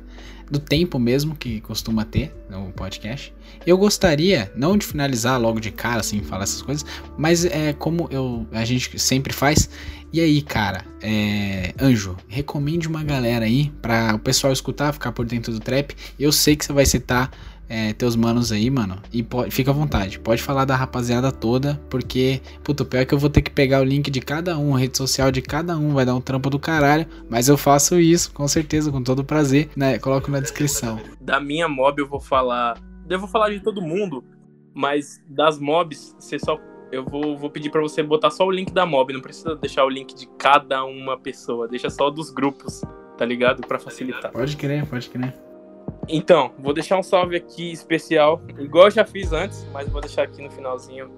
do 0.50 0.60
tempo 0.60 0.98
mesmo 0.98 1.34
que 1.34 1.60
costuma 1.60 2.04
ter 2.04 2.32
no 2.48 2.70
podcast. 2.72 3.34
Eu 3.66 3.76
gostaria, 3.76 4.52
não 4.54 4.76
de 4.76 4.86
finalizar 4.86 5.40
logo 5.40 5.58
de 5.58 5.70
cara, 5.72 6.00
assim, 6.00 6.22
falar 6.22 6.44
essas 6.44 6.62
coisas, 6.62 6.86
mas 7.18 7.44
é 7.44 7.72
como 7.72 8.08
eu, 8.10 8.46
a 8.52 8.64
gente 8.64 8.98
sempre 8.98 9.32
faz. 9.32 9.68
E 10.16 10.20
aí, 10.22 10.40
cara, 10.40 10.82
é, 11.02 11.74
Anjo, 11.78 12.16
recomende 12.26 12.88
uma 12.88 13.04
galera 13.04 13.44
aí 13.44 13.70
para 13.82 14.14
o 14.14 14.18
pessoal 14.18 14.50
escutar, 14.50 14.90
ficar 14.94 15.12
por 15.12 15.26
dentro 15.26 15.52
do 15.52 15.60
trap. 15.60 15.94
Eu 16.18 16.32
sei 16.32 16.56
que 16.56 16.64
você 16.64 16.72
vai 16.72 16.86
citar 16.86 17.30
é, 17.68 17.92
teus 17.92 18.16
manos 18.16 18.50
aí, 18.50 18.70
mano. 18.70 18.96
E 19.12 19.22
pode, 19.22 19.50
fica 19.50 19.72
à 19.72 19.74
vontade. 19.74 20.18
Pode 20.18 20.42
falar 20.42 20.64
da 20.64 20.74
rapaziada 20.74 21.30
toda, 21.30 21.78
porque, 21.90 22.40
puto, 22.64 22.86
pior 22.86 23.00
é 23.00 23.04
que 23.04 23.12
eu 23.12 23.18
vou 23.18 23.28
ter 23.28 23.42
que 23.42 23.50
pegar 23.50 23.82
o 23.82 23.84
link 23.84 24.10
de 24.10 24.22
cada 24.22 24.56
um, 24.56 24.72
rede 24.72 24.96
social 24.96 25.30
de 25.30 25.42
cada 25.42 25.76
um, 25.76 25.92
vai 25.92 26.06
dar 26.06 26.14
um 26.14 26.20
trampo 26.22 26.48
do 26.48 26.58
caralho. 26.58 27.06
Mas 27.28 27.50
eu 27.50 27.58
faço 27.58 28.00
isso, 28.00 28.32
com 28.32 28.48
certeza, 28.48 28.90
com 28.90 29.02
todo 29.02 29.22
prazer, 29.22 29.68
né? 29.76 29.98
Coloco 29.98 30.30
na 30.30 30.40
descrição. 30.40 30.98
Da 31.20 31.38
minha 31.38 31.68
mob 31.68 32.00
eu 32.00 32.08
vou 32.08 32.20
falar. 32.20 32.80
Eu 33.06 33.20
vou 33.20 33.28
falar 33.28 33.50
de 33.50 33.60
todo 33.60 33.82
mundo, 33.82 34.24
mas 34.74 35.20
das 35.28 35.58
mobs, 35.58 36.16
você 36.18 36.38
só. 36.38 36.58
Eu 36.92 37.04
vou, 37.04 37.36
vou 37.36 37.50
pedir 37.50 37.70
para 37.70 37.80
você 37.80 38.02
botar 38.02 38.30
só 38.30 38.46
o 38.46 38.50
link 38.50 38.72
da 38.72 38.86
mob, 38.86 39.12
não 39.12 39.20
precisa 39.20 39.56
deixar 39.56 39.84
o 39.84 39.88
link 39.88 40.14
de 40.14 40.26
cada 40.38 40.84
uma 40.84 41.18
pessoa, 41.18 41.66
deixa 41.66 41.90
só 41.90 42.10
dos 42.10 42.30
grupos, 42.30 42.82
tá 43.18 43.24
ligado? 43.24 43.66
para 43.66 43.78
facilitar. 43.78 44.30
Pode 44.30 44.56
crer, 44.56 44.86
pode 44.86 45.10
crer. 45.10 45.34
Então, 46.08 46.52
vou 46.58 46.72
deixar 46.72 46.98
um 46.98 47.02
salve 47.02 47.36
aqui 47.36 47.72
especial, 47.72 48.40
igual 48.58 48.86
eu 48.86 48.90
já 48.90 49.04
fiz 49.04 49.32
antes, 49.32 49.66
mas 49.72 49.88
vou 49.88 50.00
deixar 50.00 50.22
aqui 50.22 50.40
no 50.40 50.50
finalzinho 50.50 51.10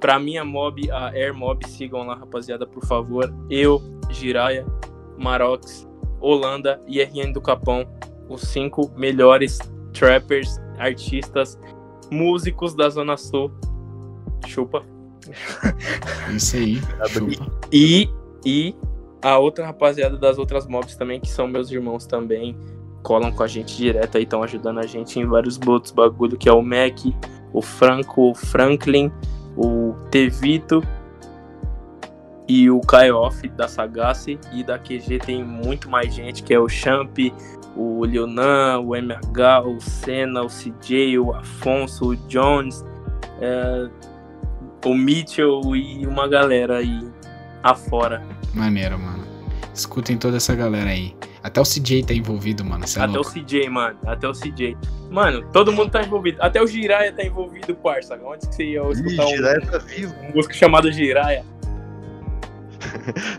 Pra 0.00 0.18
minha 0.18 0.44
mob, 0.44 0.90
a 0.90 1.08
Air 1.08 1.34
Mob, 1.34 1.66
sigam 1.68 2.06
lá, 2.06 2.14
rapaziada, 2.14 2.66
por 2.66 2.84
favor. 2.84 3.34
Eu, 3.48 3.80
Jiraya, 4.10 4.66
Marox, 5.16 5.88
Holanda 6.20 6.80
e 6.86 7.02
RN 7.02 7.32
do 7.32 7.40
Capão, 7.40 7.86
os 8.28 8.42
cinco 8.42 8.92
melhores 8.94 9.58
trappers, 9.92 10.58
artistas, 10.78 11.58
músicos 12.10 12.74
da 12.74 12.88
Zona 12.90 13.16
Sul. 13.16 13.50
Chupa. 14.46 14.84
Isso 16.34 16.56
aí. 16.56 16.80
E, 17.72 18.08
e 18.44 18.74
a 19.22 19.38
outra 19.38 19.66
rapaziada 19.66 20.16
das 20.16 20.38
outras 20.38 20.66
mobs 20.66 20.96
também, 20.96 21.20
que 21.20 21.28
são 21.28 21.48
meus 21.48 21.70
irmãos 21.70 22.06
também, 22.06 22.56
colam 23.02 23.32
com 23.32 23.42
a 23.42 23.46
gente 23.46 23.76
direto 23.76 24.16
aí, 24.16 24.24
estão 24.24 24.42
ajudando 24.42 24.78
a 24.78 24.86
gente 24.86 25.18
em 25.18 25.26
vários 25.26 25.58
outros 25.66 25.92
bagulho, 25.92 26.36
que 26.36 26.48
é 26.48 26.52
o 26.52 26.62
Mac, 26.62 26.98
o 27.52 27.62
Franco, 27.62 28.30
o 28.30 28.34
Franklin, 28.34 29.10
o 29.56 29.94
Tevito 30.10 30.82
e 32.48 32.70
o 32.70 32.80
Kaioff 32.80 33.48
da 33.50 33.68
Sagace. 33.68 34.38
E 34.52 34.62
da 34.62 34.78
QG 34.78 35.18
tem 35.24 35.44
muito 35.44 35.88
mais 35.88 36.14
gente, 36.14 36.42
que 36.42 36.52
é 36.52 36.58
o 36.58 36.68
Champ, 36.68 37.16
o 37.76 38.04
Leonan, 38.04 38.80
o 38.80 38.94
MH, 38.94 39.62
o 39.66 39.80
Senna, 39.80 40.42
o 40.42 40.48
CJ, 40.48 41.18
o 41.18 41.32
Afonso, 41.34 42.10
o 42.10 42.16
Jones, 42.16 42.84
é, 43.40 43.88
o 44.86 44.94
Mitchell 44.94 45.60
e 45.74 46.06
uma 46.06 46.26
galera 46.28 46.78
aí 46.78 47.06
afora. 47.62 48.22
Maneiro, 48.54 48.98
mano. 48.98 49.24
Escutem 49.74 50.16
toda 50.16 50.38
essa 50.38 50.54
galera 50.54 50.90
aí. 50.90 51.14
Até 51.42 51.60
o 51.60 51.64
CJ 51.64 52.04
tá 52.04 52.14
envolvido, 52.14 52.64
mano. 52.64 52.84
É 52.84 53.00
Até 53.00 53.06
louco. 53.12 53.30
o 53.30 53.32
CJ, 53.32 53.68
mano. 53.68 53.98
Até 54.06 54.26
o 54.28 54.32
CJ. 54.32 54.76
Mano, 55.10 55.44
todo 55.52 55.70
mundo 55.72 55.90
tá 55.90 56.02
envolvido. 56.02 56.38
Até 56.40 56.60
o 56.62 56.66
Jiraya 56.66 57.12
tá 57.12 57.22
envolvido, 57.22 57.74
parça. 57.76 58.18
Onde 58.24 58.48
que 58.48 58.54
você 58.54 58.64
ia 58.64 58.82
escutar 58.90 59.22
Ih, 59.22 59.26
um, 59.26 59.28
Jiraya 59.28 59.60
tá 59.60 59.78
vivo. 59.78 60.14
um 60.22 60.34
músico 60.34 60.54
chamado 60.54 60.90
Jiraya? 60.90 61.44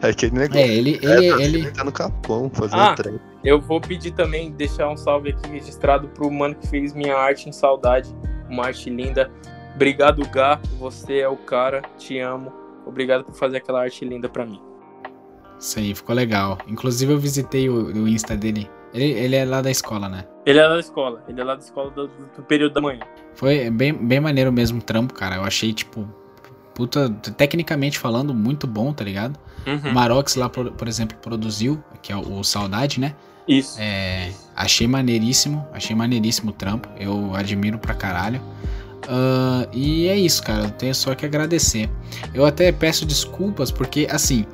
Aquele 0.01 0.31
negócio. 0.37 0.61
É, 0.61 0.67
ele, 0.67 0.99
É, 1.03 1.17
ele, 1.17 1.29
tá- 1.31 1.41
ele, 1.43 1.71
tá 1.71 1.83
no 1.83 1.91
capão 1.91 2.49
fazendo 2.53 2.79
Ah. 2.81 2.93
trem. 2.95 3.19
Eu 3.43 3.59
vou 3.61 3.79
pedir 3.81 4.11
também, 4.11 4.51
deixar 4.51 4.89
um 4.89 4.97
salve 4.97 5.29
aqui 5.29 5.49
registrado 5.49 6.07
pro 6.09 6.29
mano 6.31 6.55
que 6.55 6.67
fez 6.67 6.93
minha 6.93 7.15
arte 7.15 7.47
em 7.49 7.51
saudade. 7.51 8.13
Uma 8.49 8.65
arte 8.67 8.89
linda. 8.89 9.29
Obrigado, 9.77 10.27
Gá. 10.31 10.59
Você 10.79 11.19
é 11.19 11.29
o 11.29 11.37
cara. 11.37 11.83
Te 11.99 12.17
amo. 12.17 12.51
Obrigado 12.83 13.23
por 13.23 13.35
fazer 13.35 13.57
aquela 13.57 13.79
arte 13.79 14.03
linda 14.03 14.27
pra 14.27 14.43
mim. 14.43 14.59
Isso 15.59 15.77
aí, 15.77 15.93
ficou 15.93 16.15
legal. 16.15 16.57
Inclusive 16.67 17.13
eu 17.13 17.19
visitei 17.19 17.69
o, 17.69 17.93
o 17.93 18.07
Insta 18.07 18.35
dele. 18.35 18.67
Ele, 18.91 19.11
ele 19.11 19.35
é 19.35 19.45
lá 19.45 19.61
da 19.61 19.69
escola, 19.69 20.09
né? 20.09 20.25
Ele 20.47 20.57
é 20.57 20.67
lá 20.67 20.73
da 20.73 20.79
escola. 20.79 21.23
Ele 21.29 21.39
é 21.39 21.43
lá 21.43 21.53
da 21.53 21.61
escola 21.61 21.91
do, 21.91 22.07
do 22.07 22.41
período 22.47 22.73
da 22.73 22.81
manhã. 22.81 23.01
Foi 23.35 23.69
bem, 23.69 23.93
bem 23.93 24.19
maneiro 24.19 24.51
mesmo 24.51 24.79
o 24.79 24.81
trampo, 24.81 25.13
cara. 25.13 25.35
Eu 25.35 25.43
achei, 25.43 25.71
tipo, 25.71 26.09
puta, 26.73 27.11
tecnicamente 27.37 27.99
falando, 27.99 28.33
muito 28.33 28.65
bom, 28.65 28.91
tá 28.91 29.03
ligado? 29.03 29.39
Uhum. 29.67 29.91
O 29.91 29.93
Marox 29.93 30.33
lá, 30.33 30.49
por, 30.49 30.71
por 30.71 30.87
exemplo, 30.87 31.15
produziu, 31.21 31.83
que 32.01 32.11
é 32.11 32.15
o, 32.15 32.39
o 32.39 32.43
Saudade, 32.43 32.99
né? 32.99 33.13
Isso. 33.47 33.77
É, 33.79 34.31
achei 34.55 34.87
maneiríssimo, 34.87 35.67
achei 35.71 35.95
maneiríssimo 35.95 36.49
o 36.49 36.53
trampo. 36.53 36.89
Eu 36.99 37.35
admiro 37.35 37.77
pra 37.77 37.93
caralho. 37.93 38.41
Ah, 39.07 39.67
e 39.73 40.07
é 40.07 40.15
isso, 40.17 40.41
cara. 40.43 40.63
Eu 40.65 40.71
tenho 40.71 40.95
só 40.95 41.13
que 41.15 41.25
agradecer. 41.25 41.89
Eu 42.33 42.45
até 42.45 42.71
peço 42.71 43.05
desculpas, 43.05 43.71
porque 43.71 44.07
assim, 44.09 44.45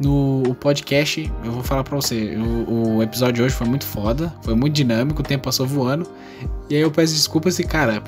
no 0.00 0.42
o 0.48 0.54
podcast, 0.54 1.30
eu 1.44 1.52
vou 1.52 1.62
falar 1.62 1.82
pra 1.84 1.96
você, 1.96 2.36
o, 2.36 2.96
o 2.96 3.02
episódio 3.02 3.34
de 3.34 3.42
hoje 3.42 3.54
foi 3.54 3.66
muito 3.66 3.84
foda, 3.84 4.32
foi 4.42 4.54
muito 4.54 4.74
dinâmico, 4.74 5.20
o 5.20 5.24
tempo 5.24 5.44
passou 5.44 5.66
voando. 5.66 6.06
E 6.70 6.76
aí 6.76 6.82
eu 6.82 6.90
peço 6.90 7.14
desculpas 7.14 7.58
e, 7.58 7.64
cara, 7.64 8.02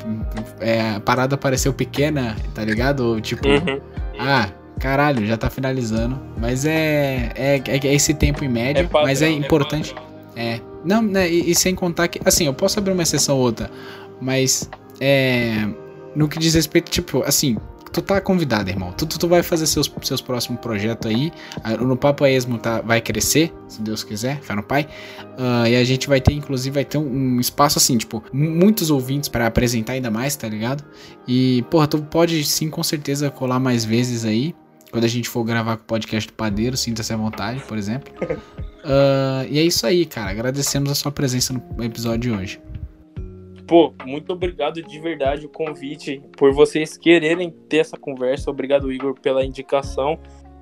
é, 0.61 0.93
a 0.97 1.01
parada 1.01 1.37
pareceu 1.37 1.73
pequena, 1.73 2.37
tá 2.55 2.65
ligado? 2.65 3.21
Tipo, 3.21 3.49
Uhum. 3.49 3.81
ah, 4.19 4.49
caralho, 4.79 5.27
já 5.27 5.37
tá 5.37 5.51
finalizando. 5.51 6.21
Mas 6.39 6.65
é, 6.65 7.33
é, 7.35 7.63
é 7.67 7.95
esse 7.95 8.15
tempo 8.15 8.45
em 8.45 8.49
média, 8.49 8.85
padrão, 8.85 9.03
mas 9.09 9.23
é 9.23 9.31
importante. 9.31 9.93
padrão. 9.95 10.11
É. 10.37 10.61
Não, 10.85 11.03
né, 11.03 11.29
e, 11.31 11.51
e 11.51 11.55
sem 11.55 11.75
contar 11.75 12.09
que, 12.09 12.21
assim, 12.25 12.47
eu 12.47 12.55
posso 12.55 12.79
abrir 12.79 12.93
uma 12.93 13.03
exceção 13.03 13.37
ou 13.37 13.43
outra, 13.43 13.71
mas 14.21 14.71
é. 15.01 15.67
No 16.15 16.29
que 16.29 16.39
diz 16.39 16.55
respeito, 16.55 16.91
tipo, 16.91 17.23
assim, 17.25 17.57
tu 17.93 18.03
tá 18.03 18.21
convidado, 18.21 18.69
irmão. 18.69 18.93
Tu, 18.93 19.07
tu, 19.07 19.19
tu 19.19 19.29
vai 19.29 19.43
fazer 19.43 19.67
seus, 19.67 19.91
seus 20.03 20.21
próximos 20.21 20.61
projetos 20.61 21.11
aí. 21.11 21.33
Ah, 21.63 21.77
No 21.77 21.97
Papo 21.97 22.27
Esmo 22.27 22.59
tá, 22.59 22.81
vai 22.81 23.01
crescer, 23.01 23.53
se 23.69 23.81
Deus 23.83 24.03
quiser, 24.03 24.41
fé 24.41 24.55
no 24.55 24.63
pai. 24.63 24.89
Ah, 25.39 25.69
e 25.69 25.77
a 25.77 25.85
gente 25.85 26.09
vai 26.09 26.21
ter, 26.21 26.33
inclusive, 26.33 26.75
vai 26.75 26.85
ter 26.85 26.99
um, 26.99 27.37
um 27.37 27.41
espaço 27.41 27.79
assim, 27.79 27.97
tipo, 27.97 28.23
mu- 28.33 28.51
muitos 28.51 28.91
ouvintes 28.91 29.29
pra 29.29 29.47
apresentar 29.47 29.93
ainda 29.95 30.11
mais, 30.11 30.35
tá 30.37 30.49
ligado? 30.49 30.85
E, 31.29 31.63
porra, 31.71 31.87
tu 31.87 31.99
pode 32.03 32.43
sim, 32.45 32.69
com 32.69 32.83
certeza, 32.83 33.31
colar 33.31 33.59
mais 33.61 33.85
vezes 33.85 34.25
aí. 34.25 34.55
Quando 34.91 35.05
a 35.05 35.09
gente 35.09 35.29
for 35.29 35.45
gravar 35.45 35.77
com 35.77 35.85
o 35.85 35.87
podcast 35.87 36.29
do 36.29 36.35
Padeiro, 36.35 36.77
sinta-se 36.77 37.13
à 37.13 37.17
vontade, 37.17 37.61
por 37.69 37.79
exemplo. 37.79 38.13
Ah, 38.83 39.45
e 39.51 39.59
é 39.59 39.63
isso 39.63 39.87
aí, 39.87 40.07
cara. 40.07 40.31
Agradecemos 40.31 40.91
a 40.91 40.95
sua 40.95 41.13
presença 41.13 41.53
no 41.53 41.85
episódio 41.85 42.19
de 42.21 42.31
hoje. 42.31 42.61
Pô, 43.71 43.95
muito 44.05 44.33
obrigado 44.33 44.83
de 44.83 44.99
verdade 44.99 45.47
o 45.47 45.49
convite, 45.49 46.21
por 46.37 46.53
vocês 46.53 46.99
quererem 46.99 47.53
ter 47.69 47.77
essa 47.77 47.97
conversa. 47.97 48.51
Obrigado, 48.51 48.91
Igor, 48.91 49.15
pela 49.21 49.45
indicação 49.45 50.19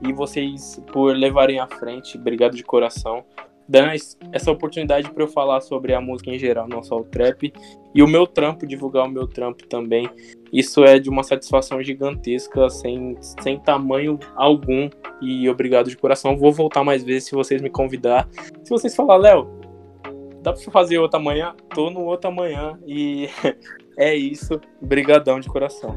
e 0.07 0.13
vocês 0.13 0.79
por 0.93 1.17
levarem 1.17 1.59
à 1.59 1.67
frente. 1.67 2.19
Obrigado 2.19 2.55
de 2.55 2.63
coração. 2.63 3.25
Dando 3.67 3.95
es- 3.95 4.19
essa 4.31 4.51
oportunidade 4.51 5.11
para 5.11 5.23
eu 5.23 5.29
falar 5.29 5.63
sobre 5.63 5.95
a 5.95 6.03
música 6.03 6.31
em 6.31 6.39
geral, 6.39 6.69
não 6.69 6.83
só 6.83 6.97
o 6.99 7.05
trap, 7.05 7.51
e 7.95 8.03
o 8.03 8.07
meu 8.07 8.27
trampo, 8.27 8.67
divulgar 8.67 9.07
o 9.07 9.11
meu 9.11 9.27
trampo 9.27 9.67
também. 9.67 10.07
Isso 10.53 10.85
é 10.85 10.99
de 10.99 11.09
uma 11.09 11.23
satisfação 11.23 11.83
gigantesca, 11.83 12.69
sem, 12.69 13.17
sem 13.43 13.59
tamanho 13.59 14.19
algum. 14.37 14.91
E 15.23 15.49
obrigado 15.49 15.89
de 15.89 15.97
coração. 15.97 16.37
Vou 16.37 16.53
voltar 16.53 16.85
mais 16.85 17.03
vezes 17.03 17.25
se 17.25 17.35
vocês 17.35 17.63
me 17.63 17.71
convidar. 17.71 18.29
Se 18.63 18.69
vocês 18.71 18.95
falar, 18.95 19.17
Léo, 19.17 19.58
dá 20.49 20.53
pra 20.53 20.73
fazer 20.73 20.99
outra 20.99 21.21
manhã? 21.21 21.55
Tô 21.75 21.91
no 21.91 22.01
outra 22.05 22.31
manhã 22.31 22.79
e 22.87 23.29
é 23.97 24.15
isso. 24.15 24.61
Brigadão 24.81 25.41
de 25.41 25.49
coração. 25.49 25.97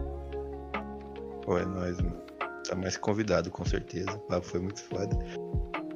Pô, 1.43 1.57
é 1.57 1.65
nóis, 1.65 1.99
mano. 2.01 2.21
Tá 2.67 2.75
mais 2.75 2.97
convidado, 2.97 3.49
com 3.49 3.65
certeza. 3.65 4.11
O 4.11 4.19
papo 4.19 4.45
foi 4.45 4.59
muito 4.59 4.81
foda. 4.83 5.17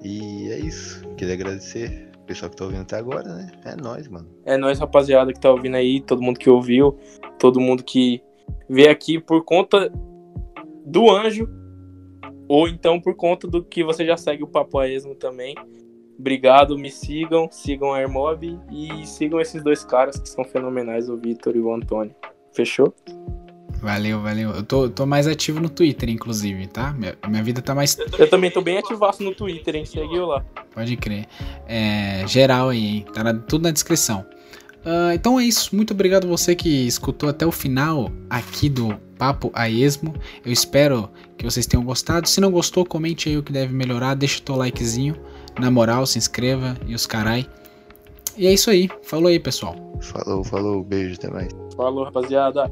E 0.03 0.51
é 0.51 0.59
isso. 0.59 1.07
Queria 1.15 1.33
agradecer 1.33 2.09
o 2.17 2.25
pessoal 2.25 2.49
que 2.49 2.57
tá 2.57 2.65
ouvindo 2.65 2.81
até 2.81 2.97
agora, 2.97 3.23
né? 3.23 3.51
É 3.65 3.75
nóis, 3.75 4.07
mano. 4.07 4.27
É 4.45 4.57
nóis, 4.57 4.79
rapaziada, 4.79 5.33
que 5.33 5.39
tá 5.39 5.51
ouvindo 5.51 5.75
aí, 5.75 6.01
todo 6.01 6.21
mundo 6.21 6.39
que 6.39 6.49
ouviu, 6.49 6.97
todo 7.37 7.59
mundo 7.59 7.83
que 7.83 8.21
veio 8.69 8.89
aqui 8.89 9.19
por 9.19 9.43
conta 9.43 9.91
do 10.85 11.09
anjo, 11.09 11.47
ou 12.47 12.67
então 12.67 12.99
por 12.99 13.15
conta 13.15 13.47
do 13.47 13.63
que 13.63 13.83
você 13.83 14.05
já 14.05 14.17
segue 14.17 14.43
o 14.43 14.47
Papo 14.47 14.79
a 14.79 14.87
Esmo 14.87 15.15
também. 15.15 15.55
Obrigado, 16.17 16.77
me 16.77 16.89
sigam, 16.89 17.49
sigam 17.51 17.93
a 17.93 17.97
Airmob 17.97 18.57
e 18.71 19.05
sigam 19.05 19.39
esses 19.41 19.61
dois 19.61 19.83
caras 19.83 20.17
que 20.17 20.29
são 20.29 20.43
fenomenais, 20.45 21.09
o 21.09 21.17
Vitor 21.17 21.55
e 21.55 21.59
o 21.59 21.73
Antônio. 21.73 22.15
Fechou? 22.53 22.93
Valeu, 23.81 24.21
valeu. 24.21 24.51
Eu 24.51 24.63
tô, 24.63 24.89
tô 24.89 25.05
mais 25.05 25.27
ativo 25.27 25.59
no 25.59 25.69
Twitter, 25.69 26.09
inclusive, 26.09 26.65
tá? 26.67 26.93
Minha, 26.93 27.15
minha 27.27 27.43
vida 27.43 27.61
tá 27.61 27.75
mais. 27.75 27.97
Eu 28.17 28.29
também 28.29 28.49
tô 28.49 28.61
bem 28.61 28.77
ativaço 28.77 29.21
no 29.21 29.35
Twitter, 29.35 29.75
hein? 29.75 29.85
Segue 29.85 30.15
eu 30.15 30.25
lá. 30.25 30.43
Pode 30.73 30.95
crer. 30.95 31.25
É, 31.67 32.25
geral 32.25 32.69
aí, 32.69 32.85
hein? 32.85 33.05
Tá 33.13 33.23
na- 33.23 33.33
tudo 33.33 33.63
na 33.63 33.71
descrição. 33.71 34.25
Ah, 34.85 35.13
então 35.13 35.39
é 35.39 35.43
isso. 35.43 35.75
Muito 35.75 35.93
obrigado 35.93 36.27
você 36.27 36.55
que 36.55 36.87
escutou 36.87 37.27
até 37.29 37.45
o 37.45 37.51
final 37.51 38.09
aqui 38.29 38.69
do 38.69 38.97
Papo 39.17 39.51
a 39.53 39.69
Esmo. 39.69 40.13
Eu 40.45 40.51
espero 40.51 41.09
que 41.37 41.45
vocês 41.45 41.65
tenham 41.65 41.83
gostado. 41.83 42.27
Se 42.27 42.41
não 42.41 42.51
gostou, 42.51 42.85
comente 42.85 43.29
aí 43.29 43.37
o 43.37 43.43
que 43.43 43.51
deve 43.51 43.73
melhorar. 43.73 44.15
Deixa 44.15 44.39
o 44.39 44.41
teu 44.41 44.55
likezinho. 44.55 45.15
Na 45.59 45.71
moral, 45.71 46.05
se 46.05 46.17
inscreva 46.17 46.77
e 46.85 46.93
os 46.93 47.05
carai. 47.05 47.47
E 48.37 48.45
é 48.45 48.53
isso 48.53 48.69
aí. 48.69 48.89
Falou 49.03 49.27
aí, 49.27 49.39
pessoal. 49.39 49.75
Falou, 50.01 50.43
falou. 50.43 50.83
Beijo, 50.83 51.15
até 51.15 51.29
mais. 51.29 51.49
Falou, 51.75 52.03
rapaziada. 52.03 52.71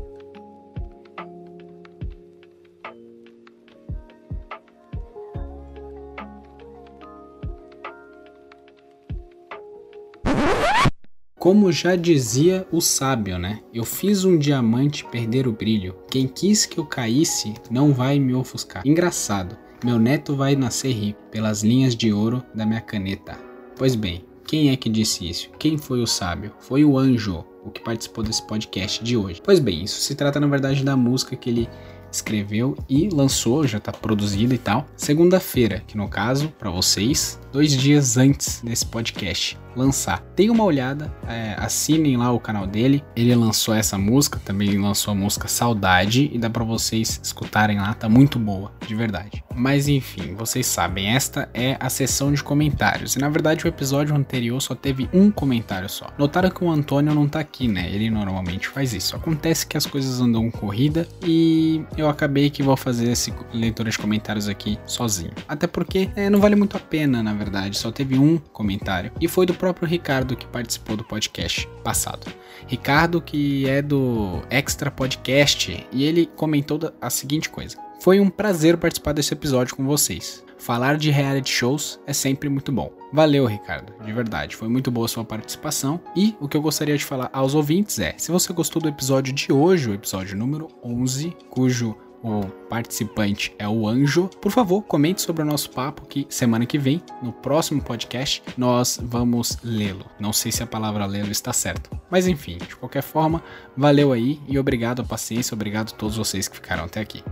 Como 11.44 11.74
já 11.74 11.98
dizia 11.98 12.65
o 12.72 12.80
sábio, 12.80 13.38
né? 13.38 13.60
Eu 13.74 13.84
fiz 13.84 14.24
um 14.24 14.38
diamante 14.38 15.03
perder 15.03 15.45
o 15.45 15.52
brilho. 15.52 15.94
Quem 16.10 16.26
quis 16.26 16.65
que 16.65 16.78
eu 16.78 16.86
caísse 16.86 17.53
não 17.70 17.91
vai 17.91 18.18
me 18.18 18.34
ofuscar. 18.34 18.82
Engraçado, 18.88 19.57
meu 19.84 19.99
neto 19.99 20.38
vai 20.38 20.56
nascer 20.56 20.94
rico 20.94 21.20
pelas 21.30 21.61
linhas 21.61 21.98
de 21.98 22.14
ouro 22.14 22.41
da 22.56 22.65
minha 22.65 22.80
caneta. 22.80 23.38
Pois 23.76 23.94
bem, 23.94 24.24
quem 24.48 24.70
é 24.70 24.78
que 24.78 24.88
disse 24.88 25.30
isso? 25.30 25.49
Quem 25.60 25.78
foi 25.78 26.02
o 26.02 26.07
sábio? 26.07 26.53
Foi 26.60 26.86
o 26.86 26.98
anjo, 26.98 27.44
o 27.65 27.70
que 27.70 27.82
participou 27.82 28.24
desse 28.24 28.48
podcast 28.48 29.03
de 29.03 29.18
hoje. 29.18 29.41
Pois 29.44 29.60
bem, 29.60 29.84
isso 29.84 29.99
se 29.99 30.15
trata 30.15 30.40
na 30.40 30.48
verdade 30.48 30.82
da 30.82 30.95
música 30.95 31.36
que 31.36 31.49
ele 31.49 31.70
escreveu 32.10 32.78
e 32.88 33.10
lançou, 33.10 33.68
já 33.68 33.82
tá 33.82 33.91
produzida 33.91 34.56
e 34.56 34.57
tal, 34.57 34.86
segunda-feira, 34.95 35.84
que 35.86 35.98
no 35.98 36.07
caso, 36.07 36.53
para 36.57 36.70
vocês, 36.70 37.38
dois 37.52 37.76
dias 37.76 38.15
antes 38.15 38.61
desse 38.61 38.86
podcast. 38.86 39.61
Lançar. 39.76 40.24
Deem 40.36 40.50
uma 40.50 40.64
olhada, 40.64 41.12
é, 41.28 41.56
assinem 41.58 42.18
lá 42.18 42.32
o 42.32 42.40
canal 42.40 42.66
dele. 42.66 43.04
Ele 43.16 43.34
lançou 43.36 43.74
essa 43.74 43.98
música, 43.98 44.40
também 44.44 44.78
lançou 44.78 45.12
a 45.12 45.16
música 45.16 45.48
Saudade 45.48 46.30
e 46.34 46.38
dá 46.38 46.50
para 46.50 46.64
vocês 46.64 47.20
escutarem 47.24 47.80
lá, 47.80 47.94
tá 47.94 48.10
muito 48.10 48.40
boa, 48.40 48.72
de 48.86 48.95
verdade. 48.95 49.44
Mas 49.56 49.88
enfim, 49.88 50.34
vocês 50.36 50.66
sabem, 50.66 51.10
esta 51.14 51.50
é 51.54 51.78
a 51.80 51.90
sessão 51.90 52.34
de 52.34 52.44
comentários. 52.44 53.16
E 53.16 53.20
na 53.20 53.30
verdade 53.30 53.66
o 53.66 53.68
episódio 53.68 54.16
anterior 54.16 54.62
só 54.62 54.76
teve 54.76 55.10
um 55.14 55.30
comentário 55.30 55.90
só. 55.90 56.08
Notaram 56.18 56.50
que 56.50 56.64
o 56.64 56.70
Antônio 56.70 57.14
não 57.14 57.28
tá 57.28 57.40
aqui, 57.40 57.68
né? 57.68 57.90
Ele 57.91 58.10
normalmente 58.10 58.68
faz 58.68 58.94
isso. 58.94 59.16
Acontece 59.16 59.66
que 59.66 59.78
as 59.78 59.86
coisas 59.86 60.20
andam 60.20 60.50
corrida 60.50 61.08
e 61.26 61.84
eu 61.98 62.10
acabei 62.10 62.50
que 62.50 62.64
vou 62.64 62.76
fazer 62.76 63.12
esse 63.12 63.34
leitura 63.54 63.90
de 63.90 63.98
comentários 63.98 64.48
aqui 64.48 64.78
sozinho. 64.86 65.32
Até 65.48 65.68
porque 65.68 66.10
é, 66.16 66.30
não 66.30 66.40
vale 66.40 66.56
muito 66.56 66.78
a 66.78 66.80
pena, 66.80 67.22
na 67.22 67.34
verdade. 67.34 67.78
Só 67.78 67.91
teve 67.91 68.18
um 68.18 68.38
comentário 68.38 69.12
e 69.20 69.28
foi 69.28 69.45
do 69.45 69.54
próprio 69.64 69.88
Ricardo 69.88 70.35
que 70.35 70.45
participou 70.45 70.98
do 70.98 71.06
podcast 71.06 71.69
passado. 71.85 72.27
Ricardo, 72.68 73.22
que 73.22 73.65
é 73.65 73.81
do 73.81 74.41
Extra 74.49 74.91
Podcast, 74.91 75.88
e 75.90 76.03
ele 76.03 76.30
comentou 76.35 76.77
a 76.99 77.10
seguinte 77.10 77.49
coisa: 77.49 77.77
Foi 78.02 78.19
um 78.19 78.30
prazer 78.30 78.76
participar 78.76 79.14
desse 79.14 79.34
episódio 79.34 79.73
com 79.73 79.85
vocês. 79.85 80.44
Falar 80.57 80.98
de 80.98 81.11
reality 81.11 81.49
shows 81.49 81.98
é 82.06 82.11
sempre 82.11 82.49
muito 82.49 82.73
bom. 82.73 82.91
Valeu, 83.14 83.45
Ricardo, 83.45 83.94
de 84.03 84.11
verdade, 84.11 84.53
foi 84.53 84.68
muito 84.68 84.91
boa 84.91 85.07
sua 85.07 85.23
participação. 85.23 85.98
E 86.14 86.35
o 86.41 86.48
que 86.49 86.57
eu 86.57 86.61
gostaria 86.61 86.98
de 86.98 87.06
falar 87.06 87.30
aos 87.31 87.56
ouvintes 87.56 87.99
é: 87.99 88.15
se 88.18 88.34
você 88.34 88.52
gostou 88.52 88.81
do 88.81 88.90
episódio 88.90 89.31
de 89.31 89.53
hoje, 89.53 89.90
o 89.90 89.94
episódio 89.94 90.38
número 90.38 90.68
11, 90.84 91.34
cujo 91.49 91.95
o 92.24 92.45
participante 92.70 93.54
é 93.60 93.68
o 93.68 93.88
Anjo. 93.88 94.30
Por 94.41 94.52
favor, 94.52 94.82
comente 94.84 95.22
sobre 95.22 95.41
o 95.41 95.45
nosso 95.45 95.70
papo 95.70 96.06
que 96.08 96.26
semana 96.30 96.66
que 96.66 96.78
vem, 96.78 97.02
no 97.22 97.34
próximo 97.34 97.82
podcast, 97.82 98.41
nós 98.58 98.98
vamos 99.02 99.58
lê-lo. 99.62 100.06
Não 100.20 100.32
sei 100.32 100.52
se 100.52 100.64
a 100.64 100.68
palavra 100.68 101.06
lê-lo 101.06 101.32
está 101.32 101.52
certo, 101.52 101.90
mas 102.10 102.28
enfim, 102.28 102.58
de 102.58 102.76
qualquer 102.76 103.04
forma, 103.04 103.44
valeu 103.76 104.14
aí 104.14 104.40
e 104.48 104.58
obrigado 104.58 105.02
a 105.02 105.06
paciência, 105.06 105.54
obrigado 105.54 105.94
a 105.94 105.98
todos 105.98 106.16
vocês 106.16 106.48
que 106.48 106.56
ficaram 106.56 106.86
até 106.86 107.02
aqui. 107.02 107.24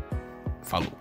Falou. 0.62 1.01